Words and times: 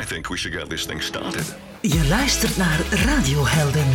I 0.00 0.04
think 0.04 0.28
we 0.28 0.36
should 0.36 0.58
get 0.58 0.68
this 0.68 0.86
thing 0.86 1.02
started. 1.02 1.54
Je 1.80 2.06
luistert 2.08 2.56
naar 2.56 2.80
Radiohelden. 2.90 3.86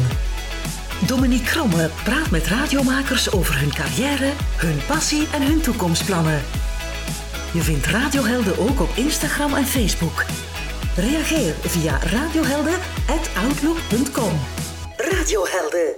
Dominique 1.08 1.46
Kromme 1.46 1.90
praat 2.04 2.32
met 2.32 2.48
radiomakers 2.48 3.32
over 3.32 3.60
hun 3.60 3.74
carrière, 3.74 4.32
hun 4.56 4.80
passie 4.88 5.28
en 5.34 5.42
hun 5.42 5.62
toekomstplannen. 5.62 6.42
Je 7.54 7.62
vindt 7.62 7.86
Radiohelden 7.86 8.60
ook 8.60 8.80
op 8.80 8.90
Instagram 8.96 9.54
en 9.54 9.66
Facebook. 9.66 10.26
Reageer 10.96 11.54
via 11.54 12.00
radiohelden.outlook.com. 12.00 14.40
Radiohelden. 14.98 15.96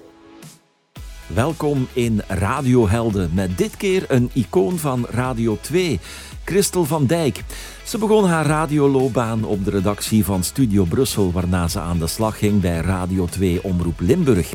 Welkom 1.28 1.88
in 1.94 2.22
Radiohelden 2.28 3.30
met 3.34 3.58
dit 3.58 3.78
keer 3.78 4.06
een 4.08 4.30
icoon 4.34 4.78
van 4.78 5.06
Radio 5.10 5.58
2, 5.62 6.00
Christel 6.46 6.86
van 6.86 7.06
Dijk. 7.06 7.44
Ze 7.84 7.98
begon 7.98 8.26
haar 8.26 8.46
radioloopbaan 8.46 9.44
op 9.44 9.66
de 9.66 9.72
redactie 9.72 10.26
van 10.26 10.44
Studio 10.44 10.84
Brussel, 10.84 11.32
waarna 11.32 11.68
ze 11.68 11.80
aan 11.80 12.00
de 12.00 12.08
slag 12.08 12.38
ging 12.38 12.62
bij 12.62 12.80
Radio 12.80 13.26
2 13.26 13.64
Omroep 13.64 14.00
Limburg. 14.00 14.54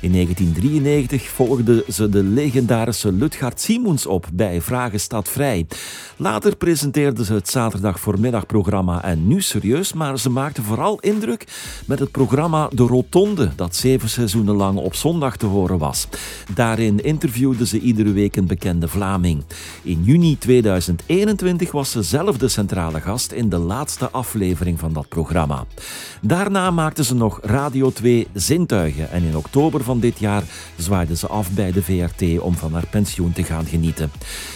In 0.00 0.12
1993 0.12 1.28
volgde 1.28 1.84
ze 1.88 2.08
de 2.08 2.22
legendarische 2.22 3.12
Lutgard 3.12 3.60
Simons 3.60 4.06
op 4.06 4.26
bij 4.32 4.60
Vragen 4.60 5.00
staat 5.00 5.28
vrij. 5.28 5.66
Later 6.16 6.56
presenteerde 6.56 7.24
ze 7.24 7.34
het 7.34 7.48
zaterdag 7.48 8.00
voormiddagprogramma 8.00 9.04
En 9.04 9.26
Nu 9.26 9.40
Serieus, 9.40 9.92
maar 9.92 10.18
ze 10.18 10.30
maakte 10.30 10.62
vooral 10.62 10.98
indruk 11.00 11.46
met 11.86 11.98
het 11.98 12.10
programma 12.10 12.68
De 12.72 12.82
Rotonde, 12.82 13.50
dat 13.56 13.76
zeven 13.76 14.08
seizoenen 14.08 14.54
lang 14.54 14.78
op 14.78 14.94
zondag 14.94 15.36
te 15.36 15.46
horen 15.46 15.78
was. 15.78 16.08
Daarin 16.54 17.04
interviewde 17.04 17.66
ze 17.66 17.80
iedere 17.80 18.12
week 18.12 18.36
een 18.36 18.46
bekende 18.46 18.88
Vlaming. 18.88 19.44
In 19.82 20.02
juni 20.04 20.38
2021 21.36 21.72
was 21.72 21.90
ze 21.90 22.02
zelf 22.02 22.36
de 22.36 22.48
centrale 22.48 23.00
gast 23.00 23.32
in 23.32 23.48
de 23.48 23.58
laatste 23.58 24.10
aflevering 24.10 24.78
van 24.78 24.92
dat 24.92 25.08
programma. 25.08 25.64
Daarna 26.20 26.70
maakte 26.70 27.04
ze 27.04 27.14
nog 27.14 27.38
Radio 27.42 27.90
2 27.90 28.28
Zintuigen 28.34 29.10
en 29.10 29.22
in 29.22 29.36
oktober 29.36 29.84
van 29.84 30.00
dit 30.00 30.18
jaar 30.18 30.42
zwaaide 30.76 31.16
ze 31.16 31.26
af 31.26 31.50
bij 31.50 31.72
de 31.72 31.82
VRT 31.82 32.40
om 32.40 32.54
van 32.54 32.72
haar 32.72 32.86
pensioen 32.86 33.32
te 33.32 33.42
gaan 33.42 33.64
genieten. 33.66 34.10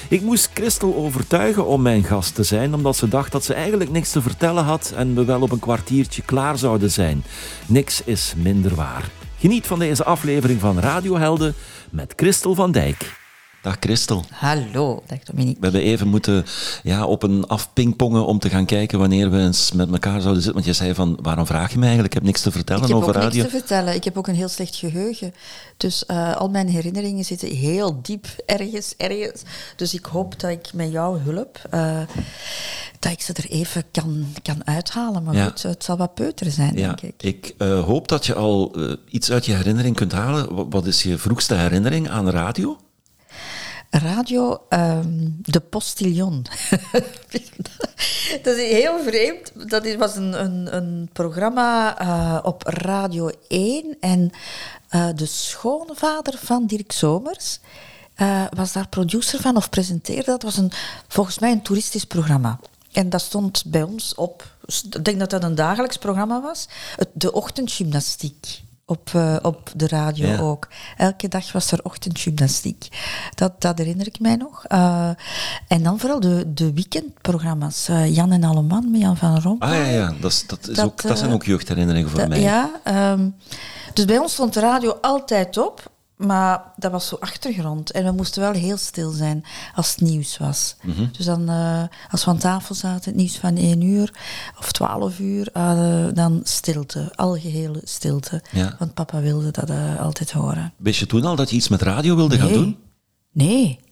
Ik 0.08 0.22
moest 0.22 0.50
Christel 0.54 0.94
overtuigen 0.94 1.66
om 1.66 1.82
mijn 1.82 2.04
gast 2.04 2.34
te 2.34 2.42
zijn, 2.42 2.74
omdat 2.74 2.96
ze 2.96 3.08
dacht 3.08 3.32
dat 3.32 3.44
ze 3.44 3.54
eigenlijk 3.54 3.90
niks 3.90 4.10
te 4.10 4.22
vertellen 4.22 4.64
had 4.64 4.92
en 4.96 5.14
we 5.14 5.24
wel 5.24 5.40
op 5.40 5.52
een 5.52 5.58
kwartiertje 5.58 6.22
klaar 6.22 6.58
zouden 6.58 6.90
zijn. 6.90 7.24
Niks 7.66 8.02
is 8.04 8.34
minder 8.36 8.74
waar. 8.74 9.10
Geniet 9.38 9.66
van 9.66 9.78
deze 9.78 10.04
aflevering 10.04 10.60
van 10.60 10.78
Radiohelden 10.78 11.54
met 11.90 12.12
Christel 12.16 12.54
van 12.54 12.72
Dijk. 12.72 13.23
Dag 13.64 13.76
Christel. 13.80 14.24
Hallo, 14.30 15.02
dag 15.06 15.18
Dominique. 15.18 15.60
We 15.60 15.66
hebben 15.66 15.82
even 15.82 16.08
moeten 16.08 16.44
ja, 16.82 17.06
op 17.06 17.22
een 17.22 17.46
afpingpongen 17.46 18.26
om 18.26 18.38
te 18.38 18.48
gaan 18.48 18.64
kijken 18.66 18.98
wanneer 18.98 19.30
we 19.30 19.38
eens 19.38 19.72
met 19.72 19.92
elkaar 19.92 20.20
zouden 20.20 20.42
zitten. 20.42 20.52
Want 20.52 20.64
je 20.64 20.72
zei 20.72 20.94
van, 20.94 21.18
waarom 21.22 21.46
vraag 21.46 21.70
je 21.70 21.78
mij 21.78 21.88
eigenlijk? 21.88 22.14
Ik 22.14 22.20
heb 22.20 22.22
niks 22.28 22.40
te 22.40 22.50
vertellen 22.50 22.82
ik 22.82 22.88
heb 22.88 22.96
over 22.96 23.08
ook 23.08 23.14
radio. 23.14 23.42
niks 23.42 23.52
te 23.52 23.58
vertellen. 23.58 23.94
Ik 23.94 24.04
heb 24.04 24.18
ook 24.18 24.26
een 24.26 24.34
heel 24.34 24.48
slecht 24.48 24.76
geheugen. 24.76 25.34
Dus 25.76 26.04
uh, 26.10 26.36
al 26.36 26.48
mijn 26.48 26.68
herinneringen 26.68 27.24
zitten 27.24 27.48
heel 27.48 28.02
diep 28.02 28.26
ergens, 28.46 28.94
ergens. 28.96 29.42
Dus 29.76 29.94
ik 29.94 30.04
hoop 30.04 30.40
dat 30.40 30.50
ik 30.50 30.72
met 30.72 30.90
jouw 30.92 31.18
hulp... 31.18 31.60
Uh, 31.74 32.00
dat 32.98 33.12
ik 33.12 33.20
ze 33.20 33.32
er 33.32 33.50
even 33.50 33.84
kan, 33.90 34.26
kan 34.42 34.66
uithalen. 34.66 35.22
Maar 35.22 35.34
ja. 35.34 35.44
goed, 35.44 35.62
het 35.62 35.84
zal 35.84 35.96
wat 35.96 36.14
peuter 36.14 36.50
zijn, 36.50 36.76
ja. 36.76 36.86
denk 36.86 37.00
ik. 37.00 37.22
Ik 37.22 37.54
uh, 37.58 37.84
hoop 37.84 38.08
dat 38.08 38.26
je 38.26 38.34
al 38.34 38.76
iets 39.08 39.30
uit 39.30 39.46
je 39.46 39.52
herinnering 39.52 39.96
kunt 39.96 40.12
halen. 40.12 40.70
Wat 40.70 40.86
is 40.86 41.02
je 41.02 41.18
vroegste 41.18 41.54
herinnering 41.54 42.10
aan 42.10 42.30
radio? 42.30 42.78
Radio 43.98 44.62
um, 44.68 45.36
De 45.42 45.60
Postillon. 45.60 46.46
dat 48.42 48.56
is 48.56 48.70
heel 48.70 49.02
vreemd. 49.02 49.70
Dat 49.70 49.94
was 49.94 50.16
een, 50.16 50.44
een, 50.44 50.76
een 50.76 51.08
programma 51.12 52.02
uh, 52.02 52.38
op 52.42 52.62
Radio 52.66 53.30
1 53.48 53.96
en 54.00 54.30
uh, 54.90 55.08
de 55.14 55.26
schoonvader 55.26 56.38
van 56.38 56.66
Dirk 56.66 56.92
Somers 56.92 57.60
uh, 58.16 58.44
was 58.50 58.72
daar 58.72 58.88
producer 58.88 59.40
van 59.40 59.56
of 59.56 59.70
presenteerde. 59.70 60.30
Dat 60.30 60.42
was 60.42 60.56
een, 60.56 60.72
volgens 61.08 61.38
mij 61.38 61.52
een 61.52 61.62
toeristisch 61.62 62.04
programma. 62.04 62.58
En 62.92 63.08
dat 63.10 63.20
stond 63.20 63.64
bij 63.66 63.82
ons 63.82 64.14
op, 64.14 64.56
ik 64.66 65.04
denk 65.04 65.18
dat 65.18 65.30
dat 65.30 65.42
een 65.42 65.54
dagelijks 65.54 65.96
programma 65.96 66.40
was, 66.40 66.68
de 67.12 67.32
ochtendgymnastiek. 67.32 68.62
Op, 68.86 69.10
uh, 69.16 69.36
op 69.42 69.72
de 69.76 69.88
radio 69.88 70.26
ja. 70.26 70.38
ook. 70.38 70.68
Elke 70.96 71.28
dag 71.28 71.52
was 71.52 71.70
er 71.70 71.80
ochtendgymnastiek. 71.82 72.88
Dat, 73.34 73.60
dat 73.60 73.78
herinner 73.78 74.06
ik 74.06 74.20
mij 74.20 74.36
nog. 74.36 74.64
Uh, 74.68 75.08
en 75.68 75.82
dan 75.82 75.98
vooral 75.98 76.20
de, 76.20 76.52
de 76.54 76.72
weekendprogramma's. 76.72 77.88
Uh, 77.88 78.14
Jan 78.14 78.32
en 78.32 78.44
Alleman 78.44 78.90
met 78.90 79.00
Jan 79.00 79.16
van 79.16 79.40
Rompuy. 79.40 79.68
Ah 79.68 79.74
ja, 79.74 79.84
ja. 79.84 80.14
Dat, 80.20 80.30
is, 80.30 80.46
dat, 80.46 80.68
is 80.68 80.76
dat, 80.76 80.84
ook, 80.84 81.02
dat 81.02 81.18
zijn 81.18 81.32
ook 81.32 81.44
jeugdherinneringen 81.44 82.10
voor 82.10 82.28
mij. 82.28 82.40
Ja. 82.40 82.70
Um, 83.12 83.34
dus 83.94 84.04
bij 84.04 84.18
ons 84.18 84.32
stond 84.32 84.54
de 84.54 84.60
radio 84.60 84.98
altijd 85.00 85.58
op. 85.58 85.92
Maar 86.16 86.62
dat 86.76 86.90
was 86.90 87.08
zo 87.08 87.16
achtergrond. 87.20 87.90
En 87.90 88.04
we 88.04 88.10
moesten 88.10 88.42
wel 88.42 88.52
heel 88.52 88.76
stil 88.76 89.10
zijn 89.10 89.44
als 89.74 89.90
het 89.90 90.00
nieuws 90.00 90.38
was. 90.38 90.76
Mhm. 90.78 90.88
Mm 90.88 90.96
-hmm. 90.96 91.10
Dus 91.16 91.26
dan, 91.26 91.50
uh, 91.50 91.82
als 92.10 92.24
we 92.24 92.30
aan 92.30 92.38
tafel 92.38 92.74
zaten, 92.74 93.04
het 93.04 93.20
nieuws 93.20 93.36
van 93.36 93.56
1 93.56 93.80
uur 93.80 94.12
of 94.58 94.72
12 94.72 95.18
uur, 95.18 95.48
uh, 95.56 96.06
dan 96.14 96.40
stilte. 96.42 97.12
Algehele 97.14 97.80
stilte. 97.84 98.42
Ja. 98.50 98.76
Want 98.78 98.94
papa 98.94 99.20
wilde 99.20 99.50
dat 99.50 99.70
uh, 99.70 100.00
altijd 100.00 100.32
horen. 100.32 100.72
Wist 100.76 100.98
je 100.98 101.06
toen 101.06 101.24
al 101.24 101.36
dat 101.36 101.50
je 101.50 101.56
iets 101.56 101.68
met 101.68 101.82
radio 101.82 102.16
wilde 102.16 102.36
nee. 102.36 102.44
gaan 102.44 102.52
doen? 102.52 102.76
Nee. 103.32 103.83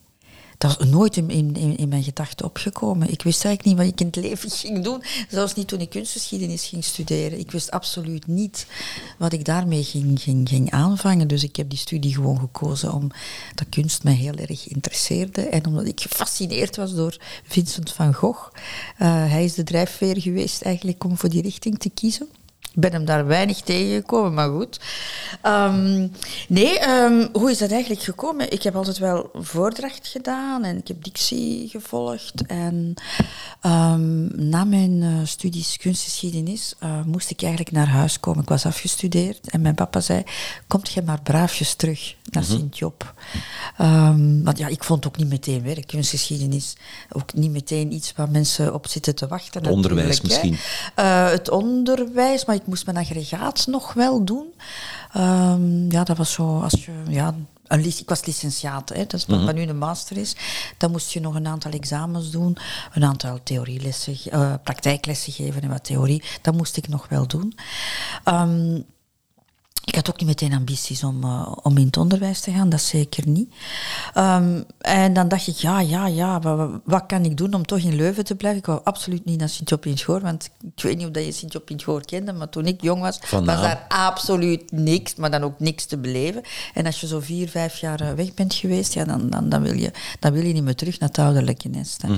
Dat 0.62 0.80
is 0.80 0.88
nooit 0.88 1.16
in, 1.16 1.30
in, 1.30 1.76
in 1.76 1.88
mijn 1.88 2.02
gedachten 2.02 2.46
opgekomen. 2.46 3.10
Ik 3.10 3.22
wist 3.22 3.44
eigenlijk 3.44 3.64
niet 3.64 3.86
wat 3.86 3.94
ik 3.94 4.00
in 4.00 4.06
het 4.06 4.16
leven 4.16 4.50
ging 4.60 4.84
doen. 4.84 5.02
Zelfs 5.28 5.54
niet 5.54 5.68
toen 5.68 5.80
ik 5.80 5.90
kunstgeschiedenis 5.90 6.66
ging 6.66 6.84
studeren. 6.84 7.38
Ik 7.38 7.50
wist 7.50 7.70
absoluut 7.70 8.26
niet 8.26 8.66
wat 9.18 9.32
ik 9.32 9.44
daarmee 9.44 9.84
ging, 9.84 10.20
ging, 10.20 10.48
ging 10.48 10.70
aanvangen. 10.70 11.28
Dus 11.28 11.44
ik 11.44 11.56
heb 11.56 11.70
die 11.70 11.78
studie 11.78 12.14
gewoon 12.14 12.38
gekozen 12.38 12.92
omdat 12.92 13.68
kunst 13.68 14.04
mij 14.04 14.14
heel 14.14 14.34
erg 14.34 14.68
interesseerde. 14.68 15.40
En 15.40 15.66
omdat 15.66 15.86
ik 15.86 16.00
gefascineerd 16.00 16.76
was 16.76 16.94
door 16.94 17.16
Vincent 17.46 17.92
van 17.92 18.14
Gogh. 18.14 18.50
Uh, 18.52 19.08
hij 19.30 19.44
is 19.44 19.54
de 19.54 19.64
drijfveer 19.64 20.20
geweest 20.20 20.62
eigenlijk 20.62 21.04
om 21.04 21.16
voor 21.16 21.28
die 21.28 21.42
richting 21.42 21.78
te 21.78 21.90
kiezen. 21.90 22.28
Ik 22.74 22.80
ben 22.80 22.92
hem 22.92 23.04
daar 23.04 23.26
weinig 23.26 23.60
tegengekomen, 23.60 24.34
maar 24.34 24.48
goed. 24.48 24.80
Um, 25.46 26.12
nee, 26.48 26.88
um, 26.88 27.28
hoe 27.32 27.50
is 27.50 27.58
dat 27.58 27.70
eigenlijk 27.70 28.02
gekomen? 28.02 28.52
Ik 28.52 28.62
heb 28.62 28.76
altijd 28.76 28.98
wel 28.98 29.30
voordracht 29.34 30.08
gedaan 30.08 30.64
en 30.64 30.76
ik 30.76 30.88
heb 30.88 31.04
dictie 31.04 31.68
gevolgd. 31.68 32.46
En 32.46 32.94
um, 33.66 34.30
na 34.50 34.64
mijn 34.64 35.02
uh, 35.02 35.18
studies 35.24 35.76
kunstgeschiedenis 35.76 36.74
uh, 36.82 37.04
moest 37.04 37.30
ik 37.30 37.40
eigenlijk 37.42 37.72
naar 37.72 37.88
huis 37.88 38.20
komen. 38.20 38.42
Ik 38.42 38.48
was 38.48 38.66
afgestudeerd 38.66 39.50
en 39.50 39.60
mijn 39.60 39.74
papa 39.74 40.00
zei, 40.00 40.22
komt 40.66 40.92
je 40.92 41.02
maar 41.02 41.22
braafjes 41.22 41.74
terug 41.74 42.14
naar 42.30 42.42
Mhm. 42.42 42.52
Sint-Job. 42.52 43.14
want 44.42 44.58
ja, 44.58 44.66
ik 44.66 44.84
vond 44.84 45.06
ook 45.06 45.16
niet 45.16 45.28
meteen 45.28 45.62
werk, 45.62 45.86
kunstgeschiedenis. 45.86 46.76
Ook 47.12 47.34
niet 47.34 47.50
meteen 47.50 47.92
iets 47.92 48.12
waar 48.16 48.30
mensen 48.30 48.74
op 48.74 48.86
zitten 48.86 49.14
te 49.14 49.26
wachten. 49.26 49.62
Het 49.62 49.72
onderwijs 49.72 50.20
misschien. 50.20 50.56
Uh, 50.98 51.30
het 51.30 51.50
onderwijs, 51.50 52.44
maar 52.44 52.54
ik 52.54 52.61
moest 52.66 52.84
mijn 52.86 52.96
aggregaat 52.98 53.66
nog 53.66 53.92
wel 53.92 54.24
doen. 54.24 54.46
Um, 55.16 55.90
ja, 55.90 56.04
dat 56.04 56.16
was 56.16 56.32
zo 56.32 56.60
als 56.60 56.84
je... 56.84 56.92
Ja, 57.08 57.34
een, 57.66 57.84
ik 57.84 58.08
was 58.08 58.24
licentiaat, 58.24 58.88
hè, 58.88 58.96
dat 58.98 59.12
is 59.12 59.26
wat 59.26 59.40
Mhm. 59.40 59.54
nu 59.54 59.62
een 59.62 59.78
master 59.78 60.16
is. 60.16 60.36
Dan 60.78 60.90
moest 60.90 61.12
je 61.12 61.20
nog 61.20 61.34
een 61.34 61.46
aantal 61.46 61.70
examens 61.70 62.30
doen, 62.30 62.56
een 62.92 63.04
aantal 63.04 63.38
theorielessen, 63.42 64.16
uh, 64.32 64.54
praktijklessen 64.62 65.32
geven 65.32 65.62
en 65.62 65.68
wat 65.68 65.84
theorie. 65.84 66.22
Dat 66.42 66.54
moest 66.54 66.76
ik 66.76 66.88
nog 66.88 67.08
wel 67.08 67.26
doen. 67.26 67.54
Um, 68.24 68.84
ik 69.84 69.94
had 69.94 70.10
ook 70.10 70.18
niet 70.18 70.28
meteen 70.28 70.52
ambities 70.52 71.04
om, 71.04 71.24
uh, 71.24 71.52
om 71.62 71.76
in 71.78 71.86
het 71.86 71.96
onderwijs 71.96 72.40
te 72.40 72.52
gaan, 72.52 72.68
dat 72.68 72.80
zeker 72.80 73.28
niet. 73.28 73.54
Um, 74.16 74.64
en 74.78 75.12
dan 75.12 75.28
dacht 75.28 75.46
ik, 75.46 75.56
ja, 75.56 75.80
ja, 75.80 76.06
ja, 76.06 76.40
wat, 76.40 76.70
wat, 76.84 77.06
kan 77.06 77.24
ik 77.24 77.36
doen 77.36 77.54
om 77.54 77.66
toch 77.66 77.78
in 77.78 77.96
Leuven 77.96 78.24
te 78.24 78.34
blijven? 78.34 78.60
Ik 78.60 78.66
wou 78.66 78.80
absoluut 78.84 79.24
niet 79.24 79.38
naar 79.38 79.48
Sint-Job-in-Schoor, 79.48 80.20
want 80.20 80.50
ik 80.74 80.82
weet 80.82 80.96
niet 80.96 81.06
of 81.06 81.24
je 81.24 81.32
Sint-Job-in-Schoor 81.32 82.04
kende, 82.04 82.32
maar 82.32 82.48
toen 82.48 82.66
ik 82.66 82.82
jong 82.82 83.00
was, 83.00 83.18
was 83.30 83.44
daar 83.44 83.84
absoluut 83.88 84.72
niks, 84.72 85.14
maar 85.14 85.30
dan 85.30 85.42
ook 85.42 85.60
niks 85.60 85.84
te 85.84 85.98
beleven. 85.98 86.42
En 86.74 86.86
als 86.86 87.00
je 87.00 87.06
zo 87.06 87.20
vier, 87.20 87.48
vijf 87.48 87.76
jaar 87.76 88.16
weg 88.16 88.34
bent 88.34 88.54
geweest, 88.54 88.94
ja, 88.94 89.04
dan, 89.04 89.30
dan, 89.30 89.48
dan, 89.48 89.62
wil, 89.62 89.74
je, 89.74 89.92
dan 90.20 90.32
wil 90.32 90.44
je 90.44 90.52
niet 90.52 90.64
meer 90.64 90.74
terug 90.74 90.98
naar 90.98 91.08
het 91.08 91.18
ouderlijke 91.18 91.68
nest. 91.68 92.02
Mhm. 92.02 92.14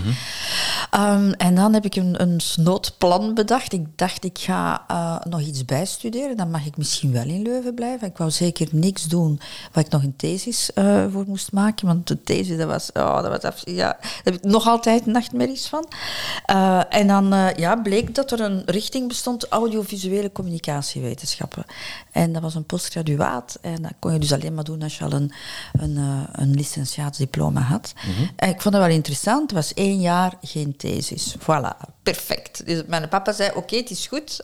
Um, 1.00 1.32
en 1.32 1.54
dan 1.54 1.72
heb 1.72 1.84
ik 1.84 1.96
een, 1.96 2.22
een 2.22 2.40
snoodplan 2.40 3.34
bedacht. 3.34 3.72
Ik 3.72 3.86
dacht, 3.96 4.24
ik 4.24 4.38
ga 4.38 4.84
uh, 4.90 5.16
nog 5.30 5.40
iets 5.40 5.64
bijstuderen, 5.64 6.36
dan 6.36 6.50
mag 6.50 6.66
ik 6.66 6.76
misschien 6.76 7.12
wel 7.12 7.24
in 7.24 7.42
Leuven 7.42 7.53
Leuven 7.54 7.74
blijven. 7.74 8.08
Ik 8.08 8.16
wou 8.16 8.30
zeker 8.30 8.68
niks 8.70 9.04
doen 9.04 9.40
waar 9.72 9.84
ik 9.84 9.90
nog 9.90 10.02
een 10.02 10.16
thesis 10.16 10.70
uh, 10.74 11.04
voor 11.12 11.24
moest 11.26 11.52
maken. 11.52 11.86
Want 11.86 12.06
de 12.06 12.22
thesis, 12.22 12.56
dat 12.56 12.66
was, 12.66 12.90
oh, 12.92 13.22
dat 13.22 13.42
was 13.42 13.62
ja, 13.64 13.74
daar 13.74 14.22
heb 14.24 14.34
ik 14.34 14.44
nog 14.44 14.66
altijd 14.66 15.06
nachtmerries 15.06 15.66
van. 15.66 15.86
Uh, 16.50 16.82
en 16.88 17.06
dan 17.06 17.34
uh, 17.34 17.54
ja, 17.54 17.76
bleek 17.76 18.14
dat 18.14 18.30
er 18.30 18.40
een 18.40 18.62
richting 18.66 19.08
bestond, 19.08 19.48
audiovisuele 19.48 20.32
communicatiewetenschappen. 20.32 21.64
En 22.10 22.32
dat 22.32 22.42
was 22.42 22.54
een 22.54 22.64
postgraduaat. 22.64 23.58
En 23.60 23.82
dat 23.82 23.92
kon 23.98 24.12
je 24.12 24.18
dus 24.18 24.32
alleen 24.32 24.54
maar 24.54 24.64
doen 24.64 24.82
als 24.82 24.98
je 24.98 25.04
al 25.04 25.12
een, 25.12 25.32
een, 25.72 25.96
een 26.32 26.54
licentiaatsdiploma 26.54 27.60
had. 27.60 27.92
Mm 28.06 28.14
-hmm. 28.14 28.30
En 28.36 28.48
ik 28.48 28.60
vond 28.60 28.74
dat 28.74 28.84
wel 28.84 28.94
interessant. 28.94 29.42
Het 29.42 29.52
was 29.52 29.74
één 29.74 30.00
jaar 30.00 30.32
geen 30.42 30.76
thesis. 30.76 31.36
Voilà, 31.38 31.90
perfect. 32.02 32.66
Dus 32.66 32.82
mijn 32.86 33.08
papa 33.08 33.32
zei, 33.32 33.50
oké, 33.54 33.76
het 33.76 33.90
is 33.90 34.06
goed. 34.06 34.42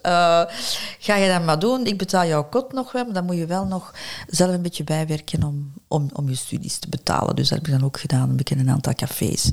Ga 0.99 1.17
je 1.17 1.33
dat 1.33 1.45
maar 1.45 1.59
doen. 1.59 1.87
Ik 1.87 1.99
betaal 1.99 2.27
jouw 2.27 2.49
kot 2.49 2.73
nog 2.73 2.93
wel, 2.93 3.00
maar 3.05 3.15
dan 3.15 3.25
moet 3.25 3.37
je 3.37 3.47
wel 3.47 3.65
nog 3.65 3.95
zelf 4.27 4.53
een 4.53 4.63
beetje 4.63 4.85
bijwerken 4.85 5.43
om, 5.43 5.73
om, 5.89 6.11
om 6.13 6.29
je 6.29 6.35
studies 6.35 6.79
te 6.79 6.89
betalen. 6.89 7.37
Dus 7.37 7.49
dat 7.49 7.59
heb 7.59 7.67
ik 7.67 7.73
dan 7.73 7.85
ook 7.85 8.01
gedaan. 8.01 8.39
Ik 8.39 8.49
heb 8.49 8.59
in 8.59 8.67
een 8.67 8.75
aantal 8.75 8.95
cafés 8.95 9.51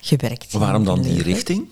gewerkt. 0.00 0.52
Waarom 0.52 0.84
dan 0.84 1.02
die 1.02 1.22
richting? 1.22 1.68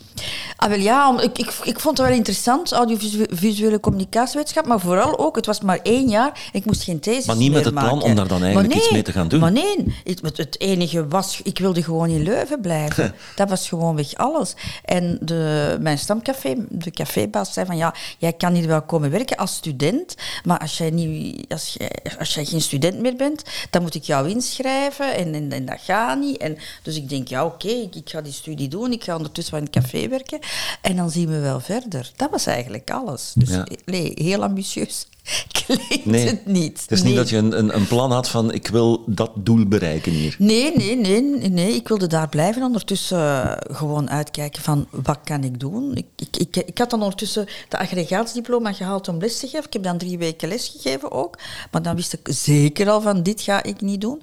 Ah, 0.56 0.68
wel 0.68 0.78
ja, 0.78 1.08
om, 1.08 1.18
ik, 1.18 1.38
ik, 1.38 1.52
ik 1.62 1.80
vond 1.80 1.98
het 1.98 2.06
wel 2.06 2.16
interessant, 2.16 2.72
audiovisuele 2.72 3.80
communicatiewetenschap, 3.80 4.66
maar 4.66 4.80
vooral 4.80 5.18
ook, 5.18 5.36
het 5.36 5.46
was 5.46 5.60
maar 5.60 5.78
één 5.82 6.08
jaar, 6.08 6.48
ik 6.52 6.64
moest 6.64 6.82
geen 6.82 7.00
thesis 7.00 7.26
Maar 7.26 7.36
niet 7.36 7.52
met 7.52 7.64
het 7.64 7.74
plan 7.74 7.84
maken. 7.84 8.02
om 8.02 8.14
daar 8.14 8.28
dan 8.28 8.42
eigenlijk 8.42 8.74
nee, 8.74 8.82
iets 8.82 8.92
mee 8.92 9.02
te 9.02 9.12
gaan 9.12 9.28
doen? 9.28 9.40
Maar 9.40 9.52
nee, 9.52 9.84
het, 10.04 10.36
het 10.36 10.60
enige 10.60 11.08
was, 11.08 11.40
ik 11.42 11.58
wilde 11.58 11.82
gewoon 11.82 12.08
in 12.08 12.22
Leuven 12.22 12.60
blijven. 12.60 13.14
dat 13.36 13.48
was 13.48 13.68
gewoon 13.68 13.96
weg 13.96 14.14
alles. 14.14 14.54
En 14.84 15.18
de, 15.20 15.76
mijn 15.80 15.98
stamcafé, 15.98 16.54
de 16.68 16.90
cafébaas 16.90 17.52
zei 17.52 17.66
van, 17.66 17.76
ja, 17.76 17.94
jij 18.18 18.32
kan 18.32 18.54
hier 18.54 18.66
wel 18.66 18.82
komen 18.82 19.10
werken 19.10 19.36
als 19.36 19.54
student, 19.54 20.14
maar 20.44 20.58
als 20.58 20.78
jij, 20.78 20.90
niet, 20.90 21.07
als 21.48 21.74
jij, 21.78 21.90
als 22.18 22.34
jij 22.34 22.44
geen 22.44 22.60
student 22.60 22.98
meer 23.00 23.16
bent, 23.16 23.42
dan 23.70 23.82
moet 23.82 23.94
ik 23.94 24.02
jou 24.02 24.28
inschrijven 24.28 25.14
en, 25.14 25.34
en, 25.34 25.52
en 25.52 25.64
dat 25.64 25.80
gaat 25.80 26.18
niet. 26.18 26.36
En, 26.36 26.58
dus 26.82 26.96
ik 26.96 27.08
denk, 27.08 27.28
ja, 27.28 27.44
oké, 27.44 27.66
okay, 27.66 27.80
ik, 27.80 27.94
ik, 27.94 28.10
ga 28.10 28.20
die 28.20 28.32
studie 28.32 28.68
doen, 28.68 28.92
ik 28.92 29.04
ga 29.04 29.16
ondertussen 29.16 29.54
wel 29.54 29.62
in 29.62 29.68
een 29.72 29.82
café 29.82 30.08
werken 30.08 30.38
en 30.80 30.96
dan 30.96 31.10
zien 31.10 31.28
we 31.28 31.38
wel 31.38 31.60
verder. 31.60 32.10
Dat 32.16 32.30
was 32.30 32.46
eigenlijk 32.46 32.90
alles. 32.90 33.32
Dus 33.34 33.48
Ja. 33.48 33.66
nee, 33.84 34.12
heel 34.14 34.42
ambitieus 34.42 35.06
klinkt 35.66 36.04
Nee, 36.04 36.26
het 36.26 36.46
niet. 36.46 36.80
Het 36.80 36.90
is 36.90 36.98
Nee. 37.02 37.08
niet 37.08 37.18
dat 37.18 37.28
je 37.28 37.36
een, 37.36 37.58
een, 37.58 37.74
een 37.76 37.86
plan 37.86 38.12
had 38.12 38.28
van 38.28 38.52
ik 38.52 38.68
wil 38.68 39.02
dat 39.06 39.30
doel 39.34 39.66
bereiken 39.66 40.12
hier. 40.12 40.36
Nee, 40.38 40.76
nee, 40.76 40.96
nee, 40.96 41.22
nee. 41.50 41.74
Ik 41.74 41.88
wilde 41.88 42.06
daar 42.06 42.28
blijven. 42.28 42.62
Ondertussen 42.62 43.18
eh, 43.18 43.76
gewoon 43.76 44.10
uitkijken 44.10 44.62
van 44.62 44.86
wat 44.90 45.18
kan 45.24 45.44
ik 45.44 45.60
doen. 45.60 45.96
Ik, 45.96 46.06
ik, 46.16 46.36
ik, 46.36 46.56
ik 46.56 46.78
had 46.78 46.90
dan 46.90 47.02
ondertussen 47.02 47.46
de 47.68 47.78
aggregaatsdiploma 47.78 48.72
gehaald 48.72 49.08
om 49.08 49.18
les 49.18 49.38
te 49.38 49.46
geven. 49.46 49.66
Ik 49.66 49.72
heb 49.72 49.82
dan 49.82 49.98
drie 49.98 50.18
weken 50.18 50.48
les 50.48 50.68
gegeven 50.68 51.12
ook. 51.12 51.38
Maar 51.70 51.82
dan 51.82 51.96
wist 51.96 52.12
ik 52.12 52.28
zeker 52.30 52.90
al 52.90 53.00
van 53.00 53.22
dit 53.22 53.40
ga 53.40 53.62
ik 53.62 53.80
niet 53.80 54.00
doen. 54.00 54.22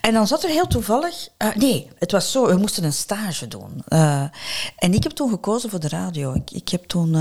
En 0.00 0.12
dan 0.12 0.26
zat 0.26 0.42
er 0.42 0.50
heel 0.50 0.66
toevallig... 0.66 1.28
eh, 1.36 1.54
nee, 1.56 1.88
het 1.98 2.12
was 2.12 2.32
zo. 2.32 2.46
We 2.46 2.56
moesten 2.56 2.84
een 2.84 2.92
stage 2.92 3.48
doen. 3.48 3.82
Eh, 3.88 4.22
en 4.76 4.94
ik 4.94 5.02
heb 5.02 5.12
toen 5.12 5.30
gekozen 5.30 5.70
voor 5.70 5.80
de 5.80 5.88
radio. 5.88 6.32
Ik, 6.34 6.50
ik 6.50 6.68
heb 6.68 6.84
toen... 6.84 7.14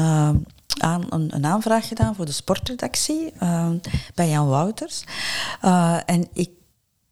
aan, 0.79 1.05
een, 1.09 1.35
een 1.35 1.45
aanvraag 1.45 1.87
gedaan 1.87 2.15
voor 2.15 2.25
de 2.25 2.31
sportredactie 2.31 3.31
eh, 3.39 3.69
bij 4.15 4.29
Jan 4.29 4.47
Wouters. 4.47 5.03
Eh, 5.61 5.97
en 6.05 6.27
ik 6.33 6.49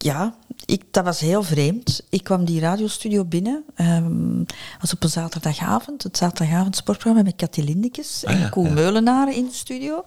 ja, 0.02 0.34
ik, 0.64 0.82
dat 0.90 1.04
was 1.04 1.20
heel 1.20 1.42
vreemd. 1.42 2.02
Ik 2.08 2.24
kwam 2.24 2.44
die 2.44 2.60
radiostudio 2.60 3.24
binnen. 3.24 3.64
ehm 3.74 4.42
was 4.80 4.92
op 4.92 5.02
een 5.02 5.08
zaterdagavond. 5.08 6.02
Het 6.02 6.16
zaterdagavond 6.16 6.76
sportprogramma 6.76 7.22
met 7.22 7.36
Cathy 7.36 7.60
Lindekes 7.60 8.24
Ah, 8.24 8.34
en 8.34 8.50
Koen 8.50 8.64
ja. 8.64 8.72
Meulenaren 8.72 9.34
in 9.34 9.44
de 9.44 9.54
studio. 9.54 10.04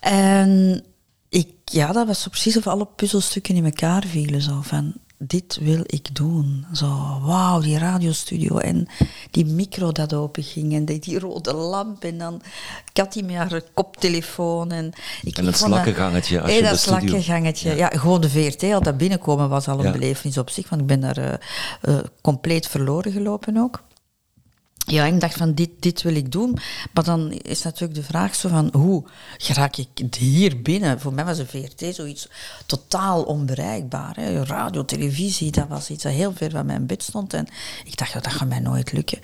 En 0.00 0.82
ik, 1.28 1.48
ja, 1.64 1.92
dat 1.92 2.06
was 2.06 2.22
zo 2.22 2.28
precies 2.28 2.56
of 2.56 2.66
alle 2.66 2.86
puzzelstukken 2.96 3.54
in 3.54 3.64
elkaar 3.64 4.04
vielen. 4.06 4.42
Zo 4.42 4.60
van, 4.62 4.92
dit 5.22 5.58
wil 5.62 5.82
ik 5.86 6.14
doen. 6.14 6.66
Zo, 6.72 6.86
wauw, 7.22 7.60
die 7.60 7.78
radiostudio 7.78 8.58
en 8.58 8.86
die 9.30 9.44
micro 9.46 9.92
dat 9.92 10.14
open 10.14 10.42
ging 10.42 10.72
en 10.74 10.84
die, 10.84 10.98
die 10.98 11.18
rode 11.18 11.52
lamp 11.54 12.04
en 12.04 12.18
dan 12.18 12.42
Cathy 12.92 13.20
met 13.22 13.34
haar 13.36 13.62
koptelefoon. 13.74 14.70
En, 14.72 14.92
ik, 15.22 15.38
En 15.38 15.44
dat- 15.44 15.56
slakkengangetje 15.56 16.40
als 16.40 16.52
je 16.54 16.62
dat 16.62 16.78
slakkengangetje. 16.78 17.74
Ja. 17.74 17.88
gewoon 17.88 18.20
de 18.20 18.30
VRT, 18.30 18.62
al 18.62 18.82
dat 18.82 18.96
binnenkomen 18.96 19.48
was 19.48 19.68
al 19.68 19.78
een 19.78 19.84
Ja. 19.84 19.92
belevenis 19.92 20.38
op 20.38 20.50
zich, 20.50 20.68
want 20.68 20.80
ik 20.82 20.86
ben 20.88 21.00
daar 21.00 21.16
eh, 21.16 21.32
eh, 21.80 21.98
compleet 22.20 22.66
verloren 22.68 23.12
gelopen 23.12 23.56
ook. 23.56 23.82
Ja, 24.90 25.04
ik 25.04 25.20
dacht 25.20 25.36
van 25.36 25.54
dit, 25.54 25.70
dit 25.78 26.02
wil 26.02 26.14
ik 26.14 26.32
doen. 26.32 26.58
Maar 26.92 27.04
dan 27.04 27.32
is 27.32 27.62
natuurlijk 27.62 27.94
de 27.94 28.06
vraag 28.06 28.34
zo 28.34 28.48
van 28.48 28.68
hoe 28.72 29.04
raak 29.48 29.76
ik 29.76 29.88
hier 30.18 30.62
binnen? 30.62 31.00
Voor 31.00 31.12
mij 31.12 31.24
was 31.24 31.38
een 31.38 31.46
VRT 31.46 31.94
zoiets 31.94 32.28
totaal 32.66 33.22
onbereikbaar. 33.22 34.16
Hè. 34.16 34.44
Radio, 34.44 34.84
televisie, 34.84 35.50
dat 35.50 35.68
was 35.68 35.90
iets 35.90 36.02
dat 36.02 36.12
heel 36.12 36.32
ver 36.34 36.50
van 36.50 36.66
mijn 36.66 36.86
bed 36.86 37.02
stond. 37.02 37.34
En 37.34 37.46
ik 37.84 37.96
dacht, 37.96 38.12
dat 38.12 38.26
gaat 38.26 38.48
mij 38.48 38.60
nooit 38.60 38.92
lukken. 38.92 39.18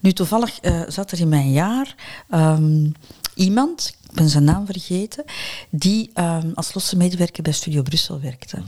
Nu, 0.00 0.12
toevallig 0.12 0.60
eh, 0.60 0.80
zat 0.88 1.10
er 1.10 1.20
in 1.20 1.28
mijn 1.28 1.52
jaar 1.52 1.94
ehm, 2.30 2.90
iemand, 3.34 3.96
ik 4.08 4.14
ben 4.14 4.28
zijn 4.28 4.44
naam 4.44 4.66
vergeten, 4.66 5.24
die 5.70 6.10
ehm, 6.14 6.50
als 6.54 6.74
losse 6.74 6.96
medewerker 6.96 7.42
bij 7.42 7.52
Studio 7.52 7.82
Brussel 7.82 8.20
werkte. 8.20 8.62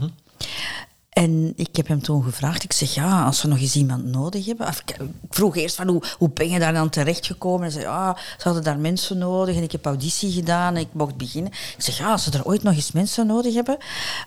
En 1.14 1.52
ik 1.56 1.76
heb 1.76 1.88
hem 1.88 2.02
toen 2.02 2.22
gevraagd, 2.22 2.64
ik 2.64 2.72
zeg 2.72 2.94
ja, 2.94 3.24
als 3.24 3.42
we 3.42 3.48
nog 3.48 3.58
eens 3.58 3.76
iemand 3.76 4.04
nodig 4.04 4.46
hebben. 4.46 4.68
Ik 4.68 4.96
vroeg 5.30 5.56
eerst 5.56 5.76
van 5.76 5.88
hoe, 5.88 6.02
hoe 6.18 6.30
ben 6.30 6.48
je 6.50 6.58
daar 6.58 6.72
dan 6.72 6.90
terechtgekomen? 6.90 7.60
Hij 7.60 7.70
zei 7.70 7.84
ja, 7.84 8.16
ze 8.38 8.44
hadden 8.44 8.62
daar 8.62 8.78
mensen 8.78 9.18
nodig 9.18 9.56
en 9.56 9.62
ik 9.62 9.72
heb 9.72 9.86
auditie 9.86 10.32
gedaan 10.32 10.74
en 10.74 10.80
ik 10.80 10.88
mocht 10.92 11.16
beginnen. 11.16 11.52
Ik 11.52 11.82
zeg 11.82 11.98
ja, 11.98 12.10
als 12.10 12.24
ze 12.24 12.30
er 12.30 12.44
ooit 12.44 12.62
nog 12.62 12.74
eens 12.74 12.92
mensen 12.92 13.26
nodig 13.26 13.54
hebben, 13.54 13.76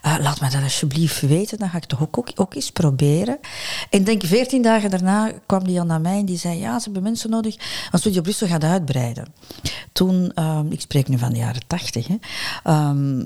eh, 0.01 0.15
laat 0.19 0.41
me 0.41 0.49
dat 0.49 0.63
alsjeblieft 0.63 1.21
weten, 1.21 1.57
dan 1.57 1.69
ga 1.69 1.77
ik 1.77 1.85
toch 1.85 2.01
ook, 2.01 2.31
ook, 2.35 2.53
eens 2.53 2.71
proberen. 2.71 3.39
En 3.89 4.03
denk 4.03 4.25
veertien 4.25 4.61
dagen 4.61 4.89
daarna 4.89 5.31
kwam 5.45 5.63
die 5.63 5.79
al 5.79 5.85
naar 5.85 6.01
mij 6.01 6.19
en 6.19 6.25
die 6.25 6.37
zei 6.37 6.59
ja, 6.59 6.77
ze 6.77 6.83
hebben 6.83 7.03
mensen 7.03 7.29
nodig, 7.29 7.55
want 7.91 8.03
Studio 8.03 8.21
Brussel 8.21 8.47
gaat 8.47 8.63
uitbreiden. 8.63 9.33
Toen, 9.91 10.31
ehm, 10.33 10.71
ik 10.71 10.81
spreek 10.81 11.07
nu 11.07 11.17
van 11.17 11.31
de 11.31 11.37
jaren 11.37 11.67
tachtig, 11.67 12.07
ehm, 12.63 13.23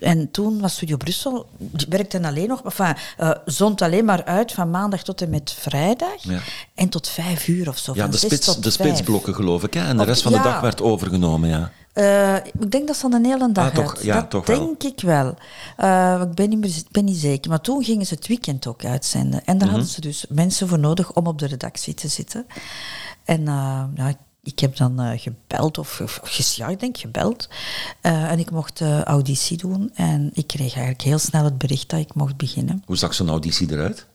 en 0.00 0.30
toen 0.30 0.60
was 0.60 0.74
Studio 0.74 0.96
Brussel, 0.96 1.46
die 1.58 1.86
werkte 1.88 2.22
alleen 2.22 2.48
nog, 2.48 2.62
enfin, 2.64 2.94
eh, 3.16 3.30
zond 3.44 3.82
alleen 3.82 4.04
maar 4.04 4.24
uit 4.24 4.52
van 4.52 4.70
maandag 4.70 5.02
tot 5.02 5.22
en 5.22 5.30
met 5.30 5.52
vrijdag. 5.58 6.22
Ja. 6.22 6.40
En 6.74 6.88
tot 6.88 7.08
vijf 7.08 7.48
uur 7.48 7.68
of 7.68 7.78
zo. 7.78 7.92
Ja, 7.94 8.06
de, 8.08 8.16
spits, 8.16 8.56
de 8.56 8.70
spitsblokken 8.70 9.34
geloof 9.34 9.62
ik. 9.62 9.74
Hè? 9.74 9.86
En 9.86 9.96
de 9.96 10.04
rest 10.04 10.22
van 10.22 10.32
de 10.32 10.38
ja. 10.38 10.44
dag 10.44 10.60
werd 10.60 10.82
overgenomen, 10.82 11.48
ja. 11.48 11.70
Eh, 11.92 12.34
ik 12.36 12.70
denk 12.70 12.86
dat 12.86 12.96
ze 12.96 13.02
dan 13.08 13.12
een 13.12 13.24
hele 13.30 13.52
dag 13.52 13.68
Ah, 13.68 13.74
toch? 13.74 14.02
Ja, 14.02 14.14
dat 14.14 14.30
toch 14.30 14.46
wel. 14.46 14.58
denk 14.58 14.82
ik 14.82 15.00
wel. 15.00 15.34
Eh, 15.76 16.20
ik 16.22 16.34
ben 16.34 16.48
niet, 16.48 16.58
meer, 16.58 16.82
ben 16.90 17.04
niet 17.04 17.16
zeker. 17.16 17.50
Maar 17.50 17.60
toen 17.60 17.84
gingen 17.84 18.06
ze 18.06 18.14
het 18.14 18.26
weekend 18.26 18.66
ook 18.66 18.84
uitzenden. 18.84 19.44
En 19.44 19.56
Mhm. 19.56 19.58
daar 19.58 19.68
hadden 19.68 19.88
ze 19.88 20.00
dus 20.00 20.24
mensen 20.28 20.68
voor 20.68 20.78
nodig 20.78 21.12
om 21.12 21.26
op 21.26 21.38
de 21.38 21.46
redactie 21.46 21.94
te 21.94 22.08
zitten. 22.08 22.46
En 23.24 23.44
ja, 23.94 24.08
ik 24.08 24.16
heb 24.54 24.76
dan 24.76 25.00
eh, 25.00 25.20
gebeld, 25.20 25.78
of, 25.78 26.00
of 26.00 26.38
ja, 26.56 26.68
ik 26.68 26.80
denk 26.80 26.98
gebeld. 26.98 27.48
Eh, 28.00 28.30
en 28.30 28.38
ik 28.38 28.50
mocht 28.50 28.80
eh, 28.80 29.02
auditie 29.02 29.56
doen. 29.56 29.90
En 29.94 30.30
ik 30.34 30.46
kreeg 30.46 30.72
eigenlijk 30.72 31.02
heel 31.02 31.18
snel 31.18 31.44
het 31.44 31.58
bericht 31.58 31.90
dat 31.90 32.00
ik 32.00 32.14
mocht 32.14 32.36
beginnen. 32.36 32.82
Hoe 32.86 32.96
zag 32.96 33.14
zo'n 33.14 33.28
auditie 33.28 33.72
eruit? 33.72 34.06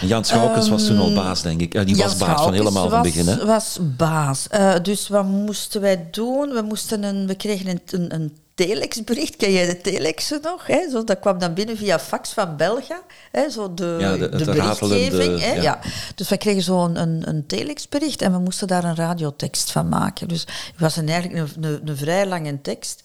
Jan 0.00 0.24
Schoukens 0.24 0.68
was 0.68 0.86
toen 0.86 0.98
al 0.98 1.14
baas, 1.14 1.42
denk 1.42 1.60
ik. 1.60 1.86
Die 1.86 1.96
was 1.96 2.16
baas 2.16 2.42
van 2.42 2.52
helemaal 2.52 2.88
van 2.88 3.04
het 3.04 3.14
was, 3.14 3.24
begin. 3.24 3.26
Hè? 3.26 3.46
was 3.46 3.78
baas. 3.96 4.46
Dus 4.82 5.08
wat 5.08 5.24
moesten 5.24 5.80
wij 5.80 6.08
doen? 6.10 6.48
We, 6.48 6.62
moesten 6.62 7.02
een, 7.02 7.26
we 7.26 7.34
kregen 7.34 7.68
een, 7.68 7.80
een, 7.86 8.14
een 8.14 8.36
telexbericht. 8.66 9.36
Ken 9.36 9.52
jij 9.52 9.66
de 9.66 9.80
telexen 9.80 10.38
nog? 10.42 10.66
Hè? 10.66 10.90
Zo, 10.90 11.04
dat 11.04 11.18
kwam 11.18 11.38
dan 11.38 11.54
binnen 11.54 11.76
via 11.76 11.98
fax 11.98 12.32
van 12.32 12.56
Belga. 12.56 13.00
Hè? 13.32 13.50
Zo 13.50 13.74
de, 13.74 13.96
Ja, 14.00 14.16
de- 14.16 14.28
de, 14.28 14.44
berichtgeving. 14.44 15.40
hè? 15.40 15.52
ja. 15.52 15.62
Ja. 15.62 15.78
Dus 16.14 16.28
wij 16.28 16.38
kregen 16.38 16.62
zo'n 16.62 16.96
een, 16.96 16.96
een, 17.08 17.28
een 17.28 17.46
telexbericht 17.46 18.22
en 18.22 18.32
we 18.32 18.38
moesten 18.38 18.66
daar 18.68 18.84
een 18.84 18.94
radiotekst 18.96 19.70
van 19.72 19.88
maken. 19.88 20.28
Dus 20.28 20.40
het 20.40 20.78
was 20.80 20.96
een, 20.96 21.08
eigenlijk 21.08 21.48
een, 21.56 21.64
een, 21.64 21.80
een 21.84 21.96
vrij 21.96 22.26
lange 22.26 22.60
tekst. 22.60 23.02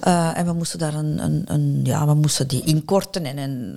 Eh, 0.00 0.38
en 0.38 0.46
we 0.46 0.52
moesten 0.52 0.78
daar 0.78 0.94
een, 0.94 1.18
een, 1.24 1.42
een, 1.46 1.80
ja, 1.84 2.06
we 2.06 2.14
moesten 2.14 2.48
die 2.48 2.64
inkorten 2.64 3.24
en 3.24 3.38
een, 3.38 3.76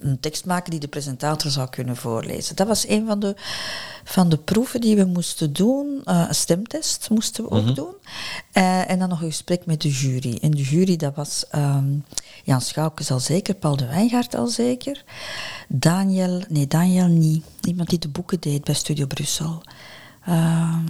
een 0.00 0.20
tekst 0.20 0.44
maken 0.44 0.70
die 0.70 0.80
de 0.80 0.88
presentator 0.88 1.50
zou 1.50 1.68
kunnen 1.70 1.96
voorlezen. 1.96 2.56
Dat 2.56 2.66
was 2.66 2.88
een 2.88 3.06
van 3.06 3.20
de, 3.20 3.34
van 4.04 4.28
de 4.28 4.36
proeven 4.36 4.80
die 4.80 4.96
we 4.96 5.04
moesten 5.04 5.52
doen. 5.52 6.00
Eh, 6.04 6.24
een 6.28 6.34
stemtest 6.34 7.10
moesten 7.10 7.44
we 7.44 7.50
ook 7.50 7.74
doen. 7.74 7.94
Eh, 8.52 8.90
en 8.90 8.98
dan 8.98 9.08
nog 9.08 9.20
een 9.20 9.28
gesprek 9.28 9.66
met 9.66 9.80
de 9.80 9.90
jury. 9.90 10.38
En 10.42 10.50
de 10.50 10.62
jury, 10.62 10.96
dat 10.96 11.14
was 11.14 11.44
ehm, 11.50 11.88
Jan 12.44 12.60
Schoukens 12.60 13.10
al 13.10 13.20
zeker, 13.20 13.54
Paul 13.54 13.76
de 13.76 13.86
Wijngaard 13.86 14.34
al 14.34 14.46
zeker, 14.46 15.04
Daniel, 15.68 16.42
nee 16.48 16.66
Daniel 16.66 17.06
niet, 17.06 17.44
iemand 17.62 17.88
die 17.88 17.98
de 17.98 18.08
boeken 18.08 18.40
deed 18.40 18.64
bij 18.64 18.74
Studio 18.74 19.06
Brussel. 19.06 19.62
Ehm, 20.24 20.84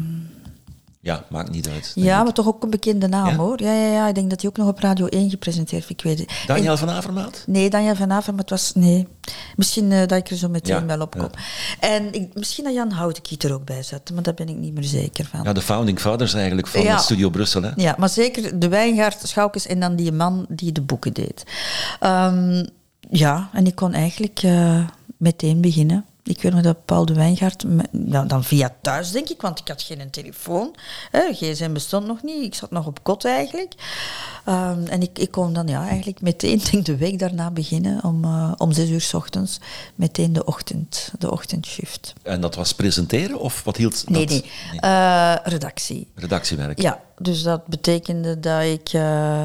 Ja, 1.02 1.24
maakt 1.28 1.50
niet 1.50 1.68
uit. 1.68 1.92
Ja, 1.94 2.22
maar 2.22 2.32
toch 2.32 2.46
ook 2.46 2.62
een 2.62 2.70
bekende 2.70 3.08
naam 3.08 3.26
Ja? 3.26 3.36
hoor. 3.36 3.62
Ja, 3.62 3.72
ja, 3.72 3.92
ja, 3.92 4.08
ik 4.08 4.14
denk 4.14 4.30
dat 4.30 4.40
hij 4.40 4.50
ook 4.50 4.56
nog 4.56 4.68
op 4.68 4.78
Radio 4.78 5.06
1 5.06 5.30
gepresenteerd 5.30 5.86
heeft. 5.86 5.90
Ik 5.90 6.02
weet 6.02 6.18
het. 6.18 6.32
Daniel 6.46 6.76
van 6.76 6.90
Avermaat? 6.90 7.44
Nee, 7.46 7.70
Daniel 7.70 7.94
van 7.94 8.12
Aver, 8.12 8.30
maar 8.30 8.40
het 8.40 8.50
was... 8.50 8.72
Nee. 8.74 9.06
Misschien 9.56 9.92
eh, 9.92 9.98
dat 9.98 10.18
ik 10.18 10.30
er 10.30 10.36
zo 10.36 10.48
meteen 10.48 10.74
Ja, 10.74 10.86
wel 10.86 11.00
op 11.00 11.18
kom. 11.18 11.30
En 11.80 12.12
ik, 12.12 12.34
misschien 12.34 12.64
dat 12.64 12.74
Jan 12.74 12.90
Houtenkiet 12.90 13.44
er 13.44 13.52
ook 13.52 13.64
bij 13.64 13.82
zat, 13.82 14.10
maar 14.14 14.22
daar 14.22 14.34
ben 14.34 14.48
ik 14.48 14.56
niet 14.56 14.74
meer 14.74 14.84
zeker 14.84 15.24
van. 15.24 15.42
Ja, 15.42 15.52
de 15.52 15.60
founding 15.60 16.00
fathers 16.00 16.34
eigenlijk 16.34 16.66
van. 16.66 16.98
Studio 16.98 17.30
Brussel. 17.30 17.62
Hè? 17.62 17.70
Ja, 17.76 17.94
maar 17.98 18.08
zeker 18.08 18.58
de 18.58 18.68
Wijngaard, 18.68 19.28
Schoukes 19.28 19.66
en 19.66 19.80
dan 19.80 19.96
die 19.96 20.12
man 20.12 20.46
die 20.48 20.72
de 20.72 20.82
boeken 20.82 21.12
deed. 21.12 21.44
Ehm, 22.00 22.64
ja, 23.10 23.48
en 23.52 23.66
ik 23.66 23.74
kon 23.74 23.92
eigenlijk 23.92 24.40
eh, 24.42 24.84
meteen 25.16 25.60
beginnen. 25.60 26.04
Ik 26.24 26.42
weet 26.42 26.52
nog 26.52 26.62
dat 26.62 26.84
Paul 26.84 27.04
de 27.06 27.14
Wijngaard, 27.14 27.64
me- 27.64 27.88
ja, 28.06 28.24
dan 28.24 28.44
via 28.44 28.74
thuis 28.82 29.10
denk 29.10 29.28
ik, 29.28 29.40
want 29.40 29.58
ik 29.58 29.68
had 29.68 29.82
geen 29.82 30.10
telefoon. 30.10 30.74
Hè, 31.10 31.32
gsm 31.32 31.72
bestond 31.72 32.06
nog 32.06 32.22
niet, 32.22 32.42
ik 32.44 32.54
zat 32.54 32.70
nog 32.70 32.86
op 32.86 33.02
kot 33.02 33.24
eigenlijk. 33.24 33.74
Ehm, 34.44 34.86
en 34.86 35.02
ik, 35.02 35.18
ik 35.18 35.30
kon 35.30 35.52
dan 35.52 35.66
ja, 35.66 35.88
eigenlijk 35.88 36.20
meteen, 36.20 36.60
denk 36.70 36.84
de 36.86 36.96
week 36.96 37.18
daarna 37.18 37.50
beginnen 37.50 38.04
om, 38.04 38.24
eh, 38.24 38.52
om 38.56 38.72
zes 38.72 38.88
uur 38.88 39.00
s 39.00 39.14
ochtends. 39.14 39.58
Meteen 39.94 40.32
de, 40.32 40.44
ochtend, 40.44 41.12
de 41.18 41.30
ochtendshift. 41.30 42.12
En 42.22 42.40
dat 42.40 42.54
was 42.54 42.74
presenteren 42.74 43.40
of 43.40 43.64
wat 43.64 43.76
hield 43.76 44.08
Nee, 44.08 44.26
dat? 44.26 44.42
nee, 44.70 44.80
eh, 44.80 45.34
redactie. 45.44 46.08
Redactiewerk. 46.14 46.80
Ja, 46.82 47.00
dus 47.18 47.42
dat 47.42 47.66
betekende 47.66 48.40
dat 48.40 48.62
ik 48.62 48.88
eh, 48.92 49.42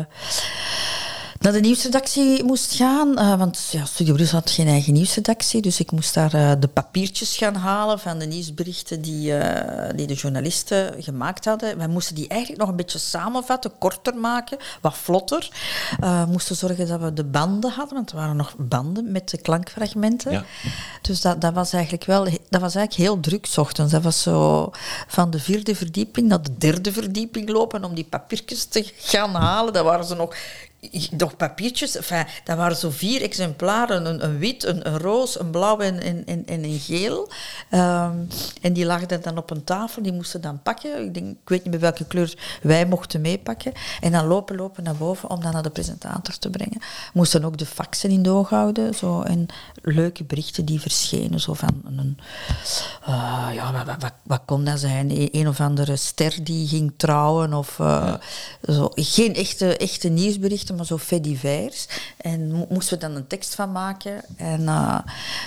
naar 1.45 1.53
de 1.53 1.59
nieuwsredactie 1.59 2.43
moest 2.43 2.73
gaan. 2.73 3.17
eh, 3.17 3.37
want 3.37 3.67
ja, 3.71 3.85
Studio 3.85 4.13
Brussel 4.13 4.39
had 4.39 4.49
geen 4.49 4.67
eigen 4.67 4.93
nieuwsredactie. 4.93 5.61
Dus 5.61 5.79
ik 5.79 5.91
moest 5.91 6.13
daar 6.13 6.33
eh, 6.33 6.51
de 6.59 6.67
papiertjes 6.67 7.37
gaan 7.37 7.55
halen 7.55 7.99
van 7.99 8.19
de 8.19 8.25
nieuwsberichten 8.25 9.01
die, 9.01 9.37
eh, 9.37 9.89
die 9.95 10.07
de 10.07 10.13
journalisten 10.13 11.03
gemaakt 11.03 11.45
hadden. 11.45 11.77
Wij 11.77 11.87
moesten 11.87 12.15
die 12.15 12.27
eigenlijk 12.27 12.61
nog 12.61 12.69
een 12.69 12.75
beetje 12.75 12.99
samenvatten, 12.99 13.71
korter 13.77 14.15
maken, 14.15 14.57
wat 14.81 14.97
vlotter. 14.97 15.49
We 15.99 16.25
moesten 16.27 16.55
zorgen 16.55 16.87
dat 16.87 16.99
we 16.99 17.13
de 17.13 17.23
banden 17.23 17.71
hadden, 17.71 17.95
want 17.95 18.09
er 18.09 18.15
waren 18.17 18.35
nog 18.35 18.55
banden 18.57 19.11
met 19.11 19.29
de 19.29 19.37
klankfragmenten. 19.37 20.31
Ja. 20.31 20.43
Dus 21.01 21.21
dat, 21.21 21.41
dat 21.41 21.53
was 21.53 21.73
eigenlijk 21.73 22.05
wel, 22.05 22.23
dat 22.23 22.61
was 22.61 22.75
eigenlijk 22.75 22.93
heel 22.93 23.19
druk 23.19 23.45
's 23.45 23.57
ochtends. 23.57 23.91
Dat 23.91 24.03
was 24.03 24.21
zo 24.21 24.71
van 25.07 25.29
de 25.29 25.39
vierde 25.39 25.75
verdieping 25.75 26.27
naar 26.27 26.41
de 26.41 26.57
derde 26.57 26.91
verdieping 26.91 27.49
lopen 27.49 27.83
om 27.83 27.95
die 27.95 28.07
papiertjes 28.09 28.65
te 28.65 28.91
gaan 28.97 29.33
halen. 29.33 29.73
Dat 29.73 29.83
waren 29.83 30.05
ze 30.05 30.15
nog, 30.15 30.35
nog 31.11 31.37
papiertjes. 31.37 31.95
Enfin, 31.95 32.25
dat 32.43 32.57
waren 32.57 32.77
zo 32.77 32.89
vier 32.89 33.21
exemplaren: 33.21 34.05
een, 34.05 34.23
een 34.23 34.37
wit, 34.37 34.63
een, 34.63 34.87
een 34.87 34.97
roos, 34.97 35.39
een 35.39 35.49
blauw 35.49 35.79
en, 35.79 36.01
en, 36.01 36.25
en, 36.25 36.45
en 36.45 36.63
een 36.63 36.79
geel. 36.79 37.29
Ehm, 37.69 38.17
en 38.61 38.73
die 38.73 38.85
lagen 38.85 39.21
dan 39.21 39.37
op 39.37 39.49
een 39.49 39.63
tafel, 39.63 40.01
die 40.01 40.13
moesten 40.13 40.41
dan 40.41 40.61
pakken. 40.61 41.05
Ik, 41.05 41.13
denk, 41.13 41.27
ik 41.27 41.49
weet 41.49 41.63
niet 41.63 41.71
meer 41.71 41.81
welke 41.81 42.05
kleur 42.05 42.33
wij 42.61 42.85
mochten 42.85 43.21
meepakken. 43.21 43.71
En 44.01 44.11
dan 44.11 44.27
lopen, 44.27 44.55
lopen 44.55 44.83
naar 44.83 44.95
boven 44.95 45.29
om 45.29 45.41
dat 45.41 45.53
naar 45.53 45.63
de 45.63 45.69
presentator 45.69 46.37
te 46.37 46.49
brengen. 46.49 46.81
Moesten 47.13 47.45
ook 47.45 47.57
de 47.57 47.65
faxen 47.65 48.09
in 48.09 48.23
de 48.23 48.29
oog 48.29 48.49
houden. 48.49 48.93
Zo, 48.93 49.21
en 49.21 49.45
leuke 49.81 50.23
berichten 50.23 50.65
die 50.65 50.79
verschenen. 50.81 51.39
Zo 51.39 51.53
van 51.53 51.81
een, 51.85 52.17
eh, 53.05 53.47
ja, 53.53 53.71
wat, 53.71 53.85
wat, 53.85 54.01
wat, 54.01 54.13
wat 54.23 54.41
kon 54.45 54.65
dat 54.65 54.79
zijn? 54.79 55.11
E- 55.11 55.27
Een 55.31 55.47
of 55.47 55.59
andere 55.59 55.95
ster 55.95 56.43
die 56.43 56.67
ging 56.67 56.93
trouwen. 56.97 57.53
Of, 57.53 57.79
eh, 57.79 58.13
zo. 58.67 58.89
Geen 58.93 59.35
echte, 59.35 59.77
echte 59.77 60.07
nieuwsberichten, 60.07 60.74
maar 60.75 60.85
zo 60.85 60.97
faits 60.97 61.27
divers. 61.27 61.87
En 62.17 62.51
mo- 62.51 62.67
moesten 62.69 62.99
we 62.99 63.05
dan 63.07 63.15
een 63.15 63.27
tekst 63.27 63.55
van 63.55 63.71
maken. 63.71 64.21
En 64.35 64.67
eh, 64.67 64.99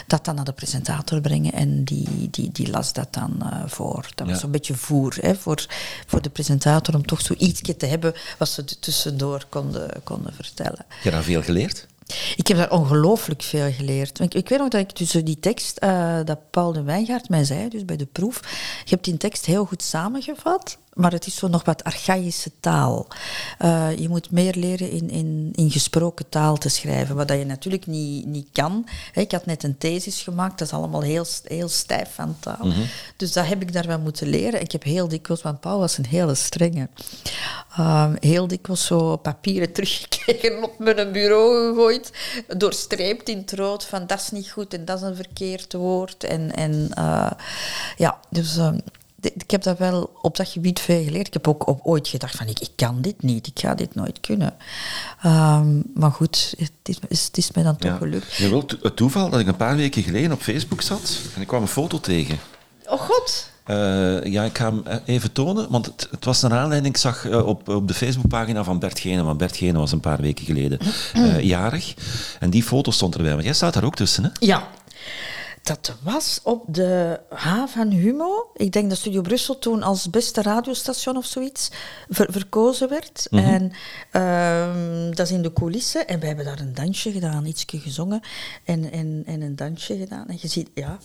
dat 0.06 0.24
dan 0.24 0.34
naar 0.34 0.44
de 0.44 0.52
presentator 0.52 1.20
brengen. 1.20 1.52
En 1.52 1.84
die, 1.84 2.28
die, 2.30 2.52
die 2.52 2.70
las 2.70 2.92
dat 2.92 3.14
dan 3.14 3.36
eh, 3.42 3.62
voor. 3.66 4.08
Dat 4.14 4.26
was 4.26 4.40
zo'n 4.40 4.50
beetje 4.50 4.74
voer 4.74 5.16
hè, 5.20 5.34
voor, 5.34 5.66
voor 6.06 6.22
de 6.22 6.30
presentator. 6.30 6.94
Om 6.94 7.06
toch 7.06 7.20
zoiets 7.20 7.60
te 7.76 7.86
hebben 7.86 8.14
wat 8.38 8.48
ze 8.48 8.64
tussendoor 8.64 9.44
konden, 9.48 9.90
konden 10.04 10.34
vertellen. 10.34 10.84
Je 10.88 10.94
hebt 11.02 11.14
daar 11.14 11.22
veel 11.22 11.42
geleerd? 11.42 11.86
Ik 12.36 12.46
heb 12.46 12.56
daar 12.56 12.70
ongelooflijk 12.70 13.42
veel 13.42 13.72
geleerd. 13.72 14.20
Ik, 14.20 14.34
ik 14.34 14.48
weet 14.48 14.58
nog 14.58 14.68
dat 14.68 14.80
ik 14.80 14.90
tussen 14.90 15.24
die 15.24 15.40
tekst, 15.40 15.76
eh, 15.76 16.18
dat 16.24 16.50
Paul 16.50 16.72
de 16.72 16.82
Wijngaard 16.82 17.28
mij 17.28 17.44
zei, 17.44 17.68
dus 17.68 17.84
bij 17.84 17.96
de 17.96 18.06
proef, 18.06 18.40
je 18.84 18.90
hebt 18.90 19.04
die 19.04 19.16
tekst 19.16 19.44
heel 19.44 19.64
goed 19.64 19.82
samengevat, 19.82 20.78
maar 20.98 21.12
het 21.12 21.26
is 21.26 21.36
zo 21.36 21.48
nog 21.48 21.64
wat 21.64 21.84
archaïsche 21.84 22.50
taal. 22.60 23.06
Eh, 23.58 23.98
je 23.98 24.08
moet 24.08 24.30
meer 24.30 24.54
leren 24.54 24.90
in, 24.90 25.10
in, 25.10 25.52
in 25.54 25.70
gesproken 25.70 26.28
taal 26.28 26.56
te 26.56 26.68
schrijven, 26.68 27.16
wat 27.16 27.28
dat 27.28 27.38
je 27.38 27.44
natuurlijk 27.44 27.86
niet, 27.86 28.26
niet 28.26 28.48
kan. 28.52 28.86
Ik 29.14 29.32
had 29.32 29.46
net 29.46 29.62
een 29.62 29.78
thesis 29.78 30.22
gemaakt, 30.22 30.58
dat 30.58 30.68
is 30.68 30.74
allemaal 30.74 31.02
heel, 31.02 31.26
heel 31.44 31.68
stijf 31.68 32.14
van 32.14 32.36
taal. 32.40 32.72
Dus 33.16 33.32
dat 33.32 33.46
heb 33.46 33.62
ik 33.62 33.72
daar 33.72 33.86
wel 33.86 33.98
moeten 33.98 34.28
leren. 34.28 34.60
Ik 34.60 34.72
heb 34.72 34.82
heel 34.82 35.08
dikwijls, 35.08 35.42
want 35.42 35.60
Paul 35.60 35.78
was 35.78 35.98
een 35.98 36.06
hele 36.06 36.34
strenge, 36.34 36.88
Ehm, 37.78 38.14
heel 38.20 38.46
dikwijls 38.46 38.86
zo 38.86 39.16
papieren 39.16 39.72
teruggekregen 39.74 40.62
op 40.62 40.78
mijn 40.78 41.12
bureau 41.12 41.68
gegooid, 41.68 42.12
doorstreept 42.56 43.28
in 43.28 43.38
het 43.38 43.52
rood 43.52 43.84
van 43.84 44.06
dat 44.06 44.20
is 44.20 44.30
niet 44.30 44.50
goed 44.50 44.74
en 44.74 44.84
dat 44.84 44.96
is 44.96 45.02
een 45.02 45.16
verkeerd 45.16 45.72
woord. 45.72 46.24
En, 46.24 46.54
en 46.54 46.90
eh, 46.94 47.30
ja, 47.96 48.18
dus 48.30 48.56
ehm, 48.56 48.78
ik 49.20 49.50
heb 49.50 49.62
dat 49.62 49.78
wel 49.78 50.10
op 50.22 50.36
dat 50.36 50.48
gebied 50.48 50.80
veel 50.80 51.04
geleerd. 51.04 51.26
Ik 51.26 51.32
heb 51.32 51.48
ook 51.48 51.66
op, 51.66 51.80
ooit 51.82 52.08
gedacht 52.08 52.36
van 52.36 52.46
ik, 52.46 52.58
ik 52.58 52.70
kan 52.76 53.00
dit 53.00 53.22
niet, 53.22 53.46
ik 53.46 53.58
ga 53.58 53.74
dit 53.74 53.94
nooit 53.94 54.20
kunnen. 54.20 54.54
Ehm, 55.22 55.82
maar 55.94 56.10
goed, 56.10 56.54
het 56.58 56.98
is, 57.08 57.24
het 57.24 57.36
is 57.36 57.52
mij 57.52 57.62
dan 57.62 57.76
toch 57.76 57.98
gelukt. 57.98 58.34
Je 58.34 58.48
wilt 58.48 58.76
het 58.82 58.96
toeval 58.96 59.30
dat 59.30 59.40
ik 59.40 59.46
een 59.46 59.56
paar 59.56 59.76
weken 59.76 60.02
geleden 60.02 60.32
op 60.32 60.40
Facebook 60.40 60.82
zat 60.82 61.20
en 61.34 61.40
ik 61.40 61.46
kwam 61.46 61.62
een 61.62 61.68
foto 61.68 62.00
tegen. 62.00 62.38
Oh 62.86 63.00
god! 63.00 63.50
Eh, 63.68 64.24
ja, 64.24 64.44
ik 64.44 64.58
ga 64.58 64.64
hem 64.64 64.82
eh, 64.84 64.96
even 65.04 65.32
tonen, 65.32 65.66
want 65.70 65.86
het, 65.86 66.08
het 66.10 66.24
was 66.24 66.42
een 66.42 66.52
aanleiding. 66.52 66.94
Ik 66.94 67.00
zag 67.00 67.28
eh, 67.28 67.46
op, 67.46 67.68
op 67.68 67.88
de 67.88 67.94
Facebookpagina 67.94 68.64
van 68.64 68.78
Bert 68.78 68.98
Gene, 68.98 69.22
want 69.22 69.38
Bert 69.38 69.56
Gene 69.56 69.78
was 69.78 69.92
een 69.92 70.00
paar 70.00 70.20
weken 70.20 70.44
geleden 70.44 70.78
jarig. 71.46 71.94
En 72.40 72.50
die 72.50 72.62
foto 72.62 72.90
stond 72.90 73.14
erbij, 73.14 73.34
maar 73.34 73.44
jij 73.44 73.52
staat 73.52 73.74
daar 73.74 73.84
ook 73.84 73.96
tussen, 73.96 74.24
hè? 74.24 74.30
Ja. 74.40 74.68
Dat 75.68 75.96
was 76.02 76.40
op 76.42 76.64
de 76.68 77.20
H 77.30 77.64
van 77.66 77.90
Humo. 77.90 78.50
Ik 78.54 78.72
denk 78.72 78.88
dat 78.88 78.98
Studio 78.98 79.20
Brussel 79.20 79.58
toen 79.58 79.82
als 79.82 80.10
beste 80.10 80.42
radiostation 80.42 81.16
of 81.16 81.24
zoiets 81.24 81.70
ver- 82.08 82.32
verkozen 82.32 82.88
werd. 82.88 83.26
En 83.30 83.72
ehm, 84.10 85.10
dat 85.14 85.26
is 85.26 85.32
in 85.32 85.42
de 85.42 85.52
coulissen. 85.52 86.06
En 86.08 86.18
wij 86.18 86.28
hebben 86.28 86.44
daar 86.46 86.60
een 86.60 86.74
dansje 86.74 87.12
gedaan, 87.12 87.44
ietsje 87.44 87.78
gezongen. 87.78 88.20
En, 88.64 88.92
en, 88.92 89.22
en 89.26 89.40
een 89.40 89.56
dansje 89.56 89.96
gedaan. 89.98 90.28
En 90.28 90.38
je 90.40 90.48
ziet, 90.48 90.70
ja, 90.74 90.98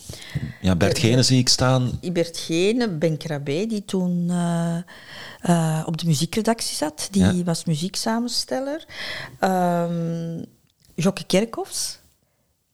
Ja, 0.60 0.76
Bert 0.76 0.98
Gene 0.98 1.22
zie 1.22 1.38
ik 1.38 1.48
staan. 1.48 1.98
Ibert 2.00 2.38
Gene, 2.38 2.88
Ben 2.88 3.16
Krabbe, 3.16 3.66
die 3.66 3.84
toen 3.84 4.26
eh, 4.30 4.76
eh, 5.40 5.82
op 5.86 5.96
de 5.98 6.06
muziekredactie 6.06 6.76
zat. 6.76 7.08
Die 7.10 7.22
Ja. 7.22 7.44
was 7.44 7.64
muzieksamensteller. 7.64 8.84
Ehm 9.40 10.42
Jokke 10.94 11.24
Kerkhoffs. 11.24 11.98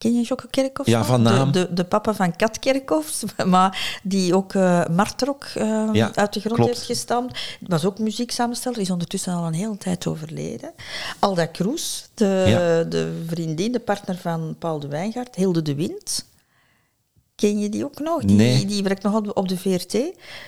Ken 0.01 0.15
je 0.15 0.23
Jokke 0.23 0.47
Kerkhoffs? 0.51 0.91
Ja, 0.91 1.05
van 1.05 1.23
naam. 1.23 1.53
De, 1.53 1.67
de, 1.69 1.75
de 1.75 1.85
papa 1.85 2.15
van 2.15 2.37
Kat 2.37 2.59
Kerkhoffs, 2.59 3.23
maar 3.47 3.99
die 4.03 4.35
ook 4.35 4.55
eh 4.55 4.87
Martrok 4.87 5.45
eh, 5.45 5.89
Ja, 5.93 6.11
uit 6.15 6.33
de 6.33 6.41
grond 6.41 6.55
klopt. 6.55 6.71
heeft 6.71 6.83
gestampt. 6.87 7.39
Was 7.67 7.85
ook 7.85 7.99
muzieksamensteller, 7.99 8.79
is 8.81 8.91
ondertussen 8.91 9.33
al 9.35 9.47
een 9.47 9.53
hele 9.55 9.77
tijd 9.77 10.07
overleden. 10.07 10.73
Alda 11.19 11.47
Kroes, 11.47 12.09
de, 12.15 12.45
Ja. 12.47 12.83
de 12.83 13.23
vriendin, 13.27 13.73
de 13.73 13.81
partner 13.81 14.17
van 14.17 14.57
Paul 14.59 14.79
de 14.81 14.89
Wijngaard, 14.89 15.35
Hilde 15.37 15.63
de 15.63 15.75
Wind. 15.75 16.25
Ken 17.35 17.59
je 17.59 17.69
die 17.69 17.85
ook 17.85 17.99
nog? 17.99 18.23
Die, 18.25 18.37
Nee. 18.37 18.67
die 18.67 18.83
werkt 18.83 19.03
nog 19.03 19.15
op, 19.15 19.37
op 19.37 19.49
de 19.49 19.59
VRT. 19.59 19.95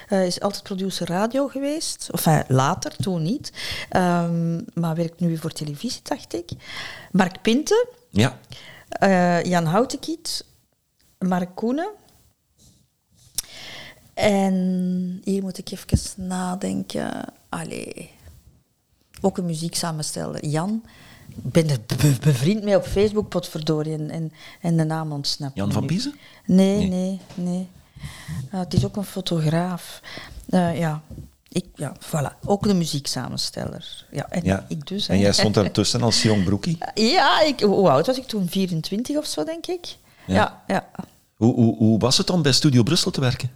Eh, 0.08 0.26
is 0.26 0.40
altijd 0.40 0.62
producer 0.62 1.06
radio 1.08 1.48
geweest. 1.48 2.08
Of 2.12 2.26
enfin, 2.26 2.56
later, 2.56 2.96
toen 2.96 3.22
niet. 3.22 3.52
Ehm, 3.88 4.60
maar 4.74 4.94
werkt 4.94 5.20
nu 5.20 5.36
voor 5.36 5.52
televisie, 5.52 6.00
dacht 6.02 6.34
ik. 6.34 6.50
Mark 7.12 7.42
Pinte, 7.42 7.86
Ja, 8.10 8.38
eh, 8.98 9.42
Jan 9.42 9.64
Houtenkiet, 9.64 10.44
Mark 11.18 11.54
Koenen. 11.54 11.90
En 14.14 14.54
hier 15.24 15.42
moet 15.42 15.58
ik 15.58 15.70
even 15.70 16.26
nadenken. 16.26 17.24
Allee. 17.48 18.10
Ook 19.20 19.38
een 19.38 19.46
muzieksamensteller, 19.46 20.46
Jan. 20.46 20.84
Ik 21.28 21.52
ben 21.52 21.68
er 21.70 21.78
be- 21.86 22.16
bevriend 22.20 22.62
mee 22.62 22.76
op 22.76 22.84
Facebook, 22.86 23.28
potverdorie. 23.28 23.92
En, 23.94 24.10
en, 24.10 24.32
en 24.60 24.76
de 24.76 24.84
naam 24.84 25.12
ontsnapt 25.12 25.56
Jan 25.56 25.72
van. 25.72 25.86
Biezen? 25.86 26.14
Nee, 26.46 26.76
Nee. 26.76 26.88
nee, 26.88 27.20
nee. 27.34 27.68
Eh, 28.50 28.58
het 28.60 28.74
is 28.74 28.84
ook 28.84 28.96
een 28.96 29.04
fotograaf. 29.04 30.00
Eh, 30.48 30.78
ja. 30.78 31.02
Ik, 31.52 31.64
ja, 31.74 31.96
voilà. 32.00 32.38
Ook 32.44 32.62
de 32.62 32.74
muzieksamensteller. 32.74 34.06
Ja, 34.10 34.28
en 34.28 34.44
ja. 34.44 34.64
ik 34.68 34.86
dus. 34.86 35.08
En 35.08 35.18
jij 35.18 35.32
stond 35.32 35.54
daartussen 35.60 36.02
als 36.02 36.22
jong 36.22 36.44
broekie. 36.44 36.78
Ja, 36.94 37.40
ik, 37.40 37.60
hoe 37.60 37.90
oud 37.90 38.06
was 38.06 38.18
ik 38.18 38.26
toen? 38.26 38.48
24 38.48 39.16
of 39.16 39.26
zo, 39.26 39.44
denk 39.44 39.66
ik. 39.66 39.96
Ja. 40.26 40.34
Ja, 40.34 40.62
ja. 40.66 40.88
Hoe, 41.36 41.54
hoe, 41.54 41.76
hoe 41.76 41.98
was 41.98 42.18
het 42.18 42.30
om 42.30 42.42
bij 42.42 42.52
Studio 42.52 42.82
Brussel 42.82 43.10
te 43.10 43.20
werken? 43.20 43.50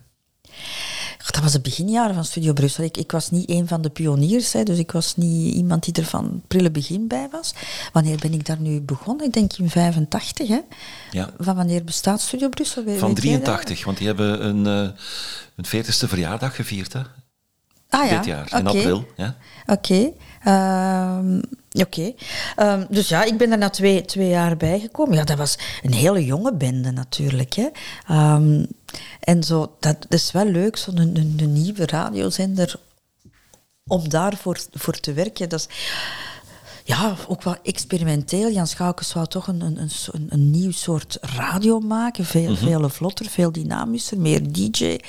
Dat 1.37 1.45
was 1.45 1.53
de 1.53 1.61
beginjaren 1.61 2.15
van 2.15 2.25
Studio 2.25 2.53
Brussel. 2.53 2.85
Ik, 2.85 2.97
ik 2.97 3.13
was 3.13 3.31
niet 3.31 3.51
een 3.51 3.69
van 3.69 3.83
de 3.83 3.91
pioniers, 3.91 4.53
hè, 4.53 4.63
dus 4.63 4.79
ik 4.79 4.93
was 4.93 5.17
niet 5.17 5.55
iemand 5.55 5.85
die 5.85 5.95
er 5.95 6.05
van 6.05 6.43
prille 6.47 6.71
begin 6.71 7.09
bij 7.09 7.29
was. 7.31 7.55
Wanneer 7.93 8.19
ben 8.19 8.33
ik 8.33 8.47
daar 8.47 8.61
nu 8.61 8.81
begonnen? 8.81 9.27
Ik 9.27 9.33
denk 9.33 9.53
in 9.53 9.71
85. 9.71 10.49
Hè. 10.49 10.61
Ja. 11.11 11.31
Van 11.39 11.57
wanneer 11.57 11.85
bestaat 11.85 12.21
Studio 12.21 12.49
Brussel? 12.49 12.83
Van 12.83 12.93
weet 12.93 12.99
jij 12.99 13.07
dat? 13.09 13.21
83, 13.21 13.85
want 13.85 13.99
die 13.99 14.07
hebben 14.07 14.47
een, 14.47 14.67
eh 14.67 14.99
een 15.57 15.85
40ste 15.85 16.09
verjaardag 16.09 16.57
gevierd, 16.57 16.93
hè? 16.93 17.01
Ah 17.89 18.11
ja, 18.11 18.17
Dit 18.17 18.27
jaar, 18.27 18.59
in 18.59 18.67
april. 18.67 19.05
Ja? 19.17 19.37
Oké. 19.67 20.13
Ehm, 20.43 21.41
Oké. 21.83 22.15
Ehm, 22.57 22.85
dus 22.89 23.09
ja, 23.09 23.25
ik 23.25 23.39
ben 23.39 23.53
er 23.53 23.59
na 23.59 23.71
twee, 23.71 24.05
twee 24.05 24.29
jaar 24.29 24.57
bijgekomen. 24.57 25.15
Ja, 25.15 25.25
dat 25.25 25.39
was 25.39 25.59
een 25.83 25.93
hele 25.93 26.25
jonge 26.25 26.55
bende 26.55 26.91
natuurlijk. 26.91 27.55
Hè. 27.55 27.69
Ehm, 28.09 28.65
en 29.21 29.43
zo, 29.43 29.77
dat 29.81 30.07
is 30.09 30.33
wel 30.33 30.45
leuk, 30.47 30.77
zo'n 30.77 30.99
een, 30.99 31.17
een, 31.17 31.35
een 31.43 31.53
nieuwe 31.53 31.87
radiozender, 31.87 32.75
om 33.87 34.09
daarvoor 34.09 34.61
voor 34.73 35.01
te 35.01 35.13
werken. 35.13 35.49
Dat 35.49 35.61
is 35.61 35.69
ja, 36.87 37.17
ook 37.29 37.43
wel 37.43 37.57
experimenteel. 37.63 38.51
Jan 38.51 38.67
Schoukens 38.67 39.13
wou 39.13 39.27
toch 39.27 39.47
een, 39.47 39.61
een, 39.61 39.79
een, 39.79 40.27
een, 40.29 40.51
nieuw 40.51 40.71
soort 40.71 41.19
radio 41.21 41.81
maken. 41.81 42.25
Veel, 42.25 42.57
veel 42.57 42.89
vlotter, 42.89 43.27
veel 43.27 43.53
dynamischer, 43.53 44.19
meer 44.19 44.53
DJ, 44.53 45.01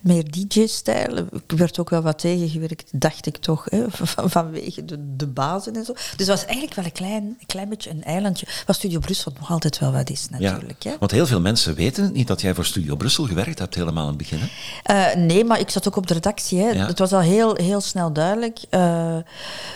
meer 0.00 0.30
DJ-stijl. 0.30 1.16
Ik 1.16 1.56
werd 1.56 1.78
ook 1.78 1.90
wel 1.90 2.02
wat 2.02 2.18
tegengewerkt, 2.18 2.90
dacht 2.92 3.26
ik 3.26 3.36
toch, 3.36 3.66
hè, 3.70 3.84
van, 3.88 4.30
vanwege 4.30 4.84
de, 4.84 5.16
de 5.16 5.26
bazen 5.26 5.76
en 5.76 5.84
zo. 5.84 5.92
Dus 5.92 6.12
het 6.16 6.26
was 6.26 6.44
eigenlijk 6.44 6.74
wel 6.74 6.84
een 6.84 6.92
klein, 6.92 7.36
klein 7.46 7.68
beetje 7.68 7.90
een 7.90 8.04
eilandje, 8.04 8.46
wat 8.66 8.76
Studio 8.76 8.98
Brussel 8.98 9.32
nog 9.38 9.50
altijd 9.50 9.78
wel 9.78 9.92
wat 9.92 10.10
is 10.10 10.28
natuurlijk. 10.30 10.82
Hè. 10.82 10.96
Want 10.98 11.10
heel 11.10 11.26
veel 11.26 11.40
mensen 11.40 11.74
weten 11.74 12.04
het 12.04 12.12
niet 12.12 12.26
dat 12.26 12.40
jij 12.40 12.54
voor 12.54 12.64
Studio 12.64 12.96
Brussel 12.96 13.24
gewerkt 13.24 13.58
hebt 13.58 13.74
helemaal 13.74 14.02
aan 14.02 14.08
het 14.08 14.18
begin. 14.18 14.38
Hè? 14.40 14.46
Eh, 14.82 15.16
nee, 15.16 15.44
maar 15.44 15.60
ik 15.60 15.70
zat 15.70 15.88
ook 15.88 15.96
op 15.96 16.06
de 16.06 16.14
redactie. 16.14 16.58
Hè. 16.58 16.68
Ja. 16.68 16.86
Het 16.86 16.98
was 16.98 17.12
al 17.12 17.20
heel, 17.20 17.54
heel 17.54 17.80
snel 17.80 18.12
duidelijk. 18.12 18.58
Eh, 18.70 19.16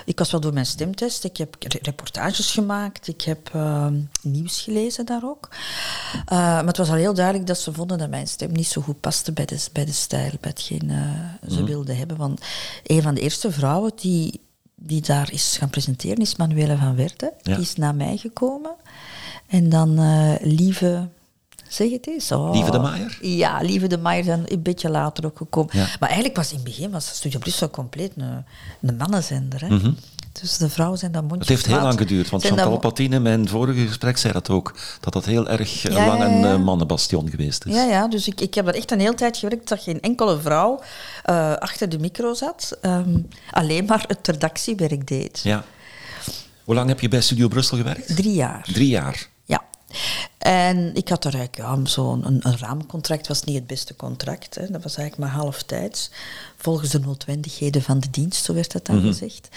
ik 0.04 0.18
was 0.18 0.30
wel 0.30 0.40
door 0.40 0.52
mijn 0.52 0.66
stemtest. 0.66 1.24
Ik 1.24 1.37
heb 1.38 1.56
re- 1.58 1.78
reportages 1.82 2.50
gemaakt. 2.50 3.08
Ik 3.08 3.22
heb 3.22 3.50
eh, 3.52 3.86
nieuws 4.22 4.60
gelezen 4.60 5.06
daar 5.06 5.24
ook. 5.24 5.48
Eh, 6.24 6.36
maar 6.38 6.66
het 6.66 6.76
was 6.76 6.88
al 6.88 6.94
heel 6.94 7.14
duidelijk 7.14 7.46
dat 7.46 7.58
ze 7.58 7.72
vonden 7.72 7.98
dat 7.98 8.10
mijn 8.10 8.28
stem 8.28 8.52
niet 8.52 8.66
zo 8.66 8.80
goed 8.80 9.00
paste 9.00 9.32
bij 9.32 9.44
de, 9.44 9.66
bij 9.72 9.84
de 9.84 9.92
stijl, 9.92 10.32
bij 10.40 10.50
hetgeen 10.50 10.90
eh, 10.90 11.50
ze 11.50 11.64
wilden 11.64 11.96
hebben. 11.96 12.16
Want 12.16 12.40
een 12.82 13.02
van 13.02 13.14
de 13.14 13.20
eerste 13.20 13.52
vrouwen 13.52 13.92
die, 13.96 14.40
die 14.74 15.00
daar 15.00 15.32
is 15.32 15.56
gaan 15.58 15.70
presenteren 15.70 16.16
is 16.16 16.36
Manuela 16.36 16.76
van 16.76 16.96
Werde. 16.96 17.32
Ja. 17.42 17.54
Die 17.54 17.64
is 17.64 17.74
na 17.74 17.92
mij 17.92 18.16
gekomen. 18.16 18.74
En 19.46 19.68
dan 19.68 19.98
eh, 19.98 20.34
Lieve... 20.40 21.08
Zeg 21.68 21.90
het 21.90 22.06
eens. 22.06 22.32
Oh. 22.32 22.52
Lieve 22.52 22.70
de 22.70 22.78
Maier? 22.78 23.18
Ja, 23.20 23.60
Lieve 23.60 23.86
de 23.86 23.98
Maier 23.98 24.24
zijn 24.24 24.52
een 24.52 24.62
beetje 24.62 24.90
later 24.90 25.24
ook 25.24 25.36
gekomen. 25.36 25.76
Ja. 25.76 25.86
Maar 26.00 26.08
eigenlijk 26.08 26.36
was 26.36 26.48
in 26.50 26.54
het 26.54 26.64
begin 26.64 26.90
was 26.90 27.06
Studio 27.08 27.38
Brussel 27.38 27.70
compleet 27.70 28.12
een, 28.16 28.44
een 28.80 28.96
mannenzender. 28.96 29.60
Hè? 29.60 29.78
Dus 30.40 30.56
de 30.56 30.68
vrouwen 30.68 30.98
zijn 30.98 31.12
dat 31.12 31.22
mondjes 31.22 31.48
Het 31.48 31.56
heeft 31.56 31.66
heel 31.66 31.82
lang 31.86 31.98
geduurd, 31.98 32.30
want 32.30 32.44
Chantal 32.44 32.70
dat 32.70 32.80
Patine 32.80 33.16
in 33.16 33.22
mijn 33.22 33.48
vorige 33.48 33.86
gesprek 33.86 34.16
zei 34.18 34.32
dat 34.32 34.50
ook. 34.50 34.74
Dat 35.00 35.12
dat 35.12 35.24
heel 35.24 35.48
erg 35.48 35.84
eh, 35.84 35.96
Ja, 35.96 36.06
lang 36.06 36.22
een 36.22 36.38
ja. 36.38 36.52
eh, 36.52 36.62
mannenbastion 36.62 37.30
geweest 37.30 37.64
is. 37.64 37.74
Ja, 37.74 37.84
ja, 37.84 38.08
dus 38.08 38.26
ik, 38.28 38.40
ik 38.40 38.54
heb 38.54 38.66
er 38.66 38.74
echt 38.74 38.90
een 38.90 39.00
hele 39.00 39.14
tijd 39.14 39.36
gewerkt 39.36 39.68
dat 39.68 39.82
geen 39.82 40.00
enkele 40.00 40.40
vrouw 40.40 40.80
eh, 41.24 41.54
achter 41.54 41.88
de 41.88 41.98
micro 41.98 42.34
zat. 42.34 42.78
ehm, 42.80 43.18
alleen 43.50 43.84
maar 43.84 44.04
het 44.08 44.28
redactiewerk 44.28 45.06
deed. 45.06 45.40
Ja. 45.42 45.64
Hoe 46.64 46.74
lang 46.74 46.88
heb 46.88 47.00
je 47.00 47.08
bij 47.08 47.20
Studio 47.20 47.48
Brussel 47.48 47.76
gewerkt? 47.76 48.16
Drie 48.16 48.34
jaar. 48.34 48.68
Drie 48.72 48.88
jaar. 48.88 49.28
En 50.38 50.94
ik 50.94 51.08
had 51.08 51.24
er 51.24 51.34
eigenlijk 51.34 51.68
ja, 51.68 51.84
zo'n 51.84 52.26
een, 52.26 52.40
een 52.42 52.58
raamcontract, 52.58 53.28
was 53.28 53.42
niet 53.42 53.54
het 53.54 53.66
beste 53.66 53.96
contract. 53.96 54.54
Hè. 54.54 54.70
Dat 54.70 54.82
was 54.82 54.96
eigenlijk 54.96 55.30
maar 55.30 55.42
halftijds. 55.42 56.10
Volgens 56.56 56.90
de 56.90 57.00
noodwendigheden 57.00 57.82
van 57.82 58.00
de 58.00 58.10
dienst, 58.10 58.44
zo 58.44 58.54
werd 58.54 58.72
dat 58.72 58.86
dan 58.86 59.00
gezegd. 59.00 59.48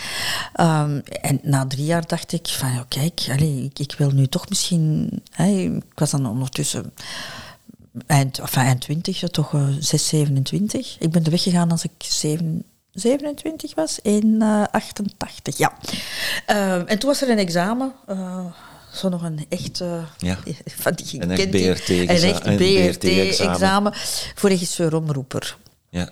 Ehm, 0.54 1.00
en 1.22 1.40
na 1.44 1.68
drie 1.68 1.86
jaar 1.86 2.08
dacht 2.08 2.32
ik 2.32 2.48
van, 2.48 2.74
ja, 2.74 2.86
kijk, 2.88 3.28
allee, 3.30 3.64
ik, 3.64 3.80
ik 3.80 3.96
wil 3.98 4.12
nu 4.12 4.28
toch 4.28 4.50
misschien... 4.50 5.10
Hè, 5.32 5.48
ik 5.48 6.00
was 6.00 6.12
dan 6.12 6.26
ondertussen 6.26 6.94
eind, 8.08 8.40
enfin, 8.40 8.64
eind 8.64 8.82
20, 8.82 9.20
ja, 9.20 9.28
toch 9.28 9.54
eh 9.54 9.68
6, 9.80 10.08
27. 10.08 10.96
Ik 11.00 11.12
ben 11.12 11.24
er 11.24 11.32
weggegaan 11.32 11.72
als 11.72 11.84
ik 11.84 11.92
7, 11.98 12.64
27 12.92 13.76
was, 13.76 14.00
in 14.00 14.42
eh 14.42 14.64
88, 14.72 15.58
ja. 15.58 15.74
Ehm, 16.46 16.86
en 16.86 17.00
toen 17.00 17.10
was 17.10 17.22
er 17.22 17.30
een 17.30 17.38
examen, 17.38 17.94
eh, 18.08 18.46
zo 18.94 19.10
nog 19.10 19.24
een 19.24 19.46
echt... 19.50 19.82
eh, 19.82 20.04
Ja. 20.18 20.38
van 20.82 20.94
die 20.94 21.22
Een 21.22 21.32
echt 21.32 21.50
BRT-examen 21.52 22.58
BRT-examen. 22.58 23.94
voor 24.36 24.50
regisseur-omroeper. 24.50 25.58
Ja. 25.90 26.10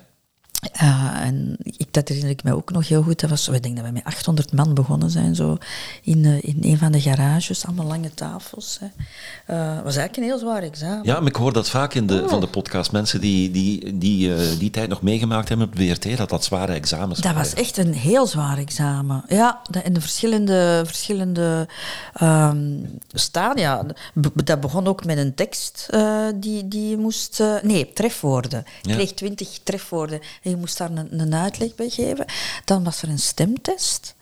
Ja, 0.72 1.22
en 1.22 1.56
ik, 1.62 1.86
dat 1.90 2.08
herinner 2.08 2.32
ik 2.32 2.42
mij 2.42 2.52
ook 2.52 2.70
nog 2.72 2.88
heel 2.88 3.02
goed. 3.02 3.20
Dat 3.20 3.30
was, 3.30 3.48
ik 3.48 3.62
denk 3.62 3.76
dat 3.76 3.84
we 3.84 3.90
met 3.92 4.04
800 4.04 4.52
man 4.52 4.74
begonnen 4.74 5.10
zijn, 5.10 5.34
zo 5.34 5.58
in, 6.02 6.24
eh, 6.24 6.42
in 6.42 6.58
een 6.60 6.78
van 6.78 6.92
de 6.92 7.00
garages, 7.00 7.66
allemaal 7.66 7.86
lange 7.86 8.14
tafels. 8.14 8.78
Het 8.80 9.82
was 9.84 9.96
eigenlijk 9.96 10.16
een 10.16 10.22
heel 10.22 10.38
zwaar 10.38 10.62
examen. 10.62 11.00
ja, 11.04 11.18
maar 11.18 11.28
ik 11.28 11.36
hoor 11.36 11.52
dat 11.52 11.68
vaak 11.70 11.94
in 11.94 12.06
de, 12.06 12.20
Oh. 12.22 12.28
van 12.28 12.40
de 12.40 12.46
podcast. 12.46 12.92
Mensen 12.92 13.20
die 13.20 13.50
die, 13.50 13.98
die, 13.98 14.34
eh, 14.34 14.58
die 14.58 14.70
tijd 14.70 14.88
nog 14.88 15.02
meegemaakt 15.02 15.48
hebben 15.48 15.66
op 15.66 15.76
het 15.76 15.86
WRT, 16.02 16.16
dat 16.16 16.28
dat 16.28 16.44
zware 16.44 16.72
examens 16.72 17.20
Dat 17.20 17.34
was 17.34 17.48
waren. 17.48 17.64
echt 17.64 17.76
een 17.76 17.94
heel 17.94 18.26
zwaar 18.26 18.58
examen. 18.58 19.24
Ja, 19.28 19.60
de- 19.70 19.82
in 19.82 19.92
de 19.92 20.00
verschillende, 20.00 20.82
verschillende 20.86 21.68
ehm, 22.14 22.78
stadia. 23.12 23.86
Be- 24.14 24.30
Dat 24.44 24.60
begon 24.60 24.86
ook 24.86 25.04
met 25.04 25.18
een 25.18 25.34
tekst 25.34 25.86
eh, 25.90 26.26
die, 26.34 26.68
die 26.68 26.88
je 26.88 26.96
moest... 26.96 27.40
eh, 27.40 27.54
nee, 27.62 27.92
trefwoorden. 27.92 28.64
Ja. 28.82 28.94
kreeg 28.94 29.12
twintig 29.14 29.58
trefwoorden 29.62 30.20
en 30.42 30.49
je 30.50 30.56
moest 30.56 30.78
daar 30.78 30.90
een, 30.90 31.20
een 31.20 31.34
uitleg 31.34 31.74
bij 31.74 31.88
geven. 31.88 32.24
Dan 32.64 32.84
was 32.84 33.02
er 33.02 33.08
een 33.08 33.18
stemtest. 33.18 34.14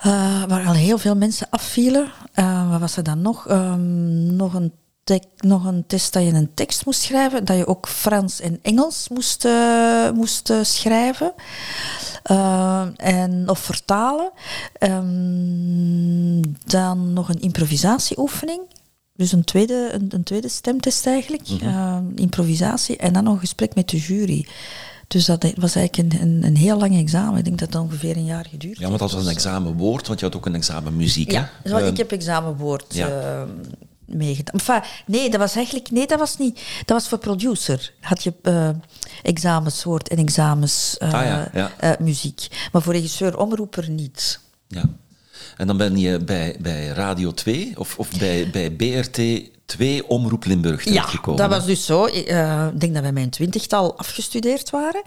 eh, 0.00 0.44
waar 0.44 0.66
al 0.66 0.72
heel 0.72 0.98
veel 0.98 1.16
mensen 1.16 1.46
afvielen. 1.50 2.12
Eh, 2.32 2.70
wat 2.70 2.80
was 2.80 2.96
er 2.96 3.02
dan 3.02 3.22
nog? 3.22 3.46
Ehm, 3.48 4.36
nog, 4.36 4.54
een 4.54 4.72
nog 5.36 5.64
een 5.64 5.86
test 5.86 6.12
dat 6.12 6.22
je 6.22 6.32
een 6.32 6.54
tekst 6.54 6.84
moest 6.84 7.00
schrijven. 7.00 7.44
Dat 7.44 7.56
je 7.56 7.66
ook 7.66 7.88
Frans 7.88 8.40
en 8.40 8.58
Engels 8.62 9.08
moest, 9.08 9.44
eh, 9.44 10.10
moest 10.10 10.52
schrijven. 10.62 11.32
En, 12.96 13.44
of 13.46 13.58
vertalen. 13.58 14.30
Ehm, 14.72 16.42
dan 16.64 17.12
nog 17.12 17.28
een 17.28 17.40
improvisatieoefening. 17.40 18.60
Dus 19.16 19.32
een 19.32 19.44
tweede, 19.44 19.90
een, 19.92 20.06
een 20.10 20.22
tweede 20.22 20.48
stemtest 20.48 21.06
eigenlijk. 21.06 21.48
Ehm, 21.60 22.04
improvisatie. 22.14 22.96
En 22.96 23.12
dan 23.12 23.24
nog 23.24 23.32
een 23.34 23.40
gesprek 23.40 23.74
met 23.74 23.88
de 23.88 23.96
jury. 23.98 24.46
Dus 25.08 25.24
dat 25.24 25.52
was 25.56 25.74
eigenlijk 25.74 26.12
een, 26.14 26.22
een, 26.22 26.44
een 26.44 26.56
heel 26.56 26.78
lang 26.78 26.98
examen. 26.98 27.38
Ik 27.38 27.44
denk 27.44 27.58
dat 27.58 27.72
dat 27.72 27.82
ongeveer 27.82 28.16
een 28.16 28.24
jaar 28.24 28.46
geduurd 28.50 28.78
Ja, 28.78 28.86
want 28.86 28.98
dat 28.98 29.10
was 29.10 29.20
een 29.20 29.26
heeft. 29.26 29.36
examen 29.44 29.76
woord, 29.76 30.06
want 30.06 30.20
je 30.20 30.26
had 30.26 30.36
ook 30.36 30.46
een 30.46 30.54
examen 30.54 30.96
muziek. 30.96 31.30
Ja, 31.30 31.50
hè? 31.62 31.68
zo, 31.70 31.76
Eh, 31.76 31.86
ik 31.86 31.96
heb 31.96 32.10
examenwoord 32.12 32.94
ja. 32.94 33.08
eh, 33.08 33.42
meegedaan. 34.06 34.54
Enfin, 34.60 34.82
nee, 35.06 35.30
dat 35.30 35.40
was 35.40 35.54
eigenlijk... 35.56 35.90
Nee, 35.90 36.06
dat 36.06 36.18
was 36.18 36.36
niet... 36.36 36.54
Dat 36.78 36.96
was 37.00 37.08
voor 37.08 37.18
producer. 37.18 37.92
Had 38.00 38.22
je 38.22 38.34
eh 38.42 38.70
examenswoord 39.22 40.08
en 40.08 40.16
examens 40.16 40.96
Ah, 40.98 41.10
ja, 41.10 41.50
ja. 41.54 41.96
muziek. 42.00 42.68
Maar 42.72 42.82
voor 42.82 42.92
regisseur, 42.92 43.38
omroeper 43.38 43.90
niet. 43.90 44.40
Ja. 44.68 44.84
En 45.58 45.66
dan 45.66 45.76
ben 45.76 45.96
je 45.98 46.18
bij, 46.18 46.56
bij 46.60 46.86
Radio 46.86 47.32
2 47.32 47.72
of, 47.78 47.98
of 47.98 48.18
bij, 48.18 48.50
bij 48.50 48.70
BRT 48.70 49.20
2 49.64 50.08
Omroep 50.08 50.44
Limburg 50.44 50.84
Ja, 50.84 50.90
terechtgekomen. 50.90 51.40
dat 51.40 51.50
was 51.50 51.66
dus 51.66 51.84
zo. 51.86 52.04
Ik 52.04 52.26
eh, 52.26 52.66
denk 52.78 52.94
dat 52.94 53.02
wij 53.02 53.22
een 53.22 53.30
twintigtal 53.30 53.98
afgestudeerd 53.98 54.70
waren. 54.70 55.02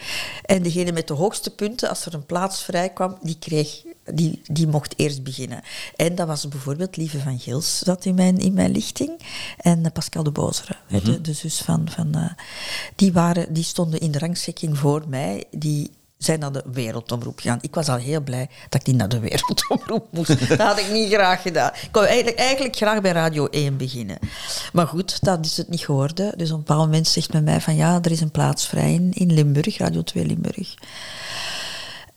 En 0.45 0.63
degene 0.63 0.91
met 0.91 1.07
de 1.07 1.13
hoogste 1.13 1.49
punten, 1.49 1.89
als 1.89 2.05
er 2.05 2.13
een 2.13 2.25
plaats 2.25 2.63
vrij 2.63 2.89
kwam, 2.89 3.17
die, 3.21 3.35
kreeg, 3.39 3.81
die, 4.13 4.41
die 4.51 4.67
mocht 4.67 4.93
eerst 4.97 5.23
beginnen. 5.23 5.61
En 5.95 6.15
dat 6.15 6.27
was 6.27 6.47
bijvoorbeeld 6.47 6.97
Lieve 6.97 7.19
van 7.19 7.39
Gils, 7.39 7.79
zat 7.79 8.05
in 8.05 8.15
mijn, 8.15 8.37
in 8.37 8.53
mijn 8.53 8.71
lichting. 8.71 9.11
En 9.57 9.85
eh, 9.85 9.91
Pascal 9.91 10.23
de 10.23 10.31
Bozere, 10.31 10.75
Mhm. 10.89 11.05
de, 11.05 11.21
de 11.21 11.33
zus 11.33 11.57
van... 11.57 11.87
van 11.89 12.15
eh, 12.15 12.29
die, 12.95 13.13
waren, 13.13 13.53
die 13.53 13.63
stonden 13.63 13.99
in 13.99 14.11
de 14.11 14.19
rangschikking 14.19 14.77
voor 14.77 15.03
mij. 15.07 15.43
Die 15.51 15.91
zijn 16.23 16.39
naar 16.39 16.51
de 16.51 16.63
wereldomroep 16.71 17.39
gegaan. 17.39 17.57
Ik 17.61 17.75
was 17.75 17.87
al 17.87 17.97
heel 17.97 18.21
blij 18.21 18.49
dat 18.69 18.81
ik 18.81 18.87
niet 18.87 18.95
naar 18.95 19.09
de 19.09 19.19
wereldomroep 19.19 20.07
moest. 20.11 20.49
Dat 20.49 20.59
had 20.59 20.79
ik 20.79 20.91
niet 20.91 21.13
graag 21.13 21.41
gedaan. 21.41 21.71
Ik 21.81 21.89
wou 21.91 22.05
eigenlijk, 22.05 22.37
eigenlijk 22.37 22.75
graag 22.75 23.01
bij 23.01 23.11
Radio 23.11 23.45
1 23.45 23.77
beginnen. 23.77 24.17
Maar 24.73 24.87
goed, 24.87 25.23
dat 25.23 25.45
is 25.45 25.57
het 25.57 25.69
niet 25.69 25.85
geworden. 25.85 26.37
Dus 26.37 26.49
een 26.49 26.57
bepaald 26.57 26.85
moment 26.85 27.07
zegt 27.07 27.33
men 27.33 27.43
mij 27.43 27.61
van 27.61 27.75
ja, 27.75 27.99
er 28.01 28.11
is 28.11 28.21
een 28.21 28.31
plaats 28.31 28.67
vrij 28.67 28.93
in, 28.93 29.11
in 29.13 29.33
Limburg, 29.33 29.77
Radio 29.77 30.01
2 30.01 30.25
Limburg. 30.25 30.73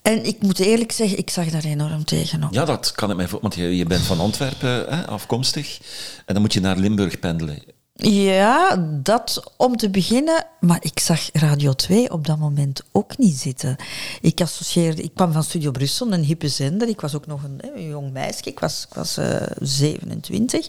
En 0.03 0.25
ik 0.25 0.43
moet 0.43 0.59
eerlijk 0.59 0.93
zeggen, 0.93 1.19
ik 1.19 1.31
zag 1.31 1.51
daar 1.51 1.65
enorm 1.65 2.05
tegenop. 2.05 2.53
Ja, 2.53 2.65
dat 2.65 2.93
kan 2.93 3.11
ik 3.11 3.17
mij 3.17 3.29
voor, 3.29 3.39
want 3.41 3.55
je, 3.55 3.77
je 3.77 3.85
bent 3.85 4.03
van 4.03 4.21
Antwerpen 4.21 4.69
hè, 4.69 5.07
afkomstig 5.07 5.79
en 6.27 6.35
dan 6.35 6.43
moet 6.43 6.53
je 6.53 6.61
naar 6.61 6.77
Limburg 6.77 7.19
pendelen. 7.19 7.63
Ja, 7.97 8.77
dat 9.03 9.53
om 9.57 9.77
te 9.77 9.91
beginnen. 9.91 10.47
Maar 10.61 10.79
ik 10.81 10.99
zag 10.99 11.29
Radio 11.33 11.73
2 11.73 12.11
op 12.11 12.27
dat 12.27 12.39
moment 12.39 12.83
ook 12.93 13.19
niet 13.19 13.37
zitten. 13.37 13.77
Ik 14.21 14.41
associeerde... 14.41 15.03
Ik 15.03 15.15
kwam 15.15 15.33
van 15.33 15.43
Studio 15.45 15.71
Brussel, 15.71 16.13
een 16.13 16.25
hippe 16.25 16.49
zender. 16.49 16.89
Ik 16.89 17.01
was 17.01 17.15
ook 17.15 17.27
nog 17.27 17.43
een, 17.43 17.89
jong 17.89 18.13
meisje. 18.13 18.45
Ik 18.45 18.61
was, 18.61 18.87
ik 18.89 18.95
was 18.95 19.17
eh, 19.17 19.43
27. 19.61 20.69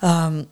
Ehm, 0.00 0.42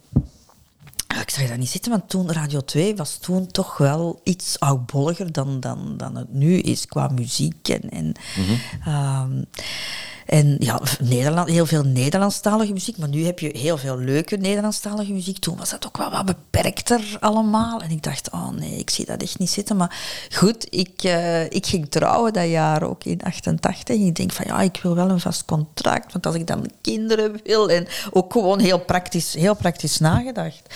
ik 1.20 1.31
zag 1.31 1.48
dat 1.48 1.59
niet 1.59 1.70
zitten, 1.70 1.90
want 1.90 2.09
toen 2.09 2.33
Radio 2.33 2.61
2 2.61 2.96
was 2.96 3.16
toen 3.16 3.46
toch 3.46 3.77
wel 3.77 4.20
iets 4.22 4.61
oudbolliger 4.61 5.33
dan, 5.33 5.61
dan, 5.61 5.94
dan 5.96 6.16
het 6.16 6.33
nu 6.33 6.59
is 6.59 6.87
qua 6.87 7.09
muziek. 7.09 7.68
En, 7.68 7.90
en, 7.90 8.12
ehm, 8.85 9.42
En 10.27 10.57
ja, 10.59 10.81
Nederland, 11.00 11.48
heel 11.48 11.66
veel 11.66 11.83
Nederlandstalige 11.83 12.72
muziek, 12.72 12.98
maar 12.98 13.09
nu 13.09 13.24
heb 13.24 13.38
je 13.38 13.59
heel 13.59 13.77
veel 13.77 13.98
leuke 13.98 14.37
Nederlandstalige 14.37 15.12
muziek. 15.12 15.38
Toen 15.38 15.57
was 15.57 15.70
dat 15.70 15.87
ook 15.87 15.96
wel 15.96 16.11
wat 16.11 16.24
beperkter 16.24 17.16
allemaal. 17.20 17.81
En 17.81 17.90
ik 17.90 18.03
dacht, 18.03 18.31
oh 18.31 18.48
nee, 18.48 18.79
ik 18.79 18.90
zie 18.90 19.07
dat 19.07 19.22
echt 19.22 19.38
niet 19.38 19.50
zitten. 19.50 19.77
Maar 19.77 19.96
goed, 20.33 20.66
ik, 20.70 21.05
uh, 21.05 21.44
ik 21.44 21.66
ging 21.66 21.90
trouwen 21.90 22.33
dat 22.33 22.48
jaar 22.48 22.83
ook 22.83 23.05
in 23.05 23.22
88. 23.22 23.96
En 23.96 24.07
ik 24.07 24.14
denk 24.14 24.33
van 24.33 24.44
ja, 24.48 24.61
ik 24.61 24.79
wil 24.83 24.94
wel 24.94 25.11
een 25.11 25.20
vast 25.20 25.44
contract, 25.44 26.12
want 26.12 26.27
als 26.27 26.35
ik 26.35 26.46
dan 26.46 26.70
kinderen 26.81 27.40
wil 27.44 27.70
en 27.70 27.87
ook 28.11 28.33
gewoon 28.33 28.61
heel 28.61 28.81
praktisch, 28.81 29.35
heel 29.35 29.55
praktisch 29.55 29.98
nagedacht. 29.98 30.74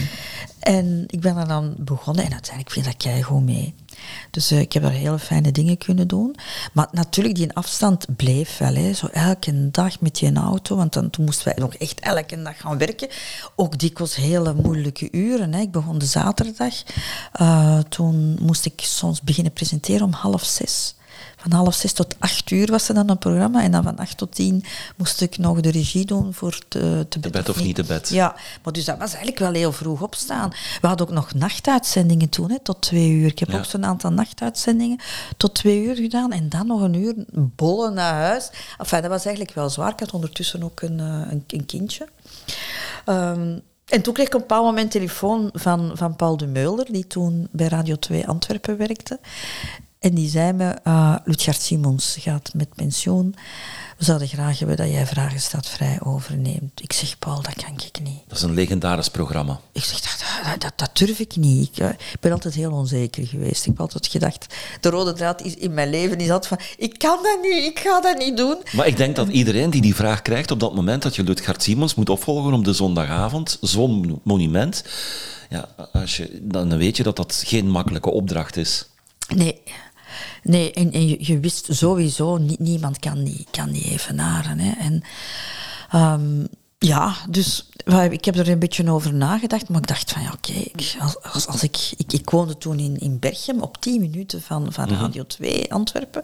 En 0.59 1.05
ik 1.07 1.21
ben 1.21 1.37
er 1.37 1.49
dan 1.49 1.75
begonnen 1.79 2.25
en 2.25 2.33
uiteindelijk 2.33 2.75
vind 2.75 2.87
ik 2.87 3.03
dat 3.03 3.25
gewoon 3.25 3.45
mee. 3.45 3.75
Dus 4.31 4.53
uh, 4.53 4.61
ik 4.61 4.73
heb 4.73 4.83
daar 4.83 4.93
hele 4.93 5.19
fijne 5.19 5.53
dingen 5.53 5.79
kunnen 5.79 6.09
doen. 6.09 6.37
Maar 6.73 6.88
natuurlijk, 6.93 7.37
die 7.37 7.53
afstand 7.53 8.17
bleef 8.17 8.59
wel. 8.59 8.75
Hè. 8.75 8.93
Zo 8.93 9.07
elke 9.07 9.71
dag 9.71 10.01
met 10.01 10.19
je 10.19 10.33
auto, 10.33 10.77
want 10.77 10.93
dan, 10.93 11.11
toen 11.11 11.25
moesten 11.25 11.45
wij 11.45 11.55
nog 11.57 11.75
echt 11.75 12.01
elke 12.01 12.43
dag 12.43 12.61
gaan 12.61 12.79
werken. 12.79 13.09
Ook 13.57 13.79
dikwijls 13.79 14.17
hele 14.17 14.55
moeilijke 14.55 15.09
uren. 15.11 15.53
Hè. 15.53 15.61
Ik 15.61 15.71
begon 15.71 15.99
de 15.99 16.07
zaterdag. 16.07 16.75
Uh, 17.41 17.79
toen 17.79 18.38
moest 18.41 18.64
ik 18.64 18.81
soms 18.81 19.23
beginnen 19.23 19.53
presenteren 19.53 20.07
om 20.07 20.12
half 20.12 20.45
zes 20.45 20.95
van 21.38 21.53
half 21.53 21.74
zes 21.74 21.92
tot 21.92 22.16
acht 22.18 22.51
uur 22.51 22.70
was 22.70 22.88
er 22.88 22.94
dan 22.94 23.09
een 23.09 23.18
programma. 23.18 23.62
En 23.62 23.70
dan 23.70 23.83
van 23.83 23.98
acht 23.98 24.16
tot 24.16 24.35
tien 24.35 24.64
moest 24.96 25.20
ik 25.20 25.38
nog 25.38 25.61
de 25.61 25.70
regie 25.70 26.05
doen 26.05 26.35
voor 26.35 26.59
te, 26.68 27.07
te 27.09 27.18
bed. 27.18 27.33
bed 27.33 27.48
of 27.48 27.62
niet 27.62 27.74
te 27.74 27.85
bed. 27.85 28.09
Ja, 28.09 28.35
maar 28.62 28.72
dus 28.72 28.85
dat 28.85 28.98
was 28.98 29.09
eigenlijk 29.09 29.38
wel 29.38 29.53
heel 29.53 29.72
vroeg 29.72 30.03
opstaan. 30.03 30.51
We 30.81 30.87
hadden 30.87 31.07
ook 31.07 31.12
nog 31.12 31.35
nachtuitzendingen 31.35 32.29
toen, 32.29 32.51
hè, 32.51 32.59
tot 32.62 32.81
twee 32.81 33.11
uur. 33.11 33.27
Ik 33.27 33.38
heb 33.38 33.55
ook 33.55 33.64
zo'n 33.64 33.87
aantal 33.87 34.11
nachtuitzendingen 34.11 35.01
tot 35.37 35.55
twee 35.55 35.85
uur 35.85 35.94
gedaan. 35.94 36.33
En 36.33 36.48
dan 36.48 36.66
nog 36.66 36.81
een 36.81 36.94
uur 36.94 37.14
bollen 37.33 37.94
naar 37.94 38.14
huis. 38.14 38.51
Enfin, 38.79 39.01
dat 39.01 39.11
was 39.11 39.24
eigenlijk 39.24 39.55
wel 39.55 39.70
zwaar. 39.70 39.92
Ik 39.92 40.01
had 40.01 40.12
ondertussen 40.12 40.62
ook 40.62 40.81
een, 40.81 41.01
eh, 41.01 41.31
een, 41.31 41.44
een 41.46 41.66
kindje. 41.66 42.09
Um, 43.07 43.62
en 43.88 44.03
toen 44.03 44.14
kreeg 44.14 44.27
ik 44.27 44.35
op 44.35 44.40
een 44.40 44.46
bepaald 44.46 44.64
moment 44.64 44.90
telefoon 44.90 45.51
van, 45.53 45.90
van 45.94 46.16
Paul 46.16 46.37
de 46.37 46.46
Meuler, 46.46 46.92
die 46.92 47.07
toen 47.07 47.48
bij 47.51 47.68
Radio 47.68 47.96
2 47.96 48.29
Antwerpen 48.29 48.77
werkte. 48.77 49.18
En 49.99 50.15
die 50.15 50.29
zei 50.29 50.53
me, 50.53 50.77
uh, 50.85 51.17
Simons 51.37 52.17
gaat 52.21 52.51
met 52.55 52.75
pensioen. 52.75 53.35
We 53.97 54.05
zouden 54.05 54.29
graag 54.29 54.59
hebben 54.59 54.77
dat 54.77 54.91
jij 54.91 55.07
Vragen 55.07 55.41
staat 55.41 55.69
vrij 55.69 55.99
overneemt. 56.05 56.83
Ik 56.83 56.93
zeg, 56.93 57.19
Paul, 57.19 57.43
dat 57.43 57.55
kan 57.55 57.75
ik 57.75 58.01
niet. 58.03 58.21
Dat 58.27 58.37
is 58.37 58.43
een 58.43 58.55
legendarisch 58.55 59.09
programma. 59.09 59.61
Ik 59.73 59.85
zeg, 59.85 60.01
dat, 60.01 60.61
dat, 60.61 60.73
dat, 60.77 60.91
durf 60.93 61.19
ik 61.19 61.37
niet. 61.37 61.69
Ik, 61.69 61.83
uh, 61.83 61.89
ik, 61.89 62.21
ben 62.21 62.33
altijd 62.33 62.55
heel 62.55 62.73
onzeker 62.73 63.27
geweest. 63.27 63.61
Ik 63.61 63.67
heb 63.67 63.81
altijd 63.81 64.07
gedacht, 64.07 64.55
de 64.81 64.91
rode 64.91 65.13
draad 65.13 65.43
is 65.43 65.55
in 65.55 65.75
mijn 65.75 65.91
leven 65.91 66.19
is 66.19 66.31
altijd 66.31 66.47
van, 66.47 66.67
ik 66.77 66.99
kan 66.99 67.19
dat 67.23 67.39
niet, 67.43 67.65
ik 67.65 67.79
ga 67.79 68.01
dat 68.01 68.19
niet 68.19 68.37
doen. 68.37 68.57
Maar 68.73 68.87
ik 68.87 68.97
denk 68.97 69.17
dat 69.17 69.29
iedereen 69.29 69.71
die 69.71 69.81
die 69.81 69.95
vraag 69.95 70.23
krijgt 70.23 70.51
op 70.51 70.61
dat 70.61 70.75
moment 70.75 71.03
dat 71.03 71.17
je 71.17 71.23
Lutgard 71.23 71.63
Simons 71.63 71.95
moet 71.95 72.09
opvolgen 72.09 72.53
op 72.53 72.65
de 72.65 72.73
zondagavond, 72.73 73.59
zo'n 73.61 74.21
monument, 74.23 74.85
ja, 75.51 75.69
als 75.93 76.17
je, 76.17 76.39
dan 76.43 76.77
weet 76.77 76.97
je 76.97 77.03
dat 77.03 77.17
dat 77.17 77.43
geen 77.47 77.71
makkelijke 77.71 78.11
opdracht 78.11 78.57
is. 78.57 78.87
Nee, 79.35 79.61
Nee, 80.42 80.73
en, 80.73 80.92
en 80.92 81.09
je, 81.09 81.38
wist 81.38 81.66
sowieso, 81.71 82.38
niemand 82.59 82.99
kan 82.99 83.25
die, 83.25 83.47
kan 83.51 83.71
die 83.71 83.85
evenaren. 83.85 84.59
Hè. 84.59 84.71
En 84.71 85.03
um, 85.94 86.49
ja, 86.79 87.14
dus 87.31 87.69
ik 88.11 88.25
heb 88.25 88.37
er 88.37 88.49
een 88.49 88.59
beetje 88.59 88.91
over 88.91 89.14
nagedacht, 89.14 89.69
maar 89.69 89.81
ik 89.81 89.87
dacht 89.87 90.12
van 90.12 90.23
ja, 90.23 90.33
oké, 90.33 90.64
als, 91.01 91.23
als, 91.23 91.47
als, 91.47 91.62
ik, 91.62 91.93
ik, 91.97 92.12
ik 92.12 92.31
woonde 92.31 92.59
toen 92.59 92.79
in, 92.79 92.99
in 92.99 93.19
Berchem, 93.19 93.61
op 93.61 93.81
10 93.81 94.01
minuten 94.01 94.43
van, 94.43 94.73
van. 94.73 94.88
Radio 94.88 95.27
2 95.27 95.73
Antwerpen. 95.73 96.23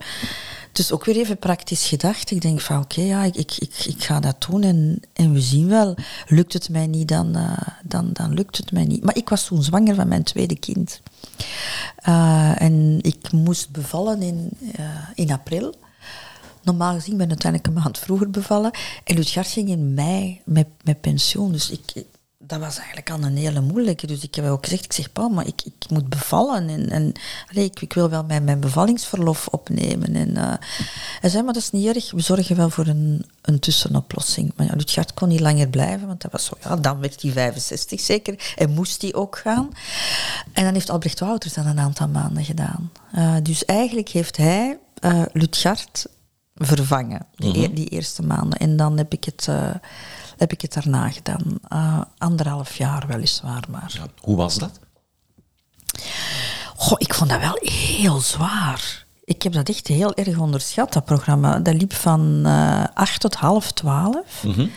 Dus 0.73 0.93
ook 0.93 1.05
weer 1.05 1.17
even 1.17 1.39
praktisch 1.39 1.89
gedacht. 1.89 2.31
Ik 2.31 2.41
denk 2.41 2.61
van 2.61 2.83
oké, 2.83 3.01
ja, 3.01 3.25
ik, 3.25 3.37
ik, 3.37 3.85
ik, 3.87 4.05
ga 4.05 4.21
dat 4.21 4.47
doen 4.49 4.63
en, 4.63 5.01
en 5.13 5.33
we 5.33 5.41
zien 5.41 5.69
wel. 5.69 5.95
Lukt 6.27 6.53
het 6.53 6.69
mij 6.69 6.87
niet, 6.87 7.09
dan, 7.09 7.37
uh, 7.37 7.57
dan, 7.85 8.11
dan 8.13 8.35
lukt 8.35 8.57
het 8.57 8.73
mij 8.73 8.85
niet. 8.85 9.05
Maar 9.05 9.17
ik 9.17 9.29
was 9.29 9.45
toen 9.47 9.63
zwanger 9.63 9.95
van 9.95 10.09
mijn 10.09 10.23
tweede 10.23 10.59
kind. 10.59 11.01
Uh, 12.09 12.63
en 12.63 12.99
ik 13.03 13.33
moest 13.33 13.71
bevallen 13.71 14.23
in, 14.23 14.51
uh, 14.79 14.85
in 15.15 15.33
april. 15.33 15.75
Normaal 16.65 16.95
gezien 16.95 17.17
ben 17.17 17.25
ik 17.25 17.31
uiteindelijk 17.31 17.77
een 17.77 17.83
maand 17.83 17.99
vroeger 17.99 18.31
bevallen. 18.31 18.71
En 19.05 19.15
Lutgard 19.15 19.49
ging 19.49 19.69
in 19.69 19.95
mei 19.95 20.41
met, 20.45 20.67
met 20.83 21.01
pensioen. 21.01 21.53
Dus 21.53 21.71
ik, 21.71 22.05
dat 22.47 22.61
was 22.61 22.77
eigenlijk 22.77 23.11
al 23.11 23.23
een 23.23 23.37
hele 23.37 23.61
moeilijke. 23.61 24.07
Dus 24.07 24.23
ik 24.23 24.35
heb 24.35 24.45
ook 24.45 24.65
gezegd, 24.65 24.85
ik 24.85 24.93
zeg, 24.93 25.13
Paul, 25.13 25.29
maar 25.29 25.47
ik, 25.47 25.63
ik 25.65 25.91
moet 25.91 26.09
bevallen. 26.09 26.69
En, 26.69 26.91
en 26.91 27.13
allee, 27.51 27.65
ik, 27.65 27.81
ik, 27.81 27.93
wil 27.93 28.11
wel 28.11 28.25
mijn, 28.25 28.45
mijn 28.45 28.61
bevallingsverlof 28.61 29.49
opnemen. 29.49 30.15
En 30.15 30.29
uh, 30.29 30.53
hij 31.21 31.31
zei, 31.31 31.43
maar 31.43 31.53
dat 31.53 31.63
is 31.63 31.71
niet 31.71 31.87
erg. 31.87 32.11
We 32.11 32.21
zorgen 32.21 32.57
wel 32.57 32.71
voor 32.71 32.87
een, 32.87 33.25
een 33.43 33.59
tussenoplossing. 33.59 34.53
Maar 34.57 34.67
ja, 34.67 35.05
kon 35.15 35.29
niet 35.29 35.41
langer 35.41 35.69
blijven, 35.69 36.07
want 36.07 36.23
dat 36.23 36.33
was 36.33 36.45
zo, 36.45 36.57
ja, 36.63 36.77
dan 36.77 37.01
werd 37.01 37.23
hij 37.23 37.33
65 37.33 38.01
zeker. 38.01 38.55
En 38.57 38.71
moest 38.71 39.03
hij 39.03 39.15
ook 39.15 39.39
gaan. 39.39 39.69
En 40.53 40.65
dan 40.65 40.73
heeft 40.73 40.91
Albrecht 40.91 41.21
Wouters 41.21 41.55
dat 41.55 41.65
een 41.65 41.81
aantal 41.81 42.09
maanden 42.09 42.45
gedaan. 42.45 42.91
Uh, 43.15 43.35
dus 43.43 43.65
eigenlijk 43.65 44.09
heeft 44.09 44.37
hij 44.37 44.79
uh, 45.01 45.23
vervangen, 46.55 47.27
die, 47.35 47.57
mm 47.57 47.65
-hmm. 47.65 47.75
die, 47.75 47.89
eerste 47.89 48.23
maanden. 48.23 48.59
En 48.59 48.77
dan 48.77 48.97
heb 48.97 49.13
ik 49.13 49.25
het, 49.25 49.47
uh, 49.51 49.75
heb 50.37 50.53
ik 50.53 50.61
het 50.61 50.73
daarna 50.73 51.11
gedaan. 51.11 51.59
Uh, 51.73 52.01
anderhalf 52.19 52.77
jaar 52.77 53.07
weliswaar, 53.07 53.65
maar... 53.71 53.93
Ja, 53.95 54.07
hoe 54.21 54.37
was 54.37 54.59
dat? 54.59 54.79
Goh, 56.77 56.97
ik 56.99 57.15
vond 57.15 57.31
dat 57.31 57.41
wel 57.41 57.59
heel 57.61 58.21
zwaar. 58.21 59.05
Ik 59.25 59.43
heb 59.43 59.53
dat 59.53 59.69
echt 59.69 59.87
heel 59.87 60.15
erg 60.15 60.39
onderschat, 60.39 60.93
dat 60.93 61.05
programma. 61.05 61.59
Dat 61.59 61.75
liep 61.75 61.93
van 61.93 62.43
uh, 62.47 62.85
acht 62.95 63.21
tot 63.21 63.35
half 63.35 63.73
twaalf. 63.73 64.43
Mm 64.45 64.53
-hmm. 64.53 64.71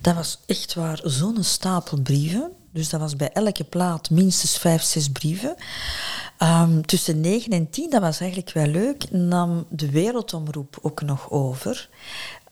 Dat 0.00 0.14
was 0.14 0.38
echt 0.46 0.74
waar 0.74 1.00
zo'n 1.02 1.42
stapel 1.42 2.00
brieven. 2.00 2.50
Dus 2.72 2.88
dat 2.88 3.00
was 3.00 3.16
bij 3.16 3.32
elke 3.32 3.64
plaat 3.64 4.10
minstens 4.10 4.58
vijf, 4.58 4.82
zes 4.82 5.08
brieven. 5.08 5.56
Um, 6.44 6.86
tussen 6.86 7.20
9 7.20 7.52
en 7.52 7.70
10, 7.70 7.90
dat 7.90 8.00
was 8.00 8.20
eigenlijk 8.20 8.52
wel 8.52 8.66
leuk, 8.66 9.10
nam 9.10 9.66
de 9.68 9.90
wereldomroep 9.90 10.78
ook 10.82 11.02
nog 11.02 11.30
over. 11.30 11.88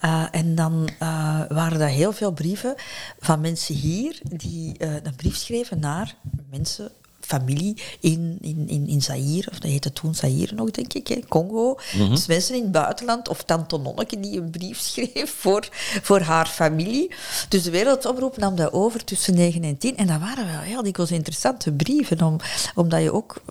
Uh, 0.04 0.24
en 0.30 0.54
dan 0.54 0.88
uh, 1.02 1.40
waren 1.48 1.80
er 1.80 1.88
heel 1.88 2.12
veel 2.12 2.32
brieven 2.32 2.74
van 3.18 3.40
mensen 3.40 3.74
hier 3.74 4.20
die 4.22 4.74
uh, 4.78 4.94
een 4.94 5.16
brief 5.16 5.36
schreven 5.36 5.80
naar 5.80 6.14
mensen 6.50 6.92
familie 7.26 7.76
in, 8.00 8.38
in, 8.40 8.64
in, 8.68 8.86
in 8.86 9.02
Zaire, 9.02 9.50
of 9.50 9.58
dat 9.58 9.70
heette 9.70 9.92
toen 9.92 10.14
Zaire 10.14 10.54
nog, 10.54 10.70
denk 10.70 10.92
ik, 10.92 11.08
in 11.08 11.28
Congo. 11.28 11.78
Mm 11.94 12.00
-hmm. 12.00 12.10
Dus 12.10 12.26
mensen 12.26 12.54
in 12.54 12.62
het 12.62 12.72
buitenland, 12.72 13.28
of 13.28 13.42
tante 13.42 13.78
Nonneke 13.78 14.20
die 14.20 14.40
een 14.40 14.50
brief 14.50 14.78
schreef 14.78 15.34
voor, 15.40 15.68
voor 16.02 16.20
haar 16.20 16.46
familie. 16.46 17.14
Dus 17.48 17.62
de 17.62 17.70
Wereldomroep 17.70 18.36
nam 18.36 18.56
dat 18.56 18.72
over 18.72 19.04
tussen 19.04 19.34
9 19.34 19.62
en 19.64 19.78
10. 19.78 19.96
En 19.96 20.06
dat 20.06 20.20
waren 20.20 20.46
wel 20.46 20.60
heel 20.60 20.82
dikwijls 20.82 21.10
interessante 21.10 21.72
brieven, 21.72 22.22
om, 22.22 22.36
omdat 22.74 23.02
je 23.02 23.12
ook, 23.12 23.42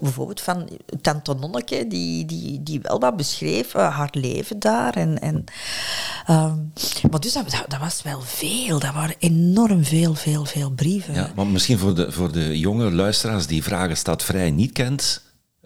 bijvoorbeeld 0.00 0.40
van 0.40 0.68
tante 1.00 1.34
Nonneke, 1.34 1.86
die, 1.88 2.24
die, 2.24 2.62
die 2.62 2.80
wel 2.82 3.00
wat 3.00 3.16
beschreef, 3.16 3.74
uh, 3.74 3.96
haar 3.96 4.08
leven 4.12 4.58
daar. 4.58 4.94
En, 4.94 5.18
en, 5.20 5.44
um, 6.30 6.72
maar 7.10 7.20
dus 7.20 7.32
dat, 7.32 7.64
dat, 7.68 7.80
was 7.80 8.02
wel 8.02 8.20
veel, 8.20 8.78
dat 8.78 8.94
waren 8.94 9.14
enorm 9.18 9.84
veel, 9.84 10.14
veel, 10.14 10.44
veel 10.44 10.70
brieven. 10.70 11.14
Ja, 11.14 11.30
maar 11.34 11.46
misschien 11.46 11.78
voor 11.78 11.94
de, 11.94 12.12
voor 12.12 12.32
de 12.32 12.58
jonge 12.58 12.90
luisteraars 13.06 13.46
die 13.46 13.62
Vragen 13.62 13.96
staat 13.96 14.22
vrij 14.22 14.50
niet 14.50 14.72
kent, 14.72 15.22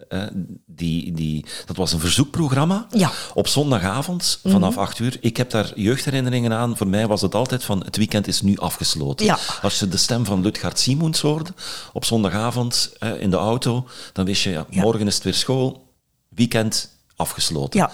uh, 0.09 0.23
die, 0.65 1.11
die, 1.11 1.45
dat 1.65 1.75
was 1.75 1.93
een 1.93 1.99
verzoekprogramma 1.99 2.87
ja. 2.89 3.11
op 3.33 3.47
zondagavond 3.47 4.39
vanaf 4.43 4.73
mm 4.73 4.79
8 4.79 4.99
uur. 4.99 5.17
Ik 5.21 5.37
heb 5.37 5.49
daar 5.49 5.71
jeugdherinneringen 5.75 6.53
aan. 6.53 6.77
Voor 6.77 6.87
mij 6.87 7.07
was 7.07 7.21
het 7.21 7.35
altijd 7.35 7.63
van 7.63 7.83
het 7.83 7.97
weekend 7.97 8.27
is 8.27 8.41
nu 8.41 8.57
afgesloten. 8.57 9.25
Ja. 9.25 9.37
Als 9.61 9.79
je 9.79 9.87
de 9.87 9.97
stem 9.97 10.25
van 10.25 10.41
Lutgard 10.41 10.79
Simons 10.79 11.21
hoorde 11.21 11.49
op 11.93 12.05
zondagavond 12.05 12.93
uh, 12.99 13.21
in 13.21 13.29
de 13.29 13.37
auto, 13.37 13.87
dan 14.13 14.25
wist 14.25 14.43
je, 14.43 14.49
ja, 14.49 14.65
morgen 14.69 15.07
is 15.07 15.15
het 15.15 15.23
weer 15.23 15.33
school, 15.33 15.93
weekend 16.29 16.89
afgesloten. 17.15 17.79
Ja. 17.79 17.91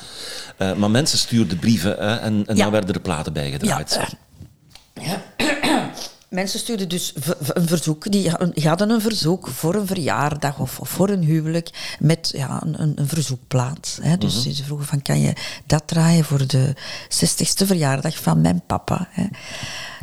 Uh, 0.57 0.77
maar 0.77 0.91
mensen 0.91 1.17
stuurden 1.17 1.59
brieven 1.59 1.99
en, 1.99 2.43
en 2.47 2.55
dan 2.55 2.71
werden 2.71 2.95
er 2.95 3.01
platen 3.01 3.33
bijgedraaid. 3.33 3.99
Ja. 4.93 5.23
Mensen 6.29 6.59
stuurden 6.59 6.89
dus 6.89 7.13
een 7.39 7.67
verzoek, 7.67 8.11
die 8.11 8.31
hadden 8.67 8.89
een 8.89 9.01
verzoek 9.01 9.47
voor 9.47 9.75
een 9.75 9.87
verjaardag 9.87 10.59
of, 10.59 10.79
of 10.79 10.89
voor 10.89 11.09
een 11.09 11.23
huwelijk 11.23 11.95
met 11.99 12.31
ja, 12.35 12.63
een, 12.65 12.99
een 12.99 13.07
verzoekplaat. 13.07 13.99
Hè. 14.01 14.17
Dus 14.17 14.35
mm 14.35 14.43
-hmm. 14.43 14.51
ze 14.51 14.63
vroegen 14.63 14.87
van, 14.87 15.01
kan 15.01 15.19
je 15.19 15.33
dat 15.65 15.83
draaien 15.85 16.23
voor 16.23 16.47
de 16.47 16.75
60ste 17.09 17.65
verjaardag 17.65 18.17
van 18.17 18.41
mijn 18.41 18.61
papa? 18.65 19.07
Hè. 19.11 19.25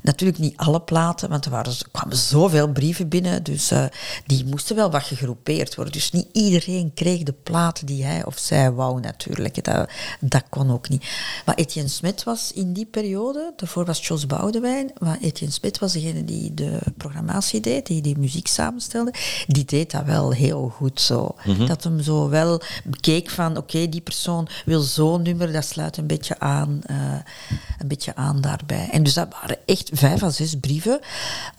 Natuurlijk 0.05 0.39
niet 0.39 0.57
alle 0.57 0.81
platen, 0.81 1.29
want 1.29 1.45
er, 1.45 1.51
waren, 1.51 1.73
er 1.73 1.89
kwamen 1.91 2.17
zoveel 2.17 2.69
brieven 2.73 3.09
binnen, 3.09 3.43
dus 3.43 3.73
uh, 3.73 3.85
die 4.27 4.45
moesten 4.45 4.77
wel 4.77 4.91
wat 4.91 5.03
gegroepeerd 5.03 5.75
worden. 5.75 5.93
Dus 5.93 6.11
niet 6.11 6.29
iedereen 6.33 6.95
kreeg 6.95 7.23
de 7.23 7.33
platen 7.33 7.87
die 7.87 8.05
hij 8.05 8.25
of 8.25 8.39
zij 8.39 8.73
wou 8.73 9.01
natuurlijk. 9.01 9.65
Dat, 9.65 9.91
dat 10.21 10.45
kon 10.49 10.71
ook 10.71 10.89
niet. 10.89 11.05
Maar 11.45 11.55
Etienne 11.55 11.91
Smit 11.91 12.23
was 12.23 12.53
in 12.53 12.73
die 12.73 12.87
periode, 12.87 13.53
daarvoor 13.57 13.85
was 13.85 14.07
Jos 14.07 14.27
Boudewijn, 14.27 14.93
maar 14.99 15.19
Etienne 15.21 15.55
Smit 15.55 15.79
was 15.79 15.93
degene 15.93 16.25
die 16.25 16.55
de 16.55 16.79
programmatie 16.97 17.61
deed, 17.61 17.87
die 17.87 18.03
die 18.03 18.19
muziek 18.19 18.47
samenstelde. 18.47 19.15
Die 19.47 19.65
deed 19.65 19.91
dat 19.91 20.05
wel 20.05 20.33
heel 20.33 20.69
goed 20.77 21.01
zo. 21.01 21.35
Mhm. 21.45 21.67
Dat 21.67 21.85
hem 21.85 22.01
zo 22.01 22.29
wel 22.29 22.63
keek 23.01 23.31
van, 23.31 23.57
oké, 23.57 23.89
die 23.89 24.01
persoon 24.01 24.49
wil 24.65 24.81
zo'n 24.81 25.23
nummer, 25.23 25.53
dat 25.53 25.65
sluit 25.65 25.97
een 25.97 26.07
beetje 26.07 26.39
aan, 26.39 26.81
uh, 26.91 26.97
een 27.79 27.89
beetje 27.89 28.17
aan 28.17 28.41
daarbij. 28.41 28.89
En 28.91 29.03
dus 29.03 29.15
dat 29.15 29.29
waren 29.41 29.59
echt 29.67 29.93
vijf 29.97 30.23
à 30.23 30.31
zes 30.31 30.55
brieven 30.61 31.01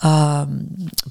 uh, 0.03 0.41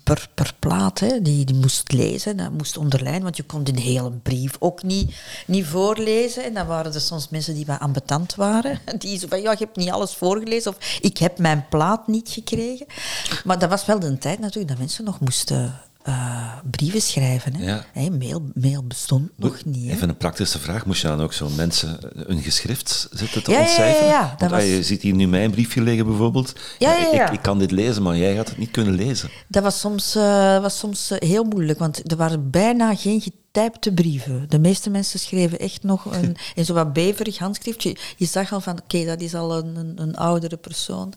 per, 0.02 0.28
per 0.34 0.54
plaat, 0.58 1.00
hè, 1.00 1.22
die 1.22 1.44
die 1.44 1.56
moest 1.56 1.92
lezen, 1.92 2.36
dat 2.36 2.50
moest 2.50 2.76
onderlijnen, 2.76 3.22
want 3.22 3.36
je 3.36 3.42
kon 3.42 3.68
een 3.68 3.78
hele 3.78 4.10
brief 4.10 4.56
ook 4.58 4.82
niet, 4.82 5.14
niet 5.46 5.66
voorlezen. 5.66 6.44
En 6.44 6.54
dan 6.54 6.66
waren 6.66 6.94
er 6.94 7.00
soms 7.00 7.28
mensen 7.28 7.54
die 7.54 7.66
wat 7.66 7.80
ambetant 7.80 8.34
waren, 8.34 8.80
die 8.98 9.18
zo 9.18 9.26
van, 9.28 9.40
ja, 9.40 9.50
je 9.50 9.56
hebt 9.58 9.76
niet 9.76 9.90
alles 9.90 10.14
voorgelezen, 10.14 10.70
of 10.70 10.98
ik 11.00 11.18
heb 11.18 11.38
mijn 11.38 11.66
plaat 11.68 12.06
niet 12.06 12.28
gekregen. 12.28 12.86
Maar 13.44 13.58
dat 13.58 13.70
was 13.70 13.86
wel 13.86 13.98
de 13.98 14.18
tijd 14.18 14.38
natuurlijk 14.38 14.68
dat 14.68 14.78
mensen 14.78 15.04
nog 15.04 15.20
moesten 15.20 15.80
uh, 16.08 16.52
brieven 16.70 17.02
schrijven. 17.02 17.54
Hè. 17.54 17.78
Hey, 17.92 18.10
mail, 18.10 18.42
mail 18.54 18.84
bestond 18.84 19.30
nog 19.36 19.64
niet. 19.64 19.90
Even 19.90 20.08
een 20.08 20.16
praktische 20.16 20.58
vraag. 20.58 20.86
Moest 20.86 21.02
je 21.02 21.08
dan 21.08 21.20
ook 21.20 21.32
zo 21.32 21.48
mensen 21.48 21.98
een 22.12 22.42
geschrift 22.42 23.08
zitten 23.12 23.42
te 23.42 23.50
ja, 23.50 23.60
ontcijferen? 23.60 24.08
Ja, 24.08 24.20
ja, 24.20 24.34
Want, 24.38 24.50
was... 24.50 24.62
Je 24.62 24.82
ziet 24.82 25.02
hier 25.02 25.14
nu 25.14 25.26
mijn 25.26 25.50
briefje 25.50 25.80
liggen 25.82 26.06
bijvoorbeeld. 26.06 26.52
Ja, 26.78 26.96
ja, 26.96 27.26
ik, 27.26 27.32
ik, 27.32 27.42
kan 27.42 27.58
dit 27.58 27.70
lezen, 27.70 28.02
maar 28.02 28.16
jij 28.16 28.34
gaat 28.34 28.48
het 28.48 28.58
niet 28.58 28.70
kunnen 28.70 28.94
lezen. 28.94 29.30
Dat 29.48 29.62
was 29.62 29.80
soms, 29.80 30.16
uh, 30.16 30.60
was 30.60 30.78
soms 30.78 31.10
uh, 31.10 31.18
heel 31.18 31.44
moeilijk, 31.44 31.78
want 31.78 32.10
er 32.10 32.16
waren 32.16 32.50
bijna 32.50 32.94
geen 32.94 33.20
getypte 33.54 33.92
brieven. 33.92 34.44
De 34.48 34.58
meeste 34.58 34.90
mensen 34.90 35.18
schreven 35.18 35.58
echt 35.58 35.82
nog 35.82 36.04
een, 36.04 36.36
in 36.54 36.64
zo'n 36.64 36.74
wat 36.74 36.92
beverig 36.92 37.38
handschriftje. 37.38 37.96
Je 38.16 38.26
zag 38.26 38.52
al 38.52 38.60
van, 38.60 38.78
oké, 38.82 39.04
dat 39.04 39.20
is 39.20 39.34
al 39.34 39.56
een, 39.56 39.76
een, 39.76 39.92
een, 39.96 40.16
oudere 40.16 40.56
persoon. 40.56 41.12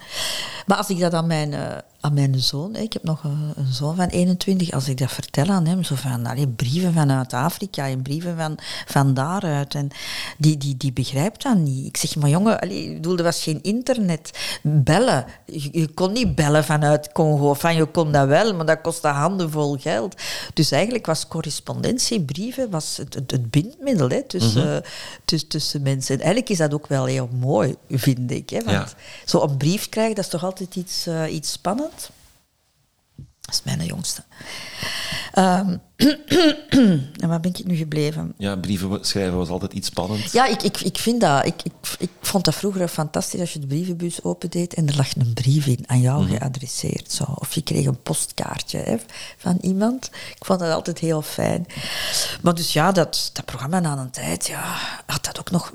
Maar 0.66 0.78
als 0.78 0.90
ik 0.90 1.00
dat 1.00 1.14
aan 1.14 1.28
mijn, 1.28 1.52
uh, 1.52 1.78
aan 2.00 2.14
mijn 2.14 2.40
zoon, 2.40 2.76
ik 2.76 2.94
heb 2.94 3.04
nog 3.04 3.24
een, 3.24 3.54
een, 3.56 3.74
zoon 3.74 3.96
van 3.96 4.08
21, 4.08 4.72
als 4.72 4.88
ik 4.88 4.98
dat 4.98 5.12
vertel 5.12 5.48
aan 5.48 5.66
hem, 5.66 5.84
zo 5.84 5.96
van, 5.96 6.26
allee, 6.26 6.48
brieven 6.48 6.94
vanuit 6.94 7.34
Afrika 7.34 7.88
en 7.88 8.02
brieven 8.02 8.38
van, 8.38 8.58
van 8.86 9.14
daaruit, 9.14 9.76
en 9.76 9.90
die, 10.38 10.58
die, 10.58 10.78
die 10.78 10.94
begrijpt 10.94 11.44
dat 11.44 11.58
niet. 11.58 11.86
Ik 11.86 11.98
zeg, 11.98 12.16
maar 12.16 12.30
jongen, 12.30 12.60
allee, 12.60 12.94
bedoel, 12.94 13.18
er 13.18 13.24
was 13.24 13.44
geen 13.44 13.60
internet. 13.62 14.32
Bellen, 14.62 15.26
je, 15.46 15.70
je, 15.72 15.88
kon 15.88 16.12
niet 16.12 16.36
bellen 16.36 16.64
vanuit 16.64 17.12
Congo, 17.12 17.54
van 17.54 17.76
je 17.76 17.86
kon 17.86 18.12
dat 18.12 18.28
wel, 18.28 18.56
maar 18.56 18.66
dat 18.66 18.82
kostte 18.82 19.08
handenvol 19.08 19.78
geld. 19.80 20.22
Dus 20.54 20.72
eigenlijk 20.72 21.06
was 21.06 21.28
correspondentie 21.28 22.26
brieven 22.28 22.70
was 22.70 22.98
het, 22.98 23.14
het, 23.14 23.32
het 23.32 23.52
bindmiddel 23.52 24.10
hè, 24.10 24.24
tussen, 24.24 24.76
mm 24.76 24.82
tussen, 25.26 25.50
tussen 25.50 25.82
mensen. 25.82 26.16
En 26.16 26.22
eigenlijk 26.22 26.50
is 26.50 26.58
dat 26.58 26.74
ook 26.74 26.88
wel 26.88 27.06
heel 27.06 27.30
mooi, 27.40 27.76
vind 27.90 28.32
ik. 28.32 28.50
Hè, 28.50 28.64
want 28.64 28.96
zo 29.26 29.42
een 29.42 29.58
brief 29.58 29.90
krijgen, 29.90 30.16
dat 30.16 30.24
is 30.24 30.30
toch 30.30 30.44
altijd 30.44 30.76
iets, 30.76 31.08
uh, 31.08 31.34
iets 31.34 31.52
spannend. 31.52 32.10
Dat 33.48 33.56
is 33.56 33.62
mijn 33.64 33.86
jongste. 33.86 34.24
Um, 35.36 35.82
en 37.22 37.28
waar 37.28 37.40
ben 37.40 37.54
ik 37.54 37.66
nu 37.66 37.76
gebleven? 37.76 38.34
Ja, 38.38 38.56
brieven 38.56 39.06
schrijven 39.06 39.38
was 39.38 39.50
altijd 39.50 39.74
iets 39.74 39.88
spannend. 39.88 40.32
Ja, 40.32 40.46
ik, 40.46 40.62
ik, 40.62 40.80
ik 40.82 40.98
vind 40.98 41.22
dat. 41.22 41.46
Ik, 41.46 41.64
ik, 41.64 41.74
ik 42.00 42.10
vond 42.22 42.46
dat 42.46 42.56
vroeger 42.56 42.88
fantastisch 42.88 43.40
als 43.40 43.54
je 43.54 43.60
de 43.60 43.68
brievenbus 43.68 44.24
opendeed 44.24 44.74
en 44.74 44.88
er 44.88 44.96
lag 44.96 45.16
een 45.16 45.34
brief 45.34 45.66
in 45.66 45.84
aan 45.86 46.02
jou 46.02 46.24
mhm. 46.24 46.32
geadresseerd. 46.32 47.12
Zo. 47.12 47.24
Of 47.24 47.54
je 47.54 47.62
kreeg 47.62 47.86
een 47.86 48.02
postkaartje 48.02 48.78
hè, 48.78 48.96
van 49.38 49.58
iemand. 49.62 50.10
Ik 50.36 50.46
vond 50.46 50.60
dat 50.60 50.74
altijd 50.74 51.00
heel 51.00 51.22
fijn. 51.22 51.66
Maar 52.42 52.56
dus 52.56 52.74
ja, 52.74 52.92
dat, 52.92 53.30
dat 53.34 53.46
programma 53.46 53.80
na 53.80 53.98
een 53.98 54.12
tijd 54.12 54.48
ja, 54.48 54.78
had 55.06 55.26
dat 55.26 55.40
ook 55.40 55.52
nog 55.52 55.74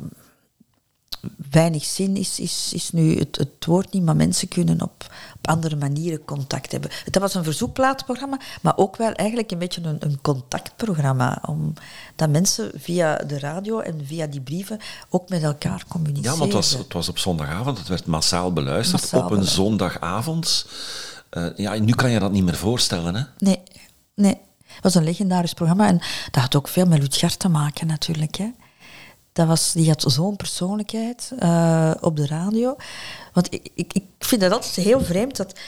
weinig 1.50 1.84
zin 1.84 2.16
is, 2.16 2.40
is, 2.40 2.70
is 2.74 2.90
nu 2.90 3.18
het, 3.18 3.36
het 3.36 3.64
woord 3.66 3.92
niet, 3.92 4.02
maar 4.02 4.16
mensen 4.16 4.48
kunnen 4.48 4.82
op, 4.82 5.06
op 5.34 5.48
andere 5.48 5.76
manieren 5.76 6.24
contact 6.24 6.72
hebben. 6.72 6.90
Dat 7.10 7.22
was 7.22 7.34
een 7.34 7.44
verzoekplaatprogramma, 7.44 8.38
maar 8.60 8.76
ook 8.76 8.96
wel 8.96 9.12
eigenlijk 9.12 9.50
een 9.50 9.58
beetje 9.58 9.82
een, 9.82 9.96
een 10.00 10.20
contactprogramma. 10.20 11.42
Omdat 11.46 12.30
mensen 12.30 12.70
via 12.74 13.16
de 13.16 13.38
radio 13.38 13.78
en 13.78 14.06
via 14.06 14.26
die 14.26 14.40
brieven 14.40 14.78
ook 15.08 15.28
met 15.28 15.42
elkaar 15.42 15.84
communiceren. 15.88 16.32
Ja, 16.32 16.38
want 16.38 16.52
het 16.52 16.62
was, 16.62 16.72
het 16.72 16.92
was 16.92 17.08
op 17.08 17.18
zondagavond, 17.18 17.78
het 17.78 17.88
werd 17.88 18.06
massaal 18.06 18.52
beluisterd 18.52 19.12
op 19.12 19.30
een 19.30 19.44
zondagavond. 19.44 20.66
Uh, 21.30 21.46
ja, 21.56 21.74
nu 21.74 21.92
kan 21.92 22.10
je 22.10 22.18
dat 22.18 22.32
niet 22.32 22.44
meer 22.44 22.56
voorstellen, 22.56 23.14
hè? 23.14 23.22
Nee, 23.38 23.62
nee. 24.14 24.40
Het 24.64 24.82
was 24.82 24.94
een 24.94 25.04
legendarisch 25.04 25.54
programma 25.54 25.86
en 25.86 25.98
dat 26.30 26.42
had 26.42 26.56
ook 26.56 26.68
veel 26.68 26.86
met 26.86 26.98
Lutgert 26.98 27.38
te 27.38 27.48
maken 27.48 27.86
natuurlijk. 27.86 28.36
Hè. 28.36 28.50
Dat 29.32 29.46
was, 29.46 29.72
die 29.72 29.88
had 29.88 30.04
zo'n 30.06 30.36
persoonlijkheid 30.36 31.32
uh, 31.42 31.90
op 32.00 32.16
de 32.16 32.26
radio. 32.26 32.76
Want 33.32 33.52
ik, 33.54 33.68
ik, 33.74 33.92
ik 33.92 34.04
vind 34.18 34.40
dat 34.40 34.52
altijd 34.52 34.74
heel 34.74 35.00
vreemd 35.00 35.36
dat... 35.36 35.58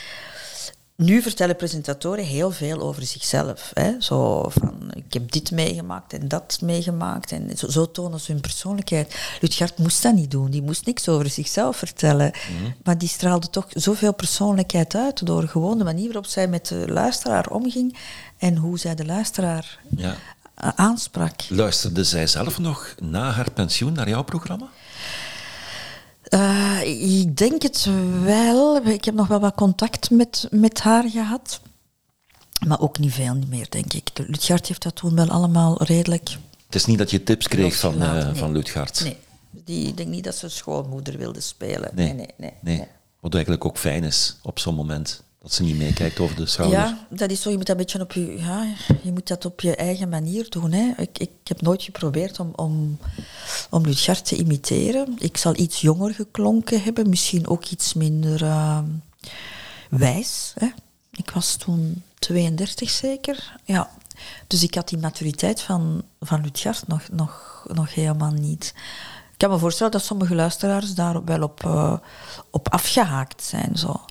Nu 0.97 1.21
vertellen 1.21 1.55
presentatoren 1.55 2.25
heel 2.25 2.51
veel 2.51 2.81
over 2.81 3.05
zichzelf. 3.05 3.71
Hè? 3.73 3.91
Zo 3.99 4.49
van, 4.49 4.91
ik 4.93 5.13
heb 5.13 5.31
dit 5.31 5.51
meegemaakt 5.51 6.13
en 6.13 6.27
dat 6.27 6.57
meegemaakt. 6.61 7.31
En 7.31 7.57
zo, 7.57 7.67
zo 7.69 7.91
tonen 7.91 8.19
ze 8.19 8.31
hun 8.31 8.41
persoonlijkheid. 8.41 9.15
Lutgard 9.41 9.77
moest 9.77 10.03
dat 10.03 10.13
niet 10.13 10.31
doen. 10.31 10.49
Die 10.49 10.61
moest 10.61 10.85
niks 10.85 11.09
over 11.09 11.29
zichzelf 11.29 11.77
vertellen. 11.77 12.31
Mhm. 12.31 12.71
Maar 12.83 12.97
die 12.97 13.09
straalde 13.09 13.49
toch 13.49 13.67
zoveel 13.69 14.13
persoonlijkheid 14.13 14.95
uit 14.95 15.25
door 15.25 15.47
gewoon 15.47 15.77
de 15.77 15.83
manier 15.83 16.05
waarop 16.05 16.25
zij 16.25 16.47
met 16.47 16.67
de 16.67 16.85
luisteraar 16.87 17.49
omging 17.49 17.97
en 18.37 18.55
hoe 18.55 18.79
zij 18.79 18.95
de 18.95 19.05
luisteraar 19.05 19.79
ja. 19.95 20.15
Aansprak. 20.75 21.49
Luisterde 21.49 22.03
zij 22.03 22.27
zelf 22.27 22.59
nog 22.59 22.95
na 22.99 23.31
haar 23.31 23.51
pensioen 23.51 23.93
naar 23.93 24.09
jouw 24.09 24.23
programma? 24.23 24.67
Uh, 26.29 27.21
ik 27.21 27.37
denk 27.37 27.61
het 27.61 27.87
wel. 28.23 28.85
Ik 28.85 29.05
heb 29.05 29.15
nog 29.15 29.27
wel 29.27 29.39
wat 29.39 29.55
contact 29.55 30.09
met, 30.09 30.47
met 30.51 30.81
haar 30.81 31.09
gehad. 31.09 31.59
Maar 32.67 32.79
ook 32.79 32.99
niet 32.99 33.13
veel 33.13 33.39
meer, 33.47 33.69
denk 33.69 33.93
ik. 33.93 34.09
Lutgard 34.27 34.67
heeft 34.67 34.83
dat 34.83 34.95
toen 34.95 35.15
wel 35.15 35.29
allemaal 35.29 35.83
redelijk... 35.83 36.37
Het 36.65 36.75
is 36.75 36.85
niet 36.85 36.97
dat 36.97 37.11
je 37.11 37.23
tips 37.23 37.47
kreeg 37.47 37.75
van, 37.75 38.01
uh, 38.01 38.13
nee. 38.13 38.35
van 38.35 38.51
Lutgard? 38.51 39.03
Nee. 39.03 39.17
Die, 39.51 39.87
ik 39.87 39.97
denk 39.97 40.09
niet 40.09 40.23
dat 40.23 40.35
ze 40.35 40.49
schoolmoeder 40.49 41.17
wilde 41.17 41.41
spelen. 41.41 41.91
Nee, 41.93 42.13
nee, 42.13 42.27
nee. 42.37 42.53
nee. 42.61 42.77
nee. 42.77 42.87
Wat 43.19 43.33
eigenlijk 43.33 43.65
ook 43.65 43.77
fijn 43.77 44.03
is 44.03 44.35
op 44.41 44.59
zo'n 44.59 44.75
moment. 44.75 45.23
Dat 45.45 45.53
ze 45.53 45.63
niet 45.63 45.77
meekijkt 45.77 46.19
over 46.19 46.35
de 46.35 46.45
schouder. 46.45 46.79
Ja, 46.79 47.07
dat 47.09 47.31
is 47.31 47.41
zo. 47.41 47.49
Je 47.49 47.57
moet 47.57 47.65
dat 47.65 47.75
een 47.75 47.81
beetje 47.83 48.01
op 48.01 48.11
je, 48.11 48.37
ja, 48.37 48.67
je, 49.03 49.11
moet 49.11 49.27
dat 49.27 49.45
op 49.45 49.61
je 49.61 49.75
eigen 49.75 50.09
manier 50.09 50.49
doen. 50.49 50.71
Hè. 50.71 50.91
Ik, 50.97 51.19
ik 51.19 51.29
heb 51.43 51.61
nooit 51.61 51.83
geprobeerd 51.83 52.39
om, 52.39 52.51
om, 52.55 52.97
om 53.69 53.85
Lutgard 53.85 54.25
te 54.25 54.35
imiteren. 54.35 55.15
Ik 55.19 55.37
zal 55.37 55.57
iets 55.57 55.81
jonger 55.81 56.13
geklonken 56.13 56.81
hebben, 56.81 57.09
misschien 57.09 57.47
ook 57.47 57.65
iets 57.65 57.93
minder 57.93 58.41
uh, 58.41 58.79
wijs. 59.89 60.53
Hè. 60.55 60.67
Ik 61.11 61.29
was 61.29 61.55
toen 61.55 62.03
32 62.19 62.89
zeker. 62.89 63.57
Ja. 63.63 63.89
Dus 64.47 64.63
ik 64.63 64.75
had 64.75 64.89
die 64.89 64.97
maturiteit 64.97 65.61
van, 65.61 66.03
van 66.19 66.41
Lutgard 66.41 66.87
nog, 66.87 67.01
nog, 67.11 67.65
nog 67.73 67.93
helemaal 67.93 68.33
niet. 68.33 68.73
Ik 69.31 69.37
kan 69.37 69.49
me 69.49 69.57
voorstellen 69.57 69.91
dat 69.91 70.03
sommige 70.03 70.35
luisteraars 70.35 70.93
daar 70.93 71.23
wel 71.23 71.41
op, 71.41 71.63
uh, 71.65 71.97
op 72.49 72.69
afgehaakt 72.69 73.43
zijn. 73.43 73.77
Zo. 73.77 74.05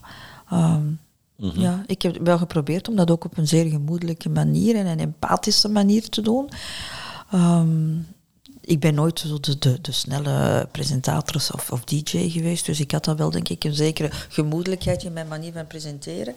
Um, 0.52 1.02
Mhm. 1.36 1.60
Ja, 1.60 1.84
ik 1.86 2.02
heb 2.02 2.18
wel 2.22 2.38
geprobeerd 2.38 2.88
om 2.88 2.96
dat 2.96 3.10
ook 3.10 3.24
op 3.24 3.38
een 3.38 3.48
zeer 3.48 3.70
gemoedelijke 3.70 4.28
manier 4.28 4.76
en 4.76 4.86
een 4.86 5.00
empathische 5.00 5.68
manier 5.68 6.08
te 6.08 6.20
doen. 6.20 6.50
Ehm, 7.30 7.96
ik 8.60 8.80
ben 8.80 8.94
nooit 8.94 9.18
zo 9.18 9.40
de, 9.40 9.58
de, 9.58 9.80
de 9.80 9.92
snelle 9.92 10.68
presentator 10.72 11.36
of, 11.54 11.70
of, 11.70 11.84
DJ 11.84 12.28
geweest, 12.28 12.66
dus 12.66 12.80
ik 12.80 12.90
had 12.90 13.04
dan 13.04 13.16
wel 13.16 13.30
denk 13.30 13.48
ik 13.48 13.64
een 13.64 13.74
zekere 13.74 14.10
gemoedelijkheid 14.28 15.02
in 15.02 15.12
mijn 15.12 15.28
manier 15.28 15.52
van 15.52 15.66
presenteren. 15.66 16.34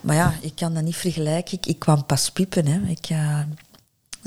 Maar 0.00 0.16
ja, 0.16 0.34
ik 0.40 0.54
kan 0.54 0.74
dat 0.74 0.82
niet 0.82 0.96
vergelijken. 0.96 1.58
Ik, 1.58 1.66
ik 1.66 1.78
kwam 1.78 2.06
pas 2.06 2.30
piepen. 2.30 2.66
Hè. 2.66 2.80
Ik, 2.90 3.10
uh, 3.10 3.40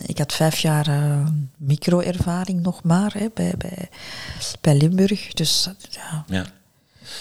ik 0.05 0.17
had 0.17 0.33
vijf 0.33 0.59
jaar 0.59 0.87
uh, 0.87 1.27
micro-ervaring 1.57 2.61
nog 2.61 2.83
maar 2.83 3.13
hè, 3.13 3.27
bij, 3.33 3.53
bij, 3.57 3.89
bij 4.61 4.77
Limburg. 4.77 5.33
Dus, 5.33 5.69
ja. 5.89 6.25
ja. 6.27 6.45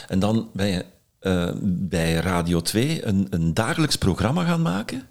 En 0.09 0.19
dan 0.19 0.49
ben 0.53 0.67
je 0.67 0.85
uh, 1.27 1.51
bij 1.63 2.15
Radio 2.15 2.61
2 2.61 3.07
een, 3.07 3.27
een 3.31 3.55
dagelijks 3.55 3.97
programma 3.97 4.45
gaan 4.45 4.63
maken. 4.63 5.03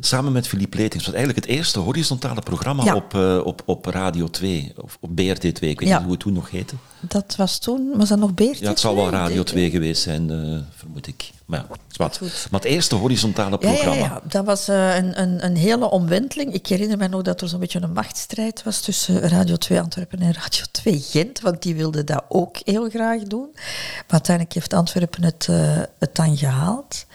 Samen 0.00 0.32
met 0.32 0.48
Philippe 0.48 0.76
Letings. 0.76 1.06
Was 1.06 1.14
eigenlijk 1.14 1.46
het 1.46 1.56
eerste 1.56 1.78
horizontale 1.78 2.40
programma 2.40 2.94
op, 2.94 3.14
uh, 3.14 3.40
op, 3.44 3.62
op 3.64 3.84
Radio 3.86 4.28
2. 4.28 4.72
Of 4.76 4.96
op 5.00 5.14
BRT 5.14 5.54
2. 5.54 5.70
Ik 5.70 5.80
weet 5.80 5.88
ja. 5.88 5.94
niet 5.94 6.02
hoe 6.02 6.12
het 6.12 6.20
toen 6.20 6.32
nog 6.32 6.50
heette. 6.50 6.74
Dat 7.00 7.36
was 7.36 7.58
toen, 7.58 7.96
was 7.96 8.08
dat 8.08 8.18
nog 8.18 8.34
BRT 8.34 8.52
2? 8.52 8.62
Ja, 8.62 8.68
het 8.68 8.80
zal 8.80 8.94
wel 8.94 9.10
Radio 9.10 9.42
2 9.42 9.70
geweest 9.70 10.02
zijn, 10.02 10.30
uh, 10.30 10.58
vermoed 10.70 11.06
ik. 11.06 11.30
Maar, 11.46 11.60
ja, 11.60 11.76
wat. 11.96 12.20
Maar 12.50 12.60
het 12.60 12.70
eerste 12.70 12.94
horizontale 12.94 13.56
Ja, 13.60 13.68
ja, 13.70 13.74
programma. 13.74 14.04
ja, 14.04 14.20
dat 14.24 14.44
was 14.44 14.68
eh, 14.68 14.96
een, 14.96 15.20
een, 15.20 15.44
een 15.44 15.56
hele 15.56 15.90
omwenteling. 15.90 16.52
Ik 16.52 16.66
herinner 16.66 16.98
me 16.98 17.08
nog 17.08 17.22
dat 17.22 17.40
er 17.40 17.48
zo'n 17.48 17.60
beetje 17.60 17.80
een 17.82 17.92
machtsstrijd 17.92 18.62
was 18.62 18.80
tussen 18.80 19.20
Radio 19.28 19.56
2 19.56 19.80
Antwerpen 19.80 20.18
en 20.20 20.32
Radio 20.32 20.64
2 20.70 21.00
Gent, 21.00 21.40
want 21.40 21.62
die 21.62 21.74
wilden 21.74 22.06
dat 22.06 22.24
ook 22.28 22.56
heel 22.64 22.88
graag 22.88 23.22
doen. 23.22 23.48
Maar 23.54 24.04
uiteindelijk 24.08 24.54
heeft 24.54 24.72
Antwerpen 24.74 25.24
het, 25.24 25.46
eh, 25.50 25.78
het 25.98 26.14
dan 26.14 26.36
gehaald. 26.36 27.06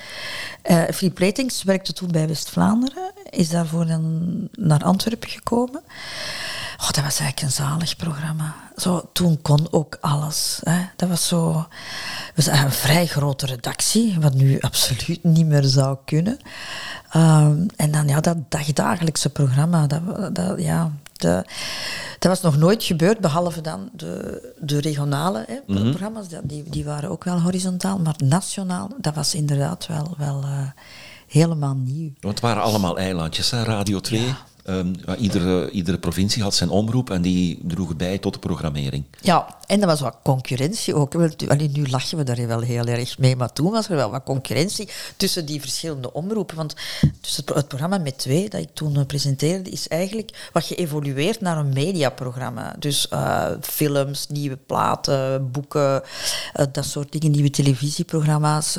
Eh 0.62 0.84
Philippe 0.94 1.26
Ratings 1.26 1.64
werkte 1.64 1.94
toen 1.94 2.12
bij 2.12 2.28
West-Vlaanderen, 2.28 3.12
is 3.30 3.50
daarvoor 3.50 3.86
dan 3.86 4.30
naar 4.52 4.84
Antwerpen 4.84 5.30
gekomen. 5.30 5.82
Oh, 6.82 6.90
dat 6.90 7.04
was 7.04 7.20
eigenlijk 7.20 7.42
een 7.42 7.52
zalig 7.52 7.96
programma. 7.96 8.56
Zo, 8.78 9.10
toen 9.14 9.42
kon 9.42 9.68
ook 9.72 9.98
alles. 10.02 10.60
Hè. 10.64 10.80
Dat 10.96 11.10
was 11.10 11.28
zo... 11.28 11.68
Het 12.34 12.46
was 12.46 12.46
een 12.46 12.72
vrij 12.72 13.06
grote 13.06 13.46
redactie, 13.46 14.18
wat 14.20 14.34
nu 14.34 14.60
absoluut 14.60 15.24
niet 15.24 15.46
meer 15.46 15.64
zou 15.64 15.98
kunnen. 16.06 16.38
Ehm, 17.10 17.68
en 17.76 17.92
dan 17.92 18.08
ja, 18.08 18.20
dat 18.20 18.38
dagdagelijkse 18.50 19.30
programma, 19.30 19.88
dat, 19.88 20.36
dat, 20.36 20.62
ja, 20.62 20.92
de, 21.14 21.46
dat 22.20 22.32
was 22.32 22.42
nog 22.42 22.58
nooit 22.58 22.84
gebeurd, 22.84 23.20
behalve 23.20 23.62
dan 23.62 23.90
de, 23.94 24.54
de 24.60 24.80
regionale 24.80 25.46
hè, 25.48 25.84
programma's. 25.84 26.30
Dat, 26.30 26.42
die, 26.44 26.64
die 26.70 26.86
waren 26.86 27.10
ook 27.10 27.24
wel 27.24 27.42
horizontaal, 27.42 28.00
maar 28.00 28.16
nationaal, 28.24 28.90
dat 28.98 29.16
was 29.16 29.36
inderdaad 29.36 29.88
wel, 29.88 30.16
wel 30.18 30.42
eh, 30.44 30.68
helemaal 31.28 31.76
nieuw. 31.76 32.12
Want 32.20 32.34
het 32.34 32.44
waren 32.44 32.64
allemaal 32.64 32.98
eilandjes, 32.98 33.52
hè? 33.52 33.64
Radio 33.64 34.00
2. 34.00 34.34
Ehm, 34.66 34.94
iedere, 35.18 35.72
iedere 35.72 35.98
provincie 35.98 36.44
had 36.44 36.56
zijn 36.56 36.70
omroep 36.70 37.10
en 37.10 37.22
die 37.22 37.60
droegen 37.64 37.98
bij 37.98 38.18
tot 38.18 38.34
de 38.34 38.40
programmering. 38.40 39.04
Ja, 39.22 39.58
en 39.68 39.82
er 39.82 39.88
was 39.88 40.00
wat 40.00 40.18
concurrentie 40.24 40.96
ook. 40.96 41.14
Nu 41.74 41.88
lachen 41.90 42.18
we 42.18 42.24
daar 42.24 42.48
wel 42.48 42.62
heel 42.62 42.86
erg 42.86 43.18
mee, 43.18 43.36
maar 43.36 43.54
toen 43.54 43.72
was 43.72 43.90
er 43.90 43.96
wel 43.96 44.12
wat 44.12 44.24
concurrentie 44.24 44.90
tussen 45.18 45.46
die 45.46 45.62
verschillende 45.62 46.14
omroepen. 46.14 46.56
Want 46.56 46.76
dus 47.22 47.38
het, 47.38 47.50
het 47.50 47.68
programma 47.68 47.98
met 47.98 48.18
twee, 48.18 48.50
dat 48.50 48.62
ik 48.62 48.70
toen 48.74 48.96
eh, 48.96 49.06
presenteerde, 49.06 49.70
is 49.70 49.88
eigenlijk 49.88 50.50
wat 50.54 50.64
geëvolueerd 50.64 51.42
naar 51.42 51.58
een 51.58 51.74
mediaprogramma. 51.74 52.76
Dus 52.80 53.08
eh, 53.08 53.52
films, 53.62 54.28
nieuwe 54.28 54.58
platen, 54.58 55.52
boeken, 55.52 56.04
eh, 56.54 56.66
dat 56.72 56.86
soort 56.86 57.12
dingen, 57.12 57.32
nieuwe 57.32 57.50
televisieprogramma's. 57.50 58.78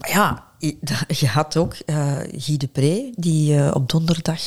ja, 0.00 0.45
je 1.20 1.26
had 1.26 1.56
ook 1.56 1.74
eh 1.74 2.16
Guy 2.36 2.56
de 2.56 2.66
Pre, 2.66 3.12
die 3.16 3.56
eh, 3.56 3.70
op 3.74 3.90
donderdag... 3.90 4.40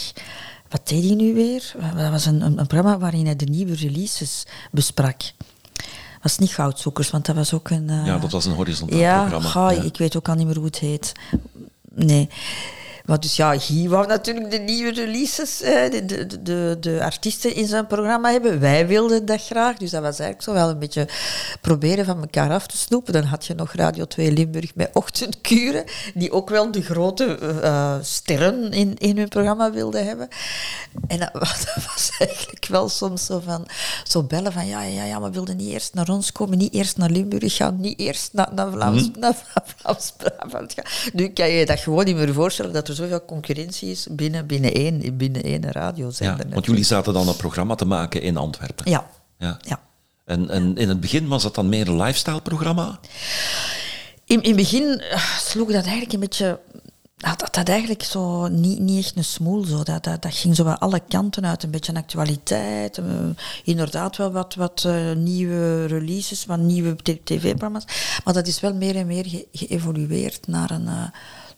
Wat 0.70 0.88
deed 0.88 1.04
hij 1.04 1.16
nu 1.16 1.34
weer? 1.34 1.74
Dat 1.96 2.10
was 2.10 2.26
een, 2.26 2.42
een, 2.42 2.60
een 2.60 2.68
programma 2.68 2.98
waarin 2.98 3.26
hij 3.26 3.36
de 3.36 3.46
nieuwe 3.46 3.76
releases 3.76 4.46
besprak. 4.72 5.20
Dat 5.74 6.22
was 6.22 6.38
niet 6.38 6.54
Goudzoekers, 6.54 7.10
want 7.10 7.26
dat 7.26 7.36
was 7.36 7.54
ook 7.54 7.70
een... 7.70 7.90
eh, 7.90 8.06
Ja, 8.06 8.18
dat 8.18 8.32
was 8.32 8.46
een 8.46 8.54
horizontaal 8.54 9.00
ja, 9.00 9.26
programma. 9.28 9.72
Ja. 9.72 9.82
ik 9.82 9.98
weet 9.98 10.18
ook 10.18 10.30
al 10.30 10.36
niet 10.36 10.46
meer 10.46 10.56
hoe 10.56 10.66
het 10.66 10.80
heet. 10.80 11.12
Nee. 11.96 12.30
Maar 13.10 13.20
dus 13.20 13.36
ja, 13.36 13.60
Guy 13.60 13.90
wou 13.90 14.08
natuurlijk 14.08 14.52
de 14.52 14.58
nieuwe 14.58 14.92
releases, 14.92 15.62
eh, 15.62 15.92
de, 15.92 16.06
de, 16.06 16.42
de, 16.42 16.78
de 16.80 17.04
artiesten 17.04 17.56
in 17.56 17.68
zijn 17.68 17.88
programma 17.88 18.32
hebben. 18.32 18.60
Wij 18.60 18.88
wilden 18.88 19.26
dat 19.26 19.42
graag, 19.46 19.78
dus 19.78 19.92
dat 19.92 20.02
was 20.02 20.20
eigenlijk 20.20 20.42
zo 20.42 20.54
wel 20.54 20.70
een 20.70 20.80
beetje 20.80 21.08
proberen 21.62 22.06
van 22.06 22.20
elkaar 22.22 22.52
af 22.52 22.68
te 22.68 22.78
snoepen. 22.78 23.14
Dan 23.14 23.24
had 23.24 23.46
je 23.46 23.54
nog 23.56 23.74
Radio 23.74 24.06
2 24.06 24.32
Limburg 24.32 24.76
met 24.76 24.90
ochtendkuren, 24.94 25.84
die 26.14 26.32
ook 26.32 26.50
wel 26.50 26.72
de 26.72 26.82
grote 26.82 27.38
eh, 27.62 27.96
sterren 28.02 28.72
in, 28.72 28.98
in 28.98 29.18
hun 29.18 29.28
programma 29.28 29.72
wilden 29.72 30.06
hebben. 30.06 30.28
En 31.08 31.20
dat, 31.20 31.30
was- 31.34 31.66
dat 31.76 31.86
was 31.86 32.12
eigenlijk 32.20 32.66
wel 32.68 32.90
soms 32.90 33.26
zo 33.26 33.40
van, 33.46 33.68
zo 34.04 34.24
bellen 34.24 34.52
van, 34.52 34.68
ja, 34.68 34.84
ja, 34.84 35.04
ja, 35.04 35.20
maar 35.20 35.32
wilden 35.32 35.58
niet 35.58 35.70
eerst 35.72 35.94
naar 35.94 36.10
ons 36.10 36.32
komen, 36.32 36.58
niet 36.58 36.74
eerst 36.74 36.98
naar 36.98 37.10
Limburg 37.10 37.56
gaan, 37.56 37.80
niet 37.80 38.00
eerst 38.00 38.30
naar, 38.34 38.50
naar 38.56 38.72
Vlaams, 38.72 39.10
naar 39.20 39.36
Vlaams-Brabant 39.76 40.74
gaan. 40.74 41.12
Nu 41.14 41.28
kan 41.28 41.50
je 41.50 41.66
dat 41.66 41.80
gewoon 41.80 42.06
niet 42.06 42.16
meer 42.16 42.34
voorstellen, 42.34 42.74
dat 42.74 42.88
er 42.88 42.98
zoveel 43.00 43.26
concurrentie 43.26 43.92
is 43.92 44.08
binnen, 44.12 44.46
binnen, 44.46 44.74
één, 44.74 45.18
binnen 45.18 45.44
één 45.44 45.72
radiozender. 45.72 46.48
Ja, 46.48 46.54
want 46.54 46.66
jullie 46.66 46.84
zaten 46.84 47.14
dan 47.14 47.28
een 47.28 47.36
programma 47.36 47.76
te 47.76 47.86
maken 47.86 48.22
in 48.22 48.38
Antwerpen. 48.38 48.90
Ja, 48.92 49.10
Ja. 49.38 49.58
ja. 49.62 49.80
En, 50.26 50.50
en 50.50 50.76
in 50.78 50.90
het 50.90 51.00
begin 51.00 51.28
was 51.28 51.44
dat 51.44 51.56
dan 51.56 51.70
meer 51.70 51.88
een 51.88 52.02
lifestyle-programma? 52.02 53.00
In, 54.26 54.42
in 54.42 54.48
het 54.48 54.56
begin 54.56 55.00
eh, 55.00 55.38
sloeg 55.40 55.68
dat 55.68 55.84
eigenlijk 55.84 56.14
een 56.14 56.20
beetje... 56.20 56.60
Had 57.20 57.40
dat, 57.40 57.54
dat 57.54 57.70
eigenlijk 57.70 58.04
zo 58.04 58.48
niet, 58.48 58.80
niet 58.80 59.06
echt 59.06 59.16
een 59.18 59.24
smoel. 59.24 59.64
Zo. 59.66 59.84
Dat, 59.84 60.04
dat, 60.04 60.22
dat 60.22 60.34
ging 60.36 60.56
zo 60.56 60.64
wel 60.64 60.78
alle 60.78 61.02
kanten 61.08 61.46
uit. 61.46 61.64
Een 61.64 61.72
beetje 61.72 61.94
actualiteit. 61.94 62.98
eh, 62.98 63.06
inderdaad 63.64 64.18
wel 64.18 64.32
wat, 64.32 64.56
wat 64.56 64.84
eh, 64.86 65.12
nieuwe 65.16 65.86
releases, 65.86 66.46
wat 66.46 66.60
nieuwe 66.60 66.96
tv-programma's. 67.24 67.84
Maar 68.24 68.34
dat 68.34 68.48
is 68.48 68.60
wel 68.60 68.74
meer 68.74 68.96
en 68.96 69.08
meer 69.08 69.26
ge- 69.28 69.48
geëvolueerd 69.52 70.48
naar 70.48 70.72
een 70.72 70.88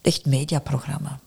echt 0.02 0.26
mediaprogramma. 0.26 1.20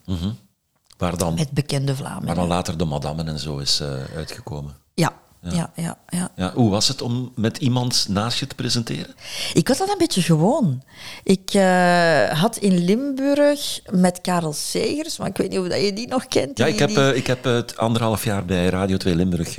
Waar 0.98 1.16
dan, 1.16 1.34
Met 1.34 1.50
bekende 1.50 1.94
waar 1.96 2.02
dan 2.12 2.20
Vlamingen. 2.22 2.46
later 2.46 2.76
de 2.78 2.84
madammen 2.84 3.28
en 3.28 3.38
zo 3.38 3.58
is 3.58 3.80
eh, 3.80 3.88
uitgekomen. 4.16 4.76
Ja, 4.94 5.12
ja, 5.50 5.70
ja, 5.76 5.98
ja. 6.08 6.30
Ja, 6.36 6.52
hoe 6.54 6.70
was 6.70 6.88
het 6.88 7.02
om 7.02 7.32
met 7.36 7.56
iemand 7.58 8.06
naast 8.08 8.38
je 8.38 8.46
te 8.46 8.54
presenteren? 8.54 9.14
Ik 9.54 9.68
was 9.68 9.78
dat 9.78 9.88
een 9.88 9.98
beetje 9.98 10.22
gewoon. 10.22 10.82
Ik 11.24 11.50
eh, 11.54 12.28
had 12.40 12.56
in 12.56 12.84
Limburg 12.84 13.80
met 13.90 14.20
Karel 14.20 14.52
Segers, 14.52 15.18
maar 15.18 15.28
ik 15.28 15.36
weet 15.36 15.50
niet 15.50 15.58
of 15.58 15.68
dat 15.68 15.80
je 15.80 15.92
die 15.92 16.08
nog 16.08 16.26
kent. 16.26 16.58
Ja, 16.58 16.66
ik 16.66 16.78
heb, 16.78 16.88
die- 16.88 16.98
eh, 17.10 17.16
ik 17.16 17.26
heb 17.26 17.44
het 17.44 17.76
anderhalf 17.76 18.24
jaar 18.24 18.44
bij 18.44 18.66
Radio 18.68 18.96
2 18.96 19.14
Limburg 19.14 19.58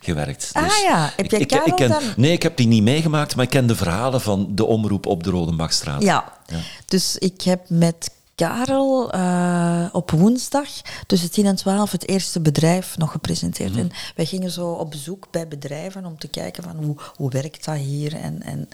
gewerkt. 0.00 0.50
Ah 0.52 0.66
ja, 0.82 1.12
heb 1.16 1.30
jij 1.30 1.40
ik, 1.40 1.48
Karel 1.48 1.66
ik 1.66 1.74
ken, 1.76 1.88
dan? 1.88 2.02
Nee, 2.16 2.32
ik 2.32 2.42
heb 2.42 2.56
die 2.56 2.66
niet 2.66 2.82
meegemaakt, 2.82 3.34
maar 3.36 3.44
ik 3.44 3.50
ken 3.50 3.66
de 3.66 3.76
verhalen 3.76 4.20
van 4.20 4.48
de 4.54 4.64
omroep 4.64 5.06
op 5.06 5.22
de 5.24 5.30
Rodenbachstraat. 5.30 6.02
Ja. 6.02 6.32
dus 6.86 7.16
ik 7.18 7.40
heb 7.42 7.60
met 7.68 8.10
Karel 8.42 9.12
eh, 9.12 9.86
op 9.92 10.10
woensdag 10.10 10.68
tussen 11.06 11.30
10 11.30 11.46
en 11.46 11.56
12 11.56 11.90
het 11.90 12.08
eerste 12.08 12.40
bedrijf 12.40 12.98
nog 12.98 13.10
gepresenteerd. 13.10 13.70
Mhm. 13.70 13.78
En 13.78 13.90
wij 14.16 14.26
gingen 14.26 14.50
zo 14.50 14.68
op 14.68 14.90
bezoek 14.90 15.26
bij 15.30 15.48
bedrijven 15.48 16.04
om 16.04 16.18
te 16.18 16.28
kijken 16.28 16.62
van 16.62 16.76
hoe, 16.76 16.96
hoe 17.16 17.30
werkt 17.30 17.64
dat 17.64 17.76
hier. 17.76 18.14
En, 18.14 18.42
en 18.42 18.68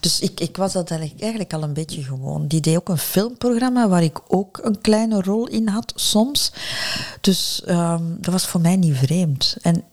dus 0.00 0.20
ik, 0.20 0.40
ik 0.40 0.56
was 0.56 0.72
dat 0.72 0.90
eigenlijk, 0.90 1.20
eigenlijk 1.20 1.52
al 1.52 1.62
een 1.62 1.72
beetje 1.72 2.02
gewoon. 2.02 2.46
Die 2.46 2.60
deed 2.60 2.76
ook 2.76 2.88
een 2.88 2.98
filmprogramma 2.98 3.88
waar 3.88 4.02
ik 4.02 4.20
ook 4.28 4.60
een 4.62 4.80
kleine 4.80 5.22
rol 5.22 5.46
in 5.46 5.68
had, 5.68 5.92
soms. 5.94 6.52
Dus 7.20 7.62
ehm, 7.64 8.02
dat 8.18 8.32
was 8.32 8.46
voor 8.46 8.60
mij 8.60 8.76
niet 8.76 8.96
vreemd. 8.96 9.56
En 9.62 9.84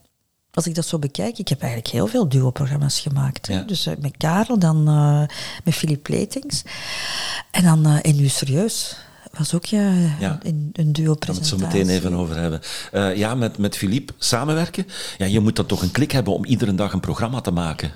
als 0.52 0.66
ik 0.66 0.74
dat 0.74 0.86
zo 0.86 0.98
bekijk, 0.98 1.38
ik 1.38 1.48
heb 1.48 1.60
eigenlijk 1.60 1.92
heel 1.92 2.06
veel 2.06 2.28
duo-programma's 2.28 3.00
gemaakt. 3.00 3.46
Ja. 3.46 3.60
Dus 3.62 3.86
eh, 3.86 3.96
met 4.00 4.16
Karel, 4.16 4.58
dan 4.58 4.88
eh, 4.88 5.36
met 5.64 5.74
Philippe 5.74 6.12
Letings. 6.12 6.62
En 7.50 7.64
dan 7.64 7.86
eh 7.86 7.98
En 8.02 8.16
Nu 8.16 8.28
Serieus 8.28 8.96
was 9.40 9.54
ook 9.54 9.64
ja, 9.64 9.92
Ja. 10.20 10.38
een, 10.42 10.70
een 10.72 10.72
Daar 10.72 10.72
gaan 10.72 10.72
we 10.72 10.82
het 10.82 10.94
duo-presentatie. 10.94 11.58
zo 11.58 11.66
meteen 11.66 11.88
even 11.88 12.14
over 12.14 12.36
hebben. 12.36 12.60
Eh, 12.92 13.16
ja, 13.16 13.34
met, 13.34 13.58
met 13.58 13.76
Philippe 13.76 14.12
samenwerken. 14.18 14.86
Ja, 15.18 15.26
je 15.26 15.40
moet 15.40 15.56
dan 15.56 15.66
toch 15.66 15.82
een 15.82 15.90
klik 15.90 16.12
hebben 16.12 16.32
om 16.34 16.44
iedere 16.44 16.74
dag 16.74 16.92
een 16.92 17.00
programma 17.00 17.40
te 17.40 17.50
maken. 17.50 17.92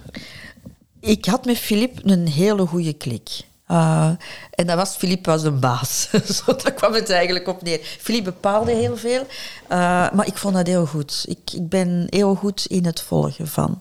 Ik 1.00 1.24
had 1.24 1.44
met 1.44 1.58
Philippe 1.58 2.00
een 2.10 2.28
hele 2.28 2.66
goede 2.66 2.92
klik. 2.92 3.28
Eh, 3.74 4.10
en 4.50 4.66
dat 4.66 4.76
was, 4.76 4.96
Philippe 4.96 5.30
was 5.30 5.42
een 5.42 5.60
baas. 5.60 6.08
Zo, 6.36 6.56
daar 6.56 6.72
kwam 6.72 6.92
het 6.92 7.10
eigenlijk 7.10 7.48
op 7.48 7.62
neer. 7.62 7.80
Philippe 8.00 8.30
bepaalde 8.30 8.72
heel 8.72 8.96
veel, 8.96 9.26
eh, 9.68 9.78
maar 10.12 10.26
ik 10.26 10.36
vond 10.36 10.54
dat 10.54 10.66
heel 10.66 10.86
goed. 10.86 11.24
Ik, 11.28 11.52
ik 11.52 11.68
ben 11.68 12.06
heel 12.08 12.34
goed 12.34 12.66
in 12.66 12.84
het 12.84 13.00
volgen 13.00 13.48
van. 13.48 13.80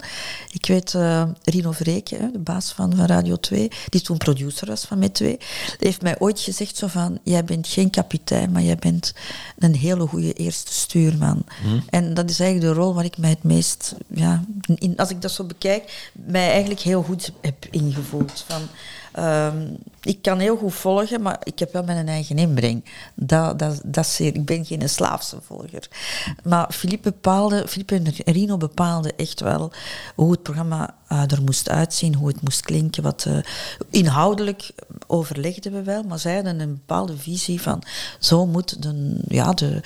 Ik 0.51 0.65
weet, 0.65 0.93
eh, 0.93 1.23
Rino 1.43 1.71
Vreken, 1.71 2.31
de 2.31 2.39
baas 2.39 2.71
van, 2.71 2.95
van 2.95 3.05
Radio 3.05 3.35
2, 3.35 3.71
die 3.89 4.01
toen 4.01 4.17
producer 4.17 4.67
was 4.67 4.85
van 4.85 4.99
Met 4.99 5.13
2, 5.13 5.37
die 5.37 5.77
heeft 5.77 6.01
mij 6.01 6.19
ooit 6.19 6.39
gezegd 6.39 6.77
zo 6.77 6.87
van, 6.87 7.19
jij 7.23 7.43
bent 7.43 7.67
geen 7.67 7.89
kapitein, 7.89 8.51
maar 8.51 8.61
jij 8.61 8.77
bent 8.77 9.13
een 9.57 9.75
hele 9.75 10.07
goede 10.07 10.33
eerste 10.33 10.73
stuurman. 10.73 11.45
En 11.89 12.13
dat 12.13 12.29
is 12.29 12.39
eigenlijk 12.39 12.73
de 12.73 12.81
rol 12.81 12.93
waar 12.93 13.05
ik 13.05 13.17
mij 13.17 13.29
het 13.29 13.43
meest, 13.43 13.95
ja, 14.07 14.43
in, 14.75 14.97
als 14.97 15.09
ik 15.09 15.21
dat 15.21 15.31
zo 15.31 15.43
bekijk, 15.43 16.09
mij 16.13 16.49
eigenlijk 16.49 16.79
heel 16.79 17.03
goed 17.03 17.31
heb 17.41 17.65
ingevoeld. 17.69 18.43
Van, 18.47 18.61
Ehm, 19.13 19.67
ik 20.01 20.21
kan 20.21 20.39
heel 20.39 20.57
goed 20.57 20.73
volgen, 20.73 21.21
maar 21.21 21.37
ik 21.43 21.59
heb 21.59 21.73
wel 21.73 21.83
mijn 21.83 22.07
eigen 22.07 22.37
inbreng. 22.37 22.83
Dat, 23.15 23.59
dat, 23.59 23.81
dat 23.85 24.17
ik 24.19 24.45
ben 24.45 24.65
geen 24.65 24.89
slaafse 24.89 25.37
volger. 25.41 25.87
Maar 26.43 26.71
Philippe, 26.71 27.09
bepaalde, 27.11 27.67
Philippe 27.67 27.95
en 27.95 28.33
Rino 28.33 28.57
bepaalden 28.57 29.17
echt 29.17 29.39
wel 29.39 29.71
hoe 30.15 30.31
het 30.31 30.43
programma 30.43 30.95
eh, 31.07 31.31
er 31.31 31.41
moest 31.41 31.69
uitzien, 31.69 32.15
hoe 32.15 32.27
het 32.27 32.41
moest 32.41 32.61
klinken. 32.61 33.03
Wat, 33.03 33.25
eh, 33.25 33.37
inhoudelijk 33.89 34.71
overlegden 35.07 35.71
we 35.71 35.83
wel, 35.83 36.03
maar 36.03 36.19
zij 36.19 36.35
hadden 36.35 36.59
een 36.59 36.73
bepaalde 36.73 37.17
visie 37.17 37.61
van 37.61 37.81
zo 38.19 38.45
moet 38.45 38.81
de, 38.83 39.19
ja, 39.27 39.53
de, 39.53 39.81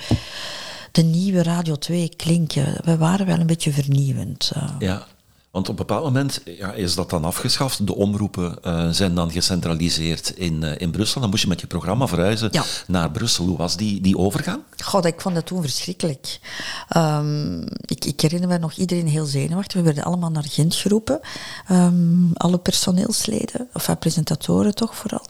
de 0.92 1.02
nieuwe 1.02 1.42
Radio 1.42 1.76
2 1.76 2.12
klinken. 2.16 2.74
We 2.84 2.96
waren 2.96 3.26
wel 3.26 3.38
een 3.40 3.46
beetje 3.46 3.72
vernieuwend. 3.72 4.50
eh. 4.54 4.74
Ja, 4.78 5.06
want 5.50 5.68
op 5.68 5.78
een 5.78 5.86
bepaald 5.86 6.04
moment 6.04 6.40
ja, 6.44 6.72
is 6.72 6.94
dat 6.94 7.10
dan 7.10 7.24
afgeschaft. 7.24 7.86
De 7.86 7.94
omroepen 7.94 8.62
eh, 8.62 8.88
zijn 8.90 9.14
dan 9.14 9.30
gecentraliseerd 9.30 10.30
in, 10.36 10.62
eh, 10.62 10.80
in 10.80 10.90
Brussel. 10.90 11.20
Dan 11.20 11.30
moest 11.30 11.42
je 11.42 11.48
met 11.48 11.60
je 11.60 11.66
programma 11.66 12.06
verhuizen 12.06 12.48
Ja. 12.52 12.64
naar 12.86 13.10
Brussel. 13.10 13.44
Hoe 13.46 13.56
was 13.56 13.76
die, 13.76 14.00
die 14.00 14.18
overgang? 14.18 14.62
God, 14.84 15.04
ik 15.04 15.20
vond 15.20 15.34
dat 15.34 15.46
toen 15.46 15.62
verschrikkelijk. 15.62 16.40
Ehm, 16.88 17.60
ik, 17.84 18.04
ik 18.04 18.20
herinner 18.20 18.48
me 18.48 18.58
nog 18.58 18.72
iedereen 18.72 19.08
heel 19.08 19.24
zenuwachtig. 19.26 19.76
We 19.76 19.82
werden 19.82 20.04
allemaal 20.04 20.30
naar 20.30 20.44
Gent 20.48 20.74
geroepen. 20.74 21.20
Ehm, 21.68 22.32
alle 22.34 22.58
personeelsleden, 22.58 23.68
of 23.72 23.88
uh, 23.88 23.94
presentatoren 23.98 24.74
toch 24.74 24.96
vooral. 24.96 25.24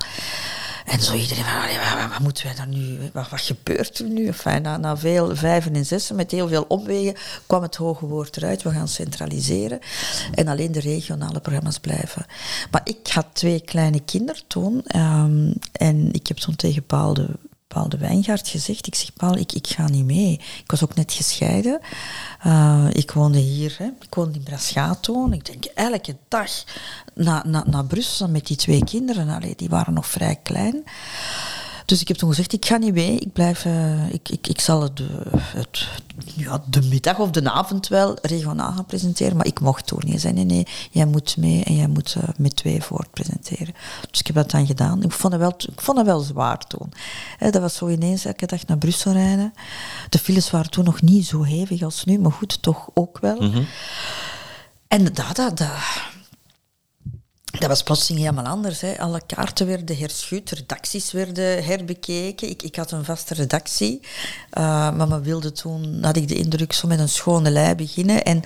En 0.88 1.00
zo 1.00 1.14
iedereen 1.14 1.44
van, 1.44 2.08
wat, 2.08 2.18
moeten 2.18 2.44
wij 2.44 2.54
dan 2.54 2.68
nu, 2.68 2.98
wat, 3.12 3.28
wat 3.28 3.40
gebeurt 3.40 3.98
er 3.98 4.08
nu? 4.08 4.26
Enfin, 4.26 4.62
na, 4.62 4.76
na 4.76 4.96
veel 4.96 5.36
vijven 5.36 5.74
en 5.74 5.86
zessen, 5.86 6.16
met 6.16 6.30
heel 6.30 6.48
veel 6.48 6.64
omwegen, 6.68 7.14
kwam 7.46 7.62
het 7.62 7.76
hoge 7.76 8.06
woord 8.06 8.36
eruit. 8.36 8.62
We 8.62 8.70
gaan 8.70 8.88
centraliseren 8.88 9.78
en 10.34 10.48
alleen 10.48 10.72
de 10.72 10.80
regionale 10.80 11.40
programma's 11.40 11.78
blijven. 11.78 12.26
Maar 12.70 12.80
ik 12.84 13.06
had 13.06 13.26
twee 13.32 13.60
kleine 13.60 14.00
kinderen 14.00 14.42
toen 14.46 14.82
ehm, 14.86 15.52
en 15.72 16.12
ik 16.12 16.26
heb 16.26 16.36
toen 16.36 16.56
tegen 16.56 16.82
Paul 16.82 17.14
de, 17.14 17.28
Paul 17.68 17.88
de 17.88 17.98
Wijngaard 17.98 18.48
gezegd, 18.48 18.86
ik 18.86 18.94
zeg 18.94 19.12
Paul, 19.12 19.36
ik, 19.36 19.52
ik 19.52 19.66
ga 19.66 19.88
niet 19.88 20.04
mee. 20.04 20.32
Ik 20.32 20.70
was 20.70 20.84
ook 20.84 20.94
net 20.94 21.12
gescheiden. 21.12 21.80
Uh, 22.46 22.86
ik 22.92 23.10
woonde 23.10 23.38
hier, 23.38 23.76
ik 24.00 24.14
woonde 24.14 24.38
in 24.38 24.42
Braschato. 24.42 25.30
Ik 25.30 25.46
denk 25.46 25.64
elke 25.64 26.16
dag 26.28 26.50
naar, 27.14 27.48
naar, 27.48 27.64
naar 27.66 27.84
Brussel 27.84 28.28
met 28.28 28.46
die 28.46 28.56
twee 28.56 28.84
kinderen. 28.84 29.28
Allee, 29.28 29.54
die 29.56 29.68
waren 29.68 29.94
nog 29.94 30.06
vrij 30.06 30.38
klein. 30.42 30.84
Dus 31.88 32.00
ik 32.00 32.08
heb 32.08 32.16
toen 32.16 32.28
gezegd, 32.28 32.52
ik 32.52 32.66
ga 32.66 32.76
niet 32.76 32.94
mee. 32.94 33.18
Ik, 33.18 33.32
blijf, 33.32 33.64
uh, 33.64 34.12
ik, 34.12 34.28
ik, 34.28 34.46
ik 34.46 34.60
zal 34.60 34.82
het, 34.82 35.02
het, 35.36 35.88
ja, 36.34 36.62
de 36.70 36.82
middag 36.82 37.18
of 37.18 37.30
de 37.30 37.50
avond 37.50 37.88
wel 37.88 38.18
regionaal 38.22 38.72
gaan 38.72 38.86
presenteren. 38.86 39.36
Maar 39.36 39.46
ik 39.46 39.60
mocht 39.60 39.86
toen 39.86 40.00
niet. 40.04 40.20
zeggen, 40.20 40.34
nee, 40.34 40.44
nee, 40.44 40.66
jij 40.90 41.04
moet 41.06 41.36
mee 41.36 41.64
en 41.64 41.74
jij 41.74 41.86
moet 41.86 42.14
uh, 42.18 42.28
met 42.36 42.56
twee 42.56 42.82
voort 42.82 43.10
presenteren. 43.10 43.74
Dus 44.10 44.20
ik 44.20 44.26
heb 44.26 44.36
dat 44.36 44.50
dan 44.50 44.66
gedaan. 44.66 45.02
Ik 45.02 45.12
vond 45.12 45.32
het 45.32 45.42
wel, 45.42 45.54
ik 45.72 45.80
vond 45.80 45.96
het 45.96 46.06
wel 46.06 46.20
zwaar 46.20 46.58
toen. 46.58 46.92
He, 47.38 47.50
dat 47.50 47.62
was 47.62 47.74
zo 47.74 47.88
ineens 47.88 48.24
elke 48.24 48.46
dag 48.46 48.66
naar 48.66 48.78
Brussel 48.78 49.12
rijden. 49.12 49.52
De 50.08 50.18
files 50.18 50.50
waren 50.50 50.70
toen 50.70 50.84
nog 50.84 51.02
niet 51.02 51.26
zo 51.26 51.42
hevig 51.42 51.82
als 51.82 52.04
nu, 52.04 52.18
maar 52.18 52.32
goed, 52.32 52.62
toch 52.62 52.88
ook 52.94 53.18
wel. 53.18 53.40
Mm 53.40 53.52
-hmm. 53.52 53.66
En 54.88 55.04
dat, 55.04 55.36
dat, 55.36 55.36
dat 55.36 55.70
dat 57.58 57.68
was 57.68 57.82
plotseling 57.82 58.20
helemaal 58.20 58.52
anders. 58.52 58.80
Hè. 58.80 58.98
Alle 58.98 59.20
kaarten 59.26 59.66
werden 59.66 59.98
herschud, 59.98 60.50
redacties 60.50 61.12
werden 61.12 61.64
herbekeken. 61.64 62.48
Ik, 62.48 62.62
ik 62.62 62.76
had 62.76 62.90
een 62.90 63.04
vaste 63.04 63.34
redactie, 63.34 64.00
uh, 64.58 64.96
maar 64.96 65.08
me 65.08 65.20
wilde 65.20 65.52
toen, 65.52 65.98
had 66.02 66.16
ik 66.16 66.28
de 66.28 66.34
indruk, 66.34 66.72
zo 66.72 66.88
met 66.88 66.98
een 66.98 67.08
schone 67.08 67.50
lei 67.50 67.74
beginnen. 67.74 68.24
En 68.24 68.36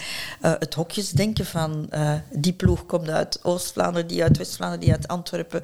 uh, 0.43 0.53
het 0.59 0.75
hokjesdenken 0.75 1.47
van 1.47 1.89
uh, 1.91 2.15
die 2.33 2.53
ploeg 2.53 2.87
komt 2.87 3.09
uit 3.09 3.39
Oost-Vlaanderen, 3.43 4.09
die 4.09 4.23
uit 4.23 4.37
West-Vlaanderen, 4.37 4.85
die 4.85 4.93
uit 4.93 5.09
Antwerpen 5.09 5.63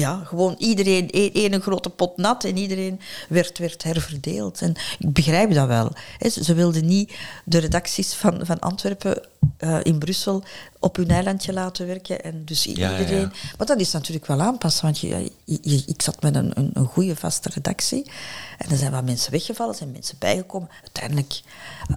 ja, 0.00 0.22
gewoon 0.24 0.54
iedereen, 0.58 1.10
één 1.10 1.60
grote 1.60 1.90
pot 1.90 2.16
nat 2.16 2.44
en 2.44 2.56
iedereen 2.56 3.00
werd, 3.28 3.58
werd 3.58 3.82
herverdeeld. 3.82 4.60
En 4.60 4.74
ik 4.98 5.12
begrijp 5.12 5.54
dat 5.54 5.66
wel. 5.66 5.92
Ze 6.42 6.54
wilden 6.54 6.86
niet 6.86 7.12
de 7.44 7.58
redacties 7.58 8.14
van, 8.14 8.46
van 8.46 8.58
Antwerpen 8.58 9.22
uh, 9.60 9.78
in 9.82 9.98
Brussel 9.98 10.42
op 10.78 10.96
hun 10.96 11.10
eilandje 11.10 11.52
laten 11.52 11.86
werken. 11.86 12.22
En 12.22 12.44
dus 12.44 12.66
iedereen... 12.66 13.08
Ja, 13.08 13.16
ja. 13.16 13.30
Maar 13.58 13.66
dat 13.66 13.80
is 13.80 13.92
natuurlijk 13.92 14.26
wel 14.26 14.40
aanpassen, 14.40 14.84
want 14.84 14.98
je, 14.98 15.32
je, 15.44 15.82
ik 15.86 16.02
zat 16.02 16.22
met 16.22 16.34
een, 16.34 16.50
een, 16.54 16.70
een 16.72 16.86
goede 16.86 17.16
vaste 17.16 17.50
redactie. 17.54 18.10
En 18.58 18.70
er 18.70 18.76
zijn 18.76 18.92
wat 18.92 19.04
mensen 19.04 19.32
weggevallen, 19.32 19.72
er 19.72 19.78
zijn 19.78 19.92
mensen 19.92 20.16
bijgekomen. 20.18 20.68
Uiteindelijk 20.82 21.40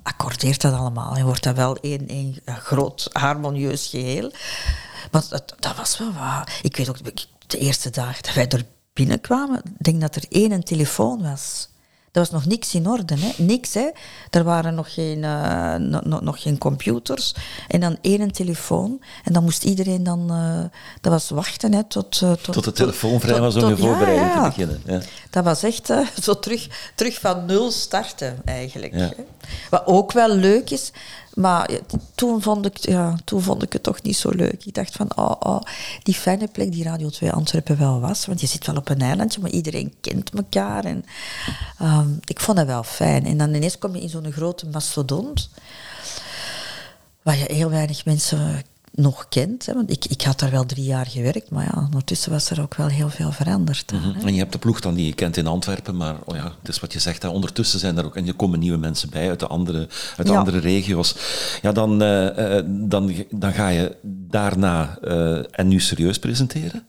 accordeert 0.04 0.62
dat 0.62 0.74
allemaal 0.74 1.16
en 1.16 1.26
wordt 1.26 1.43
dat 1.43 1.56
wel 1.56 1.78
één, 1.78 2.08
één 2.08 2.38
groot 2.45 3.10
harmonieus 3.12 3.88
geheel. 3.88 4.32
Maar 5.12 5.24
dat, 5.30 5.56
dat 5.60 5.76
was 5.76 5.97
wel 5.97 6.14
waar. 6.14 6.60
Ik 6.62 6.78
weet 6.78 6.89
ook, 6.89 6.97
de 7.54 7.60
eerste 7.60 7.89
dag 7.89 8.22
dat 8.22 8.34
wij 8.34 8.47
er 8.47 8.66
binnenkwamen, 8.93 9.62
denk 9.78 10.01
dat 10.01 10.16
er 10.16 10.26
één 10.30 10.64
telefoon 10.64 11.22
was. 11.22 11.68
Er 12.12 12.20
was 12.20 12.32
nog 12.32 12.45
niks 12.45 12.74
in 12.74 12.88
orde, 12.88 13.16
hè? 13.20 13.43
niks. 13.43 13.74
Hè? 13.74 13.89
Er 14.30 14.43
waren 14.43 14.76
nog 14.76 14.93
geen, 14.93 15.18
uh, 15.18 15.76
no, 15.76 16.20
nog 16.22 16.41
geen 16.41 16.58
computers 16.58 17.36
en 17.68 17.80
dan 17.80 17.97
één 18.01 18.32
telefoon. 18.32 19.01
En 19.24 19.34
dan 19.34 19.43
moest 19.43 19.64
iedereen 19.64 20.04
dan, 20.04 20.32
uh, 20.32 20.64
dat 21.01 21.12
was 21.12 21.30
wachten 21.30 21.74
hè, 21.74 21.84
tot, 21.84 22.22
uh, 22.22 22.32
tot... 22.32 22.54
Tot 22.54 22.64
de 22.64 22.72
telefoon 22.72 23.20
vrij 23.20 23.39
was 23.39 23.56
om 23.56 23.70
je 23.70 23.78
voorbereiding 23.78 24.28
ja, 24.28 24.36
ja. 24.36 24.43
te 24.43 24.49
beginnen. 24.49 24.82
Ja. 24.86 25.01
Dat 25.30 25.43
was 25.43 25.64
echt 25.64 25.93
zo 26.24 26.39
terug, 26.39 26.91
terug 26.95 27.20
van 27.20 27.45
nul 27.45 27.72
starten, 27.72 28.41
eigenlijk. 28.45 29.16
Wat 29.70 29.86
ook 29.86 30.12
wel 30.12 30.36
leuk 30.36 30.70
is, 30.70 30.91
maar 31.36 31.70
toen, 32.16 32.42
vond 32.42 32.66
ik, 32.66 32.78
ja, 32.78 33.18
toen 33.24 33.42
vond 33.42 33.64
ik 33.64 33.74
het 33.74 33.84
toch 33.84 34.02
niet 34.02 34.18
zo 34.18 34.30
leuk. 34.30 34.66
Ik 34.66 34.74
dacht 34.74 34.96
van, 34.96 35.08
oh, 35.16 35.36
oh, 35.40 35.62
die 36.04 36.14
fijne 36.14 36.48
plek 36.48 36.72
die 36.72 36.84
Radio 36.84 37.10
2 37.10 37.32
Antwerpen 37.32 37.78
wel 37.78 38.00
was. 38.00 38.26
Want 38.26 38.42
je 38.42 38.48
zit 38.48 38.66
wel 38.66 38.76
op 38.76 38.90
een 38.90 39.02
eilandje, 39.02 39.42
maar 39.42 39.50
iedereen 39.50 39.94
kent 40.02 40.30
elkaar. 40.30 40.86
En, 40.86 41.06
um, 41.82 42.20
ik 42.26 42.40
vond 42.40 42.58
dat 42.58 42.68
wel 42.68 42.84
fijn. 42.84 43.26
En 43.26 43.38
dan 43.38 43.54
ineens 43.54 43.78
kom 43.78 43.96
je 43.96 44.02
in 44.02 44.10
zo'n 44.10 44.32
grote 44.32 44.68
mastodont. 44.68 45.50
Waar 47.22 47.38
je 47.38 47.54
heel 47.54 47.70
weinig 47.70 48.06
mensen 48.06 48.64
nog 48.96 49.26
kent. 49.30 49.66
Hè, 49.66 49.74
want 49.74 49.91
ik, 49.91 50.06
ik 50.06 50.22
had 50.22 50.39
daar 50.39 50.52
wel 50.52 50.66
drie 50.66 50.84
jaar 50.84 51.06
gewerkt, 51.06 51.50
maar 51.50 51.64
ja, 51.64 51.82
ondertussen 51.86 52.32
was 52.32 52.50
er 52.50 52.62
ook 52.62 52.76
wel 52.76 52.88
heel 52.88 53.10
veel 53.10 53.32
veranderd. 53.32 53.91
Mm 53.91 54.00
-hmm. 54.00 54.28
En 54.28 54.34
je 54.34 54.39
hebt 54.39 54.52
de 54.52 54.58
ploeg 54.58 54.80
dan 54.80 54.94
die 54.94 55.06
je 55.06 55.14
kent 55.14 55.38
in 55.38 55.48
Antwerpen, 55.48 55.98
maar 55.98 56.16
oh 56.26 56.36
ja, 56.36 56.44
het 56.60 56.70
is 56.70 56.80
wat 56.80 56.94
je 56.94 57.00
zegt, 57.00 57.22
hè, 57.22 57.28
ondertussen 57.28 57.80
zijn 57.80 57.98
er 57.98 58.06
ook, 58.06 58.16
en 58.16 58.28
er 58.28 58.34
komen 58.34 58.60
nieuwe 58.60 58.78
mensen 58.78 59.10
bij 59.10 59.30
uit 59.30 59.39
de 59.39 59.48
andere, 59.48 59.78
uit 60.18 60.28
de 60.28 60.34
ja. 60.34 60.39
andere 60.39 60.60
regio's. 60.60 61.16
Ja, 61.62 61.72
dan, 61.72 62.04
uh, 62.04 62.60
dan, 62.66 63.14
dan 63.30 63.54
ga 63.54 63.68
je 63.68 63.96
daarna 64.04 64.98
uh, 65.02 65.44
en 65.52 65.68
nu 65.68 65.80
serieus 65.80 66.20
presenteren. 66.20 66.84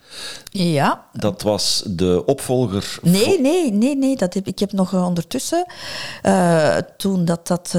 Ja. 0.51 1.05
Dat 1.13 1.43
was 1.43 1.83
de 1.87 2.23
opvolger... 2.27 2.99
Nee, 3.03 3.41
nee, 3.41 3.73
nee, 3.73 3.97
nee. 3.97 4.17
Dat 4.17 4.35
heb, 4.35 4.47
ik 4.47 4.59
heb 4.59 4.73
nog 4.73 4.95
ondertussen, 4.95 5.67
toen 6.97 7.25
dat, 7.25 7.47
dat 7.47 7.75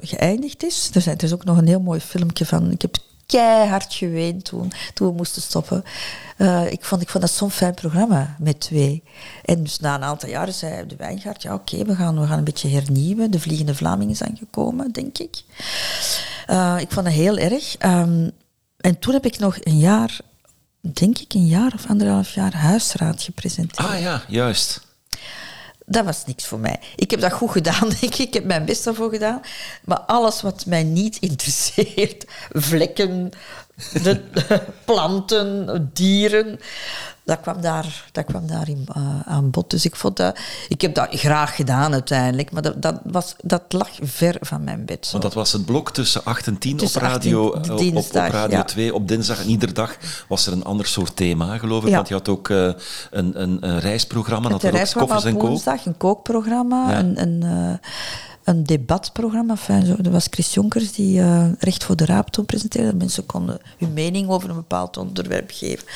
geëindigd 0.00 0.64
is, 0.64 0.90
er, 0.94 1.00
zijn, 1.00 1.16
er 1.16 1.24
is 1.24 1.32
ook 1.32 1.44
nog 1.44 1.56
een 1.56 1.66
heel 1.66 1.80
mooi 1.80 2.00
filmpje 2.00 2.46
van, 2.46 2.70
ik 2.70 2.82
heb 2.82 2.96
keihard 3.26 3.94
geweend 3.94 4.44
toen, 4.44 4.72
toen 4.94 5.08
we 5.08 5.14
moesten 5.14 5.42
stoppen. 5.42 5.84
Uh, 6.38 6.70
ik, 6.70 6.84
vond, 6.84 7.02
ik 7.02 7.08
vond 7.08 7.24
dat 7.24 7.32
zo'n 7.32 7.50
fijn 7.50 7.74
programma 7.74 8.36
met 8.38 8.60
twee. 8.60 9.02
En 9.44 9.62
dus 9.62 9.78
na 9.78 9.94
een 9.94 10.04
aantal 10.04 10.28
jaren 10.28 10.54
zei 10.54 10.86
de 10.86 10.96
Wijngaard, 10.96 11.42
ja 11.42 11.54
oké, 11.54 11.84
we, 11.84 11.94
gaan, 11.94 12.20
we 12.20 12.26
gaan 12.26 12.38
een 12.38 12.44
beetje 12.44 12.68
hernieuwen. 12.68 13.30
De 13.30 13.40
Vliegende 13.40 13.74
Vlaming 13.74 14.10
is 14.10 14.22
aangekomen, 14.22 14.92
denk 14.92 15.18
ik. 15.18 15.42
Uh, 16.50 16.76
ik 16.80 16.90
vond 16.90 17.06
dat 17.06 17.14
heel 17.14 17.36
erg. 17.36 17.76
Um, 17.84 18.30
en 18.76 18.98
toen 18.98 19.12
heb 19.12 19.26
ik 19.26 19.38
nog 19.38 19.56
een 19.60 19.78
jaar, 19.78 20.18
denk 20.80 21.18
ik 21.18 21.34
een 21.34 21.46
jaar 21.46 21.72
of 21.74 21.88
anderhalf 21.88 22.34
jaar, 22.34 22.54
huisraad 22.54 23.22
gepresenteerd. 23.22 23.88
Ah 23.88 24.00
ja, 24.00 24.22
juist 24.28 24.85
dat 25.86 26.04
was 26.04 26.26
niks 26.26 26.46
voor 26.46 26.58
mij. 26.58 26.80
Ik 26.96 27.10
heb 27.10 27.20
dat 27.20 27.32
goed 27.32 27.50
gedaan, 27.50 27.88
denk 28.00 28.14
ik. 28.14 28.18
Ik 28.18 28.34
heb 28.34 28.44
mijn 28.44 28.64
best 28.64 28.86
ervoor 28.86 29.10
gedaan. 29.10 29.40
Maar 29.84 30.00
alles 30.00 30.42
wat 30.42 30.66
mij 30.66 30.82
niet 30.82 31.16
interesseert, 31.30 32.24
vlekken, 32.52 33.30
de, 34.02 34.20
planten, 34.84 35.90
dieren, 35.92 36.60
dat 37.24 37.40
kwam 37.40 37.60
daar, 37.60 38.04
dat 38.12 38.24
kwam 38.24 38.46
daar 38.46 38.68
in, 38.68 38.86
uh, 38.96 39.20
aan 39.24 39.50
bod. 39.50 39.70
Dus 39.70 39.84
ik, 39.84 39.96
vond 39.96 40.16
dat, 40.16 40.38
ik 40.68 40.80
heb 40.80 40.94
dat 40.94 41.08
graag 41.10 41.56
gedaan 41.56 41.92
uiteindelijk, 41.92 42.50
maar 42.50 42.62
dat, 42.62 42.82
dat, 42.82 43.00
was, 43.04 43.34
dat 43.42 43.62
lag 43.68 43.88
ver 44.02 44.36
van 44.40 44.64
mijn 44.64 44.84
bed. 44.84 45.06
Zo. 45.06 45.10
Want 45.10 45.22
dat 45.22 45.34
was 45.34 45.52
het 45.52 45.64
blok 45.64 45.90
tussen 45.90 46.24
8 46.24 46.46
en 46.46 46.58
10 46.58 46.80
op 46.80 46.94
Radio, 46.94 47.52
18, 47.52 47.76
dinsdag, 47.76 48.22
op, 48.22 48.28
op, 48.28 48.34
Radio 48.34 48.56
ja. 48.56 48.64
2. 48.64 48.94
Op 48.94 49.08
dinsdag 49.08 49.40
en 49.40 49.48
iedere 49.48 49.72
dag 49.72 49.96
was 50.28 50.46
er 50.46 50.52
een 50.52 50.64
ander 50.64 50.86
soort 50.86 51.16
thema, 51.16 51.58
geloof 51.58 51.82
ik. 51.82 51.88
Ja. 51.88 51.94
Want 51.94 52.08
je 52.08 52.14
had 52.14 52.28
ook 52.28 52.48
uh, 52.48 52.72
een, 53.10 53.42
een, 53.42 53.68
een, 53.68 53.78
reisprogramma, 53.78 54.48
dat 54.48 54.62
er 54.62 54.80
ook 54.80 54.92
koffers 54.92 55.24
en 55.24 55.32
kook. 55.32 55.48
woensdag, 55.48 55.86
een 55.86 55.96
kookprogramma, 55.96 56.90
ja. 56.90 56.98
een... 56.98 57.20
een 57.20 57.44
uh, 57.44 57.88
een 58.46 58.64
debatprogramma. 58.64 59.52
Enfin, 59.52 59.86
zo, 59.86 59.96
dat 59.96 60.12
was 60.12 60.26
Chris 60.30 60.54
Jonkers 60.54 60.92
die 60.92 61.20
uh, 61.20 61.46
Recht 61.58 61.84
voor 61.84 61.96
de 61.96 62.04
Raap 62.04 62.30
toen 62.30 62.44
presenteerde. 62.44 62.94
Mensen 62.94 63.26
konden 63.26 63.58
hun 63.78 63.92
mening 63.92 64.28
over 64.28 64.48
een 64.48 64.56
bepaald 64.56 64.96
onderwerp 64.96 65.50
geven. 65.54 65.86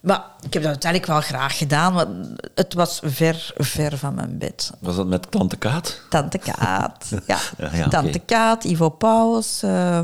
Maar 0.00 0.24
ik 0.42 0.52
heb 0.52 0.62
dat 0.62 0.70
uiteindelijk 0.70 1.10
wel 1.10 1.20
graag 1.20 1.58
gedaan, 1.58 1.92
want 1.94 2.40
het 2.54 2.74
was 2.74 3.00
ver, 3.02 3.52
ver 3.56 3.98
van 3.98 4.14
mijn 4.14 4.38
bed. 4.38 4.70
Was 4.80 4.96
dat 4.96 5.06
met 5.06 5.30
Tante 5.30 5.56
Kaat? 5.56 6.00
Tante 6.10 6.38
Kaat, 6.38 7.08
ja. 7.26 7.38
ja, 7.58 7.74
ja 7.74 7.88
Tante 7.88 8.08
okay. 8.08 8.22
Kaat, 8.26 8.64
Ivo 8.64 8.88
Pauws. 8.88 9.62
Uh, 9.64 10.00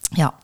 ja, 0.00 0.34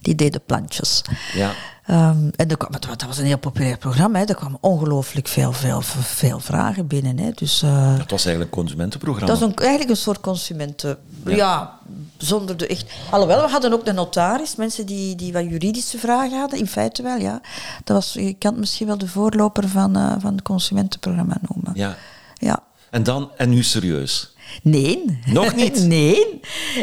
die 0.00 0.14
deden 0.14 0.42
plantjes. 0.46 1.02
Ja. 1.34 1.52
Um, 1.90 2.30
en 2.36 2.48
er 2.48 2.56
kwam, 2.56 2.70
dat 2.72 3.04
was 3.06 3.18
een 3.18 3.24
heel 3.24 3.38
populair 3.38 3.78
programma. 3.78 4.18
Hè. 4.18 4.24
Er 4.24 4.34
kwamen 4.34 4.58
ongelooflijk 4.60 5.28
veel, 5.28 5.52
veel, 5.52 5.80
veel 5.82 6.40
vragen 6.40 6.86
binnen. 6.86 7.18
Hè. 7.18 7.30
Dus, 7.34 7.62
uh, 7.62 7.98
dat 7.98 8.10
was 8.10 8.24
eigenlijk 8.24 8.54
een 8.54 8.62
consumentenprogramma. 8.62 9.26
Dat 9.26 9.38
was 9.38 9.48
een, 9.48 9.56
eigenlijk 9.56 9.90
een 9.90 9.96
soort 9.96 10.20
consumenten... 10.20 10.98
Ja. 11.24 11.36
ja. 11.36 11.78
zonder 12.18 12.56
de 12.56 12.66
echt... 12.66 12.92
Alhoewel, 13.10 13.42
we 13.42 13.50
hadden 13.50 13.72
ook 13.72 13.84
de 13.84 13.92
notaris. 13.92 14.56
Mensen 14.56 14.86
die, 14.86 15.16
die 15.16 15.32
wat 15.32 15.44
juridische 15.44 15.98
vragen 15.98 16.38
hadden. 16.38 16.58
In 16.58 16.66
feite 16.66 17.02
wel, 17.02 17.16
ja. 17.16 17.40
Dat 17.84 17.96
was, 17.96 18.12
je 18.12 18.34
kan 18.34 18.50
het 18.50 18.60
misschien 18.60 18.86
wel 18.86 18.98
de 18.98 19.08
voorloper 19.08 19.68
van, 19.68 19.96
uh, 19.98 20.14
van 20.18 20.32
het 20.32 20.42
consumentenprogramma 20.42 21.36
noemen. 21.48 21.72
Ja. 21.74 21.96
ja. 22.34 22.62
En 22.90 23.02
dan, 23.02 23.30
en 23.36 23.48
nu 23.50 23.62
serieus? 23.62 24.31
Nee. 24.62 25.20
Nog 25.26 25.54
niet? 25.54 25.84
nee. 25.94 26.40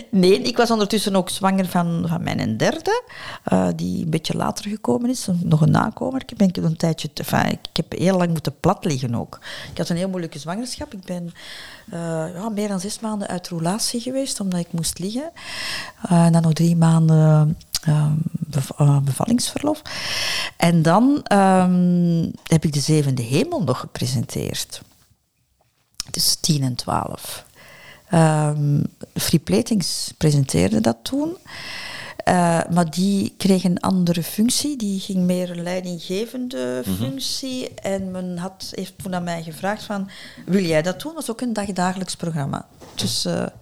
Nee, 0.09 0.41
ik 0.41 0.57
was 0.57 0.72
ondertussen 0.72 1.15
ook 1.15 1.30
zwanger 1.30 1.67
van, 1.67 2.05
van 2.07 2.24
mijn 2.24 2.57
derde, 2.57 3.03
uh, 3.53 3.67
die 3.76 4.03
een 4.03 4.09
beetje 4.09 4.38
later 4.38 4.70
gekomen 4.70 5.09
is. 5.09 5.28
Nog 5.43 5.61
een 5.61 5.72
nakomer. 5.72 6.24
Ik 6.26 6.38
ben 6.38 6.51
een 6.65 6.78
tijdje... 6.78 7.13
Te, 7.13 7.24
enfin, 7.24 7.51
ik 7.51 7.59
heb 7.74 7.91
heel 7.99 8.17
lang 8.17 8.30
moeten 8.30 8.59
plat 8.59 8.86
liggen 8.86 9.15
ook. 9.15 9.39
Ik 9.72 9.78
had 9.78 9.89
een 9.89 9.97
heel 9.97 10.09
moeilijke 10.09 10.39
zwangerschap. 10.39 10.93
Ik 10.93 11.03
ben 11.03 11.34
uh, 11.93 12.34
ja, 12.34 12.49
meer 12.49 12.67
dan 12.67 12.80
zes 12.80 12.99
maanden 12.99 13.28
uit 13.28 13.47
roulatie 13.47 14.01
geweest, 14.01 14.39
omdat 14.39 14.59
ik 14.59 14.72
moest 14.72 14.99
liggen. 14.99 15.32
Uh, 16.11 16.26
en 16.26 16.32
dan 16.32 16.41
nog 16.41 16.53
drie 16.53 16.76
maanden... 16.76 17.57
bev- 18.49 18.70
eh, 18.78 18.99
bevallingsverlof. 18.99 19.82
En 20.57 20.82
dan 20.82 21.24
ehm, 21.24 22.30
heb 22.43 22.63
ik 22.63 22.74
de 22.74 22.80
Zevende 22.80 23.22
Hemel 23.22 23.63
nog 23.63 23.80
gepresenteerd. 23.80 24.82
Tussen 26.11 26.41
10 26.41 26.63
en 26.63 26.76
12. 26.76 27.45
Ehm 28.10 28.84
Free 29.14 29.39
Platings 29.39 30.14
presenteerde 30.18 30.82
dat 30.82 30.97
toen. 31.01 31.38
Eh, 32.30 32.60
maar 32.72 32.89
die 32.89 33.34
kreeg 33.38 33.64
een 33.64 33.80
andere 33.80 34.24
functie. 34.24 34.78
Die 34.78 34.99
ging 34.99 35.20
meer 35.20 35.49
een 35.49 35.64
leidinggevende 35.64 36.84
functie. 36.97 37.74
En 37.74 38.12
men 38.12 38.38
had, 38.38 38.72
heeft 38.76 38.93
toen 39.03 39.16
aan 39.16 39.24
mij 39.24 39.43
gevraagd 39.43 39.84
van... 39.84 40.10
Wil 40.45 40.64
jij 40.64 40.82
dat 40.82 41.01
doen? 41.01 41.14
Dat 41.16 41.26
was 41.26 41.36
ook 41.36 41.41
een 41.41 41.53
dagdagelijks 41.53 42.16
programma. 42.16 42.68
Tussen, 42.95 43.53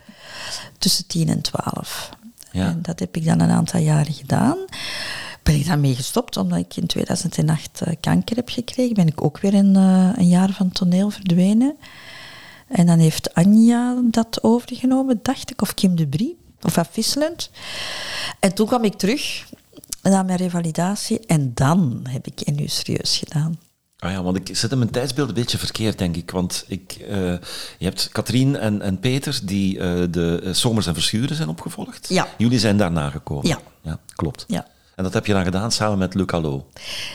tussen 0.78 1.08
10 1.08 1.30
en 1.30 1.42
12. 1.42 2.10
Ja. 2.52 2.68
En 2.68 2.82
dat 2.82 3.00
heb 3.00 3.16
ik 3.16 3.26
dan 3.26 3.40
een 3.40 3.50
aantal 3.50 3.80
jaren 3.80 4.14
gedaan. 4.14 4.58
Ben 5.44 5.56
ik 5.56 5.68
daarmee 5.68 5.96
gestopt, 5.96 6.38
omdat 6.38 6.60
ik 6.60 6.76
in 6.76 6.88
2008 6.88 7.82
eh, 7.82 7.94
kanker 8.00 8.36
heb 8.36 8.50
gekregen. 8.50 8.96
Ben 8.96 9.08
ik 9.08 9.24
ook 9.24 9.40
weer 9.40 9.54
een, 9.54 9.76
eh, 9.76 10.10
een 10.16 10.28
jaar 10.28 10.52
van 10.52 10.70
toneel 10.70 11.10
verdwenen. 11.10 11.76
En 12.68 12.86
dan 12.86 13.00
heeft 13.00 13.34
Anja 13.34 14.02
dat 14.04 14.44
overgenomen, 14.44 15.20
dacht 15.22 15.52
ik, 15.52 15.62
of 15.62 15.74
Kim 15.74 15.96
de 15.96 16.08
Brie, 16.08 16.38
of 16.62 16.78
afwisselend. 16.78 17.50
En 18.40 18.54
toen 18.54 18.68
kwam 18.68 18.84
ik 18.84 18.94
terug 18.94 19.50
na 20.02 20.24
mijn 20.24 20.38
revalidatie 20.38 21.20
en 21.20 21.52
dan 21.54 22.06
heb 22.10 22.28
ik 22.28 22.56
NU 22.56 22.68
serieus 22.68 23.18
gedaan. 23.18 23.60
Ah 24.00 24.12
ja, 24.12 24.24
want 24.24 24.38
ik 24.38 24.56
zet 24.56 24.72
in 24.72 24.78
mijn 24.78 24.90
tijdsbeeld 24.90 25.28
een 25.28 25.34
beetje 25.34 25.58
verkeerd, 25.58 25.98
denk 25.98 26.16
ik. 26.16 26.32
Want 26.32 26.66
ik, 26.68 26.92
eh, 26.92 27.18
je 27.78 27.86
hebt 27.86 28.10
Katrien 28.12 28.56
en, 28.56 28.82
en 28.82 29.00
Peter 29.00 29.40
die 29.44 29.80
eh, 29.80 30.04
de 30.10 30.42
eh, 30.44 30.54
Zomers 30.54 30.88
en 30.88 30.94
Verschuren 30.94 31.36
zijn 31.36 31.50
opgevolgd. 31.50 32.10
Ja. 32.10 32.28
Jullie 32.38 32.60
zijn 32.60 32.78
daarna 32.78 33.10
gekomen. 33.10 33.48
Ja. 33.48 33.60
Ja, 33.82 34.00
klopt. 34.16 34.46
Ja. 34.48 34.68
En 34.96 35.04
dat 35.04 35.14
heb 35.14 35.26
je 35.26 35.34
dan 35.34 35.44
gedaan 35.44 35.72
samen 35.72 35.98
met 35.98 36.14
Luc 36.14 36.28
Allo. 36.28 36.68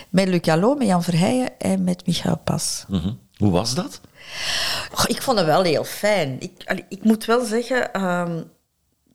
Met 0.08 0.28
Luc 0.28 0.48
Allo, 0.48 0.74
met 0.74 0.86
Jan 0.86 1.02
Verheijen 1.02 1.58
en 1.58 1.84
met 1.84 2.06
Michael 2.06 2.38
Pas. 2.38 2.84
Mhm. 2.88 3.12
Hoe 3.36 3.50
was 3.50 3.74
dat? 3.74 4.00
Och, 4.92 5.06
ik 5.06 5.22
vond 5.22 5.38
het 5.38 5.46
wel 5.46 5.62
heel 5.62 5.84
fijn. 5.84 6.36
Ik, 6.40 6.84
ik 6.88 7.04
moet 7.04 7.24
wel 7.24 7.44
zeggen, 7.44 7.92
ehm, 7.92 8.42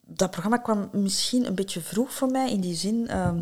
dat 0.05 0.31
programma 0.31 0.57
kwam 0.57 0.89
misschien 0.91 1.45
een 1.45 1.55
beetje 1.55 1.81
vroeg 1.81 2.13
voor 2.13 2.31
mij 2.31 2.51
in 2.51 2.61
die 2.61 2.75
zin 2.75 3.07
ehm, 3.07 3.39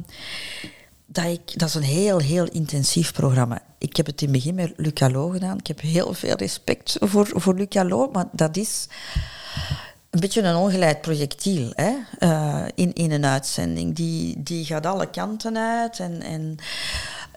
dat 1.06 1.26
ik, 1.26 1.60
dat 1.60 1.68
is 1.68 1.76
een 1.76 1.84
heel, 1.84 2.20
heel 2.20 2.46
intensief 2.46 3.14
programma. 3.14 3.62
Ik 3.78 3.96
heb 3.96 4.06
het 4.06 4.22
in 4.22 4.28
het 4.28 4.38
begin 4.38 4.56
met 4.56 4.74
Luc 4.76 5.02
Allo 5.02 5.30
gedaan. 5.30 5.58
Ik 5.58 5.68
heb 5.68 5.82
heel 5.82 6.14
veel 6.14 6.36
respect 6.36 6.98
voor, 7.00 7.28
voor 7.34 7.56
Luc 7.56 7.76
Allo, 7.76 8.10
maar 8.12 8.26
dat 8.32 8.58
is 8.58 8.88
een 10.10 10.20
beetje 10.20 10.42
een 10.42 10.56
ongeleid 10.56 11.02
projectiel 11.02 11.72
hè? 11.76 11.94
eh, 12.20 12.66
in, 12.76 12.94
in 12.94 13.12
een 13.12 13.26
uitzending. 13.26 13.96
Die, 13.96 14.44
die 14.44 14.66
gaat 14.66 14.86
alle 14.86 15.10
kanten 15.10 15.58
uit. 15.58 16.00
En, 16.00 16.22
en 16.22 16.58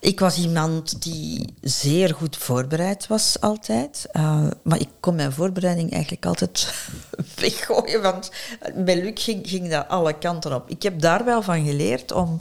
ik 0.01 0.21
was 0.21 0.39
iemand 0.39 1.03
die 1.03 1.55
zeer 1.61 2.15
goed 2.15 2.37
voorbereid 2.37 3.07
was 3.07 3.41
altijd. 3.41 4.07
Eh, 4.13 4.47
maar 4.63 4.81
ik 4.81 4.89
kon 5.01 5.15
mijn 5.15 5.33
voorbereiding 5.33 5.93
eigenlijk 5.93 6.27
altijd 6.27 6.75
weggooien. 7.41 8.03
Want 8.03 8.31
met 8.75 8.97
Luc 8.97 9.25
ging, 9.25 9.49
ging 9.49 9.71
dat 9.71 9.89
alle 9.89 10.19
kanten 10.19 10.55
op. 10.55 10.71
Ik 10.71 10.83
heb 10.83 11.01
daar 11.01 11.25
wel 11.25 11.43
van 11.43 11.65
geleerd 11.65 12.13
om 12.13 12.41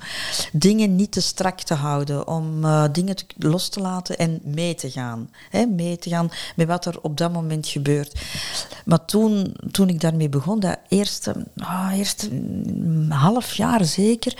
dingen 0.52 0.96
niet 0.96 1.12
te 1.12 1.22
strak 1.22 1.62
te 1.62 1.74
houden. 1.74 2.28
Om 2.28 2.66
eh, 2.66 2.84
dingen 2.92 3.16
los 3.38 3.70
te 3.70 3.80
laten 3.80 4.18
en 4.18 4.42
mee 4.44 4.76
te 4.76 4.92
gaan. 4.92 5.30
Mee 5.68 5.98
te 5.98 6.10
gaan 6.10 6.30
met 6.56 6.68
wat 6.68 6.86
er 6.86 7.02
op 7.02 7.18
dat 7.18 7.34
moment 7.34 7.68
gebeurt. 7.68 8.20
Maar 8.86 9.06
toen, 9.06 9.56
toen 9.72 9.90
ik 9.90 10.02
daarmee 10.02 10.30
begon, 10.30 10.60
dat 10.60 10.78
eerste, 10.88 11.46
ah, 11.58 11.92
eerste 11.94 12.34
mm, 12.34 13.12
half 13.12 13.54
jaar 13.54 13.86
zeker, 13.86 14.34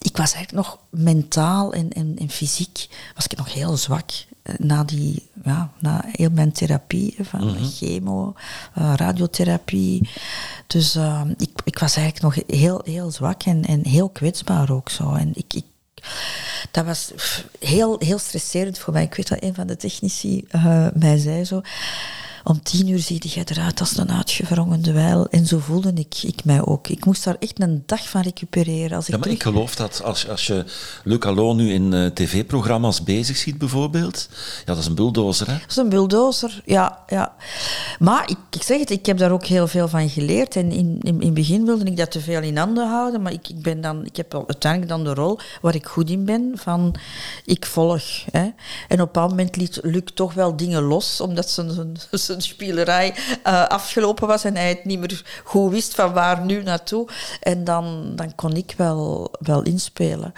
ik 0.00 0.16
was 0.16 0.32
eigenlijk 0.32 0.66
nog 0.66 0.78
mentaal 0.90 1.72
en, 1.72 1.92
en, 1.92 2.16
en 2.18 2.30
fysiek 2.30 2.57
was 3.14 3.24
ik 3.24 3.36
nog 3.36 3.52
heel 3.52 3.76
zwak. 3.76 4.10
Na, 4.58 4.84
die, 4.84 5.28
ja, 5.44 5.72
na 5.80 6.04
heel 6.06 6.30
mijn 6.30 6.52
therapie, 6.52 7.16
van 7.20 7.56
chemo, 7.72 8.34
eh, 8.74 8.92
radiotherapie. 8.96 10.08
Dus 10.66 10.94
eh, 10.94 11.22
ik, 11.36 11.50
ik 11.64 11.78
was 11.78 11.96
eigenlijk 11.96 12.36
nog 12.36 12.58
heel, 12.58 12.80
heel 12.84 13.10
zwak 13.10 13.42
en, 13.42 13.64
en 13.64 13.86
heel 13.86 14.08
kwetsbaar 14.08 14.70
ook 14.70 14.90
zo. 14.90 15.12
En 15.14 15.30
ik, 15.34 15.54
ik, 15.54 15.64
dat 16.70 16.84
was 16.84 17.12
heel, 17.58 17.96
heel 17.98 18.18
stresserend 18.18 18.78
voor 18.78 18.92
mij. 18.92 19.02
Ik 19.02 19.14
weet 19.14 19.28
dat 19.28 19.42
een 19.42 19.54
van 19.54 19.66
de 19.66 19.76
technici 19.76 20.44
eh, 20.48 20.86
mij 20.94 21.18
zei 21.18 21.44
zo... 21.44 21.60
Om 22.48 22.62
tien 22.62 22.88
uur 22.88 22.98
zie 22.98 23.22
je 23.28 23.44
eruit 23.44 23.80
als 23.80 23.96
een 23.96 24.10
uitgewrongen 24.10 24.80
dweil. 24.80 25.26
En 25.30 25.46
zo 25.46 25.58
voelde 25.58 25.92
ik, 25.94 26.22
ik 26.22 26.44
mij 26.44 26.64
ook. 26.64 26.88
Ik 26.88 27.04
moest 27.04 27.24
daar 27.24 27.36
echt 27.38 27.60
een 27.60 27.82
dag 27.86 28.08
van 28.08 28.20
recupereren. 28.20 28.96
Als 28.96 29.06
ik 29.06 29.14
Ja, 29.14 29.18
maar 29.18 29.28
ik 29.28 29.42
geloof 29.42 29.74
dat 29.74 30.02
als, 30.02 30.28
als 30.28 30.46
je 30.46 30.64
Luc 31.04 31.20
Allo 31.20 31.54
nu 31.54 31.72
in 31.72 31.92
eh, 31.92 32.06
tv-programma's 32.06 33.02
bezig 33.02 33.36
ziet 33.36 33.58
bijvoorbeeld, 33.58 34.28
ja, 34.58 34.64
dat 34.64 34.78
is 34.78 34.86
een 34.86 34.94
bulldozer, 34.94 35.46
hè? 35.46 35.52
Dat 35.52 35.70
is 35.70 35.76
een 35.76 35.88
bulldozer, 35.88 36.62
ja. 36.64 36.98
ja. 37.06 37.34
Maar 37.98 38.30
ik, 38.30 38.36
ik 38.50 38.62
zeg 38.62 38.78
het, 38.78 38.90
ik 38.90 39.06
heb 39.06 39.18
daar 39.18 39.32
ook 39.32 39.44
heel 39.44 39.68
veel 39.68 39.88
van 39.88 40.08
geleerd. 40.08 40.56
En 40.56 40.72
in, 40.72 40.98
in, 41.02 41.20
in 41.20 41.26
het 41.26 41.34
begin 41.34 41.64
wilde 41.64 41.84
ik 41.84 41.96
dat 41.96 42.10
te 42.10 42.20
veel 42.20 42.42
in 42.42 42.56
handen 42.56 42.88
houden. 42.88 43.22
Maar 43.22 43.32
ik, 43.32 43.48
ik, 43.48 43.62
ben 43.62 43.80
dan, 43.80 44.04
ik 44.04 44.16
heb 44.16 44.34
uiteindelijk 44.34 44.90
dan 44.90 45.04
de 45.04 45.14
rol 45.14 45.38
waar 45.60 45.74
ik 45.74 45.86
goed 45.86 46.10
in 46.10 46.24
ben, 46.24 46.52
van 46.54 46.94
ik 47.44 47.66
volg. 47.66 48.04
Hè. 48.30 48.42
En 48.42 48.52
op 48.88 48.88
een 48.88 48.96
bepaald 48.96 49.30
moment 49.30 49.56
liet 49.56 49.78
Luc 49.82 50.02
toch 50.14 50.34
wel 50.34 50.56
dingen 50.56 50.82
los, 50.82 51.20
omdat 51.20 51.50
zijn, 51.50 51.70
zijn, 51.70 51.96
zijn 52.10 52.37
spielerij 52.40 53.14
eh, 53.42 53.66
afgelopen 53.66 54.26
was 54.26 54.44
en 54.44 54.56
hij 54.56 54.68
het 54.68 54.84
niet 54.84 54.98
meer 54.98 55.40
goed 55.44 55.70
wist 55.70 55.94
van 55.94 56.12
waar 56.12 56.44
nu 56.44 56.62
naartoe. 56.62 57.08
En 57.40 57.64
dan, 57.64 58.12
dan 58.14 58.34
kon 58.34 58.52
ik 58.56 58.74
wel, 58.76 59.30
wel 59.40 59.62
inspelen. 59.62 60.32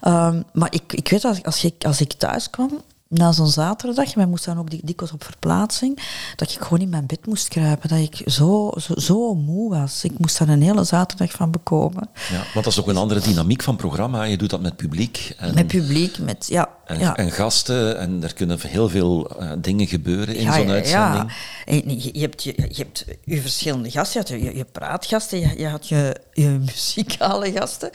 Ehm, 0.00 0.42
maar 0.52 0.72
ik, 0.72 0.92
ik 0.92 1.08
weet, 1.08 1.24
als, 1.24 1.42
als, 1.42 1.64
ik, 1.64 1.84
als 1.84 2.00
ik 2.00 2.12
thuis 2.12 2.50
kwam, 2.50 2.82
na 3.08 3.32
zo'n 3.32 3.46
zaterdag, 3.48 4.14
wij 4.14 4.26
moesten 4.26 4.54
dan 4.54 4.62
ook 4.62 4.70
dik- 4.70 4.86
dikwijls 4.86 5.14
op 5.14 5.24
verplaatsing, 5.24 5.98
dat 6.36 6.50
ik 6.50 6.60
gewoon 6.60 6.80
in 6.80 6.88
mijn 6.88 7.06
bed 7.06 7.26
moest 7.26 7.48
kruipen. 7.48 7.88
Dat 7.88 7.98
ik 7.98 8.22
zo, 8.30 8.72
zo, 8.80 8.94
zo 8.96 9.34
moe 9.34 9.70
was. 9.70 10.04
Ik 10.04 10.18
moest 10.18 10.38
daar 10.38 10.48
een 10.48 10.62
hele 10.62 10.84
zaterdag 10.84 11.30
van 11.30 11.50
bekomen. 11.50 12.08
Ja, 12.30 12.36
want 12.36 12.64
dat 12.64 12.66
is 12.66 12.80
ook 12.80 12.88
een 12.88 12.96
andere 12.96 13.20
dynamiek 13.20 13.62
van 13.62 13.76
programma. 13.76 14.22
Je 14.22 14.36
doet 14.36 14.50
dat 14.50 14.60
met 14.60 14.76
publiek 14.76 15.34
en, 15.38 15.54
Met 15.54 15.66
publiek, 15.66 16.18
met... 16.18 16.46
Ja, 16.48 16.68
en, 16.84 16.98
ja. 16.98 17.16
en 17.16 17.30
gasten. 17.30 17.98
En 17.98 18.22
er 18.22 18.34
kunnen 18.34 18.58
heel 18.60 18.88
veel 18.88 19.30
eh, 19.30 19.50
dingen 19.58 19.86
gebeuren 19.86 20.34
in 20.36 20.52
zo'n 20.52 20.70
uitzending. 20.70 21.32
En 21.66 21.74
je, 21.76 22.10
je, 22.12 22.20
hebt, 22.20 22.42
je, 22.42 22.54
je 22.56 22.82
hebt 22.82 23.04
je 23.24 23.40
verschillende 23.40 23.90
gasten. 23.90 24.20
Je, 24.24 24.34
had 24.34 24.52
je, 24.52 24.56
je 24.56 24.64
praatgasten, 24.64 25.38
je, 25.40 25.58
je 25.58 25.68
had 25.68 25.88
je, 25.88 26.16
je 26.32 26.48
muzikale 26.48 27.52
gasten. 27.52 27.90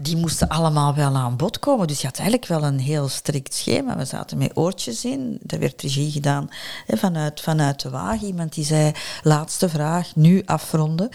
Die 0.00 0.16
moesten 0.16 0.48
allemaal 0.48 0.94
wel 0.94 1.16
aan 1.16 1.36
bod 1.36 1.58
komen. 1.58 1.86
Dus 1.86 2.00
je 2.00 2.06
had 2.06 2.16
eigenlijk 2.16 2.48
wel 2.48 2.62
een 2.62 2.78
heel 2.78 3.08
strikt 3.08 3.54
schema. 3.54 3.96
We 3.96 4.04
zaten 4.04 4.38
met 4.38 4.50
oortjes 4.54 5.04
in. 5.04 5.40
Er 5.46 5.58
werd 5.58 5.82
regie 5.82 6.10
gedaan 6.10 6.48
hè, 6.86 6.96
vanuit, 6.96 7.40
vanuit 7.40 7.82
de 7.82 7.90
wagen. 7.90 8.26
Iemand 8.26 8.54
die 8.54 8.64
zei, 8.64 8.92
laatste 9.22 9.68
vraag, 9.68 10.14
nu 10.14 10.42
afronden. 10.44 11.08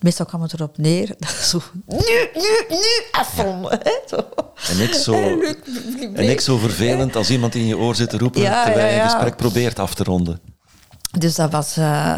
Meestal 0.00 0.26
kwam 0.26 0.42
het 0.42 0.52
erop 0.52 0.78
neer. 0.78 1.14
dat 1.18 1.30
Zo, 1.30 1.62
nu, 1.86 2.28
nu, 2.34 2.66
nu 2.68 3.04
afronden. 3.10 3.80
Hè, 3.82 3.98
zo. 4.06 4.28
En 4.68 4.80
ik 4.80 4.94
zo, 4.94 5.12
En 6.14 6.40
zo 6.40 6.56
vervelend 6.56 7.16
als 7.16 7.30
iemand 7.30 7.54
in 7.54 7.66
je 7.66 7.78
oor 7.78 7.94
zit 7.94 8.10
te 8.10 8.18
roepen 8.18 8.40
Ja, 8.40 8.64
terwijl 8.64 8.86
je 8.86 8.92
ja, 8.92 8.98
ja. 8.98 9.04
een 9.04 9.10
gesprek 9.10 9.36
probeert 9.36 9.78
af 9.78 9.94
te 9.94 10.04
ronden. 10.04 10.53
Dus 11.18 11.34
dat 11.34 11.50
was, 11.50 11.76
eh, 11.76 12.16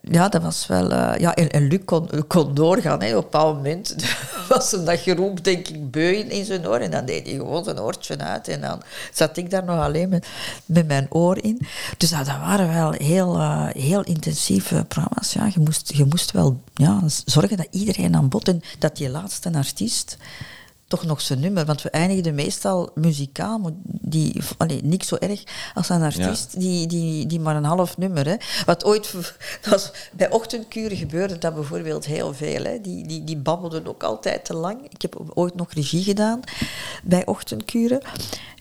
ja, 0.00 0.28
dat 0.28 0.42
was 0.42 0.66
wel... 0.66 0.90
eh, 0.90 1.18
ja, 1.18 1.34
en, 1.34 1.50
en 1.50 1.68
Luc 1.68 1.80
kon, 1.84 2.08
kon 2.26 2.54
doorgaan. 2.54 3.02
Hè. 3.02 3.08
Op 3.08 3.14
een 3.14 3.20
bepaald 3.20 3.56
moment 3.56 3.94
was 4.48 4.72
een 4.72 4.84
dat 4.84 4.98
geroep, 4.98 5.44
denk 5.44 5.68
ik, 5.68 5.90
beu 5.90 6.12
in, 6.12 6.44
zijn 6.44 6.68
oor. 6.68 6.78
En 6.78 6.90
dan 6.90 7.04
deed 7.04 7.26
hij 7.26 7.36
gewoon 7.36 7.64
zijn 7.64 7.80
oortje 7.80 8.18
uit. 8.18 8.48
En 8.48 8.60
dan 8.60 8.82
zat 9.12 9.36
ik 9.36 9.50
daar 9.50 9.64
nog 9.64 9.80
alleen 9.80 10.08
met, 10.08 10.26
met 10.66 10.86
mijn 10.86 11.06
oor 11.08 11.42
in. 11.42 11.60
Dus 11.96 12.10
dat 12.10 12.26
waren 12.26 12.72
wel 12.72 12.92
heel, 12.92 13.36
eh, 13.36 13.66
heel 13.66 14.02
intensieve 14.02 14.84
programma's. 14.88 15.32
Ja. 15.32 15.46
Je, 15.46 15.60
moest, 15.60 15.92
je 15.94 16.04
moest 16.04 16.30
wel 16.30 16.60
ja, 16.74 17.00
zorgen 17.24 17.56
dat 17.56 17.68
iedereen 17.70 18.16
aan 18.16 18.28
bod... 18.28 18.48
En 18.48 18.62
dat 18.78 18.96
die 18.96 19.10
laatste 19.10 19.52
artiest 19.52 20.16
toch 20.86 21.04
nog 21.04 21.20
zijn 21.20 21.40
nummer. 21.40 21.64
Want 21.64 21.82
we 21.82 21.90
eindigden 21.90 22.34
meestal 22.34 22.90
muzikaal, 22.94 23.76
die, 23.84 24.42
allee, 24.56 24.82
niks 24.82 25.08
zo 25.08 25.16
erg 25.16 25.42
als 25.74 25.88
een 25.88 26.02
artiest 26.02 26.60
die, 26.60 26.86
die, 26.86 27.26
die 27.26 27.40
maar 27.40 27.56
een 27.56 27.64
half 27.64 27.98
nummer. 27.98 28.26
Hè. 28.26 28.36
Wat 28.66 28.84
ooit 28.84 29.14
was, 29.70 29.92
bij 30.12 30.30
ochtendkuren 30.30 30.96
gebeurde 30.96 31.38
dat 31.38 31.54
bijvoorbeeld 31.54 32.04
heel 32.04 32.34
veel. 32.34 32.64
Hè. 32.64 32.80
Die, 32.80 33.06
die, 33.06 33.24
die 33.24 33.36
babbelden 33.36 33.86
ook 33.86 34.02
altijd 34.02 34.44
te 34.44 34.54
lang. 34.54 34.84
Ik 34.88 35.02
heb 35.02 35.22
ooit 35.34 35.54
nog 35.54 35.72
regie 35.72 36.02
gedaan 36.02 36.40
bij 37.02 37.26
ochtendkuren. 37.26 38.00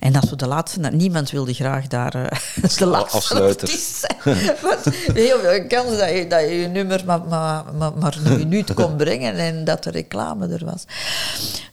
En 0.06 0.12
dat 0.12 0.30
we 0.30 0.36
de 0.36 0.48
laatste, 0.48 0.80
niemand 0.80 1.32
wilde 1.32 1.54
graag 1.54 1.88
daar 1.88 2.16
eh, 2.16 2.74
de 2.78 2.86
laatste 2.86 3.56
zijn. 3.78 4.56
Want 4.62 4.86
heel 5.24 5.40
veel 5.40 5.68
kans 5.68 5.98
dat 5.98 6.10
je 6.10 6.26
dat 6.28 6.40
je, 6.42 6.54
je 6.54 6.68
nummer 6.68 7.04
maar, 7.06 7.22
maar, 7.22 7.64
maar, 7.78 7.94
maar 7.98 8.18
een 8.24 8.38
minuut 8.38 8.74
kon 8.74 8.96
brengen 9.04 9.36
en 9.36 9.64
dat 9.64 9.84
de 9.84 9.92
reclame 9.92 10.48
er 10.48 10.66
was. 10.66 10.86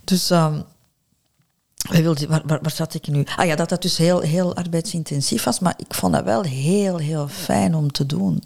Dus 0.05 0.30
ehm, 0.30 0.61
wij 1.91 2.03
wilden, 2.03 2.28
waar, 2.28 2.43
waar, 2.47 2.59
waar 2.62 2.72
zat 2.72 2.95
ik 2.95 3.07
nu? 3.07 3.24
Ah 3.37 3.47
ja, 3.47 3.57
dat 3.57 3.68
dat 3.68 3.83
dus 3.83 3.97
heel, 3.97 4.20
heel 4.20 4.57
arbeidsintensief 4.57 5.45
was, 5.45 5.59
maar 5.59 5.74
ik 5.76 5.95
vond 5.95 6.12
dat 6.12 6.24
wel 6.24 6.43
heel, 6.43 6.97
heel 6.97 7.28
fijn 7.28 7.74
om 7.74 7.93
te 7.93 8.07
doen. 8.07 8.43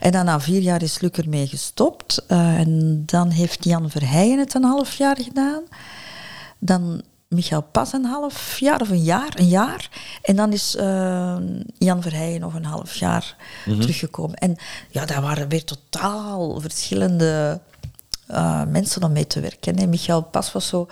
En 0.00 0.12
dan 0.12 0.24
na 0.24 0.40
vier 0.40 0.60
jaar 0.60 0.82
is 0.82 1.00
Luc 1.00 1.10
ermee 1.10 1.46
gestopt. 1.46 2.24
eh, 2.26 2.58
en 2.58 3.02
dan 3.06 3.30
heeft 3.30 3.64
Jan 3.64 3.90
Verheijen 3.90 4.38
het 4.38 4.54
een 4.54 4.64
half 4.64 4.94
jaar 4.94 5.16
gedaan 5.20 5.62
dan 6.58 7.02
Michael 7.28 7.62
Pas 7.62 7.92
een 7.92 8.04
half 8.04 8.58
jaar 8.58 8.80
of 8.80 8.90
een 8.90 9.02
jaar, 9.02 9.32
een 9.34 9.48
jaar. 9.48 9.90
En 10.22 10.36
dan 10.36 10.52
is 10.52 10.76
uh, 10.76 11.36
Jan 11.78 12.02
Verheijen 12.02 12.40
nog 12.40 12.54
een 12.54 12.64
half 12.64 12.94
jaar 12.94 13.36
teruggekomen. 13.64 14.36
En 14.36 14.56
ja, 14.90 15.04
daar 15.04 15.22
waren 15.22 15.48
weer 15.48 15.64
totaal 15.64 16.60
verschillende 16.60 17.60
uh, 18.30 18.64
mensen 18.64 19.02
om 19.02 19.12
mee 19.12 19.26
te 19.26 19.40
werken. 19.40 19.76
En 19.76 19.88
Michael 19.88 20.22
Pas 20.22 20.52
was 20.52 20.66
zo... 20.66 20.88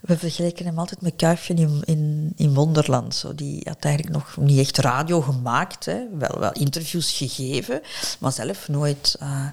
We 0.00 0.18
vergelijken 0.18 0.66
hem 0.66 0.78
altijd 0.78 1.00
met 1.00 1.16
Kuifje 1.16 1.54
in, 1.54 1.82
in, 1.84 2.32
in 2.36 2.54
Wonderland. 2.54 3.14
Zo. 3.14 3.34
Die 3.34 3.60
had 3.64 3.84
eigenlijk 3.84 4.14
nog 4.14 4.36
niet 4.36 4.58
echt 4.58 4.78
radio 4.78 5.20
gemaakt. 5.20 5.84
Hè. 5.84 6.00
Wel, 6.18 6.38
wel 6.38 6.52
interviews 6.52 7.12
gegeven, 7.12 7.80
maar 8.18 8.32
zelf 8.32 8.68
nooit... 8.68 9.16
Uh, 9.22 9.46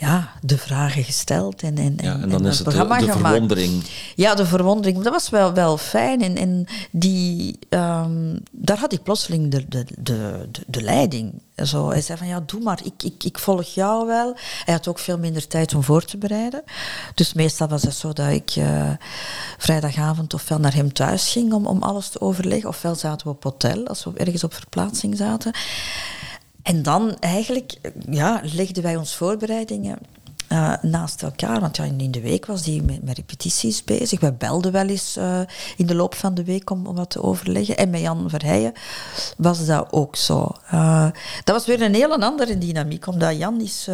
ja, 0.00 0.32
de 0.42 0.58
vragen 0.58 1.04
gesteld 1.04 1.62
en, 1.62 1.78
en, 1.78 1.96
ja, 2.02 2.12
en 2.12 2.28
dan 2.28 2.46
is 2.46 2.58
het 2.58 2.62
programma 2.62 2.98
de, 2.98 3.06
de 3.06 3.12
verwondering. 3.12 3.84
Ja, 4.14 4.34
de 4.34 4.46
verwondering. 4.46 5.02
Dat 5.02 5.12
was 5.12 5.30
wel, 5.30 5.52
wel 5.52 5.76
fijn. 5.76 6.22
En, 6.22 6.36
en 6.36 6.66
die, 6.90 7.58
um, 7.68 8.42
daar 8.50 8.78
had 8.78 8.92
ik 8.92 9.02
plotseling 9.02 9.50
de, 9.50 9.68
de, 9.68 9.84
de, 9.98 10.48
de, 10.66 10.82
leiding. 10.82 11.42
Zo, 11.64 11.90
hij 11.90 12.00
zei 12.00 12.18
van, 12.18 12.26
ja, 12.26 12.42
doe 12.46 12.60
maar, 12.60 12.80
ik, 12.84 13.02
ik, 13.02 13.24
ik 13.24 13.38
volg 13.38 13.64
jou 13.74 14.06
wel. 14.06 14.36
Hij 14.64 14.74
had 14.74 14.88
ook 14.88 14.98
veel 14.98 15.18
minder 15.18 15.46
tijd 15.46 15.74
om 15.74 15.82
voor 15.82 16.04
te 16.04 16.16
bereiden. 16.16 16.62
Dus 17.14 17.32
meestal 17.32 17.68
was 17.68 17.82
het 17.82 17.94
zo 17.94 18.12
dat 18.12 18.30
ik 18.30 18.56
uh, 18.56 18.90
vrijdagavond 19.58 20.34
ofwel 20.34 20.58
naar 20.58 20.74
hem 20.74 20.92
thuis 20.92 21.32
ging 21.32 21.52
om, 21.52 21.66
om 21.66 21.82
alles 21.82 22.08
te 22.08 22.20
overleggen, 22.20 22.68
ofwel 22.68 22.94
zaten 22.94 23.26
we 23.26 23.32
op 23.32 23.42
hotel, 23.42 23.86
als 23.86 24.04
we 24.04 24.10
ergens 24.16 24.44
op 24.44 24.54
verplaatsing 24.54 25.16
zaten. 25.16 25.52
En 26.62 26.82
dan 26.82 27.16
eigenlijk 27.18 27.76
ja, 28.10 28.40
legden 28.44 28.82
wij 28.82 28.96
ons 28.96 29.14
voorbereidingen 29.14 29.98
uh, 30.48 30.74
naast 30.82 31.22
elkaar. 31.22 31.60
Want 31.60 31.76
ja, 31.76 31.84
in 31.84 32.10
de 32.10 32.20
week 32.20 32.46
was 32.46 32.64
hij 32.64 32.80
met, 32.84 33.02
met, 33.02 33.16
repetities 33.16 33.84
bezig. 33.84 34.20
We 34.20 34.32
belden 34.32 34.72
wel 34.72 34.86
eens 34.86 35.16
uh, 35.16 35.40
in 35.76 35.86
de 35.86 35.94
loop 35.94 36.14
van 36.14 36.34
de 36.34 36.44
week 36.44 36.70
om, 36.70 36.86
om 36.86 36.94
wat 36.94 37.10
te 37.10 37.22
overleggen. 37.22 37.76
En 37.76 37.90
met 37.90 38.00
Jan 38.00 38.30
Verheijen 38.30 38.72
was 39.36 39.66
dat 39.66 39.92
ook 39.92 40.16
zo. 40.16 40.52
Uh, 40.72 41.08
dat 41.44 41.54
was 41.54 41.66
weer 41.66 41.82
een 41.82 41.94
heel 41.94 42.22
andere 42.22 42.58
dynamiek, 42.58 43.06
omdat 43.06 43.38
Jan 43.38 43.60
is... 43.60 43.88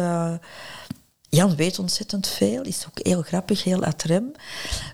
Jan 1.29 1.55
weet 1.55 1.79
ontzettend 1.79 2.27
veel, 2.27 2.61
is 2.61 2.85
ook 2.87 3.05
heel 3.05 3.21
grappig, 3.21 3.63
heel 3.63 3.83
atrem. 3.83 4.31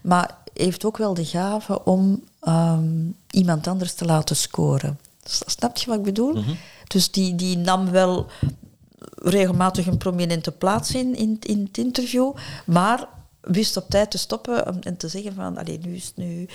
Maar 0.01 0.37
heeft 0.53 0.85
ook 0.85 0.97
wel 0.97 1.13
de 1.13 1.25
gave 1.25 1.83
om 1.83 2.23
um, 2.47 3.15
iemand 3.29 3.67
anders 3.67 3.93
te 3.93 4.05
laten 4.05 4.35
scoren. 4.35 4.99
Snap 5.25 5.77
je 5.77 5.85
wat 5.85 5.97
ik 5.97 6.03
bedoel? 6.03 6.33
Mm 6.33 6.43
-hmm. 6.43 6.57
Dus 6.87 7.11
die, 7.11 7.35
die 7.35 7.57
nam 7.57 7.91
wel 7.91 8.27
regelmatig 9.15 9.87
een 9.87 9.97
prominente 9.97 10.51
plaats 10.51 10.95
in, 10.95 11.15
in, 11.15 11.37
in 11.39 11.63
het 11.63 11.77
interview, 11.77 12.31
maar 12.65 13.07
wist 13.43 13.77
op 13.77 13.89
tijd 13.89 14.11
te 14.11 14.17
stoppen 14.17 14.81
en 14.83 14.97
te 14.97 15.07
zeggen 15.07 15.33
van, 15.33 15.57
allee, 15.57 15.79
nu 15.81 15.95
is 15.95 16.05
het 16.05 16.17
nu... 16.17 16.47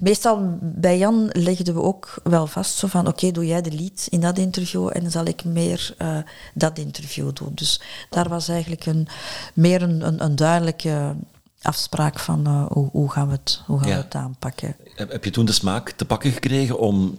Meestal 0.00 0.58
bij 0.60 0.98
Jan 0.98 1.28
legden 1.32 1.74
we 1.74 1.82
ook 1.82 2.14
wel 2.22 2.46
vast 2.46 2.74
zo 2.74 2.86
van, 2.86 3.06
oké, 3.06 3.30
doe 3.30 3.46
jij 3.46 3.62
de 3.62 3.72
lead 3.72 4.06
in 4.08 4.20
dat 4.20 4.38
interview 4.38 4.90
en 4.92 5.00
dan 5.02 5.10
zal 5.10 5.24
ik 5.24 5.44
meer 5.44 5.94
uh, 5.98 6.18
dat 6.54 6.78
interview 6.78 7.30
doen. 7.32 7.52
Dus 7.54 7.80
daar 8.10 8.28
was 8.28 8.48
eigenlijk 8.48 8.86
een, 8.86 9.08
meer 9.54 9.82
een, 9.82 10.06
een, 10.06 10.24
een 10.24 10.36
duidelijke 10.36 11.14
afspraak 11.62 12.18
van 12.18 12.48
uh, 12.48 12.66
hoe, 12.66 12.88
hoe, 12.92 13.10
gaan 13.10 13.26
we 13.26 13.32
het, 13.32 13.62
hoe 13.66 13.78
gaan 13.78 13.88
ja. 13.88 13.96
we 13.96 14.02
het 14.02 14.14
aanpakken. 14.14 14.76
Heb 14.94 15.24
je 15.24 15.30
toen 15.30 15.44
de 15.44 15.52
smaak 15.52 15.90
te 15.90 16.04
pakken 16.04 16.32
gekregen 16.32 16.78
om 16.78 17.18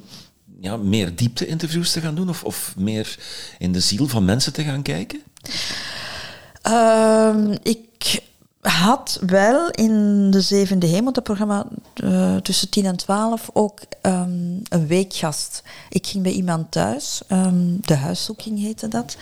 ja, 0.61 0.77
meer 0.77 1.15
diepte-interviews 1.15 1.91
te 1.91 2.01
gaan 2.01 2.15
doen? 2.15 2.29
Of, 2.29 2.43
of 2.43 2.73
meer 2.77 3.19
in 3.57 3.71
de 3.71 3.79
ziel 3.79 4.07
van 4.07 4.25
mensen 4.25 4.53
te 4.53 4.63
gaan 4.63 4.81
kijken? 4.81 5.21
Uh, 6.67 7.55
ik 7.63 8.23
had 8.61 9.19
wel 9.25 9.69
in 9.69 10.27
de 10.31 10.41
Zevende 10.41 10.85
Hemel, 10.87 11.13
dat 11.13 11.23
programma 11.23 11.67
uh, 12.03 12.35
tussen 12.35 12.69
10 12.69 12.85
en 12.85 12.95
12, 12.95 13.49
ook 13.53 13.79
um, 14.01 14.61
een 14.69 14.87
weekgast. 14.87 15.63
Ik 15.89 16.07
ging 16.07 16.23
bij 16.23 16.31
iemand 16.31 16.71
thuis, 16.71 17.21
um, 17.27 17.77
de 17.81 17.95
huiszoeking 17.95 18.59
heette 18.59 18.87
dat, 18.87 19.17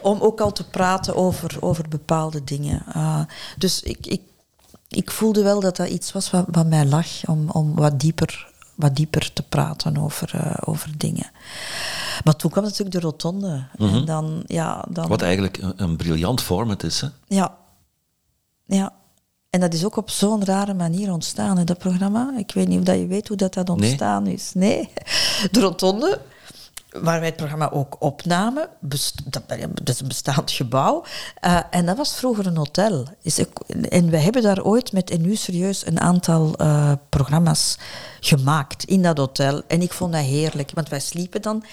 om 0.00 0.20
ook 0.20 0.40
al 0.40 0.52
te 0.52 0.64
praten 0.64 1.16
over, 1.16 1.56
over 1.60 1.88
bepaalde 1.88 2.44
dingen. 2.44 2.82
Uh, 2.96 3.20
dus 3.58 3.82
ik, 3.82 4.06
ik, 4.06 4.20
ik 4.88 5.10
voelde 5.10 5.42
wel 5.42 5.60
dat 5.60 5.76
dat 5.76 5.88
iets 5.88 6.12
was 6.12 6.30
wat, 6.30 6.44
wat 6.50 6.66
mij 6.66 6.86
lag, 6.86 7.06
om, 7.26 7.50
om 7.50 7.74
wat 7.74 8.00
dieper 8.00 8.48
wat 8.78 8.96
dieper 8.96 9.32
te 9.32 9.42
praten 9.42 9.96
over, 9.96 10.32
uh, 10.34 10.54
over 10.64 10.90
dingen. 10.96 11.30
Maar 12.24 12.36
toen 12.36 12.50
kwam 12.50 12.64
natuurlijk 12.64 12.92
de 12.92 13.00
rotonde. 13.00 13.48
Mm 13.48 13.64
-hmm. 13.76 13.88
en 13.88 13.94
mhm. 13.94 14.04
dan, 14.04 14.42
ja, 14.46 14.84
dan... 14.90 15.08
Wat 15.08 15.22
eigenlijk 15.22 15.56
een, 15.56 15.72
een 15.76 15.96
briljant 15.96 16.42
format 16.42 16.82
is, 16.82 17.00
hè? 17.00 17.08
Ja. 17.26 17.56
Ja. 18.66 18.92
En 19.50 19.60
dat 19.60 19.74
is 19.74 19.84
ook 19.84 19.96
op 19.96 20.10
zo'n 20.10 20.44
rare 20.44 20.74
manier 20.74 21.12
ontstaan, 21.12 21.58
in 21.58 21.64
dat 21.64 21.78
programma. 21.78 22.34
Ik 22.36 22.52
weet 22.54 22.68
niet 22.68 22.78
of 22.78 22.84
dat 22.84 22.98
je 22.98 23.06
weet 23.06 23.28
hoe 23.28 23.36
dat, 23.36 23.54
dat 23.54 23.68
ontstaan 23.68 24.22
nee. 24.22 24.34
is. 24.34 24.50
Nee. 24.54 24.88
De 25.50 25.60
rotonde 25.60 26.20
waar 26.90 27.18
wij 27.18 27.28
het 27.28 27.36
programma 27.36 27.70
ook 27.70 27.96
opnamen. 27.98 28.68
Dat, 28.80 29.42
is 29.84 30.00
een 30.00 30.08
bestaand 30.08 30.50
gebouw. 30.50 31.04
Uh, 31.44 31.60
en 31.70 31.86
dat 31.86 31.96
was 31.96 32.14
vroeger 32.14 32.46
een 32.46 32.56
hotel. 32.56 33.06
Is 33.22 33.38
en 33.88 34.10
we 34.10 34.16
hebben 34.16 34.42
daar 34.42 34.64
ooit 34.64 34.92
met 34.92 35.10
en 35.10 35.20
nu 35.20 35.36
serieus 35.36 35.86
een 35.86 36.00
aantal 36.00 36.54
uh, 36.60 36.92
programma's 37.08 37.78
gemaakt 38.20 38.84
in 38.84 39.02
dat 39.02 39.18
hotel. 39.18 39.62
En 39.66 39.82
ik 39.82 39.92
vond 39.92 40.12
dat 40.12 40.24
heerlijk, 40.24 40.70
want 40.74 40.88
wij 40.88 41.00
sliepen 41.00 41.42
dan 41.42 41.64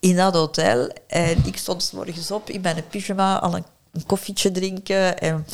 in 0.00 0.16
dat 0.16 0.34
hotel. 0.34 0.90
En 1.06 1.46
ik 1.46 1.56
stond 1.56 1.82
s 1.82 1.90
morgens 1.90 2.30
op 2.30 2.50
in 2.50 2.60
mijn 2.60 2.84
pyjama 2.90 3.40
al 3.40 3.54
een 3.54 3.64
koffietje 4.06 4.50
drinken. 4.50 5.18
En 5.18 5.46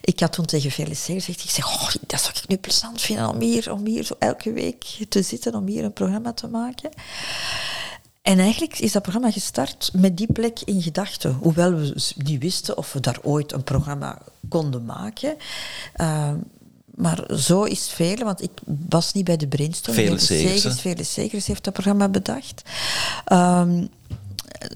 ik 0.00 0.20
had 0.20 0.32
toen 0.32 0.44
tegen 0.44 0.70
Felice 0.70 1.12
gezegd, 1.12 1.44
ik 1.44 1.50
zeg, 1.50 1.66
oh, 1.66 1.90
dat 2.06 2.20
zou 2.20 2.34
ik 2.42 2.48
nu 2.48 2.56
plezant 2.56 3.00
vinden 3.00 3.28
om 3.28 3.40
hier, 3.40 3.72
om 3.72 3.86
hier 3.86 4.04
zo 4.04 4.14
elke 4.18 4.52
week 4.52 4.84
te 5.08 5.22
zitten, 5.22 5.54
om 5.54 5.66
hier 5.66 5.84
een 5.84 5.92
programma 5.92 6.32
te 6.32 6.48
maken. 6.48 6.90
En 8.22 8.38
eigenlijk 8.38 8.78
is 8.78 8.92
dat 8.92 9.02
programma 9.02 9.30
gestart 9.30 9.90
met 9.92 10.16
die 10.16 10.32
plek 10.32 10.60
in 10.64 10.82
gedachten. 10.82 11.32
Hoewel 11.32 11.74
we 11.74 12.12
niet 12.16 12.42
wisten 12.42 12.76
of 12.76 12.92
we 12.92 13.00
daar 13.00 13.18
ooit 13.22 13.52
een 13.52 13.64
programma 13.64 14.18
konden 14.48 14.84
maken. 14.84 15.36
Uh, 15.96 16.32
maar 16.94 17.26
zo 17.36 17.62
is 17.62 17.88
Vele, 17.88 18.24
want 18.24 18.42
ik 18.42 18.50
was 18.88 19.12
niet 19.12 19.24
bij 19.24 19.36
de 19.36 19.48
brainstorm. 19.48 19.96
Vele 19.96 20.18
Segers. 20.18 20.80
Vele 20.80 21.04
Segers 21.04 21.46
heeft 21.46 21.64
dat 21.64 21.72
programma 21.72 22.08
bedacht. 22.08 22.62
Um, 23.32 23.88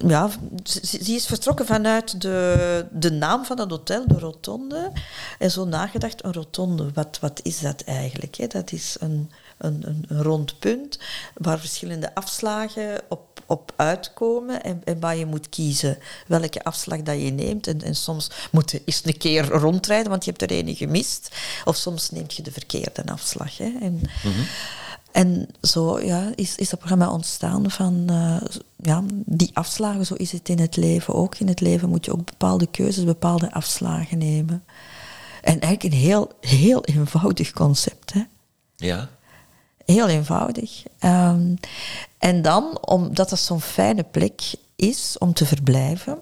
ja, 0.07 0.29
ze, 0.63 0.97
is 0.97 1.25
vertrokken 1.25 1.65
vanuit 1.65 2.21
de, 2.21 2.85
de 2.91 3.11
naam 3.11 3.45
van 3.45 3.59
het 3.59 3.69
hotel, 3.69 4.07
de 4.07 4.19
Rotonde. 4.19 4.91
En 5.39 5.51
zo 5.51 5.65
nagedacht, 5.65 6.23
een 6.23 6.33
rotonde, 6.33 6.91
wat, 6.93 7.17
wat 7.21 7.39
is 7.43 7.59
dat 7.59 7.81
eigenlijk? 7.81 8.35
Hè? 8.35 8.47
Dat 8.47 8.71
is 8.71 8.95
een, 8.99 9.31
een, 9.57 9.83
een, 9.85 10.21
rond 10.21 10.59
punt 10.59 10.99
waar 11.33 11.59
verschillende 11.59 12.15
afslagen 12.15 13.01
op, 13.09 13.41
op 13.45 13.73
uitkomen 13.75 14.63
en, 14.63 14.81
en 14.83 14.99
waar 14.99 15.15
je 15.15 15.25
moet 15.25 15.49
kiezen 15.49 15.97
welke 16.27 16.63
afslag 16.63 17.01
dat 17.01 17.21
je 17.21 17.31
neemt. 17.31 17.67
En, 17.67 17.81
en 17.81 17.95
soms 17.95 18.31
moet 18.51 18.71
je 18.71 18.81
eens 18.85 19.01
een 19.05 19.17
keer 19.17 19.47
rondrijden, 19.47 20.09
want 20.09 20.25
je 20.25 20.31
hebt 20.31 20.51
er 20.51 20.57
een 20.57 20.75
gemist. 20.75 21.35
Of 21.65 21.75
soms 21.75 22.09
neemt 22.09 22.33
je 22.33 22.41
de 22.41 22.51
verkeerde 22.51 23.05
afslag. 23.05 23.57
Hè? 23.57 23.71
En, 23.81 24.01
mm-hmm. 24.23 24.45
En 25.17 25.47
zo 25.61 25.99
ja, 25.99 26.31
is, 26.35 26.55
is 26.55 26.69
dat 26.69 26.79
programma 26.79 27.11
ontstaan 27.11 27.71
van 27.71 28.07
uh, 28.11 28.41
ja, 28.75 29.03
die 29.25 29.49
afslagen. 29.53 30.05
Zo 30.05 30.13
is 30.13 30.31
het 30.31 30.49
in 30.49 30.59
het 30.59 30.75
leven 30.75 31.13
ook. 31.13 31.37
In 31.37 31.47
het 31.47 31.61
leven 31.61 31.89
moet 31.89 32.05
je 32.05 32.11
ook 32.11 32.25
bepaalde 32.25 32.67
keuzes, 32.67 33.03
bepaalde 33.03 33.51
afslagen 33.51 34.17
nemen. 34.17 34.63
En 35.41 35.59
eigenlijk 35.59 35.83
een 35.83 35.99
heel, 35.99 36.31
heel 36.41 36.85
eenvoudig 36.85 37.51
concept. 37.51 38.13
Hè? 38.13 38.23
Ja. 38.75 39.09
Heel 39.87 40.07
eenvoudig. 40.07 40.83
Um, 41.03 41.59
en 42.17 42.41
dan, 42.41 42.77
omdat 42.81 43.29
dat 43.29 43.39
zo'n 43.39 43.61
fijne 43.61 44.03
plek 44.03 44.41
is 44.75 45.15
om 45.17 45.33
te 45.33 45.45
verblijven, 45.45 46.19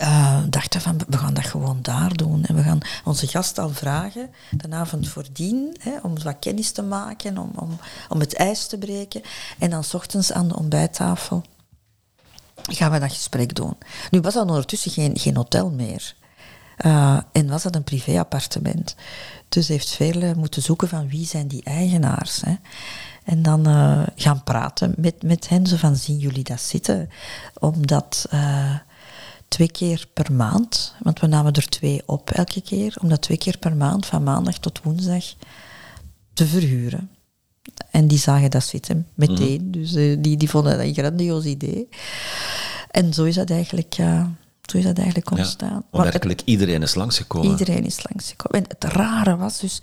uh, 0.00 0.40
dachten 0.48 0.80
van, 0.80 1.00
we 1.08 1.18
gaan 1.18 1.34
dat 1.34 1.46
gewoon 1.46 1.78
daar 1.82 2.16
doen. 2.16 2.44
En 2.44 2.54
we 2.54 2.62
gaan 2.62 2.80
onze 3.04 3.26
gast 3.26 3.58
al 3.58 3.70
vragen, 3.70 4.30
de 4.50 4.70
avond 4.70 5.08
voordien, 5.08 5.76
hè, 5.80 5.98
om 6.02 6.22
wat 6.22 6.36
kennis 6.40 6.70
te 6.70 6.82
maken, 6.82 7.38
om, 7.38 7.50
om, 7.54 7.78
om 8.08 8.20
het 8.20 8.34
ijs 8.34 8.66
te 8.66 8.78
breken. 8.78 9.22
En 9.58 9.70
dan 9.70 9.84
s 9.84 9.94
ochtends 9.94 10.32
aan 10.32 10.48
de 10.48 10.56
ontbijttafel 10.56 11.42
gaan 12.62 12.90
we 12.90 12.98
dat 12.98 13.12
gesprek 13.12 13.54
doen. 13.54 13.76
Nu 14.10 14.20
was 14.20 14.34
dat 14.34 14.48
ondertussen 14.48 14.90
geen, 14.90 15.18
geen 15.18 15.36
hotel 15.36 15.70
meer. 15.70 16.14
Uh, 16.86 17.18
en 17.32 17.48
was 17.48 17.62
dat 17.62 17.74
een 17.74 17.84
privéappartement. 17.84 18.94
Dus 19.48 19.68
heeft 19.68 19.90
veel 19.90 20.34
moeten 20.34 20.62
zoeken 20.62 20.88
van 20.88 21.08
wie 21.08 21.26
zijn 21.26 21.48
die 21.48 21.64
eigenaars. 21.64 22.40
Hè. 22.40 22.54
En 23.24 23.42
dan 23.42 23.68
uh, 23.68 24.02
gaan 24.16 24.42
praten 24.44 24.94
met, 24.96 25.22
met 25.22 25.48
hen, 25.48 25.66
zo 25.66 25.76
van 25.76 25.96
zien 25.96 26.18
jullie 26.18 26.44
dat 26.44 26.60
zitten? 26.60 27.10
Omdat 27.58 28.26
uh, 28.34 28.74
twee 29.48 29.70
keer 29.70 30.06
per 30.12 30.32
maand, 30.32 30.94
want 31.02 31.20
we 31.20 31.26
namen 31.26 31.52
er 31.52 31.68
twee 31.68 32.02
op 32.06 32.30
elke 32.30 32.60
keer, 32.60 32.96
om 33.00 33.08
dat 33.08 33.22
twee 33.22 33.38
keer 33.38 33.58
per 33.58 33.76
maand, 33.76 34.06
van 34.06 34.22
maandag 34.22 34.58
tot 34.58 34.80
woensdag, 34.82 35.24
te 36.32 36.46
verhuren. 36.46 37.10
En 37.90 38.08
die 38.08 38.18
zagen 38.18 38.50
dat 38.50 38.64
zitten 38.64 39.06
meteen, 39.14 39.62
mm. 39.64 39.70
dus 39.70 39.94
uh, 39.94 40.16
die, 40.20 40.36
die 40.36 40.50
vonden 40.50 40.76
dat 40.76 40.86
een 40.86 40.94
grandioos 40.94 41.44
idee. 41.44 41.88
En 42.90 43.14
zo 43.14 43.24
is 43.24 43.34
dat 43.34 43.50
eigenlijk 43.50 43.96
Zo 44.70 44.78
is 44.78 44.84
dat 44.84 44.96
eigenlijk 44.96 45.30
ontstaan. 45.30 45.84
Ja, 45.92 46.02
werkelijk 46.02 46.42
iedereen 46.44 46.82
is 46.82 46.94
langsgekomen. 46.94 47.50
Iedereen 47.50 47.84
is 47.84 47.98
langsgekomen. 48.10 48.60
En 48.60 48.66
het 48.78 48.84
rare 48.92 49.36
was 49.36 49.58
dus, 49.58 49.80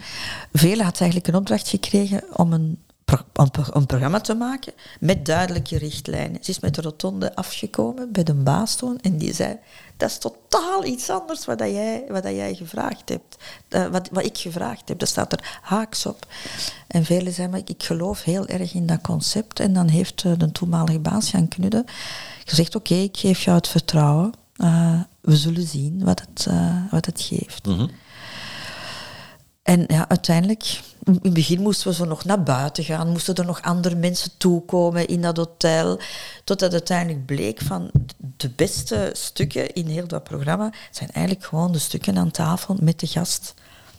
Vele 0.54 0.84
had 0.84 1.00
eigenlijk 1.00 1.30
een 1.30 1.36
opdracht 1.40 1.68
gekregen 1.68 2.24
om 2.38 2.54
een, 2.54 2.80
pro- 3.06 3.26
een, 3.34 3.52
pro- 3.52 3.72
een 3.74 3.86
programma 3.86 4.20
te 4.20 4.34
maken 4.34 4.74
met 5.00 5.26
duidelijke 5.26 5.78
richtlijnen. 5.78 6.44
Ze 6.44 6.50
is 6.52 6.60
met 6.60 6.76
de 6.76 6.82
rotonde 6.82 7.36
afgekomen 7.36 8.12
bij 8.12 8.24
de 8.24 8.34
baas 8.34 8.76
toen 8.76 9.00
en 9.02 9.18
die 9.18 9.34
zei, 9.34 9.58
dat 9.98 10.10
is 10.10 10.18
totaal 10.18 10.86
iets 10.86 11.10
anders 11.10 11.46
wat, 11.46 11.58
dat 11.58 11.70
jij, 11.70 12.04
wat 12.10 12.24
dat 12.24 12.36
jij 12.36 12.54
gevraagd 12.56 13.10
hebt. 13.10 13.36
Eh, 13.70 13.86
wat, 13.88 14.10
wat 14.12 14.26
ik 14.26 14.38
gevraagd 14.38 14.88
heb, 14.90 15.00
dat 15.00 15.10
staat 15.10 15.32
er 15.34 15.60
haaks 15.62 16.06
op. 16.06 16.26
En 16.88 17.06
velen 17.06 17.34
zeiden, 17.34 17.50
maar 17.50 17.60
ik, 17.60 17.70
ik 17.70 17.84
geloof 17.84 18.24
heel 18.24 18.48
erg 18.48 18.74
in 18.74 18.86
dat 18.86 19.02
concept. 19.02 19.60
En 19.60 19.74
dan 19.74 19.88
heeft 19.88 20.24
eh, 20.24 20.32
de 20.38 20.52
toenmalige 20.52 21.00
baas, 21.00 21.32
Jan 21.32 21.48
Knudde, 21.48 21.86
gezegd, 22.46 22.76
oké, 22.76 22.94
ik 22.96 23.18
geef 23.18 23.40
jou 23.42 23.58
het 23.58 23.68
vertrouwen. 23.68 24.34
Eh, 24.56 25.00
we 25.22 25.36
zullen 25.36 25.68
zien 25.68 26.04
wat 26.04 26.20
het, 26.20 26.46
eh, 26.46 26.92
wat 26.92 27.06
het 27.06 27.22
geeft. 27.22 27.66
Mhm. 27.66 27.88
En 29.64 29.84
ja, 29.88 30.10
uiteindelijk, 30.10 30.82
in 31.04 31.20
het 31.22 31.34
begin 31.34 31.62
moesten 31.62 31.88
we 31.88 31.94
zo 31.94 32.06
nog 32.06 32.26
naar 32.26 32.44
buiten 32.44 32.84
gaan, 32.84 33.10
moesten 33.10 33.36
er 33.36 33.46
nog 33.46 33.62
andere 33.62 33.96
mensen 33.96 34.32
toekomen 34.38 35.08
in 35.08 35.22
dat 35.22 35.38
hotel, 35.38 36.00
totdat 36.44 36.72
uiteindelijk 36.72 37.26
bleek 37.26 37.62
van 37.62 37.92
de 38.38 38.50
beste 38.50 39.10
stukken 39.14 39.74
in 39.74 39.88
heel 39.88 40.08
dat 40.08 40.24
programma 40.24 40.74
zijn 40.92 41.12
eigenlijk 41.12 41.46
gewoon 41.46 41.72
de 41.72 41.80
stukken 41.80 42.18
aan 42.18 42.32
tafel 42.32 42.78
met 42.82 43.00
de 43.00 43.08
gast, 43.08 43.54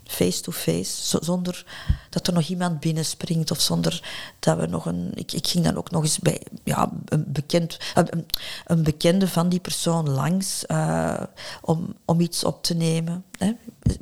face-to-face, 0.07 1.07
zo- 1.07 1.19
zonder 1.23 1.65
dat 2.11 2.27
er 2.27 2.33
nog 2.33 2.47
iemand 2.49 2.81
binnenspringt 2.81 3.51
of 3.51 3.61
zonder 3.61 4.03
dat 4.39 4.59
we 4.59 4.67
nog 4.67 4.87
een... 4.87 5.11
Ik, 5.15 5.33
ik 5.33 5.47
ging 5.47 5.65
dan 5.65 5.77
ook 5.77 5.91
nog 5.91 6.03
eens 6.03 6.19
bij 6.19 6.43
ja, 6.65 6.91
een, 7.05 7.25
bekend, 7.27 7.79
een, 7.95 8.27
een 8.67 8.83
bekende 8.83 9.29
van 9.29 9.49
die 9.49 9.61
persoon 9.61 10.09
langs 10.11 10.67
eh, 10.67 11.21
om, 11.63 11.95
om 12.05 12.21
iets 12.21 12.45
op 12.45 12.63
te 12.65 12.75
nemen. 12.75 13.25
Hè. 13.39 13.53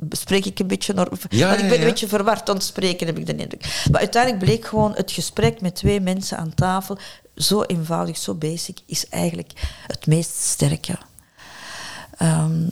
Spreek 0.09 0.45
ik 0.45 0.59
een 0.59 0.67
beetje... 0.67 0.93
Nor- 0.93 1.17
Ja, 1.29 1.53
ik 1.53 1.61
ja, 1.61 1.67
ben 1.67 1.79
een 1.79 1.85
beetje 1.85 2.07
verward 2.07 2.49
aan 2.49 2.55
het 2.55 2.63
spreken, 2.65 3.07
heb 3.07 3.17
ik 3.17 3.25
de 3.25 3.35
indruk. 3.35 3.85
Maar 3.91 3.99
uiteindelijk 3.99 4.43
bleek 4.43 4.65
gewoon 4.65 4.93
het 4.95 5.11
gesprek 5.11 5.61
met 5.61 5.75
twee 5.75 5.99
mensen 6.01 6.37
aan 6.37 6.53
tafel, 6.53 6.97
zo 7.35 7.61
eenvoudig, 7.63 8.17
zo 8.17 8.33
basic, 8.33 8.79
is 8.85 9.09
eigenlijk 9.09 9.51
het 9.87 10.07
meest 10.07 10.35
sterke. 10.35 10.97
Ehm, 12.17 12.67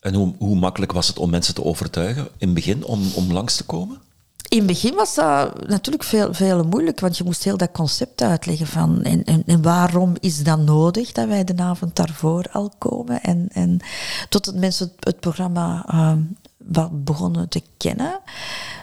En 0.00 0.14
hoe, 0.14 0.34
hoe 0.38 0.56
makkelijk 0.56 0.92
was 0.92 1.08
het 1.08 1.18
om 1.18 1.30
mensen 1.30 1.54
te 1.54 1.64
overtuigen 1.64 2.22
in 2.22 2.46
het 2.46 2.54
begin 2.54 2.84
om, 2.84 3.00
om 3.14 3.32
langs 3.32 3.56
te 3.56 3.64
komen? 3.64 4.00
In 4.48 4.58
het 4.58 4.66
begin 4.66 4.94
was 4.94 5.14
dat 5.14 5.68
natuurlijk 5.68 6.04
veel, 6.04 6.34
veel 6.34 6.64
moeilijk, 6.64 7.00
want 7.00 7.16
je 7.16 7.24
moest 7.24 7.44
heel 7.44 7.56
dat 7.56 7.70
concept 7.72 8.22
uitleggen 8.22 8.66
van 8.66 9.02
en, 9.02 9.24
en, 9.24 9.62
waarom 9.62 10.14
is 10.20 10.42
dat 10.42 10.58
nodig 10.58 11.12
dat 11.12 11.28
wij 11.28 11.44
de 11.44 11.56
avond 11.56 11.96
daarvoor 11.96 12.46
al 12.52 12.72
komen. 12.78 13.22
En, 13.22 13.48
en 13.52 13.80
totdat 14.28 14.54
mensen 14.54 14.92
het, 15.00 15.20
programma 15.20 15.84
eh, 15.88 16.12
wat 16.56 17.04
begonnen 17.04 17.48
te 17.48 17.62
kennen, 17.76 18.20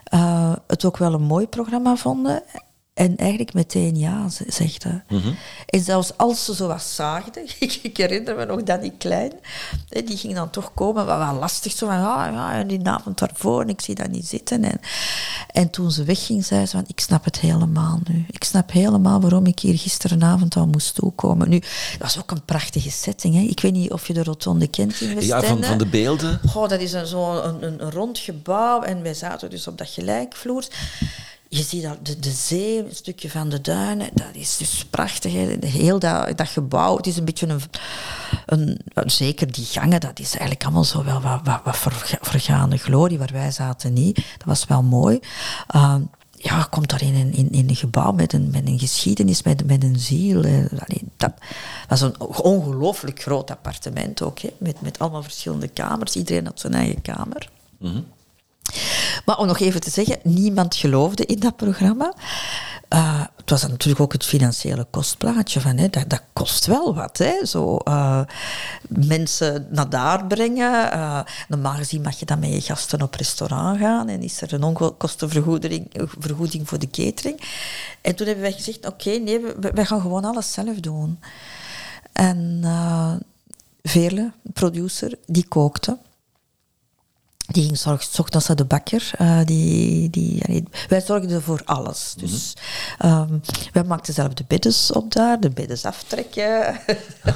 eh, 0.04 0.56
het 0.68 0.86
ook 0.86 0.98
wel 0.98 1.14
een 1.14 1.22
mooi 1.22 1.48
programma 1.48 1.96
vonden. 1.96 2.44
En 2.98 3.18
eigenlijk 3.18 3.54
meteen 3.54 3.98
ja 3.98 4.30
ze- 4.30 4.46
zegden. 4.48 5.04
En 5.66 5.84
zelfs 5.84 6.18
als 6.18 6.46
ze 6.46 6.56
zo 6.56 6.68
wat 6.68 6.82
zaagden, 6.84 7.44
ik, 7.60 7.80
ik 7.82 7.98
herinner 7.98 8.36
me 8.36 8.46
nog 8.46 8.64
Danny 8.64 8.94
Klein, 8.98 9.32
die 9.90 10.18
ging 10.18 10.36
dan 10.36 10.50
toch 10.50 10.74
komen, 10.74 11.06
wat 11.06 11.18
wel 11.18 11.34
lastig, 11.34 11.72
zo 11.72 11.86
van, 11.88 11.96
ah, 11.96 12.34
ja, 12.34 12.54
en 12.54 12.68
die 12.68 12.88
avond 12.88 13.18
daarvoor, 13.20 13.62
en 13.62 13.70
ik 13.70 13.82
zie 13.82 13.96
dat 13.96 14.10
niet 14.10 14.28
zitten. 14.28 14.64
En, 14.64 14.80
en 15.52 15.70
toen 15.70 15.92
ze 15.92 16.04
wegging, 16.04 16.46
zei 16.46 16.66
ze 16.66 16.72
van, 16.76 16.84
ik 16.88 17.00
snap 17.00 17.24
het 17.26 17.40
helemaal 17.40 18.00
nu. 18.04 18.26
Ik 18.30 18.44
snap 18.44 18.72
helemaal 18.72 19.22
waarom 19.22 19.46
ik 19.46 19.60
hier 19.60 19.78
gisterenavond 19.78 20.56
al 20.56 20.68
moest 20.68 20.96
toekomen. 20.96 21.50
Nu, 21.50 21.60
dat 21.60 22.00
was 22.00 22.18
ook 22.20 22.32
een 22.32 22.46
prachtige 22.46 22.92
setting. 22.92 23.36
Hè. 23.36 23.42
Ik 23.42 23.60
weet 23.60 23.74
niet 23.74 23.92
of 23.92 24.08
je 24.08 24.14
de 24.14 24.24
rotonde 24.24 24.68
kent 24.68 25.02
in 25.02 25.08
Ja, 25.10 25.16
Westende. 25.16 25.46
van, 25.48 25.64
van 25.64 25.78
de 25.78 25.86
beelden. 25.88 26.40
Goh, 26.50 26.70
dat 26.70 26.80
is 26.80 26.94
een, 26.94 27.08
zo 27.08 27.38
een, 27.42 27.64
een, 27.64 27.84
een 27.84 27.92
rond 27.92 28.18
gebouw 28.20 28.82
en 28.82 29.02
wij 29.02 29.14
zaten 29.14 29.50
dus 29.50 29.68
op 29.68 29.78
dat 29.78 29.90
gelijkvloers. 29.90 30.68
Je 31.50 31.62
ziet 31.64 31.84
dat 31.84 32.06
de, 32.06 32.20
de 32.20 32.32
zee, 32.32 32.78
een 32.86 32.96
stukje 32.96 33.30
van 33.30 33.50
de 33.50 33.62
duinen, 33.62 34.10
dat 34.14 34.28
is 34.34 34.58
dus 34.58 34.86
prachtig. 34.90 35.34
Hè. 35.34 35.56
Heel 35.66 36.00
dat, 36.00 36.38
dat 36.38 36.48
gebouw, 36.48 36.98
het 36.98 37.08
is 37.08 37.18
een 37.18 37.26
beetje 37.26 37.48
een, 37.48 38.80
een... 38.94 39.10
Zeker 39.10 39.52
die 39.52 39.66
gangen, 39.66 40.00
dat 40.00 40.20
is 40.20 40.30
eigenlijk 40.30 40.64
allemaal 40.64 40.84
zo 40.84 41.04
wel 41.04 41.22
wat, 41.22 41.40
wat, 41.44 41.60
wat 41.64 41.78
verga- 41.78 42.18
vergaande 42.22 42.78
glorie, 42.78 43.18
waar 43.18 43.30
wij 43.34 43.52
zaten 43.52 43.94
niet. 43.94 44.16
Dat 44.16 44.46
was 44.46 44.66
wel 44.66 44.84
mooi. 44.84 45.20
Ehm, 45.68 46.02
ja, 46.32 46.64
komt 46.70 46.90
daar 46.90 47.02
in 47.02 47.34
in, 47.34 47.52
in 47.52 47.70
een 47.70 47.76
gebouw 47.76 48.12
met 48.12 48.34
een, 48.34 48.50
met 48.52 48.68
een 48.68 48.80
geschiedenis, 48.80 49.44
met, 49.44 49.66
met 49.66 49.84
een 49.84 50.00
ziel. 50.00 50.44
eh, 50.44 50.58
allee, 50.58 51.02
dat 51.18 51.34
was 51.88 52.02
een 52.02 52.20
ongelooflijk 52.20 53.22
groot 53.22 53.52
appartement 53.52 54.22
ook, 54.22 54.40
hè, 54.40 54.50
met, 54.58 54.82
met 54.82 55.00
allemaal 55.00 55.24
verschillende 55.24 55.68
kamers. 55.68 56.16
Iedereen 56.16 56.46
had 56.46 56.60
zijn 56.60 56.74
eigen 56.74 57.02
kamer. 57.02 57.50
Maar 59.26 59.38
om 59.38 59.48
nog 59.48 59.60
even 59.60 59.82
te 59.82 59.90
zeggen, 59.90 60.18
niemand 60.24 60.76
geloofde 60.76 61.26
in 61.26 61.40
dat 61.40 61.56
programma. 61.56 62.14
Eh, 62.88 63.22
het 63.36 63.50
was 63.50 63.62
natuurlijk 63.68 64.00
ook 64.00 64.14
het 64.14 64.26
financiële 64.26 64.88
kostplaatje 64.90 65.62
van, 65.62 65.78
hè, 65.78 65.90
dat, 65.90 66.10
dat 66.10 66.22
kost 66.34 66.66
wel 66.66 66.96
wat. 66.96 67.18
Hè, 67.18 67.46
zo, 67.46 67.78
eh, 67.78 68.22
mensen 68.88 69.68
naar 69.70 69.90
daar 69.90 70.26
brengen. 70.26 70.92
eh, 70.92 71.20
normaal 71.48 71.74
gezien 71.74 72.02
mag 72.02 72.20
je 72.20 72.26
dan 72.26 72.40
met 72.40 72.54
je 72.54 72.62
gasten 72.62 73.02
op 73.02 73.14
restaurant 73.14 73.80
gaan 73.80 74.10
en 74.10 74.22
is 74.22 74.42
er 74.42 74.54
een 74.54 74.64
onkostenvergoeding 74.64 75.88
vergoeding 76.20 76.68
voor 76.68 76.80
de 76.80 76.90
catering. 76.90 77.42
En 78.02 78.16
toen 78.16 78.28
hebben 78.28 78.44
wij 78.44 78.54
gezegd, 78.54 78.86
oké, 78.88 79.10
nee, 79.10 79.42
wij 79.74 79.86
gaan 79.86 80.02
gewoon 80.02 80.26
alles 80.26 80.54
zelf 80.54 80.76
doen. 80.80 81.20
En 82.14 82.62
uh, 82.64 83.14
Veerle, 83.84 84.32
producer, 84.54 85.18
die 85.26 85.48
kookte. 85.48 85.98
Die 87.48 87.64
ging 87.64 87.78
zorg, 87.78 88.04
's 88.04 88.20
ochtends 88.20 88.48
naar 88.48 88.58
de 88.58 88.66
bakker. 88.66 89.12
Uh, 89.22 89.40
die, 89.46 90.10
die, 90.10 90.44
allee, 90.48 90.64
wij 90.88 91.02
zorgden 91.02 91.42
voor 91.42 91.62
alles. 91.66 92.14
Dus 92.18 92.54
um, 93.06 93.42
wij 93.74 93.84
maakten 93.84 94.14
zelf 94.14 94.34
de 94.34 94.44
beddes 94.48 94.92
op 94.92 95.14
daar, 95.14 95.40
de 95.40 95.50
beddes 95.50 95.86
aftrekken. 95.86 96.80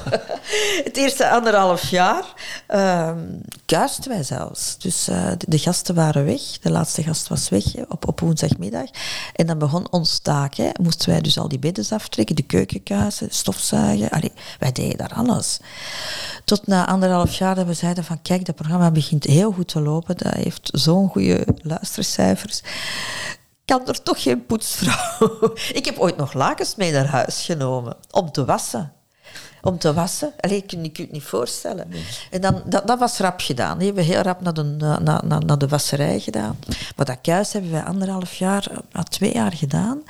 het 0.84 0.96
eerste 0.96 1.30
anderhalf 1.30 1.90
jaar 1.90 2.24
um, 2.68 3.40
kuisten 3.66 4.10
wij 4.10 4.22
zelfs. 4.22 4.78
Dus 4.78 5.08
uh, 5.08 5.30
de, 5.38 5.44
de, 5.48 5.58
gasten 5.58 5.94
waren 5.94 6.24
weg. 6.24 6.42
De 6.60 6.70
laatste 6.70 7.02
gast 7.02 7.28
was 7.28 7.48
weg 7.48 7.64
op, 7.88 8.08
op 8.08 8.20
woensdagmiddag. 8.20 8.88
En 9.34 9.46
dan 9.46 9.58
begon 9.58 9.90
ons 9.90 10.18
taak. 10.18 10.54
Hè. 10.54 10.70
Moesten 10.82 11.08
wij 11.08 11.20
dus 11.20 11.38
al 11.38 11.48
die 11.48 11.58
beddes 11.58 11.92
aftrekken, 11.92 12.36
de 12.36 12.42
keuken 12.42 12.82
kuisen, 12.82 13.28
stofzuigen. 13.30 14.10
Allee, 14.10 14.32
wij 14.58 14.72
deden 14.72 14.98
daar 14.98 15.14
alles. 15.14 15.58
Tot 16.44 16.66
na 16.66 16.86
anderhalf 16.86 17.34
jaar 17.38 17.54
dat 17.54 17.66
we 17.66 17.74
zeiden 17.74 18.04
van 18.04 18.22
kijk, 18.22 18.44
dat 18.44 18.54
programma 18.54 18.90
begint 18.90 19.24
heel 19.24 19.52
goed 19.52 19.68
te 19.68 19.80
lopen. 19.80 20.01
Dat 20.06 20.22
heeft 20.22 20.70
zo'n 20.72 21.08
goede 21.08 21.46
luistercijfers. 21.62 22.62
Kan 23.64 23.88
er 23.88 24.02
toch 24.02 24.22
geen 24.22 24.46
poetsvrouw? 24.46 25.52
Ik 25.72 25.84
heb 25.84 25.98
ooit 25.98 26.16
nog 26.16 26.32
lakens 26.32 26.74
mee 26.74 26.92
naar 26.92 27.06
huis 27.06 27.44
genomen. 27.44 27.96
Om 28.10 28.32
te 28.32 28.44
wassen. 28.44 28.92
Om 29.62 29.78
te 29.78 29.92
wassen. 29.92 30.32
Allee, 30.40 30.64
je 30.66 30.78
het 30.92 31.12
niet 31.12 31.22
voorstellen. 31.22 31.88
Nee. 31.88 32.04
En 32.30 32.40
dan, 32.40 32.62
dat, 32.64 32.86
dat, 32.86 32.98
was 32.98 33.18
rap 33.18 33.40
gedaan. 33.40 33.78
Die 33.78 33.86
hebben 33.86 34.04
we 34.04 34.12
heel 34.12 34.22
rap 34.22 34.40
naar 34.40 34.54
de, 34.54 34.62
naar, 34.62 35.02
naar, 35.02 35.44
naar 35.44 35.58
de 35.58 35.68
wasserij 35.68 36.20
gedaan. 36.20 36.58
Maar 36.96 37.06
dat 37.06 37.18
kuis 37.22 37.52
hebben 37.52 37.70
wij 37.70 37.82
anderhalf 37.82 38.34
jaar, 38.34 38.68
twee 39.08 39.32
jaar 39.32 39.52
gedaan. 39.52 40.02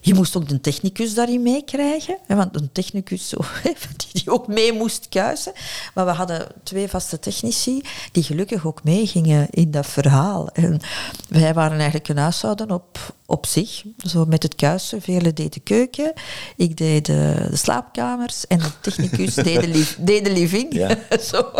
Je 0.00 0.14
moest 0.14 0.36
ook 0.36 0.48
de 0.48 0.60
technicus 0.60 1.14
daarin 1.14 1.42
meekrijgen. 1.42 2.18
Want 2.26 2.56
een 2.60 2.72
technicus 2.72 3.34
die 4.12 4.30
ook 4.30 4.46
mee 4.46 4.72
moest 4.72 5.06
kuisen. 5.08 5.52
Maar 5.94 6.04
we 6.04 6.10
hadden 6.10 6.46
twee 6.62 6.88
vaste 6.88 7.18
technici 7.18 7.82
die 8.12 8.22
gelukkig 8.22 8.66
ook 8.66 8.84
meegingen 8.84 9.46
in 9.50 9.70
dat 9.70 9.86
verhaal. 9.86 10.48
En 10.48 10.80
wij 11.28 11.54
waren 11.54 11.76
eigenlijk 11.76 12.08
een 12.08 12.16
huishouden 12.16 12.70
op, 12.70 13.14
op 13.26 13.46
zich. 13.46 13.82
Zo 13.96 14.24
met 14.24 14.42
het 14.42 14.54
kuisen. 14.54 15.02
Vele 15.02 15.32
deed 15.32 15.52
de 15.52 15.60
keuken. 15.60 16.12
Ik 16.56 16.76
deed 16.76 17.06
de, 17.06 17.46
de 17.50 17.56
slaapkamers. 17.56 18.46
En 18.46 18.58
de 18.58 18.80
technicus 18.80 19.34
deed, 19.48 19.60
de 19.60 19.94
deed 19.98 20.24
de 20.24 20.32
living. 20.32 20.74
Ja. 20.74 20.88
zo, 21.30 21.50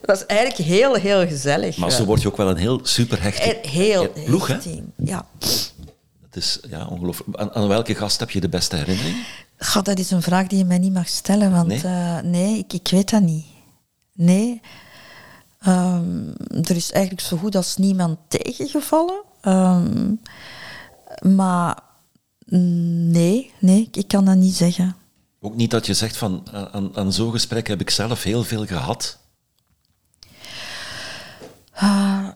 het 0.00 0.04
was 0.04 0.26
eigenlijk 0.26 0.68
heel, 0.68 0.94
heel 0.94 1.26
gezellig. 1.26 1.76
Maar 1.76 1.90
zo 1.90 2.04
word 2.04 2.22
je 2.22 2.28
ook 2.28 2.36
wel 2.36 2.48
een 2.48 2.56
heel 2.56 2.80
superhechte 2.82 3.58
heel, 3.62 4.12
ploeg, 4.24 4.46
hè? 4.46 4.58
team. 4.58 4.92
Ja. 4.96 5.26
Is 6.40 6.58
ja, 6.68 6.86
ongelooflijk. 6.86 7.38
Aan, 7.38 7.54
aan, 7.54 7.68
welke 7.68 7.94
gast 7.94 8.20
heb 8.20 8.30
je 8.30 8.40
de 8.40 8.48
beste 8.48 8.76
herinnering? 8.76 9.26
God, 9.58 9.84
dat 9.84 9.98
is 9.98 10.10
een 10.10 10.22
vraag 10.22 10.46
die 10.46 10.58
je 10.58 10.64
mij 10.64 10.78
niet 10.78 10.92
mag 10.92 11.08
stellen, 11.08 11.50
want 11.50 11.66
nee, 11.66 11.82
uh, 11.84 12.20
nee 12.20 12.58
ik, 12.58 12.72
ik, 12.72 12.88
weet 12.90 13.10
dat 13.10 13.22
niet. 13.22 13.44
Nee. 14.12 14.60
Um, 15.66 16.34
er 16.62 16.76
is 16.76 16.92
eigenlijk 16.92 17.26
zo 17.26 17.36
goed 17.36 17.54
als 17.54 17.76
niemand 17.76 18.18
tegengevallen. 18.28 19.22
Um, 19.42 20.20
maar 21.22 21.78
nee, 22.46 23.52
nee, 23.58 23.88
ik 23.92 24.08
kan 24.08 24.24
dat 24.24 24.36
niet 24.36 24.54
zeggen. 24.54 24.96
Ook 25.40 25.56
niet 25.56 25.70
dat 25.70 25.86
je 25.86 25.94
zegt 25.94 26.16
van 26.16 26.46
aan, 26.72 26.96
aan 26.96 27.12
zo'n 27.12 27.32
gesprek 27.32 27.68
heb 27.68 27.80
ik 27.80 27.90
zelf 27.90 28.22
heel 28.22 28.44
veel 28.44 28.66
gehad? 28.66 29.18
Uh, 31.82 32.28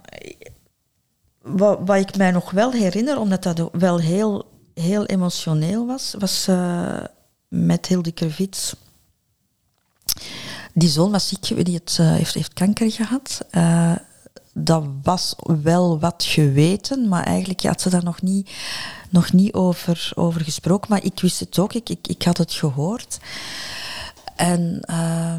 wat, 1.44 1.78
wat, 1.84 1.96
ik 1.96 2.16
mij 2.16 2.30
nog 2.30 2.50
wel 2.50 2.72
herinner, 2.72 3.18
omdat 3.18 3.42
dat 3.42 3.68
wel 3.72 3.98
heel, 3.98 4.50
heel 4.74 5.06
emotioneel 5.06 5.86
was, 5.86 6.14
was 6.18 6.48
uh, 6.48 7.04
met 7.48 7.86
Hilde 7.86 8.12
Krevits. 8.12 8.74
Die 10.72 10.88
zoon 10.88 11.10
was 11.10 11.28
ziek, 11.28 11.64
die 11.64 11.74
het, 11.74 11.98
uh, 12.00 12.10
heeft, 12.10 12.34
heeft 12.34 12.52
kanker 12.52 12.90
gehad. 12.90 13.40
Uh, 13.50 13.96
dat 14.52 14.84
was 15.02 15.34
wel 15.62 15.98
wat 16.00 16.24
geweten, 16.24 17.08
maar 17.08 17.24
eigenlijk 17.24 17.62
had 17.62 17.80
ze 17.80 17.90
daar 17.90 18.04
nog 18.04 18.22
niet, 18.22 18.50
nog 19.10 19.32
niet 19.32 19.52
over, 19.52 20.12
over 20.14 20.40
gesproken. 20.40 20.90
Maar 20.90 21.04
ik 21.04 21.20
wist 21.20 21.40
het 21.40 21.58
ook, 21.58 21.72
ik, 21.72 21.88
ik, 21.88 22.08
ik 22.08 22.22
had 22.22 22.38
het 22.38 22.52
gehoord. 22.52 23.18
En 24.36 24.80
uh, 24.90 25.38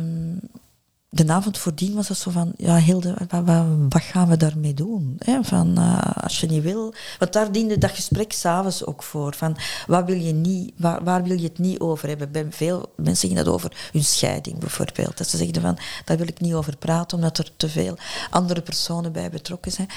de 1.16 1.34
avond 1.34 1.57
voordien 1.57 1.93
was 1.93 2.07
het 2.07 2.18
zo 2.18 2.32
van, 2.32 2.53
ja 2.57 2.78
Hilde, 2.78 3.16
wat, 3.30 3.66
wat, 3.89 4.01
gaan 4.01 4.28
we 4.28 4.38
daarmee 4.38 4.74
doen? 4.74 5.16
Hè? 5.20 5.43
Van, 5.43 5.80
uh, 5.80 6.01
als 6.16 6.39
je 6.39 6.47
niet 6.47 6.63
wil... 6.63 6.93
Want 7.20 7.34
daar 7.34 7.51
diende 7.51 7.78
dat 7.78 7.91
gesprek 7.91 8.34
s'avonds 8.34 8.86
ook 8.86 9.03
voor. 9.03 9.36
Van, 9.36 9.57
wat 9.88 10.05
wil 10.05 10.16
je 10.16 10.34
niet, 10.34 10.74
waar, 10.78 11.24
wil 11.24 11.38
je 11.38 11.47
het 11.47 11.59
niet 11.59 11.80
over 11.80 12.07
hebben? 12.07 12.32
Bij 12.32 12.45
veel 12.49 12.91
mensen 12.95 13.28
ging 13.30 13.43
dat 13.43 13.53
over 13.53 13.89
hun 13.91 14.03
scheiding 14.03 14.57
bijvoorbeeld. 14.57 15.18
Dat 15.18 15.28
ze 15.28 15.38
zeggen 15.38 15.61
van, 15.61 15.78
daar 16.05 16.18
wil 16.18 16.28
ik 16.28 16.39
niet 16.39 16.53
over 16.53 16.78
praten, 16.78 17.18
omdat 17.18 17.38
er 17.38 17.51
te 17.57 17.70
veel 17.70 17.97
andere 18.30 18.61
personen 18.61 19.11
bij 19.11 19.30
betrokken 19.30 19.72
zijn. 19.72 19.88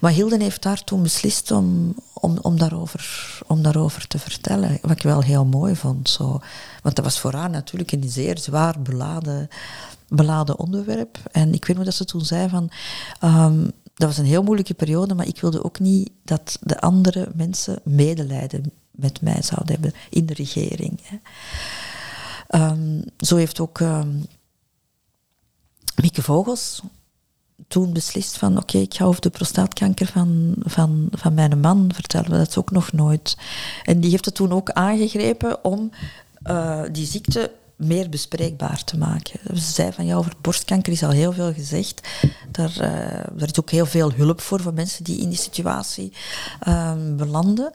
Maar 0.00 0.12
Hilde 0.12 0.42
heeft 0.42 0.62
daar 0.62 0.84
toen 0.84 1.02
beslist 1.02 1.50
om, 1.50 1.94
om, 2.12 2.38
om, 2.42 2.58
daarover, 2.58 3.38
om 3.46 3.62
daarover 3.62 4.06
te 4.06 4.18
vertellen. 4.18 4.78
Wat 4.82 4.90
ik 4.90 5.02
wel 5.02 5.22
heel 5.22 5.44
mooi 5.44 5.76
vond. 5.76 6.08
Zo. 6.08 6.40
Want 6.82 6.96
dat 6.96 7.04
was 7.04 7.20
voor 7.20 7.34
haar 7.34 7.50
natuurlijk 7.50 7.92
een 7.92 8.08
zeer 8.08 8.38
zwaar 8.38 8.80
beladen 8.80 9.48
beladen 10.08 10.58
onderwerp. 10.58 11.18
En 11.30 11.54
ik 11.54 11.64
weet 11.64 11.76
nog 11.76 11.84
dat 11.84 11.94
ze 11.94 12.04
toen 12.04 12.24
zei 12.24 12.48
van... 12.48 12.70
Um, 13.24 13.70
dat 13.94 14.08
was 14.08 14.18
een 14.18 14.24
heel 14.24 14.42
moeilijke 14.42 14.74
periode, 14.74 15.14
maar 15.14 15.26
ik 15.26 15.40
wilde 15.40 15.64
ook 15.64 15.78
niet 15.78 16.10
dat 16.24 16.58
de 16.60 16.80
andere 16.80 17.28
mensen 17.34 17.80
medelijden 17.84 18.72
met 18.90 19.20
mij 19.20 19.42
zouden 19.42 19.72
hebben 19.72 19.92
in 20.10 20.26
de 20.26 20.34
regering. 20.34 21.00
Um, 22.50 23.04
zo 23.18 23.36
heeft 23.36 23.60
ook 23.60 23.80
um, 23.80 24.26
Mieke 26.00 26.22
Vogels 26.22 26.82
toen 27.68 27.92
beslist 27.92 28.38
van 28.38 28.56
oké, 28.56 28.78
ik 28.78 28.94
ga 28.94 29.04
over 29.04 29.20
de 29.20 29.30
prostaatkanker 29.30 30.06
van, 30.06 30.54
van, 30.58 31.08
van 31.10 31.34
mijn 31.34 31.60
man 31.60 31.90
vertellen. 31.94 32.30
Dat 32.30 32.48
is 32.48 32.56
ook 32.56 32.70
nog 32.70 32.92
nooit. 32.92 33.36
En 33.84 34.00
die 34.00 34.10
heeft 34.10 34.24
het 34.24 34.34
toen 34.34 34.52
ook 34.52 34.70
aangegrepen 34.70 35.64
om 35.64 35.90
uh, 36.44 36.82
die 36.92 37.06
ziekte 37.06 37.50
meer 37.78 38.08
bespreekbaar 38.08 38.84
te 38.84 38.98
maken. 38.98 39.40
Ze 39.54 39.72
zei 39.72 39.92
van 39.92 40.06
ja, 40.06 40.16
over 40.16 40.32
borstkanker 40.40 40.92
is 40.92 41.02
al 41.02 41.10
heel 41.10 41.32
veel 41.32 41.52
gezegd. 41.52 42.08
Daar, 42.50 42.72
uh, 42.80 43.42
er 43.42 43.46
is 43.46 43.60
ook 43.60 43.70
heel 43.70 43.86
veel 43.86 44.12
hulp 44.12 44.40
voor 44.40 44.60
voor 44.60 44.74
mensen 44.74 45.04
die 45.04 45.20
in 45.20 45.28
die 45.28 45.38
situatie 45.38 46.12
uh, 46.68 46.92
belanden. 47.16 47.70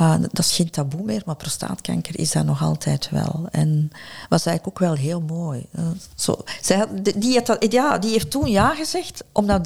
Uh, 0.00 0.14
dat 0.20 0.44
is 0.44 0.52
geen 0.56 0.70
taboe 0.70 1.04
meer, 1.04 1.22
maar 1.26 1.36
prostaatkanker 1.36 2.18
is 2.18 2.32
dat 2.32 2.44
nog 2.44 2.62
altijd 2.62 3.10
wel. 3.10 3.48
En 3.50 3.90
was 4.28 4.46
eigenlijk 4.46 4.76
ook 4.76 4.88
wel 4.88 4.96
heel 4.96 5.20
mooi. 5.20 5.66
Uh, 5.78 5.86
zo, 6.14 6.44
zij 6.60 6.76
had, 6.76 6.88
die, 7.16 7.42
had 7.44 7.66
ja, 7.72 7.98
die 7.98 8.10
heeft 8.10 8.30
toen 8.30 8.50
ja 8.50 8.74
gezegd 8.74 9.24
om 9.32 9.44
naar, 9.44 9.60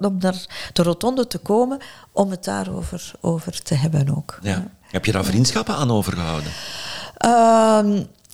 om 0.00 0.16
naar 0.18 0.70
de 0.72 0.82
rotonde 0.82 1.26
te 1.26 1.38
komen 1.38 1.78
om 2.12 2.30
het 2.30 2.44
daarover 2.44 3.12
over 3.20 3.62
te 3.62 3.74
hebben 3.74 4.16
ook. 4.16 4.38
Ja. 4.42 4.70
Heb 4.80 5.04
je 5.04 5.12
daar 5.12 5.24
vriendschappen 5.24 5.74
aan 5.74 5.90
overgehouden? 5.90 6.52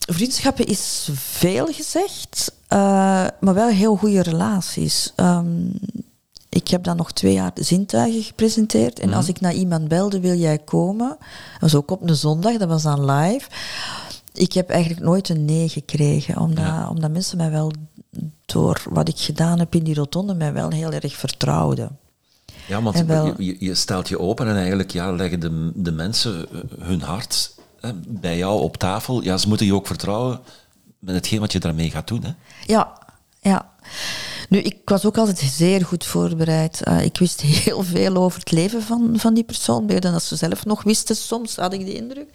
Ehm, 0.05 0.17
vriendschappen 0.17 0.67
is 0.67 1.09
veel 1.15 1.67
gezegd, 1.67 2.53
uh, 2.69 2.79
maar 3.41 3.55
wel 3.55 3.69
heel 3.69 3.97
goede 3.97 4.23
relaties. 4.23 5.13
Um, 5.17 5.73
ik 6.55 6.69
heb 6.69 6.85
dan 6.85 6.97
nog 6.97 7.13
twee 7.13 7.33
jaar 7.33 7.51
zintuigen 7.55 8.23
gepresenteerd. 8.23 8.99
En 8.99 9.09
mm. 9.09 9.15
als 9.15 9.29
ik 9.29 9.41
naar 9.41 9.55
iemand 9.55 9.89
belde, 9.89 10.21
wil 10.21 10.35
jij 10.35 10.59
komen? 10.59 11.09
Dat 11.09 11.61
was 11.61 11.75
ook 11.75 11.91
op 11.91 12.09
een 12.09 12.17
zondag, 12.17 12.57
dat 12.57 12.69
was 12.69 12.83
dan 12.83 13.11
live. 13.11 13.49
Ik 14.33 14.53
heb 14.53 14.71
eigenlijk 14.71 15.03
nooit 15.03 15.29
een 15.29 15.45
nee 15.45 15.69
gekregen, 15.69 16.39
omdat, 16.39 16.65
ja. 16.65 16.89
omdat 16.89 17.11
mensen 17.11 17.37
mij 17.37 17.51
wel, 17.51 17.73
door 18.47 18.83
wat 18.91 19.09
ik 19.09 19.19
gedaan 19.19 19.59
heb 19.59 19.75
in 19.75 19.85
die 19.85 19.95
rotonde, 19.95 20.35
mij 20.35 20.53
wel 20.53 20.71
heel 20.71 20.93
erg 20.93 21.17
vertrouwden. 21.17 21.99
Ja, 22.67 22.83
want 22.83 23.01
wel, 23.01 23.43
je, 23.43 23.57
je, 23.59 23.75
stelt 23.75 24.09
je 24.09 24.19
open 24.19 24.49
en 24.49 24.57
eigenlijk 24.57 24.91
ja, 24.91 25.13
leggen 25.13 25.41
de, 25.41 25.73
de 25.75 25.93
mensen 25.93 26.47
hun 26.79 27.01
hart 27.01 27.55
bij 28.09 28.37
jou 28.37 28.61
op 28.61 28.76
tafel, 28.76 29.22
ja, 29.22 29.37
ze 29.37 29.49
moeten 29.49 29.66
je 29.66 29.74
ook 29.74 29.87
vertrouwen 29.87 30.41
met 30.99 31.14
hetgeen 31.14 31.41
wat 31.41 31.53
je 31.53 31.59
daarmee 31.59 31.91
gaat 31.91 32.09
doen. 32.09 32.24
Hè? 32.24 32.30
Ja, 32.66 32.99
ja. 33.41 33.72
Nu, 34.49 34.59
ik 34.59 34.78
was 34.85 35.05
ook 35.05 35.18
altijd 35.18 35.39
zeer 35.39 35.85
goed 35.85 36.05
voorbereid. 36.05 36.80
Uh, 36.89 37.05
ik 37.05 37.18
wist 37.18 37.41
heel 37.41 37.82
veel 37.82 38.16
over 38.16 38.39
het 38.39 38.51
leven 38.51 38.82
van, 38.82 39.14
van 39.18 39.35
die 39.35 39.45
persoon, 39.45 39.85
meer 39.85 40.01
dan 40.01 40.12
dat 40.12 40.22
ze 40.22 40.37
zelf 40.37 40.64
nog 40.64 40.82
wisten. 40.82 41.16
Soms 41.16 41.57
had 41.57 41.72
ik 41.72 41.85
de 41.85 41.95
indruk. 41.95 42.30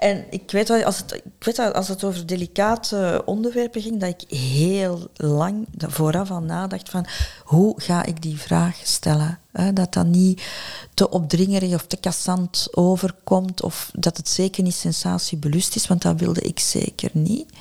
En 0.00 0.24
ik 0.30 0.50
weet, 0.50 0.68
wel, 0.68 0.82
als 0.82 0.98
het, 0.98 1.12
ik 1.12 1.56
weet 1.56 2.04
over 2.04 2.26
delicate 2.26 3.22
onderwerpen 3.24 3.82
ging, 3.82 4.00
dat 4.00 4.08
ik 4.20 4.38
heel 4.38 5.10
lang 5.14 5.66
vooraf 5.78 6.30
al 6.30 6.40
nadacht 6.40 6.88
van 6.88 7.06
hoe 7.44 7.80
ga 7.80 8.04
ik 8.04 8.22
die 8.22 8.38
vraag 8.38 8.76
stellen? 8.82 9.38
Hè? 9.52 9.72
Dat 9.72 9.92
dat 9.92 10.06
niet 10.06 10.42
te 10.94 11.10
opdringerig 11.10 11.74
of 11.74 11.86
te 11.86 11.96
kassant 11.96 12.68
overkomt 12.70 13.62
of 13.62 13.90
dat 13.94 14.16
het 14.16 14.28
zeker 14.28 14.62
niet 14.62 14.74
sensatiebelust 14.74 15.76
is, 15.76 15.86
want 15.86 16.02
dat 16.02 16.20
wilde 16.20 16.40
ik 16.40 16.58
zeker 16.58 17.10
niet. 17.12 17.52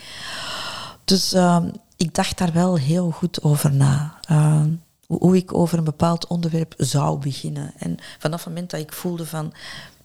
Dus 1.05 1.33
uh, 1.33 1.63
ik 1.97 2.15
dacht 2.15 2.37
daar 2.37 2.53
wel 2.53 2.77
heel 2.77 3.11
goed 3.11 3.43
over 3.43 3.73
na. 3.73 4.19
Uh, 4.31 4.63
hoe 5.07 5.35
ik 5.35 5.53
over 5.53 5.77
een 5.77 5.83
bepaald 5.83 6.27
onderwerp 6.27 6.73
zou 6.77 7.19
beginnen. 7.19 7.73
En 7.77 7.97
vanaf 8.19 8.43
het 8.43 8.53
moment 8.53 8.69
dat 8.69 8.79
ik 8.79 8.93
voelde 8.93 9.25
van 9.25 9.53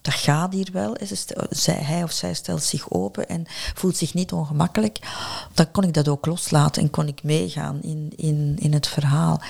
dat 0.05 0.15
gaat 0.15 0.53
hier 0.53 0.69
wel. 0.73 0.97
Zij, 1.51 1.75
hij 1.75 2.03
of 2.03 2.13
zij 2.13 2.35
stelt 2.35 2.63
zich 2.63 2.91
open 2.91 3.29
en 3.29 3.45
voelt 3.75 3.97
zich 3.97 4.15
niet 4.15 4.33
ongemakkelijk. 4.33 4.99
Dan 5.55 5.71
kon 5.71 5.85
ik 5.85 5.95
dat 5.95 6.09
ook 6.09 6.27
loslaten 6.27 6.83
en 6.83 6.91
kon 6.91 7.09
ik 7.09 7.23
meegaan 7.23 7.83
in, 7.83 8.13
in, 8.17 8.57
in 8.59 8.73
het 8.73 8.87
verhaal. 8.87 9.41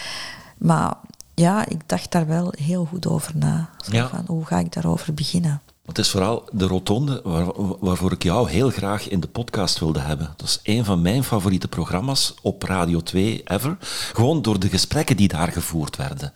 Maar 0.58 0.94
ja, 1.34 1.66
ik 1.66 1.80
dacht 1.86 2.12
daar 2.12 2.26
wel 2.26 2.52
heel 2.56 2.84
goed 2.84 3.06
over 3.06 3.36
na. 3.36 3.70
Ja. 3.90 4.08
Van, 4.08 4.24
hoe 4.26 4.44
ga 4.44 4.58
ik 4.58 4.72
daarover 4.72 5.14
beginnen? 5.14 5.62
Het 5.86 5.98
is 5.98 6.10
vooral 6.10 6.48
de 6.52 6.66
rotonde 6.66 7.20
waar, 7.24 7.46
waarvoor 7.80 8.12
ik 8.12 8.22
jou 8.22 8.50
heel 8.50 8.70
graag 8.70 9.08
in 9.08 9.20
de 9.20 9.28
podcast 9.28 9.78
wilde 9.78 10.00
hebben. 10.00 10.34
Dat 10.36 10.48
is 10.48 10.60
een 10.62 10.84
van 10.84 11.02
mijn 11.02 11.24
favoriete 11.24 11.68
programma's 11.68 12.34
op 12.42 12.62
Radio 12.62 13.00
2 13.00 13.42
ever. 13.44 13.76
Gewoon 14.12 14.42
door 14.42 14.58
de 14.58 14.68
gesprekken 14.68 15.16
die 15.16 15.28
daar 15.28 15.52
gevoerd 15.52 15.96
werden. 15.96 16.32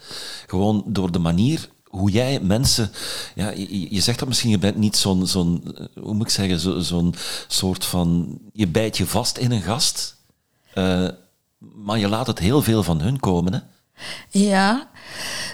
Gewoon 0.47 0.83
door 0.87 1.13
de 1.13 1.19
manier 1.19 1.69
hoe 1.89 2.11
jij 2.11 2.41
mensen, 2.41 2.91
ja, 3.35 3.51
je, 3.51 3.95
je, 3.95 4.01
zegt 4.01 4.19
dat 4.19 4.29
misschien, 4.29 4.51
je 4.51 4.59
bent 4.59 4.77
niet 4.77 4.97
zo'n, 4.97 5.27
zo'n 5.27 5.77
hoe 6.01 6.15
moet 6.15 6.27
ik 6.27 6.33
zeggen, 6.33 6.59
zo, 6.59 6.79
zo'n 6.79 7.15
soort 7.49 7.85
van, 7.85 8.39
je 8.53 8.67
bijt 8.67 8.97
je 8.97 9.07
vast 9.07 9.39
in 9.39 9.51
een 9.51 9.63
gast, 9.63 10.17
uh, 10.75 11.09
maar 11.59 11.99
je 11.99 12.09
laat 12.09 12.27
het 12.27 12.39
heel 12.39 12.63
veel 12.63 12.83
van 12.83 13.01
hun 13.01 13.21
komen, 13.21 13.53
hè? 13.53 13.59
Ja, 14.31 14.89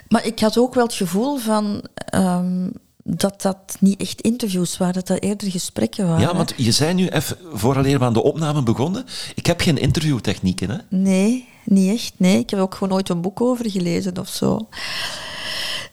maar 0.08 0.26
ik 0.26 0.40
had 0.40 0.58
ook 0.58 0.74
wel 0.74 0.84
het 0.84 0.94
gevoel 0.94 1.36
van 1.36 1.84
um, 2.14 2.72
dat 3.04 3.42
dat 3.42 3.76
niet 3.80 4.00
echt 4.00 4.20
interviews 4.20 4.76
waren, 4.76 4.94
dat 4.94 5.06
dat 5.06 5.22
eerder 5.22 5.50
gesprekken 5.50 6.06
waren. 6.06 6.20
Ja, 6.20 6.36
want 6.36 6.52
je 6.56 6.72
zei 6.72 6.94
nu 6.94 7.08
even, 7.08 7.38
vooraleer 7.52 7.98
we 7.98 8.04
aan 8.04 8.12
de 8.12 8.22
opname 8.22 8.62
begonnen, 8.62 9.04
ik 9.34 9.46
heb 9.46 9.60
geen 9.60 9.78
interviewtechnieken, 9.78 10.70
hè? 10.70 10.76
Nee, 10.88 11.48
niet 11.64 11.94
echt, 11.94 12.12
nee. 12.16 12.38
Ik 12.38 12.50
heb 12.50 12.60
ook 12.60 12.74
gewoon 12.74 12.88
nooit 12.88 13.08
een 13.08 13.20
boek 13.20 13.40
over 13.40 13.70
gelezen 13.70 14.18
of 14.18 14.28
zo. 14.28 14.68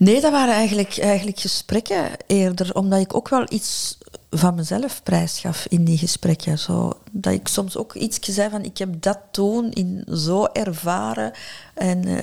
Nee, 0.02 0.22
dat 0.22 0.32
waren 0.32 0.54
eigenlijk, 0.54 0.98
eigenlijk 0.98 1.40
gesprekken 1.40 2.10
eerder, 2.28 2.76
omdat 2.76 3.00
ik 3.00 3.16
ook 3.16 3.30
wel 3.30 3.46
iets 3.50 3.98
van 4.30 4.56
mezelf 4.56 5.04
prijsgaf 5.04 5.66
in 5.70 5.84
die 5.84 5.98
gesprekken. 5.98 6.60
Zo, 6.60 7.00
dat 7.12 7.34
ik 7.34 7.48
soms 7.48 7.78
ook 7.78 7.94
iets 7.94 8.20
zei 8.20 8.50
van, 8.50 8.64
ik 8.64 8.78
heb 8.78 9.02
dat 9.02 9.20
toen 9.32 9.72
in 9.72 10.04
zo 10.18 10.46
ervaren 10.46 11.32
en, 11.74 12.08
uh, 12.08 12.22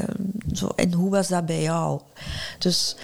zo, 0.53 0.67
en 0.67 0.93
hoe 0.93 1.11
was 1.11 1.29
dat 1.29 1.47
bij 1.47 1.63
jou? 1.63 2.01
Dus 2.59 2.97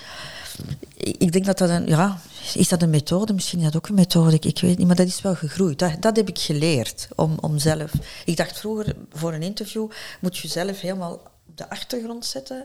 ik 0.97 1.33
denk 1.33 1.45
dat 1.45 1.59
dat 1.59 1.69
een, 1.69 1.87
ja, 1.87 2.21
is 2.55 2.69
dat 2.69 2.83
een 2.83 2.91
methode? 2.91 3.33
Misschien 3.33 3.59
is 3.59 3.65
dat 3.65 3.77
ook 3.77 3.89
een 3.89 3.95
methode, 3.95 4.35
ik, 4.35 4.45
ik 4.45 4.61
weet 4.61 4.79
niet, 4.79 4.87
maar 4.87 4.97
dat 4.97 5.07
is 5.07 5.23
wel 5.23 5.35
gegroeid. 5.35 5.79
Dat, 5.79 6.03
dat 6.03 6.17
heb 6.17 6.29
ik 6.29 6.39
geleerd, 6.39 7.09
om, 7.15 7.39
om 7.41 7.59
zelf... 7.59 7.93
Ik 8.25 8.37
dacht 8.37 8.59
vroeger, 8.59 8.97
voor 9.13 9.33
een 9.33 9.43
interview 9.43 9.91
moet 10.21 10.37
je 10.39 10.49
zelf 10.49 10.81
helemaal 10.81 11.13
op 11.13 11.31
de 11.55 11.71
achtergrond 11.71 12.27
zetten 12.27 12.65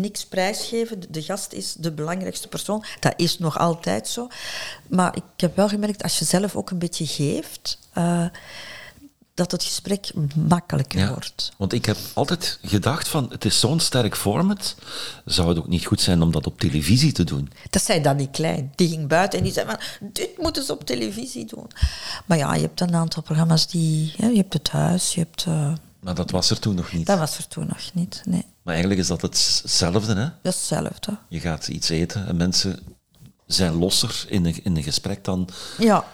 niks 0.00 0.26
prijsgeven. 0.26 1.00
De 1.08 1.22
gast 1.22 1.52
is 1.52 1.74
de 1.78 1.92
belangrijkste 1.92 2.48
persoon. 2.48 2.84
Dat 3.00 3.14
is 3.16 3.38
nog 3.38 3.58
altijd 3.58 4.08
zo. 4.08 4.28
Maar 4.88 5.16
ik 5.16 5.22
heb 5.36 5.56
wel 5.56 5.68
gemerkt, 5.68 6.02
als 6.02 6.18
je 6.18 6.24
zelf 6.24 6.56
ook 6.56 6.70
een 6.70 6.78
beetje 6.78 7.06
geeft, 7.06 7.78
uh, 7.98 8.26
dat 9.34 9.50
het 9.50 9.64
gesprek 9.64 10.10
makkelijker 10.48 10.98
ja, 10.98 11.08
wordt. 11.08 11.52
Want 11.56 11.72
ik 11.72 11.84
heb 11.84 11.96
altijd 12.14 12.58
gedacht 12.62 13.08
van, 13.08 13.26
het 13.30 13.44
is 13.44 13.60
zo'n 13.60 13.80
sterk 13.80 14.16
format, 14.16 14.74
zou 15.24 15.48
het 15.48 15.58
ook 15.58 15.68
niet 15.68 15.86
goed 15.86 16.00
zijn 16.00 16.22
om 16.22 16.32
dat 16.32 16.46
op 16.46 16.60
televisie 16.60 17.12
te 17.12 17.24
doen? 17.24 17.50
Dat 17.70 17.82
zei 17.82 18.00
Danny 18.00 18.28
Klein. 18.32 18.72
Die 18.74 18.88
ging 18.88 19.08
buiten 19.08 19.38
en 19.38 19.44
die 19.44 19.52
zei 19.52 19.66
van, 19.66 20.10
dit 20.12 20.38
moeten 20.38 20.64
ze 20.64 20.72
op 20.72 20.84
televisie 20.84 21.44
doen. 21.44 21.66
Maar 22.26 22.38
ja, 22.38 22.54
je 22.54 22.60
hebt 22.60 22.80
een 22.80 22.94
aantal 22.94 23.22
programma's 23.22 23.66
die... 23.66 24.14
je 24.16 24.36
hebt 24.36 24.52
het 24.52 24.70
huis, 24.70 25.14
je 25.14 25.20
hebt... 25.20 25.44
Uh, 25.48 25.72
maar 26.02 26.14
dat 26.14 26.30
was 26.30 26.50
er 26.50 26.58
toen 26.58 26.74
nog 26.74 26.92
niet. 26.92 27.06
Dat 27.06 27.18
was 27.18 27.38
er 27.38 27.48
toen 27.48 27.66
nog 27.66 27.90
niet, 27.92 28.22
nee. 28.24 28.46
Maar 28.62 28.74
eigenlijk 28.74 29.00
is 29.00 29.08
dat 29.08 29.22
hetzelfde, 29.22 30.14
hè? 30.14 30.28
Dat 30.42 30.54
is 30.54 30.58
hetzelfde. 30.58 31.18
Je 31.28 31.40
gaat 31.40 31.68
iets 31.68 31.88
eten 31.88 32.26
en 32.26 32.36
mensen 32.36 32.78
zijn 33.46 33.74
losser 33.74 34.24
in 34.28 34.44
een, 34.44 34.64
in 34.64 34.76
een 34.76 34.82
gesprek 34.82 35.24
dan... 35.24 35.48
Ja. 35.78 36.04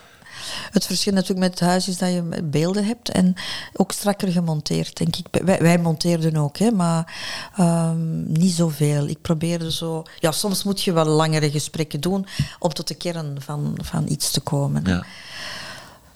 Het 0.70 0.86
verschil 0.86 1.12
natuurlijk 1.12 1.40
met 1.40 1.50
het 1.50 1.68
huis 1.68 1.88
is 1.88 1.98
dat 1.98 2.12
je 2.12 2.42
beelden 2.44 2.84
hebt 2.84 3.10
en 3.10 3.34
ook 3.72 3.92
strakker 3.92 4.28
gemonteerd, 4.28 4.96
denk 4.96 5.16
ik. 5.16 5.26
Wij, 5.44 5.58
wij 5.58 5.78
monteerden 5.78 6.36
ook, 6.36 6.58
hè, 6.58 6.70
maar 6.70 7.14
um, 7.60 8.32
niet 8.32 8.52
zoveel. 8.52 9.06
Ik 9.08 9.20
probeerde 9.22 9.72
zo... 9.72 10.02
Ja, 10.18 10.32
soms 10.32 10.62
moet 10.62 10.82
je 10.82 10.92
wel 10.92 11.04
langere 11.04 11.50
gesprekken 11.50 12.00
doen 12.00 12.26
om 12.58 12.72
tot 12.72 12.88
de 12.88 12.94
kern 12.94 13.36
van, 13.40 13.78
van 13.82 14.08
iets 14.08 14.30
te 14.30 14.40
komen. 14.40 14.84
Ja. 14.86 15.04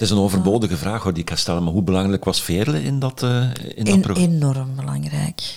Het 0.02 0.10
is 0.10 0.16
een 0.16 0.22
overbodige 0.22 0.76
vraag 0.76 1.02
hoor, 1.02 1.12
die 1.12 1.20
ik 1.20 1.28
kan 1.28 1.36
stellen, 1.36 1.62
maar 1.62 1.72
hoe 1.72 1.82
belangrijk 1.82 2.24
was 2.24 2.42
Veerle 2.42 2.82
in 2.82 2.98
dat, 2.98 3.22
uh, 3.22 3.50
in 3.74 3.84
dat 3.84 4.00
programma? 4.00 4.34
Enorm 4.34 4.74
belangrijk. 4.76 5.54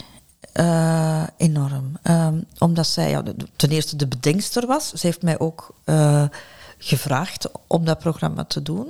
Uh, 0.54 1.24
enorm. 1.38 1.98
Um, 2.04 2.46
omdat 2.58 2.88
zij 2.88 3.10
ja, 3.10 3.24
ten 3.56 3.70
eerste 3.70 3.96
de 3.96 4.08
bedenkster 4.08 4.68
was. 4.68 4.90
Ze 4.90 5.08
heeft 5.08 5.22
mij 5.22 5.40
ook 5.40 5.76
uh, 5.86 6.24
gevraagd 6.78 7.50
om 7.68 7.86
dat 7.86 8.00
programma 8.00 8.44
te 8.44 8.62
doen. 8.62 8.88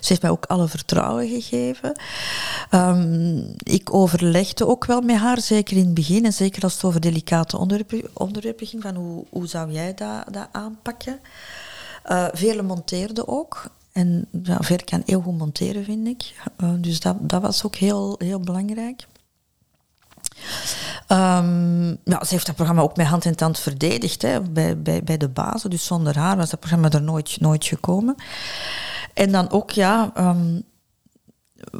Ze 0.00 0.08
heeft 0.08 0.22
mij 0.22 0.30
ook 0.30 0.44
alle 0.46 0.68
vertrouwen 0.68 1.28
gegeven. 1.28 1.92
Um, 2.70 3.54
ik 3.58 3.94
overlegde 3.94 4.66
ook 4.66 4.84
wel 4.84 5.00
met 5.00 5.16
haar, 5.16 5.40
zeker 5.40 5.76
in 5.76 5.84
het 5.84 5.94
begin. 5.94 6.24
En 6.24 6.32
zeker 6.32 6.62
als 6.62 6.74
het 6.74 6.84
over 6.84 7.00
delicate 7.00 7.58
onderwerpen, 7.58 8.10
onderwerpen 8.12 8.66
ging. 8.66 8.82
Van 8.82 8.94
hoe, 8.94 9.24
hoe 9.30 9.46
zou 9.46 9.72
jij 9.72 9.94
dat, 9.94 10.24
dat 10.32 10.48
aanpakken? 10.52 11.20
Uh, 12.10 12.26
vele 12.32 12.62
monteerden 12.62 13.28
ook. 13.28 13.70
En 13.98 14.28
ja, 14.42 14.56
Ver 14.60 14.84
kan 14.84 15.02
heel 15.06 15.20
goed 15.20 15.38
monteren, 15.38 15.84
vind 15.84 16.06
ik. 16.06 16.34
dus 16.78 17.00
dat, 17.00 17.16
dat 17.20 17.42
was 17.42 17.64
ook 17.64 17.76
heel, 17.76 18.14
heel 18.18 18.40
belangrijk. 18.40 19.06
Um, 21.08 21.88
ja, 22.04 22.24
ze 22.24 22.28
heeft 22.28 22.46
dat 22.46 22.54
programma 22.54 22.82
ook 22.82 22.96
met 22.96 23.06
hand 23.06 23.24
in 23.24 23.34
tand 23.34 23.58
verdedigd 23.58 24.22
hè, 24.22 24.40
bij, 24.42 24.82
bij, 24.82 25.04
bij 25.04 25.16
de 25.16 25.28
bazen. 25.28 25.70
Dus 25.70 25.84
zonder 25.84 26.18
haar 26.18 26.36
was 26.36 26.50
dat 26.50 26.60
programma 26.60 26.90
er 26.90 27.02
nooit, 27.02 27.40
nooit 27.40 27.64
gekomen. 27.64 28.14
En 29.14 29.32
dan 29.32 29.50
ook, 29.50 29.70
ja, 29.70 30.12
um, 30.18 30.62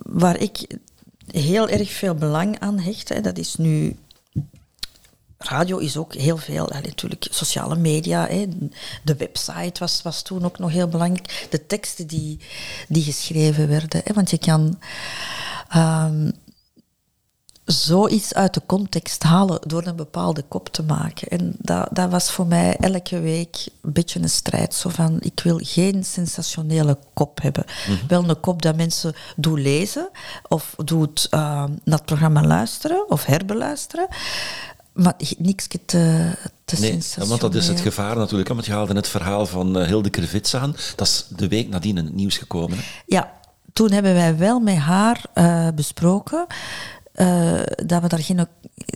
waar 0.03 0.37
ik 0.37 0.79
heel 1.27 1.69
erg 1.69 1.91
veel 1.91 2.15
belang 2.15 2.59
aan 2.59 2.79
hecht, 2.79 3.09
hè, 3.09 3.21
dat 3.21 3.39
is 3.39 3.57
nu 3.57 3.97
radio 5.39 5.79
is 5.79 5.97
ook 5.97 6.15
heel 6.15 6.37
veel, 6.37 6.69
natuurlijk 6.83 7.27
sociale 7.31 7.77
media. 7.77 8.27
Hè, 8.27 8.47
de 9.05 9.17
website 9.17 9.81
was, 9.81 10.03
was 10.03 10.23
toen 10.23 10.45
ook 10.45 10.59
nog 10.59 10.71
heel 10.71 10.89
belangrijk. 10.89 11.47
De 11.51 11.67
teksten 11.67 12.07
die, 12.07 12.39
die 12.89 13.03
geschreven 13.03 13.69
werden. 13.69 14.01
Hè, 14.05 14.15
want 14.15 14.31
je 14.31 14.39
kan 14.39 14.79
um, 15.77 16.33
zoiets 17.65 18.35
uit 18.35 18.55
de 18.55 18.63
context 18.67 19.23
halen 19.23 19.61
door 19.67 19.87
een 19.87 19.97
bepaalde 19.97 20.43
kop 20.43 20.69
te 20.69 20.83
maken. 20.83 21.29
En 21.29 21.55
dat, 21.59 21.89
dat 21.93 22.11
was 22.11 22.31
voor 22.31 22.47
mij 22.47 22.77
elke 22.77 23.21
week 23.21 23.67
een 23.83 23.93
beetje 23.93 24.21
een 24.21 24.29
strijd. 24.29 24.75
Zo 24.75 24.89
van, 24.89 25.17
ik 25.21 25.41
wil 25.41 25.61
geen 25.63 26.05
sensationele 26.05 26.99
kop 27.15 27.43
hebben. 27.43 27.65
Mhm. 27.89 28.07
Wel 28.07 28.29
een 28.29 28.41
kop 28.41 28.63
dat 28.63 28.77
mensen 28.77 29.15
doen 29.37 29.61
lezen 29.61 30.11
of 30.49 30.75
doet 30.85 31.27
uh, 31.31 31.41
naar 31.85 31.99
het 31.99 32.05
programma 32.05 32.43
luisteren 32.43 33.11
of 33.11 33.25
herbeluisteren. 33.25 34.09
Maar 34.99 35.15
niks 35.39 35.67
te, 35.67 35.79
te 36.65 36.81
nee, 36.81 37.03
want 37.29 37.41
dat 37.41 37.55
is 37.55 37.69
het 37.69 37.81
gevaar 37.81 38.17
natuurlijk. 38.17 38.49
Want 38.49 38.67
je 38.67 38.73
haalde 38.73 38.95
het 38.95 39.09
verhaal 39.09 39.47
van 39.47 39.79
uh, 39.79 39.87
Hilde 39.87 40.11
Krevits 40.11 40.55
aan. 40.55 40.77
Dat 40.97 41.07
is 41.07 41.27
de 41.37 41.49
week 41.49 41.69
nadien 41.69 41.99
in 41.99 42.05
het 42.05 42.15
nieuws 42.15 42.39
gekomen. 42.39 42.79
Hè? 42.79 42.85
Ja, 43.07 43.33
toen 43.73 43.91
hebben 43.91 44.15
wij 44.15 44.37
wel 44.37 44.61
met 44.61 44.77
haar 44.77 45.25
uh, 45.35 45.69
besproken 45.75 46.47
uh, 47.15 47.61
dat 47.87 48.03
we 48.03 48.09
daar 48.09 48.19
geen, 48.19 48.47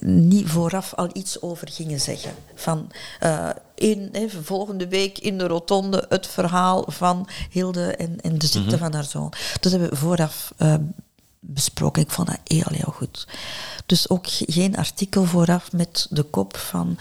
niet 0.05 0.49
vooraf 0.49 0.95
al 0.95 1.11
iets 1.13 1.43
over 1.43 1.69
gingen 1.71 2.01
zeggen. 2.01 2.33
Van 2.55 2.91
uh, 3.23 3.49
in, 3.75 4.09
he, 4.13 4.29
volgende 4.43 4.89
week 4.89 5.19
in 5.19 5.39
de 5.39 5.47
rotonde 5.47 6.07
het 6.09 6.27
verhaal 6.27 6.85
van 6.89 7.29
Hilde 7.51 7.97
en, 7.97 8.21
en 8.21 8.39
de 8.39 8.47
ziekte 8.47 8.77
mhm. 8.77 8.79
van 8.79 8.95
haar 8.95 9.05
zoon. 9.05 9.33
Dat 9.61 9.73
hebben 9.73 9.91
we 9.91 9.97
vooraf 9.97 10.53
besproken. 11.45 12.03
Ik 12.03 12.11
vond 12.11 12.29
dat 12.29 12.39
heel, 12.45 12.69
heel 12.69 12.93
goed. 12.93 13.27
Dus 13.87 14.09
ook 14.09 14.27
geen 14.29 14.77
artikel 14.77 15.25
vooraf 15.25 15.73
met 15.73 16.07
de 16.11 16.23
kop 16.23 16.57
van... 16.57 16.99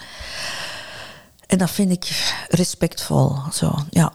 En 1.46 1.58
dat 1.58 1.70
vind 1.70 1.90
ik 1.90 2.34
respectvol. 2.48 3.36
Zo, 3.52 3.74
ja. 3.90 4.12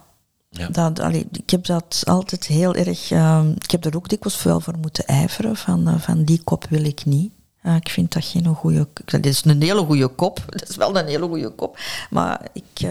Ja. 0.49 0.67
Dat, 0.67 0.99
allee, 0.99 1.27
ik 1.31 1.49
heb 1.49 1.65
dat 1.65 2.01
altijd 2.05 2.45
heel 2.45 2.75
erg. 2.75 3.11
Uh, 3.11 3.43
ik 3.59 3.71
heb 3.71 3.85
er 3.85 3.95
ook 3.95 4.09
dikwijls 4.09 4.39
veel 4.39 4.59
voor 4.59 4.77
moeten 4.81 5.05
ijveren. 5.05 5.55
Van, 5.55 5.87
uh, 5.87 5.99
van 5.99 6.23
die 6.23 6.41
kop 6.43 6.65
wil 6.69 6.83
ik 6.83 7.05
niet. 7.05 7.31
Uh, 7.63 7.75
ik 7.75 7.89
vind 7.89 8.13
dat 8.13 8.25
geen 8.25 8.55
goede. 8.55 8.87
Dat 9.05 9.25
is 9.25 9.43
een 9.45 9.61
hele 9.61 9.85
goede 9.85 10.07
kop. 10.07 10.43
Dat 10.59 10.69
is 10.69 10.75
wel 10.75 10.97
een 10.97 11.07
hele 11.07 11.27
goede 11.27 11.49
kop. 11.49 11.79
Maar 12.09 12.41
ik. 12.53 12.87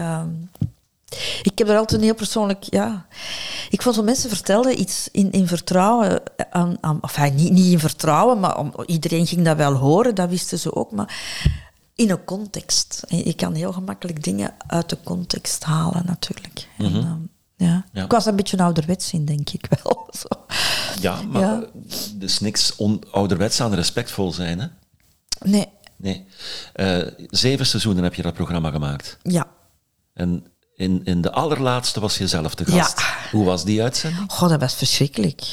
Ik 1.41 1.57
heb 1.57 1.69
er 1.69 1.77
altijd 1.77 1.99
een 1.99 2.05
heel 2.05 2.15
persoonlijk, 2.15 2.63
ja. 2.63 3.07
Ik 3.69 3.81
vond 3.81 3.95
zo 3.95 4.03
mensen 4.03 4.29
vertelden 4.29 4.79
iets 4.79 5.09
in, 5.11 5.31
in 5.31 5.47
vertrouwen 5.47 6.21
aan, 6.49 6.77
aan 6.81 7.01
enfin, 7.01 7.35
niet, 7.35 7.51
niet 7.51 7.71
in 7.71 7.79
vertrouwen, 7.79 8.39
maar 8.39 8.57
om, 8.57 8.73
iedereen 8.85 9.27
ging 9.27 9.45
dat 9.45 9.57
wel 9.57 9.73
horen, 9.73 10.15
dat 10.15 10.29
wisten 10.29 10.59
ze 10.59 10.75
ook, 10.75 10.91
maar 10.91 11.15
in 11.95 12.09
een 12.09 12.23
context. 12.23 13.03
Je 13.07 13.33
kan 13.33 13.53
heel 13.53 13.73
gemakkelijk 13.73 14.23
dingen 14.23 14.53
uit 14.67 14.89
de 14.89 14.97
context 15.03 15.63
halen, 15.63 16.05
natuurlijk. 16.05 16.67
en, 16.77 16.91
mhm. 16.91 16.97
ehm, 16.97 17.19
ja. 17.55 17.85
Ik 18.03 18.11
was 18.11 18.25
een 18.25 18.35
beetje 18.35 18.57
ouderwets 18.57 19.13
in, 19.13 19.25
denk 19.25 19.49
ik 19.49 19.67
wel. 19.69 20.07
Zo. 20.19 20.27
Ja, 21.01 21.21
maar 21.21 21.41
ja. 21.41 21.65
dus 22.13 22.39
niks 22.39 22.77
ouderwets 23.11 23.61
aan 23.61 23.73
respectvol 23.73 24.31
zijn, 24.31 24.59
hè? 24.59 24.67
Nee. 25.39 25.67
Nee. 25.95 26.25
Uh, 26.75 27.07
zeven 27.29 27.65
seizoenen 27.65 28.03
heb 28.03 28.13
je 28.13 28.21
dat 28.21 28.33
programma 28.33 28.71
gemaakt. 28.71 29.17
Ja. 29.23 29.47
En 30.13 30.45
in, 30.77 31.01
in 31.03 31.21
de 31.21 31.31
allerlaatste 31.31 31.99
was 31.99 32.17
je 32.17 32.27
zelf 32.27 32.55
de 32.55 32.65
gast. 32.65 32.99
Ja. 32.99 33.15
Hoe 33.31 33.45
was 33.45 33.63
die 33.63 33.83
uitzending? 33.83 34.31
God, 34.31 34.49
dat 34.49 34.59
was 34.59 34.73
verschrikkelijk. 34.73 35.43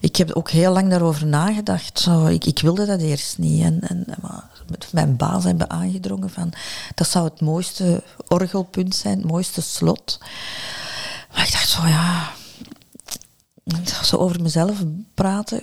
Ik 0.00 0.16
heb 0.16 0.32
ook 0.32 0.50
heel 0.50 0.72
lang 0.72 0.90
daarover 0.90 1.26
nagedacht. 1.26 1.98
Zo, 1.98 2.26
ik, 2.26 2.44
ik 2.44 2.58
wilde 2.58 2.86
dat 2.86 3.00
eerst 3.00 3.38
niet. 3.38 3.62
En, 3.62 3.80
en, 3.80 4.04
maar 4.20 4.44
mijn 4.92 5.16
baas 5.16 5.44
hebben 5.44 5.70
aangedrongen 5.70 6.30
van... 6.30 6.52
Dat 6.94 7.08
zou 7.08 7.24
het 7.24 7.40
mooiste 7.40 8.02
orgelpunt 8.28 8.94
zijn, 8.94 9.18
het 9.18 9.26
mooiste 9.26 9.62
slot. 9.62 10.18
Maar 11.34 11.46
ik 11.46 11.52
dacht 11.52 11.68
zo, 11.68 11.86
ja, 11.86 12.32
zo 14.02 14.16
over 14.16 14.42
mezelf 14.42 14.78
praten. 15.14 15.62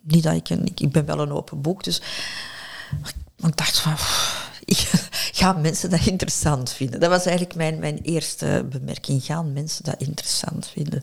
Niet 0.00 0.22
dat 0.22 0.34
ik, 0.34 0.48
een, 0.50 0.72
ik 0.74 0.92
ben 0.92 1.06
wel 1.06 1.20
een 1.20 1.32
open 1.32 1.60
boek, 1.60 1.84
dus 1.84 2.02
maar 3.36 3.50
ik 3.50 3.56
dacht 3.56 3.78
van, 3.78 3.94
gaan 5.40 5.60
mensen 5.60 5.90
dat 5.90 6.06
interessant 6.06 6.72
vinden? 6.72 7.00
Dat 7.00 7.10
was 7.10 7.24
eigenlijk 7.24 7.56
mijn, 7.56 7.78
mijn 7.78 7.98
eerste 8.02 8.66
bemerking. 8.70 9.24
Gaan 9.24 9.52
mensen 9.52 9.84
dat 9.84 9.94
interessant 9.98 10.68
vinden? 10.72 11.02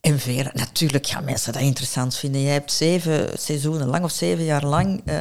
En 0.00 0.18
Vera, 0.18 0.50
natuurlijk 0.54 1.06
gaan 1.06 1.24
mensen 1.24 1.52
dat 1.52 1.62
interessant 1.62 2.16
vinden. 2.16 2.42
Jij 2.42 2.52
hebt 2.52 2.72
zeven 2.72 3.38
seizoenen 3.38 3.86
lang 3.86 4.04
of 4.04 4.10
zeven 4.10 4.44
jaar 4.44 4.64
lang 4.64 5.02
uh, 5.04 5.18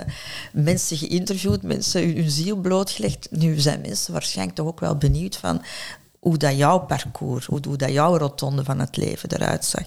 mensen 0.53 0.97
geïnterviewd, 0.97 1.61
mensen 1.61 2.01
hun, 2.01 2.15
hun 2.15 2.31
ziel 2.31 2.55
blootgelegd. 2.55 3.27
Nu 3.31 3.59
zijn 3.59 3.81
mensen 3.81 4.13
waarschijnlijk 4.13 4.57
toch 4.57 4.67
ook 4.67 4.79
wel 4.79 4.95
benieuwd 4.95 5.37
van 5.37 5.61
hoe 6.19 6.37
dat 6.37 6.57
jouw 6.57 6.79
parcours, 6.79 7.45
hoe, 7.45 7.59
hoe 7.67 7.77
dat 7.77 7.91
jouw 7.91 8.17
rotonde 8.17 8.63
van 8.63 8.79
het 8.79 8.97
leven 8.97 9.31
eruit 9.31 9.65
zag. 9.65 9.83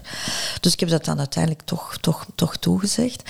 Dus 0.59 0.73
ik 0.73 0.79
heb 0.79 0.89
dat 0.89 1.05
dan 1.05 1.17
uiteindelijk 1.17 1.65
toch, 1.65 1.97
toch, 1.97 2.25
toch 2.35 2.57
toegezegd. 2.57 3.23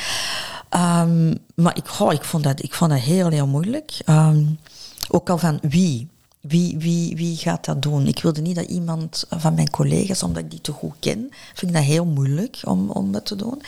Um, 0.76 1.38
maar 1.56 1.78
ik, 1.78 1.88
ik, 2.12 2.24
vond 2.24 2.44
dat, 2.44 2.64
ik 2.64 2.74
vond 2.74 2.92
dat 2.92 3.00
heel, 3.00 3.30
heel 3.30 3.48
moeilijk. 3.48 3.98
Um, 4.06 4.60
ook 5.10 5.30
al 5.30 5.38
van 5.38 5.60
wie. 5.62 6.10
Wie, 6.42 6.78
wie, 6.78 7.16
wie 7.16 7.38
gaat 7.38 7.66
dat 7.66 7.82
doen? 7.82 8.08
Ik 8.08 8.22
wilde 8.22 8.42
niet 8.42 8.56
dat 8.56 8.66
iemand 8.66 9.26
van 9.30 9.54
mijn 9.54 9.70
collega's, 9.70 10.24
omdat 10.24 10.44
ik 10.44 10.52
die 10.52 10.62
te 10.62 10.72
goed 10.72 10.94
ken, 11.00 11.30
vind 11.54 11.72
ik 11.72 11.78
dat 11.78 11.84
heel 11.84 12.06
moeilijk 12.06 12.60
om, 12.64 12.90
om 12.90 13.12
dat 13.12 13.26
te 13.26 13.36
doen. 13.36 13.62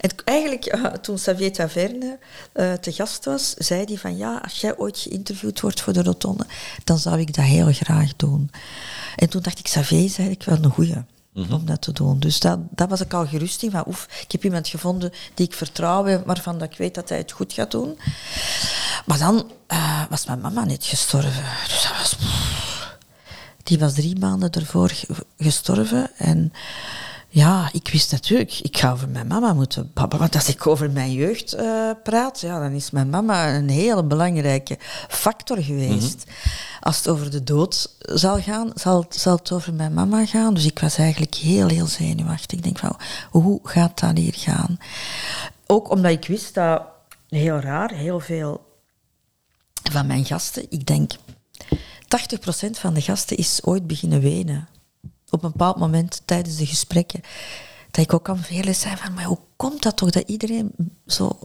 En 0.00 0.10
eigenlijk, 0.24 0.74
uh, 0.74 0.84
toen 0.84 1.16
Xavier 1.16 1.52
Taverne 1.52 2.18
uh, 2.54 2.72
te 2.72 2.92
gast 2.92 3.24
was, 3.24 3.54
zei 3.54 3.84
hij 3.84 3.96
van 3.96 4.16
ja, 4.16 4.40
als 4.42 4.60
jij 4.60 4.78
ooit 4.78 4.98
geïnterviewd 4.98 5.60
wordt 5.60 5.80
voor 5.80 5.92
de 5.92 6.02
rotonde, 6.02 6.46
dan 6.84 6.98
zou 6.98 7.18
ik 7.20 7.34
dat 7.34 7.44
heel 7.44 7.72
graag 7.72 8.16
doen. 8.16 8.50
En 9.16 9.28
toen 9.28 9.42
dacht 9.42 9.58
ik, 9.58 9.64
Xavier 9.64 10.04
is 10.04 10.18
eigenlijk 10.18 10.44
wel 10.44 10.64
een 10.64 10.70
goeie. 10.70 10.96
Mhm. 11.44 11.52
om 11.52 11.66
dat 11.66 11.82
te 11.82 11.92
doen. 11.92 12.18
Dus 12.18 12.40
dat, 12.40 12.58
dat 12.70 12.88
was 12.88 13.00
ik 13.00 13.12
al 13.12 13.26
gerust 13.26 13.62
in. 13.62 13.70
Van, 13.70 13.84
oef, 13.86 14.08
ik 14.22 14.32
heb 14.32 14.44
iemand 14.44 14.68
gevonden 14.68 15.12
die 15.34 15.46
ik 15.46 15.54
vertrouw, 15.54 16.22
waarvan 16.24 16.58
dat 16.58 16.72
ik 16.72 16.78
weet 16.78 16.94
dat 16.94 17.08
hij 17.08 17.18
het 17.18 17.32
goed 17.32 17.52
gaat 17.52 17.70
doen. 17.70 17.98
Maar 19.06 19.18
dan 19.18 19.50
uh, 19.68 20.02
was 20.10 20.26
mijn 20.26 20.40
mama 20.40 20.64
net 20.64 20.84
gestorven. 20.84 21.44
Dus. 21.66 22.16
Die 23.62 23.78
was 23.78 23.94
drie 23.94 24.18
maanden 24.18 24.50
ervoor 24.50 24.92
gestorven. 25.38 26.10
En 26.16 26.52
ja, 27.30 27.68
ik 27.72 27.88
wist 27.88 28.12
natuurlijk, 28.12 28.58
ik 28.62 28.78
ga 28.78 28.92
over 28.92 29.08
mijn 29.08 29.26
mama 29.26 29.52
moeten 29.52 29.90
babbelen. 29.94 30.18
Want 30.18 30.34
als 30.34 30.48
ik 30.48 30.66
over 30.66 30.90
mijn 30.90 31.12
jeugd 31.12 31.54
uh, 31.54 31.90
praat, 32.02 32.40
ja, 32.40 32.60
dan 32.60 32.72
is 32.72 32.90
mijn 32.90 33.10
mama 33.10 33.54
een 33.56 33.68
hele 33.68 34.04
belangrijke 34.04 34.78
factor 35.08 35.62
geweest. 35.62 36.24
Mhm. 36.26 36.48
Als 36.80 36.96
het 36.96 37.08
over 37.08 37.30
de 37.30 37.44
dood 37.44 37.96
zal 37.98 38.40
gaan, 38.40 38.70
zal 38.74 39.00
het, 39.00 39.14
zal 39.14 39.36
het 39.36 39.52
over 39.52 39.74
mijn 39.74 39.94
mama 39.94 40.26
gaan. 40.26 40.54
Dus 40.54 40.64
ik 40.64 40.78
was 40.78 40.98
eigenlijk 40.98 41.34
heel, 41.34 41.68
heel 41.68 41.86
zenuwachtig. 41.86 42.58
Ik 42.58 42.64
denk 42.64 42.78
van, 42.78 42.96
hoe 43.30 43.60
gaat 43.62 44.00
dat 44.00 44.16
hier 44.16 44.34
gaan? 44.36 44.78
Ook 45.66 45.90
omdat 45.90 46.12
ik 46.12 46.26
wist 46.26 46.54
dat, 46.54 46.82
heel 47.28 47.58
raar, 47.58 47.92
heel 47.92 48.20
veel 48.20 48.66
van 49.90 50.06
mijn 50.06 50.24
gasten, 50.24 50.66
ik 50.68 50.86
denk 50.86 51.12
80% 51.12 52.70
van 52.70 52.94
de 52.94 53.00
gasten 53.00 53.36
is 53.36 53.60
ooit 53.64 53.86
beginnen 53.86 54.20
wenen 54.20 54.68
op 55.30 55.42
een 55.42 55.50
bepaald 55.50 55.76
moment 55.76 56.22
tijdens 56.24 56.56
de 56.56 56.66
gesprekken, 56.66 57.20
dat 57.90 58.04
ik 58.04 58.14
ook 58.14 58.28
aan 58.28 58.42
velen 58.42 58.74
zei 58.74 58.96
van, 58.96 59.14
maar 59.14 59.24
hoe 59.24 59.38
komt 59.56 59.82
dat 59.82 59.96
toch 59.96 60.10
dat 60.10 60.28
iedereen 60.28 60.72
zo 61.06 61.38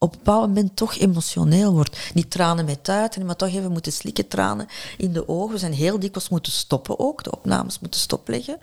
op 0.00 0.12
een 0.12 0.18
bepaald 0.18 0.46
moment 0.46 0.76
toch 0.76 0.98
emotioneel 0.98 1.72
wordt. 1.72 1.98
Niet 2.14 2.30
tranen 2.30 2.64
met 2.64 2.84
tuiten, 2.84 3.26
maar 3.26 3.36
toch 3.36 3.48
even 3.48 3.72
moeten 3.72 3.92
slikken 3.92 4.28
tranen 4.28 4.66
in 4.96 5.12
de 5.12 5.28
ogen. 5.28 5.52
We 5.52 5.58
zijn 5.58 5.72
heel 5.72 5.98
dikwijls 5.98 6.28
moeten 6.28 6.52
stoppen 6.52 6.98
ook, 6.98 7.24
de 7.24 7.32
opnames 7.32 7.78
moeten 7.78 8.00
stopleggen. 8.00 8.58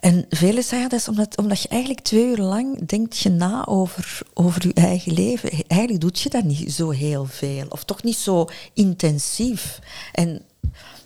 En 0.00 0.26
velen 0.28 0.62
zeggen 0.62 0.88
dat 0.88 1.00
is 1.00 1.08
omdat, 1.08 1.36
omdat 1.36 1.62
je 1.62 1.68
eigenlijk 1.68 2.00
twee 2.00 2.24
uur 2.24 2.36
lang 2.36 2.86
denkt 2.86 3.18
je 3.18 3.30
na 3.30 3.66
over, 3.66 4.20
over 4.34 4.66
je 4.66 4.74
eigen 4.74 5.12
leven. 5.12 5.50
Eigenlijk 5.66 6.00
doet 6.00 6.20
je 6.20 6.28
dat 6.28 6.44
niet 6.44 6.72
zo 6.72 6.90
heel 6.90 7.24
veel. 7.24 7.66
Of 7.68 7.84
toch 7.84 8.02
niet 8.02 8.16
zo 8.16 8.48
intensief. 8.72 9.78
En 10.12 10.42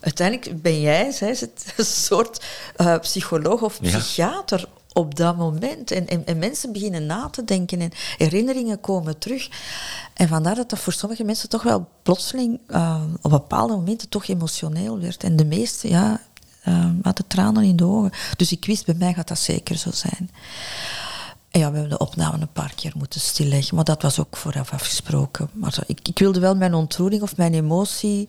uiteindelijk 0.00 0.62
ben 0.62 0.80
jij 0.80 1.10
zij, 1.18 1.36
een 1.76 1.84
soort 1.84 2.44
uh, 2.76 2.98
psycholoog 2.98 3.62
of 3.62 3.80
psychiater 3.80 4.68
op 4.92 5.16
dat 5.16 5.36
moment. 5.36 5.90
En, 5.90 6.08
en, 6.08 6.26
en, 6.26 6.38
mensen 6.38 6.72
beginnen 6.72 7.06
na 7.06 7.28
te 7.28 7.44
denken 7.44 7.80
en 7.80 7.90
herinneringen 8.16 8.80
komen 8.80 9.18
terug. 9.18 9.48
En 10.14 10.28
vandaar 10.28 10.54
dat 10.54 10.70
dat 10.70 10.78
voor 10.78 10.92
sommige 10.92 11.24
mensen 11.24 11.48
toch 11.48 11.62
wel 11.62 11.88
plotseling 12.02 12.60
uh, 12.68 13.02
op 13.22 13.30
bepaalde 13.30 13.74
momenten 13.74 14.08
toch 14.08 14.28
emotioneel 14.28 15.00
werd. 15.00 15.24
En 15.24 15.36
de 15.36 15.44
meeste, 15.44 15.88
ja, 15.88 16.20
uh, 16.68 16.90
hadden 17.02 17.26
tranen 17.26 17.64
in 17.64 17.76
de 17.76 17.84
ogen. 17.84 18.10
Dus 18.36 18.52
ik 18.52 18.64
wist, 18.64 18.86
bij 18.86 18.94
mij 18.94 19.14
gaat 19.14 19.28
dat 19.28 19.38
zeker 19.38 19.76
zo 19.76 19.90
zijn. 19.92 20.30
Ja, 21.52 21.70
we 21.70 21.78
hebben 21.78 21.88
de 21.88 21.98
opname 21.98 22.40
een 22.40 22.52
paar 22.52 22.72
keer 22.74 22.92
moeten 22.96 23.20
stilleggen, 23.20 23.74
maar 23.74 23.84
dat 23.84 24.02
was 24.02 24.18
ook 24.20 24.36
vooraf 24.36 24.72
afgesproken. 24.72 25.50
Maar 25.52 25.78
ik, 25.86 26.08
ik 26.08 26.18
wilde 26.18 26.40
wel 26.40 26.56
mijn 26.56 26.74
ontroering 26.74 27.22
of 27.22 27.36
mijn 27.36 27.54
emotie 27.54 28.28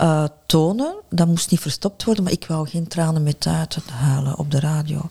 uh, 0.00 0.24
tonen. 0.46 0.94
Dat 1.10 1.26
moest 1.26 1.50
niet 1.50 1.60
verstopt 1.60 2.04
worden, 2.04 2.24
maar 2.24 2.32
ik 2.32 2.46
wou 2.46 2.68
geen 2.68 2.88
tranen 2.88 3.22
met 3.22 3.40
tuiten 3.40 3.82
halen 3.92 4.38
op 4.38 4.50
de 4.50 4.60
radio. 4.60 5.08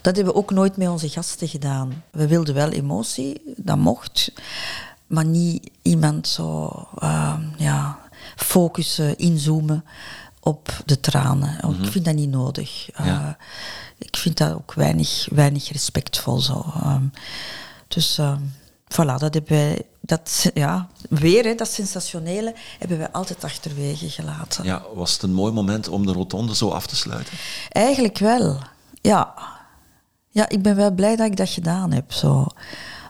Dat 0.00 0.16
hebben 0.16 0.34
we 0.34 0.40
ook 0.40 0.50
nooit 0.50 0.76
met 0.76 0.88
onze 0.88 1.08
gasten 1.08 1.48
gedaan. 1.48 2.02
We 2.10 2.26
wilden 2.26 2.54
wel 2.54 2.68
emotie, 2.68 3.42
dat 3.56 3.76
mocht, 3.76 4.32
maar 5.06 5.26
niet 5.26 5.70
iemand 5.82 6.28
zo 6.28 6.70
uh, 7.02 7.34
ja, 7.56 7.98
focussen, 8.36 9.18
inzoomen 9.18 9.84
op 10.40 10.82
de 10.84 11.00
tranen. 11.00 11.58
Mm 11.62 11.82
Ik 11.82 11.90
vind 11.90 12.04
dat 12.04 12.14
niet 12.14 12.30
nodig. 12.30 12.88
Uh, 13.00 13.28
ik 13.98 14.16
vind 14.16 14.36
dat 14.38 14.52
ook 14.52 14.74
weinig, 14.74 15.26
weinig 15.30 15.72
respectvol 15.72 16.40
zo. 16.40 16.64
Um, 16.86 17.12
dus 17.88 18.18
uh, 18.18 18.36
voilà, 18.88 19.16
dat 19.16 19.34
hebben 19.34 19.46
wij, 19.46 19.82
dat, 20.00 20.50
ja, 20.54 20.88
weer 21.08 21.44
hè, 21.44 21.54
dat 21.54 21.70
sensationele 21.70 22.54
hebben 22.78 22.98
wij 22.98 23.10
altijd 23.10 23.44
achterwege 23.44 24.08
gelaten. 24.08 24.64
Ja, 24.64 24.82
was 24.94 25.12
het 25.12 25.22
een 25.22 25.34
mooi 25.34 25.52
moment 25.52 25.88
om 25.88 26.06
de 26.06 26.12
rotonde 26.12 26.54
zo 26.54 26.68
af 26.68 26.86
te 26.86 26.96
sluiten? 26.96 27.34
Eigenlijk 27.68 28.18
wel, 28.18 28.58
ja. 29.00 29.34
Ja, 30.28 30.48
ik 30.48 30.62
ben 30.62 30.76
wel 30.76 30.90
blij 30.90 31.16
dat 31.16 31.26
ik 31.26 31.36
dat 31.36 31.48
gedaan 31.48 31.92
heb. 31.92 32.12
Zo. 32.12 32.46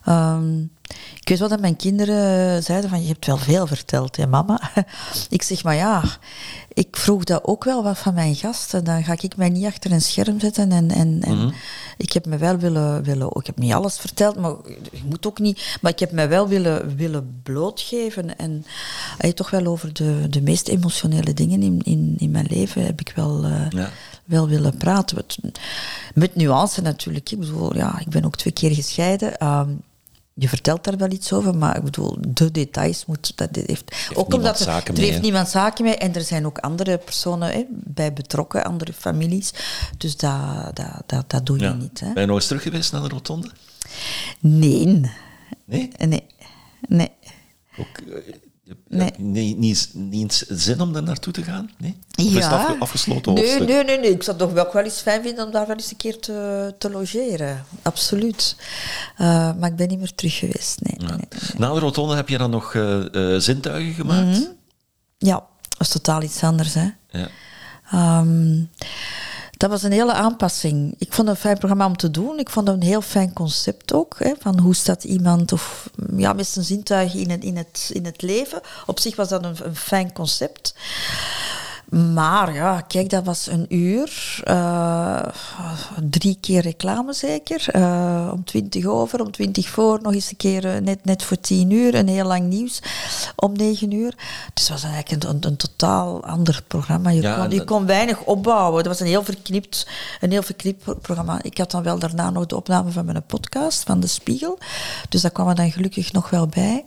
Um, 0.09 0.72
ik 1.20 1.28
weet 1.28 1.39
wel 1.39 1.49
dat 1.49 1.61
mijn 1.61 1.76
kinderen 1.76 2.62
zeiden 2.62 2.91
van, 2.91 3.03
je 3.03 3.09
hebt 3.09 3.26
wel 3.26 3.37
veel 3.37 3.66
verteld, 3.66 4.16
hè 4.16 4.26
mama? 4.26 4.61
ik 5.28 5.43
zeg, 5.43 5.62
maar 5.62 5.74
ja, 5.74 6.03
ik 6.73 6.97
vroeg 6.97 7.25
dat 7.25 7.45
ook 7.45 7.64
wel 7.64 7.83
wat 7.83 7.99
van 7.99 8.14
mijn 8.14 8.35
gasten. 8.35 8.85
Dan 8.85 9.05
ga 9.05 9.12
ik 9.21 9.37
mij 9.37 9.49
niet 9.49 9.66
achter 9.66 9.93
een 9.93 10.01
scherm 10.01 10.41
zetten. 10.41 10.73
En, 10.73 10.91
en, 10.91 11.23
en 11.23 11.37
mhm. 11.37 11.51
ik 11.97 12.12
heb 12.12 12.27
me 12.27 12.37
wel 12.37 12.59
willen, 12.59 13.03
willen... 13.03 13.29
Ik 13.33 13.47
heb 13.47 13.59
niet 13.59 13.73
alles 13.73 13.99
verteld, 13.99 14.37
maar 14.37 14.55
je 14.93 15.03
moet 15.05 15.27
ook 15.27 15.39
niet... 15.39 15.79
Maar 15.81 15.93
ik 15.93 15.99
heb 15.99 16.12
me 16.12 16.27
wel 16.27 16.49
willen, 16.49 16.97
willen 16.97 17.41
blootgeven. 17.43 18.39
En 18.39 18.64
uh, 19.21 19.31
toch 19.31 19.51
wel 19.51 19.66
over 19.66 19.93
de, 19.93 20.27
de 20.29 20.43
meest 20.43 20.68
emotionele 20.68 21.35
dingen 21.35 21.62
in, 21.62 21.81
in, 21.85 22.14
in 22.18 22.31
mijn 22.31 22.47
leven 22.49 22.85
heb 22.85 23.01
ik 23.01 23.12
wel... 23.14 23.45
Uh, 23.45 23.87
wel 24.25 24.49
willen 24.49 24.77
praten. 24.77 25.16
Met, 25.16 25.61
met 26.14 26.35
nuance 26.35 26.81
natuurlijk. 26.83 27.31
Ik 27.31 27.39
bedoel, 27.39 27.77
ja, 27.77 27.99
ik 27.99 28.09
ben 28.09 28.25
ook 28.25 28.37
twee 28.37 28.53
keer 28.53 28.75
gescheiden. 28.75 29.47
Um, 29.47 29.83
je 30.41 30.49
vertelt 30.49 30.84
daar 30.84 30.97
wel 30.97 31.11
iets 31.11 31.32
over, 31.32 31.57
maar 31.57 31.76
ik 31.76 31.82
bedoel, 31.82 32.16
de 32.28 32.51
details 32.51 33.07
moet, 33.07 33.32
dat 33.36 33.49
heeft, 33.53 34.11
ook 34.14 34.34
omdat 34.34 34.61
er, 34.61 34.68
er 34.68 34.97
heeft 34.97 35.20
niemand 35.20 35.49
zaken 35.49 35.84
mee 35.84 35.97
en 35.97 36.14
er 36.14 36.22
zijn 36.22 36.47
ook 36.47 36.59
andere 36.59 36.99
personen 36.99 37.53
hè, 37.53 37.64
bij 37.70 38.12
betrokken, 38.12 38.64
andere 38.64 38.93
families. 38.93 39.53
Dus 39.99 40.16
dat, 40.16 40.76
dat, 40.76 41.03
dat, 41.07 41.30
dat 41.30 41.47
doe 41.47 41.59
je 41.59 41.68
niet. 41.68 42.01
Hè. 42.01 42.12
Ben 42.12 42.22
je 42.22 42.28
nog 42.28 42.36
eens 42.36 42.47
terug 42.47 42.62
geweest 42.62 42.93
naar 42.93 43.03
de 43.03 43.09
rotonde? 43.09 43.51
Nee. 44.38 45.01
Nee? 45.64 45.91
Nee. 45.99 46.26
nee. 46.88 47.11
Ook, 47.76 47.99
eh, 47.99 48.34
Nee. 48.89 49.12
Niet, 49.16 49.59
niet, 49.59 49.91
niet 49.95 50.45
zin 50.49 50.81
om 50.81 50.93
daar 50.93 51.03
naartoe 51.03 51.33
te 51.33 51.43
gaan? 51.43 51.71
Nee? 51.79 51.97
Of 52.16 52.33
ja. 52.33 52.39
is 52.39 52.68
het 52.68 52.81
afgesloten 52.81 53.35
nee, 53.35 53.61
nee, 53.61 53.85
nee, 53.85 53.99
nee. 53.99 54.11
Ik 54.11 54.23
zou 54.23 54.37
het 54.37 54.47
toch 54.47 54.55
wel 54.55 54.73
wel 54.73 54.85
eens 54.85 55.01
fijn 55.01 55.23
vinden 55.23 55.47
om 55.47 55.53
daar 55.53 55.66
wel 55.66 55.77
eens 55.77 55.91
een 55.91 55.97
keer 55.97 56.18
te, 56.18 56.75
te 56.79 56.91
logeren. 56.91 57.64
Absoluut. 57.83 58.57
Uh, 59.18 59.27
maar 59.59 59.71
ik 59.71 59.77
ben 59.77 59.89
niet 59.89 59.99
meer 59.99 60.14
terug 60.14 60.39
geweest. 60.39 60.81
Nee, 60.81 61.09
ja. 61.09 61.16
nee, 61.16 61.29
Na 61.57 61.73
de 61.73 61.81
rotonde 61.81 62.14
heb 62.14 62.29
je 62.29 62.39
dan 62.39 62.51
nog 62.51 62.75
uh, 62.75 63.05
uh, 63.12 63.39
zintuigen 63.39 63.95
gemaakt? 63.95 64.27
Mm 64.27 64.33
-hmm. 64.33 64.57
Ja, 65.18 65.35
dat 65.68 65.81
is 65.81 65.89
totaal 65.89 66.23
iets 66.23 66.43
anders. 66.43 66.75
Hè. 66.75 66.89
Ja. 67.11 67.29
Um, 68.21 68.71
dat 69.61 69.71
was 69.71 69.83
een 69.83 69.93
hele 69.93 70.13
aanpassing. 70.13 70.95
Ik 70.99 71.13
vond 71.13 71.29
het 71.29 71.37
een 71.37 71.43
fijn 71.43 71.59
programma 71.59 71.87
om 71.87 71.97
te 71.97 72.11
doen. 72.11 72.39
Ik 72.39 72.51
vond 72.51 72.67
het 72.67 72.77
een 72.77 72.83
heel 72.83 73.01
fijn 73.01 73.33
concept 73.33 73.93
ook. 73.93 74.15
Hè, 74.19 74.33
van 74.39 74.59
hoe 74.59 74.75
staat 74.75 75.05
iemand 75.05 75.53
of, 75.53 75.91
ja, 76.17 76.33
met 76.33 76.47
zijn 76.47 76.65
zintuigen 76.65 77.21
in 77.21 77.31
het, 77.31 77.45
in, 77.45 77.57
het, 77.57 77.91
in 77.93 78.05
het 78.05 78.23
leven. 78.23 78.61
Op 78.87 79.01
zich 79.01 79.17
was 79.17 79.29
dat 79.29 79.45
een, 79.45 79.57
een 79.63 79.77
fijn 79.77 80.13
concept. 80.13 80.75
Maar 81.91 82.55
ja, 82.55 82.80
kijk, 82.80 83.11
dat 83.11 83.24
was 83.24 83.47
een 83.47 83.66
uur. 83.68 84.41
Uh, 84.45 85.22
drie 86.11 86.38
keer 86.41 86.62
reclame 86.62 87.12
zeker. 87.12 87.66
Uh, 87.76 88.30
om 88.32 88.45
twintig 88.45 88.84
over, 88.84 89.20
om 89.20 89.30
twintig 89.30 89.68
voor. 89.68 89.99
Nog 90.03 90.12
eens 90.12 90.30
een 90.30 90.36
keer 90.36 90.64
uh, 90.64 90.80
net, 90.80 91.05
net 91.05 91.22
voor 91.22 91.41
tien 91.41 91.70
uur. 91.70 91.95
Een 91.95 92.09
heel 92.09 92.26
lang 92.26 92.47
nieuws 92.47 92.82
om 93.36 93.53
negen 93.53 93.93
uur. 93.93 94.14
Dus 94.55 94.68
het 94.68 94.80
was 94.80 94.82
eigenlijk 94.82 95.24
een, 95.24 95.30
een, 95.30 95.38
een 95.41 95.57
totaal 95.57 96.24
ander 96.24 96.62
programma. 96.66 97.11
Je, 97.11 97.22
ja, 97.22 97.36
kon, 97.36 97.51
je 97.51 97.64
kon 97.64 97.86
weinig 97.86 98.20
opbouwen. 98.20 98.76
Het 98.76 98.86
was 98.86 99.01
een 99.01 99.07
heel, 99.07 99.24
verknipt, 99.24 99.86
een 100.20 100.30
heel 100.30 100.43
verknipt 100.43 101.01
programma. 101.01 101.43
Ik 101.43 101.59
had 101.59 101.70
dan 101.70 101.82
wel 101.82 101.99
daarna 101.99 102.30
nog 102.30 102.47
de 102.47 102.57
opname 102.57 102.91
van 102.91 103.05
mijn 103.05 103.22
podcast, 103.26 103.82
van 103.82 104.01
De 104.01 104.07
Spiegel. 104.07 104.59
Dus 105.09 105.22
daar 105.22 105.30
kwam 105.30 105.49
er 105.49 105.55
dan 105.55 105.72
gelukkig 105.72 106.12
nog 106.12 106.30
wel 106.30 106.47
bij. 106.47 106.84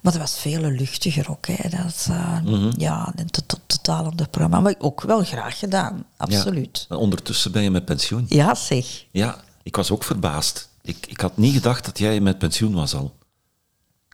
Maar 0.00 0.12
dat 0.12 0.20
was 0.20 0.38
veel 0.38 0.60
luchtiger 0.60 1.30
ook. 1.30 1.46
Hè. 1.46 1.68
Dat, 1.68 2.06
uh, 2.10 2.40
mm 2.40 2.54
-hmm. 2.54 2.72
Ja, 2.76 3.12
een 3.16 3.30
totaal 3.66 4.04
ander 4.04 4.28
programma. 4.28 4.60
Maar 4.60 4.74
ook 4.78 5.02
wel 5.02 5.24
graag 5.24 5.58
gedaan, 5.58 6.04
absoluut. 6.16 6.86
Ja, 6.88 6.96
ondertussen 6.96 7.52
ben 7.52 7.62
je 7.62 7.70
met 7.70 7.84
pensioen. 7.84 8.26
Ja, 8.28 8.54
zeg. 8.54 9.04
Ja, 9.10 9.44
ik 9.62 9.76
was 9.76 9.90
ook 9.90 10.04
verbaasd. 10.04 10.68
Ik, 10.82 11.06
ik 11.08 11.20
had 11.20 11.36
niet 11.36 11.54
gedacht 11.54 11.84
dat 11.84 11.98
jij 11.98 12.20
met 12.20 12.38
pensioen 12.38 12.74
was 12.74 12.94
al. 12.94 13.14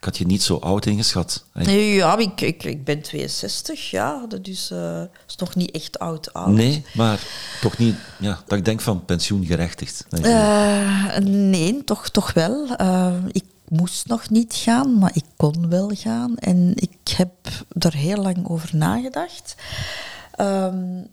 Ik 0.03 0.09
had 0.09 0.19
je 0.19 0.27
niet 0.27 0.43
zo 0.43 0.57
oud 0.57 0.87
ingeschat. 0.87 1.45
Nee, 1.53 1.95
ja, 1.95 2.19
ik, 2.19 2.41
ik, 2.41 2.65
ik 2.65 2.85
ben 2.85 3.03
62, 3.03 3.91
ja. 3.91 4.27
Dus 4.43 4.71
uh, 4.71 5.03
is 5.29 5.37
nog 5.37 5.55
niet 5.55 5.71
echt 5.71 5.99
oud 5.99 6.33
oud. 6.33 6.49
Nee, 6.49 6.85
maar 6.95 7.21
toch 7.61 7.79
niet... 7.79 7.97
Ja, 8.19 8.43
dat 8.47 8.59
ik 8.59 8.65
denk 8.65 8.81
van 8.81 9.05
pensioengerechtigd. 9.05 10.07
Uh, 10.11 11.17
nee, 11.21 11.85
toch, 11.85 12.09
toch 12.09 12.33
wel. 12.33 12.77
Uh, 12.81 13.15
ik 13.33 13.45
moest 13.73 14.07
nog 14.07 14.31
niet 14.31 14.55
gaan, 14.55 14.99
maar 14.99 15.11
ik 15.15 15.25
kon 15.37 15.69
wel 15.69 15.91
gaan. 15.95 16.37
En 16.37 16.73
ik 16.75 17.15
heb 17.17 17.33
er 17.79 17.95
heel 17.95 18.23
lang 18.23 18.49
over 18.49 18.77
nagedacht. 18.77 19.55
Um, 20.41 21.07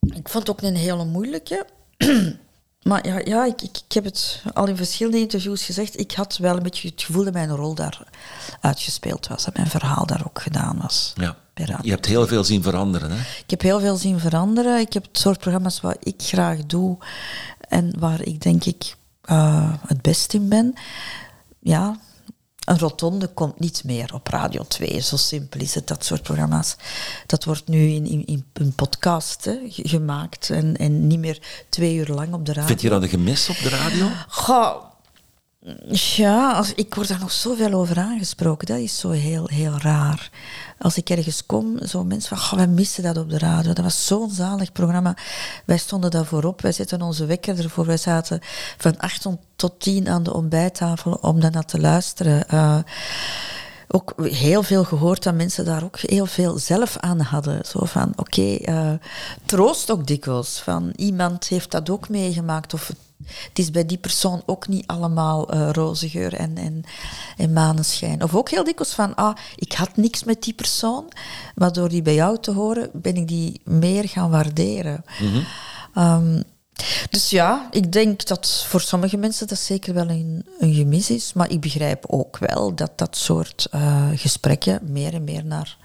ik 0.00 0.28
vond 0.28 0.46
het 0.46 0.50
ook 0.50 0.62
een 0.62 0.76
hele 0.76 1.04
moeilijke. 1.04 1.66
maar 2.82 3.06
ja, 3.06 3.20
ja 3.24 3.44
ik, 3.44 3.62
ik, 3.62 3.76
ik, 3.86 3.92
heb 3.92 4.04
het 4.04 4.42
al 4.54 4.66
in 4.66 4.76
verschillende 4.76 5.18
interviews 5.18 5.64
gezegd. 5.64 6.00
Ik 6.00 6.12
had 6.12 6.36
wel 6.36 6.56
een 6.56 6.62
beetje 6.62 6.88
het 6.88 7.02
gevoel 7.02 7.24
dat 7.24 7.32
mijn 7.32 7.56
rol 7.56 7.74
daar 7.74 8.02
uitgespeeld 8.60 9.26
was. 9.26 9.44
Dat 9.44 9.56
mijn 9.56 9.70
verhaal 9.70 10.06
daar 10.06 10.22
ook 10.26 10.42
gedaan 10.42 10.78
was. 10.80 11.12
Ja. 11.16 11.36
Je 11.82 11.90
hebt 11.90 12.06
heel 12.06 12.26
veel 12.26 12.44
zien 12.44 12.62
veranderen, 12.62 13.10
hè? 13.10 13.16
Ik 13.16 13.50
heb 13.50 13.60
heel 13.60 13.80
veel 13.80 13.96
zien 13.96 14.20
veranderen. 14.20 14.80
Ik 14.80 14.92
heb 14.92 15.04
het 15.04 15.18
soort 15.18 15.38
programma's 15.38 15.80
wat 15.80 15.96
ik 16.00 16.14
graag 16.18 16.66
doe 16.66 16.98
en 17.68 17.98
waar 17.98 18.22
ik 18.22 18.40
denk 18.40 18.64
ik 18.64 18.96
uh, 19.30 19.72
het 19.86 20.02
best 20.02 20.34
in 20.34 20.48
ben. 20.48 20.74
Ja, 21.60 21.96
een 22.68 22.78
rotonde 22.78 23.26
komt 23.26 23.60
niet 23.60 23.84
meer 23.84 24.14
op 24.14 24.26
Radio 24.26 24.64
2. 24.68 25.00
Zo 25.00 25.16
simpel 25.16 25.60
is 25.60 25.74
het, 25.74 25.86
dat 25.86 26.04
soort 26.04 26.22
programma's. 26.22 26.76
Dat 27.26 27.44
wordt 27.44 27.68
nu 27.68 27.88
in, 27.88 28.06
in, 28.06 28.26
in 28.26 28.44
een 28.52 28.72
podcast 28.72 29.44
hè, 29.44 29.58
gemaakt 29.68 30.50
en, 30.50 30.76
en 30.76 31.06
niet 31.06 31.18
meer 31.18 31.64
twee 31.68 31.96
uur 31.96 32.08
lang 32.08 32.34
op 32.34 32.46
de 32.46 32.52
radio. 32.52 32.68
Vind 32.68 32.80
je 32.80 32.88
dat 32.88 33.02
een 33.02 33.08
gemis 33.08 33.48
op 33.48 33.56
de 33.56 33.68
radio? 33.68 34.08
Goh, 34.28 34.87
ja, 35.90 36.64
ik 36.74 36.94
word 36.94 37.08
daar 37.08 37.20
nog 37.20 37.32
zoveel 37.32 37.72
over 37.72 37.98
aangesproken. 37.98 38.66
Dat 38.66 38.78
is 38.78 38.98
zo 38.98 39.10
heel, 39.10 39.46
heel 39.46 39.78
raar. 39.78 40.30
Als 40.78 40.96
ik 40.96 41.10
ergens 41.10 41.46
kom, 41.46 41.86
zo 41.86 42.04
mensen 42.04 42.36
van, 42.36 42.58
wij 42.58 42.66
missen 42.66 43.02
dat 43.02 43.16
op 43.16 43.30
de 43.30 43.38
radio. 43.38 43.72
Dat 43.72 43.84
was 43.84 44.06
zo'n 44.06 44.30
zalig 44.30 44.72
programma. 44.72 45.16
Wij 45.64 45.78
stonden 45.78 46.10
daar 46.10 46.24
voorop, 46.24 46.60
wij 46.60 46.72
zetten 46.72 47.02
onze 47.02 47.26
wekker 47.26 47.58
ervoor. 47.58 47.86
Wij 47.86 47.96
zaten 47.96 48.40
van 48.76 48.98
acht 48.98 49.26
tot 49.56 49.80
tien 49.80 50.08
aan 50.08 50.22
de 50.22 50.34
ontbijttafel 50.34 51.12
om 51.12 51.40
daarna 51.40 51.62
te 51.62 51.80
luisteren. 51.80 52.44
Uh, 52.54 52.78
ook 53.88 54.14
heel 54.22 54.62
veel 54.62 54.84
gehoord 54.84 55.22
dat 55.22 55.34
mensen 55.34 55.64
daar 55.64 55.84
ook 55.84 55.98
heel 55.98 56.26
veel 56.26 56.58
zelf 56.58 56.96
aan 56.96 57.20
hadden. 57.20 57.64
Zo 57.64 57.84
van, 57.84 58.12
oké, 58.16 58.54
eh, 58.54 58.92
troost 59.44 59.90
ook 59.90 60.06
dikwijls. 60.06 60.58
Van, 60.58 60.92
iemand 60.96 61.48
heeft 61.48 61.70
dat 61.70 61.90
ook 61.90 62.08
meegemaakt 62.08 62.74
of 62.74 62.90
het 63.48 63.58
is 63.58 63.70
bij 63.70 63.86
die 63.86 63.98
persoon 63.98 64.42
ook 64.46 64.68
niet 64.68 64.86
allemaal 64.86 65.54
uh, 65.54 65.68
roze 65.72 66.08
geur 66.08 66.34
en, 66.34 66.56
en, 66.56 66.84
en 67.36 67.52
maneschijn. 67.52 68.22
Of 68.22 68.34
ook 68.34 68.50
heel 68.50 68.64
dikwijls 68.64 68.94
van, 68.94 69.14
ah, 69.14 69.36
ik 69.56 69.72
had 69.72 69.96
niks 69.96 70.24
met 70.24 70.42
die 70.42 70.54
persoon, 70.54 71.08
maar 71.54 71.72
door 71.72 71.88
die 71.88 72.02
bij 72.02 72.14
jou 72.14 72.38
te 72.40 72.50
horen, 72.52 72.90
ben 72.92 73.16
ik 73.16 73.28
die 73.28 73.60
meer 73.64 74.08
gaan 74.08 74.30
waarderen. 74.30 75.04
Mhm. 75.20 75.40
Ehm, 75.94 76.42
dus 77.10 77.30
ja, 77.30 77.68
ik 77.70 77.92
denk 77.92 78.26
dat 78.26 78.64
voor 78.68 78.80
sommige 78.80 79.16
mensen 79.16 79.46
dat 79.46 79.58
zeker 79.58 79.94
wel 79.94 80.08
een, 80.08 80.46
een 80.58 80.74
gemis 80.74 81.10
is. 81.10 81.32
Maar 81.32 81.50
ik 81.50 81.60
begrijp 81.60 82.04
ook 82.06 82.38
wel 82.38 82.74
dat 82.74 82.98
dat 82.98 83.16
soort 83.16 83.68
uh, 83.74 84.06
gesprekken 84.14 84.80
meer 84.82 85.14
en 85.14 85.24
meer 85.24 85.44
naar, 85.44 85.76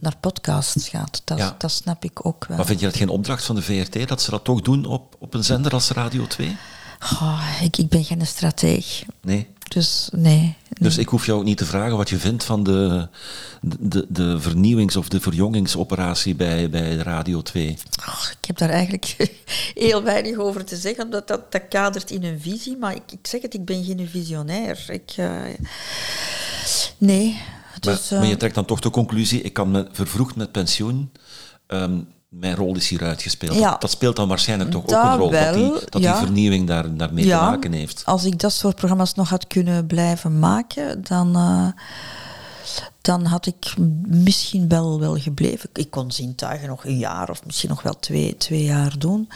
naar 0.00 0.16
podcasts 0.20 0.88
gaat. 0.88 1.22
Dat, 1.24 1.38
Ja. 1.38 1.54
dat 1.58 1.70
snap 1.70 2.04
ik 2.04 2.26
ook 2.26 2.44
wel. 2.46 2.56
Maar 2.56 2.66
vind 2.66 2.80
je 2.80 2.86
dat 2.86 2.96
geen 2.96 3.08
opdracht 3.08 3.44
van 3.44 3.54
de 3.54 3.62
VRT 3.62 4.08
dat 4.08 4.22
ze 4.22 4.30
dat 4.30 4.44
toch 4.44 4.60
doen 4.60 4.84
op, 4.84 5.16
op 5.18 5.34
een 5.34 5.44
zender 5.44 5.72
als 5.72 5.90
Radio 5.90 6.26
2? 6.26 6.56
Oh, 7.02 7.58
ik, 7.62 7.76
ik 7.76 7.88
ben 7.88 8.04
geen 8.04 8.26
strateeg. 8.26 9.02
Nee. 9.22 9.46
Dus 9.68 10.08
nee. 10.12 10.56
Dus 10.68 10.98
ik 10.98 11.08
hoef 11.08 11.26
jou 11.26 11.38
ook 11.38 11.44
niet 11.44 11.56
te 11.58 11.64
vragen 11.66 11.96
wat 11.96 12.08
je 12.08 12.16
vindt 12.18 12.44
van 12.44 12.62
de, 12.64 13.08
de, 13.60 14.06
de 14.08 14.40
vernieuwings- 14.40 14.96
of 14.96 15.08
de 15.08 15.20
verjongingsoperatie 15.20 16.34
bij, 16.34 16.70
bij 16.70 16.94
Radio 16.96 17.42
2. 17.42 17.76
Oh, 18.08 18.24
ik 18.40 18.46
heb 18.46 18.58
daar 18.58 18.68
eigenlijk 18.70 19.16
heel 19.74 20.02
weinig 20.02 20.36
over 20.36 20.64
te 20.64 20.76
zeggen, 20.76 21.04
omdat 21.04 21.28
dat, 21.28 21.52
dat 21.52 21.68
kadert 21.68 22.10
in 22.10 22.24
een 22.24 22.40
visie. 22.40 22.76
Maar 22.76 22.94
ik, 22.94 23.12
ik 23.12 23.26
zeg 23.26 23.42
het, 23.42 23.54
ik 23.54 23.64
ben 23.64 23.84
geen 23.84 24.08
visionair. 24.08 24.84
Ik, 24.88 25.12
eh, 25.16 25.40
nee. 26.98 27.32
Maar, 27.32 27.78
Dus, 27.80 28.10
maar 28.10 28.24
je 28.26 28.32
eh, 28.32 28.38
trekt 28.38 28.54
dan 28.54 28.64
toch 28.64 28.80
de 28.80 28.90
conclusie, 28.90 29.40
ik 29.42 29.52
kan 29.52 29.70
me 29.70 29.86
vervroegd 29.92 30.36
met 30.36 30.52
pensioen. 30.52 31.12
ehm, 31.66 31.98
mijn 32.32 32.54
rol 32.54 32.76
is 32.76 32.88
hier 32.88 33.02
uitgespeeld. 33.02 33.54
Ja. 33.54 33.76
Dat, 33.78 33.90
speelt 33.90 34.16
dan 34.16 34.28
waarschijnlijk 34.28 34.70
toch 34.70 34.82
ook 34.82 34.90
een 34.90 35.16
rol, 35.16 35.30
dat, 35.30 35.54
die, 35.54 35.72
dat 35.88 36.02
ja. 36.02 36.12
die 36.12 36.26
vernieuwing 36.26 36.66
daar, 36.66 36.96
daarmee 36.96 37.24
te 37.24 37.30
maken 37.30 37.72
heeft. 37.72 38.02
Als 38.04 38.24
ik 38.24 38.38
dat 38.38 38.52
soort 38.52 38.76
programma's 38.76 39.14
nog 39.14 39.28
had 39.28 39.46
kunnen 39.46 39.86
blijven 39.86 40.38
maken, 40.38 41.04
dan, 41.04 41.36
eh, 41.36 41.82
dan 43.00 43.24
had 43.24 43.46
ik 43.46 43.74
misschien 44.06 44.68
wel, 44.68 45.00
wel 45.00 45.16
gebleven. 45.16 45.70
Ik 45.72 45.90
kon 45.90 46.12
zintuigen 46.12 46.68
nog 46.68 46.84
een 46.84 46.98
jaar 46.98 47.30
of 47.30 47.44
misschien 47.44 47.68
nog 47.68 47.82
wel 47.82 47.98
twee, 47.98 48.36
twee 48.36 48.64
jaar 48.64 48.98
doen. 48.98 49.28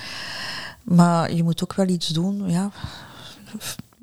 Maar 0.82 1.34
je 1.34 1.42
moet 1.42 1.62
ook 1.62 1.74
wel 1.74 1.88
iets 1.88 2.08
doen, 2.08 2.50
ja, 2.50 2.70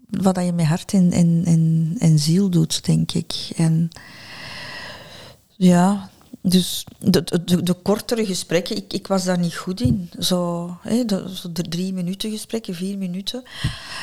wat 0.09 0.35
je 0.35 0.53
met 0.53 0.65
hart 0.65 0.93
en, 0.93 1.11
en, 1.11 1.41
en, 1.45 1.95
en 1.99 2.19
ziel 2.19 2.49
doet, 2.49 2.85
denk 2.85 3.11
ik. 3.11 3.33
En 3.55 3.89
ja, 5.55 6.09
dus 6.45 6.85
de, 6.99 7.23
de, 7.45 7.63
de 7.63 7.73
kortere 7.73 8.25
gesprekken, 8.25 8.75
ik, 8.75 8.93
ik 8.93 9.07
was 9.07 9.23
daar 9.23 9.39
niet 9.39 9.55
goed 9.55 9.81
in. 9.81 10.09
Zo, 10.19 10.69
hè, 10.81 11.05
de, 11.05 11.31
zo 11.35 11.51
de 11.51 11.61
drie 11.61 11.93
minuten 11.93 12.31
gesprekken, 12.31 12.75
vier 12.75 12.97
minuten. 12.97 13.43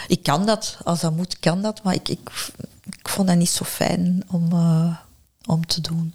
Ik 0.08 0.22
kan 0.22 0.46
dat, 0.46 0.78
als 0.84 1.00
dat 1.00 1.16
moet, 1.16 1.38
kan 1.38 1.62
dat. 1.62 1.82
Maar 1.82 1.94
ik, 1.94 2.08
ik, 2.08 2.52
ik 2.90 3.08
vond 3.08 3.28
dat 3.28 3.36
niet 3.36 3.50
zo 3.50 3.64
fijn 3.64 4.22
om, 4.30 4.52
eh, 4.52 4.96
om 5.46 5.66
te 5.66 5.80
doen. 5.80 6.14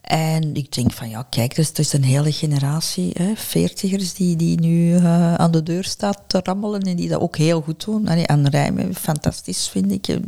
En 0.00 0.54
ik 0.54 0.72
denk 0.72 0.92
van, 0.92 1.08
ja, 1.08 1.26
kijk, 1.30 1.54
dus, 1.54 1.70
er 1.70 1.78
is 1.78 1.92
een 1.92 2.04
hele 2.04 2.32
generatie 2.32 3.10
hè, 3.12 3.32
veertigers 3.36 4.14
die, 4.14 4.36
die 4.36 4.60
nu 4.60 4.96
eh, 4.96 5.34
aan 5.34 5.50
de 5.50 5.62
deur 5.62 5.84
staat 5.84 6.20
te 6.26 6.40
rammelen 6.42 6.80
en 6.80 6.96
die 6.96 7.08
dat 7.08 7.20
ook 7.20 7.36
heel 7.36 7.60
goed 7.60 7.84
doen. 7.84 8.08
Allee, 8.08 8.26
aan 8.26 8.46
rijmen, 8.46 8.94
fantastisch 8.94 9.68
vind 9.68 9.92
ik. 9.92 10.18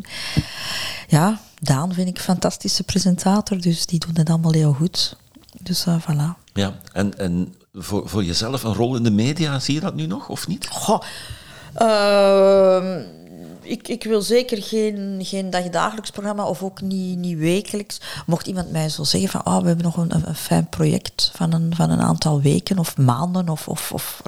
Ja, 1.08 1.40
Daan 1.60 1.94
vind 1.94 2.08
ik 2.08 2.16
een 2.16 2.22
fantastische 2.22 2.82
presentator, 2.82 3.60
dus 3.60 3.86
die 3.86 3.98
doen 3.98 4.14
het 4.14 4.28
allemaal 4.28 4.52
heel 4.52 4.72
goed. 4.72 5.16
Dus 5.66 5.86
eh, 5.86 5.96
voilà. 6.00 6.50
Ja, 6.52 6.72
en, 6.92 7.18
en 7.18 7.54
voor, 7.74 8.08
voor 8.08 8.24
jezelf 8.24 8.62
een 8.62 8.74
rol 8.74 8.96
in 8.96 9.02
de 9.02 9.10
media, 9.10 9.58
zie 9.58 9.74
je 9.74 9.80
dat 9.80 9.94
nu 9.94 10.06
nog 10.06 10.28
of 10.28 10.46
niet? 10.46 10.68
Goh, 10.70 11.02
ehm, 11.74 13.02
ik, 13.62 13.88
ik 13.88 14.04
wil 14.04 14.22
zeker 14.22 14.62
geen, 14.62 15.18
geen 15.22 15.50
dagdagelijks 15.50 16.10
programma 16.10 16.44
of 16.44 16.62
ook 16.62 16.80
niet, 16.80 17.18
niet 17.18 17.38
wekelijks. 17.38 18.00
Mocht 18.26 18.46
iemand 18.46 18.70
mij 18.70 18.88
zo 18.88 19.04
zeggen 19.04 19.30
van 19.30 19.54
oh, 19.54 19.60
we 19.60 19.66
hebben 19.66 19.84
nog 19.84 19.96
een, 19.96 20.14
een, 20.14 20.28
een 20.28 20.34
fijn 20.34 20.68
project 20.68 21.30
van 21.34 21.52
een, 21.52 21.72
van 21.76 21.90
een 21.90 22.02
aantal 22.02 22.40
weken 22.40 22.78
of 22.78 22.96
maanden, 22.96 23.48
of, 23.48 23.68
of, 23.68 23.92
of, 23.92 24.22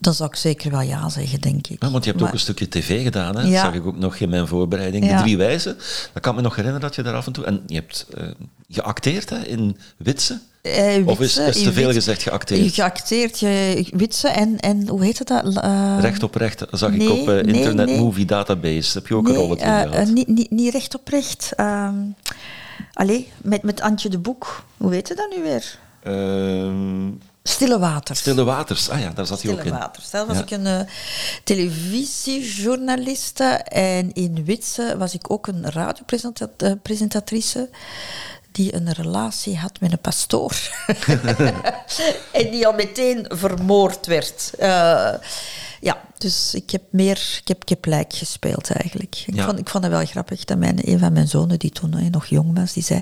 dan 0.00 0.14
zou 0.14 0.28
ik 0.30 0.36
zeker 0.36 0.70
wel 0.70 0.80
ja 0.80 1.08
zeggen, 1.08 1.40
denk 1.40 1.66
ik. 1.66 1.82
Ja, 1.82 1.90
want 1.90 2.04
je 2.04 2.10
hebt 2.10 2.22
ook 2.22 2.32
een 2.32 2.38
stukje 2.38 2.68
tv 2.68 3.02
gedaan, 3.02 3.36
hè? 3.36 3.42
Ja. 3.42 3.50
dat 3.50 3.60
zag 3.60 3.74
ik 3.74 3.86
ook 3.86 3.98
nog 3.98 4.16
in 4.16 4.28
mijn 4.28 4.46
voorbereiding. 4.46 5.04
Ja. 5.04 5.16
De 5.16 5.22
Drie 5.22 5.36
Wijzen, 5.36 5.76
dat 6.12 6.22
kan 6.22 6.34
me 6.34 6.40
nog 6.40 6.56
herinneren 6.56 6.86
dat 6.86 6.94
je 6.94 7.02
daar 7.02 7.14
af 7.14 7.26
en 7.26 7.32
toe... 7.32 7.44
En 7.44 7.62
je 7.66 7.74
hebt 7.74 8.06
eh, 8.16 8.26
geacteerd 8.68 9.30
hè, 9.30 9.38
in 9.38 9.76
Witse. 9.96 10.40
Eh, 10.62 11.06
Of 11.06 11.20
is- 11.20 11.34
te 11.34 11.72
veel 11.72 11.92
gezegd 11.92 12.22
geacteerd? 12.22 12.74
Geacteerd, 12.74 13.38
je, 13.38 13.84
Witse 13.92 14.28
en, 14.28 14.60
en 14.60 14.88
hoe 14.88 15.04
heet 15.04 15.18
het 15.18 15.28
dat? 15.28 15.56
Eh, 15.56 15.96
recht 16.00 16.22
op 16.22 16.34
recht, 16.34 16.58
dat 16.58 16.68
zag 16.72 16.92
ik 16.92 17.10
op 17.10 17.26
nee, 17.26 17.42
Internet 17.42 17.86
nee. 17.86 17.98
Movie 17.98 18.24
Database. 18.24 18.98
Heb 18.98 19.06
je 19.06 19.14
ook 19.14 19.28
een 19.28 19.34
rolletje 19.34 19.64
eh, 19.64 19.78
gehad? 19.78 19.94
eh, 19.94 20.06
niet, 20.06 20.28
niet, 20.28 20.50
niet 20.50 20.72
recht 20.72 20.94
op 20.94 21.08
recht. 21.08 21.52
Ehm 21.56 21.94
allee, 22.92 23.28
met, 23.42 23.62
met 23.62 23.80
Antje 23.80 24.08
de 24.08 24.18
Boek. 24.18 24.64
Hoe 24.76 24.92
heet 24.92 25.08
het 25.08 25.16
dat 25.16 25.36
nu 25.36 25.42
weer? 25.42 25.78
Ehm, 26.02 27.10
Stille 27.42 27.78
Waters. 27.78 28.18
Stille 28.18 28.44
Waters, 28.44 28.88
ah 28.88 29.00
ja, 29.00 29.10
daar 29.10 29.26
zat 29.26 29.42
hij 29.42 29.50
ook 29.52 29.58
Stille 29.58 29.74
in. 29.74 29.80
Waters. 29.80 30.10
Daar 30.10 30.26
was 30.26 30.36
Ja. 30.36 30.42
ik 30.42 30.50
een 30.50 30.66
eh, 30.66 30.80
televisiejournaliste 31.44 33.44
en 33.68 34.12
in 34.12 34.44
Witse 34.44 34.94
was 34.98 35.14
ik 35.14 35.30
ook 35.30 35.46
een 35.46 35.70
radiopresentatrice 35.70 37.68
die 38.52 38.74
een 38.74 38.92
relatie 38.92 39.56
had 39.58 39.80
met 39.80 39.92
een 39.92 39.98
pastoor. 39.98 40.52
en 42.32 42.50
die 42.50 42.66
al 42.66 42.72
meteen 42.72 43.24
vermoord 43.28 44.06
werd. 44.06 44.50
Eh, 44.58 45.12
ja, 45.80 46.00
dus 46.18 46.54
ik 46.54 46.70
heb 46.70 46.82
meer, 46.90 47.38
ik 47.42 47.48
heb, 47.48 47.62
ik 47.62 47.68
heb 47.68 47.84
lijk 47.84 48.12
gespeeld 48.12 48.70
eigenlijk. 48.70 49.24
Ik, 49.26 49.34
Ja. 49.34 49.44
vond, 49.44 49.58
ik 49.58 49.68
vond 49.68 49.84
het 49.84 49.92
wel 49.92 50.04
grappig 50.04 50.44
dat 50.44 50.58
mijn, 50.58 50.88
een 50.88 50.98
van 50.98 51.12
mijn 51.12 51.28
zonen, 51.28 51.58
die 51.58 51.70
toen 51.70 51.94
eh, 51.96 52.10
nog 52.10 52.26
jong 52.26 52.56
was, 52.58 52.72
die 52.72 52.82
zei, 52.82 53.00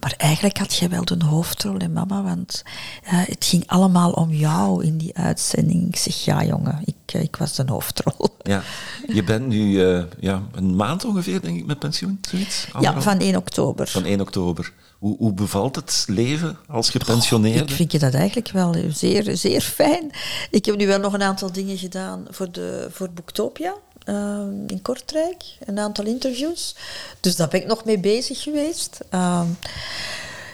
maar 0.00 0.14
eigenlijk 0.16 0.58
had 0.58 0.74
jij 0.74 0.88
wel 0.88 1.04
de 1.04 1.24
hoofdrol, 1.24 1.78
hè, 1.78 1.88
mama, 1.88 2.22
want 2.22 2.62
eh, 3.04 3.12
het 3.24 3.44
ging 3.44 3.64
allemaal 3.66 4.10
om 4.12 4.30
jou 4.30 4.84
in 4.84 4.98
die 4.98 5.16
uitzending. 5.16 5.88
Ik 5.88 5.96
zeg, 5.96 6.14
ja 6.24 6.44
jongen, 6.44 6.80
ik, 6.84 7.14
eh, 7.14 7.22
ik 7.22 7.36
was 7.36 7.54
de 7.54 7.64
hoofdrol. 7.66 8.28
Ja. 8.42 8.62
Je 9.14 9.24
bent 9.24 9.46
nu 9.46 9.84
eh, 9.84 10.02
ja, 10.20 10.42
een 10.52 10.76
maand 10.76 11.04
ongeveer, 11.04 11.40
denk 11.40 11.58
ik, 11.58 11.66
met 11.66 11.78
pensioen, 11.78 12.18
zoiets? 12.30 12.66
Ja, 12.80 13.00
van 13.00 13.18
1 13.18 13.36
oktober. 13.36 13.86
Van 13.88 14.04
1 14.04 14.20
oktober. 14.20 14.72
Hoe, 15.00 15.16
hoe 15.18 15.32
bevalt 15.32 15.76
het 15.76 16.04
leven 16.06 16.58
als 16.66 16.90
gepensioneerde? 16.90 17.62
Ik 17.62 17.70
vind 17.70 17.92
je 17.92 17.98
dat 17.98 18.14
eigenlijk 18.14 18.50
wel 18.50 18.74
zeer, 18.88 19.36
zeer 19.36 19.60
fijn. 19.60 20.10
Ik 20.50 20.64
heb 20.64 20.76
nu 20.76 20.86
wel 20.86 20.98
nog 20.98 21.12
een 21.12 21.22
aantal 21.22 21.52
dingen 21.52 21.78
gedaan 21.78 22.26
voor, 22.30 22.52
de, 22.52 22.88
voor 22.90 23.10
Boektopia 23.10 23.74
eh, 24.04 24.40
in 24.66 24.82
Kortrijk. 24.82 25.44
Een 25.64 25.78
aantal 25.78 26.04
interviews. 26.04 26.76
Dus 27.20 27.36
daar 27.36 27.48
ben 27.48 27.60
ik 27.60 27.66
nog 27.66 27.84
mee 27.84 27.98
bezig 27.98 28.42
geweest. 28.42 29.00
Ehm, 29.10 29.46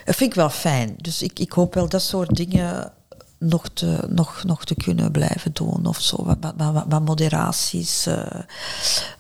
dat 0.05 0.17
vind 0.17 0.31
ik 0.31 0.37
wel 0.37 0.51
fijn. 0.51 0.95
Dus 1.01 1.23
ik, 1.23 1.39
ik 1.39 1.53
hoop 1.53 1.75
wel 1.75 1.89
dat 1.89 2.03
soort 2.03 2.37
dingen 2.37 2.93
nog 3.39 3.69
te, 3.73 3.99
nog, 4.09 4.45
nog 4.45 4.65
te 4.65 4.75
kunnen 4.75 5.11
blijven 5.11 5.53
doen. 5.53 5.87
Of 5.87 6.01
zo. 6.01 6.25
Wat, 6.25 6.37
wat, 6.41 6.55
wat, 6.57 6.85
wat 6.89 7.05
moderaties, 7.05 8.07
eh, 8.07 8.27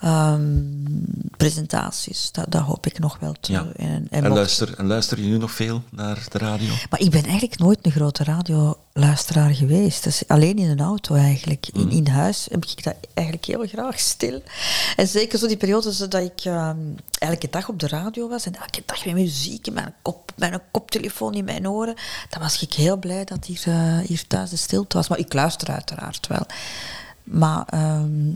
ehm, 0.01 0.62
presentaties. 1.36 2.32
Dat, 2.32 2.47
dat 2.48 2.62
hoop 2.62 2.86
ik 2.86 2.98
nog 2.98 3.18
wel 3.20 3.34
te 3.40 3.52
Ja. 3.52 3.66
En, 3.76 4.06
en 4.10 4.28
luister, 4.28 4.74
en 4.78 4.86
luister 4.86 5.20
je 5.20 5.26
nu 5.26 5.38
nog 5.38 5.51
veel 5.51 5.82
naar 5.90 6.26
de 6.28 6.38
radio? 6.38 6.74
maar 6.90 7.01
ik 7.01 7.10
ben 7.10 7.22
eigenlijk 7.22 7.59
nooit 7.59 7.78
een 7.82 7.90
grote 7.90 8.24
radioluisteraar 8.24 9.55
geweest. 9.55 10.05
Dus 10.05 10.22
alleen 10.26 10.59
in 10.59 10.70
een 10.70 10.80
auto 10.80 11.14
eigenlijk. 11.14 11.66
In, 11.72 11.90
in 11.90 12.06
huis 12.06 12.47
heb 12.51 12.64
ik 12.64 12.84
dat 12.84 12.94
eigenlijk 13.14 13.47
heel 13.47 13.66
graag 13.66 13.98
stil. 13.98 14.43
En 14.97 15.09
zeker 15.09 15.38
zo 15.38 15.47
die 15.47 15.56
periodes 15.56 15.98
dat 15.98 16.14
ik 16.14 16.40
ehm, 16.44 16.76
elke 17.18 17.48
dag 17.51 17.68
op 17.68 17.80
de 17.80 17.88
radio 17.88 18.28
was 18.28 18.47
en 18.47 18.55
elke 18.55 18.82
dag 18.86 19.05
met 19.05 19.14
muziek 19.14 19.66
in 19.66 19.72
mijn 19.72 19.94
kop, 20.02 20.32
een 20.36 20.60
koptelefoon 20.70 21.34
in 21.34 21.44
mijn 21.44 21.68
oren. 21.68 21.94
Dan 22.28 22.40
was 22.40 22.62
ik 22.62 22.72
heel 22.72 22.97
blij 22.97 23.24
dat 23.24 23.44
hier, 23.44 23.62
eh, 23.64 24.05
hier 24.06 24.26
thuis 24.26 24.50
de 24.50 24.56
stilte 24.56 24.96
was. 24.96 25.08
Maar 25.08 25.18
ik 25.18 25.32
luister 25.32 25.68
uiteraard 25.68 26.26
wel. 26.26 26.46
Maar 27.24 27.64
ehm, 27.66 28.32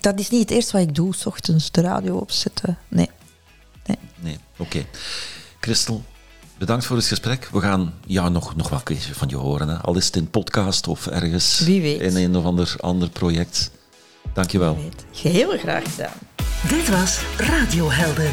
dat 0.00 0.18
is 0.18 0.30
niet 0.30 0.40
het 0.40 0.50
eerste 0.50 0.72
wat 0.72 0.88
ik 0.88 0.94
doe, 0.94 1.14
s 1.14 1.26
ochtends 1.26 1.70
de 1.70 1.80
radio 1.80 2.16
opzetten. 2.16 2.78
Nee. 2.88 3.10
nee. 3.86 3.98
Nee, 4.18 4.38
oké. 4.58 4.84
Christel, 5.60 6.04
bedankt 6.58 6.84
voor 6.84 6.96
het 6.96 7.06
gesprek. 7.06 7.48
We 7.52 7.60
gaan 7.60 7.94
ja, 8.06 8.28
nog, 8.28 8.56
nog 8.56 8.68
wel 8.68 8.78
een 8.78 8.84
keertje 8.84 9.14
van 9.14 9.28
je 9.28 9.36
horen. 9.36 9.68
Hè. 9.68 9.76
Al 9.76 9.96
is 9.96 10.06
het 10.06 10.16
in 10.16 10.30
podcast 10.30 10.88
of 10.88 11.06
ergens 11.06 11.58
Wie 11.58 11.80
weet. 11.80 12.00
in 12.00 12.16
een 12.16 12.36
of 12.36 12.44
ander, 12.44 12.74
ander 12.80 13.10
project. 13.10 13.70
Dankjewel. 14.32 14.76
Weet. 14.76 15.04
Heel 15.22 15.58
graag 15.58 15.90
gedaan. 15.90 16.18
Dit 16.68 16.88
was 16.88 17.20
Radiohelden. 17.36 18.32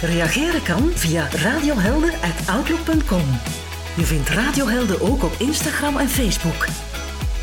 Reageren 0.00 0.62
kan 0.62 0.90
via 0.94 1.28
radiohelden.outlook.com. 1.28 3.24
Je 3.96 4.04
vindt 4.04 4.28
Radiohelden 4.28 5.00
ook 5.00 5.22
op 5.22 5.32
Instagram 5.38 5.96
en 5.96 6.08
Facebook. 6.08 6.66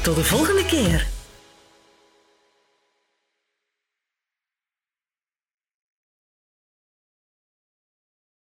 Tot 0.01 0.15
de 0.15 0.23
volgende 0.23 0.65
keer. 0.65 1.16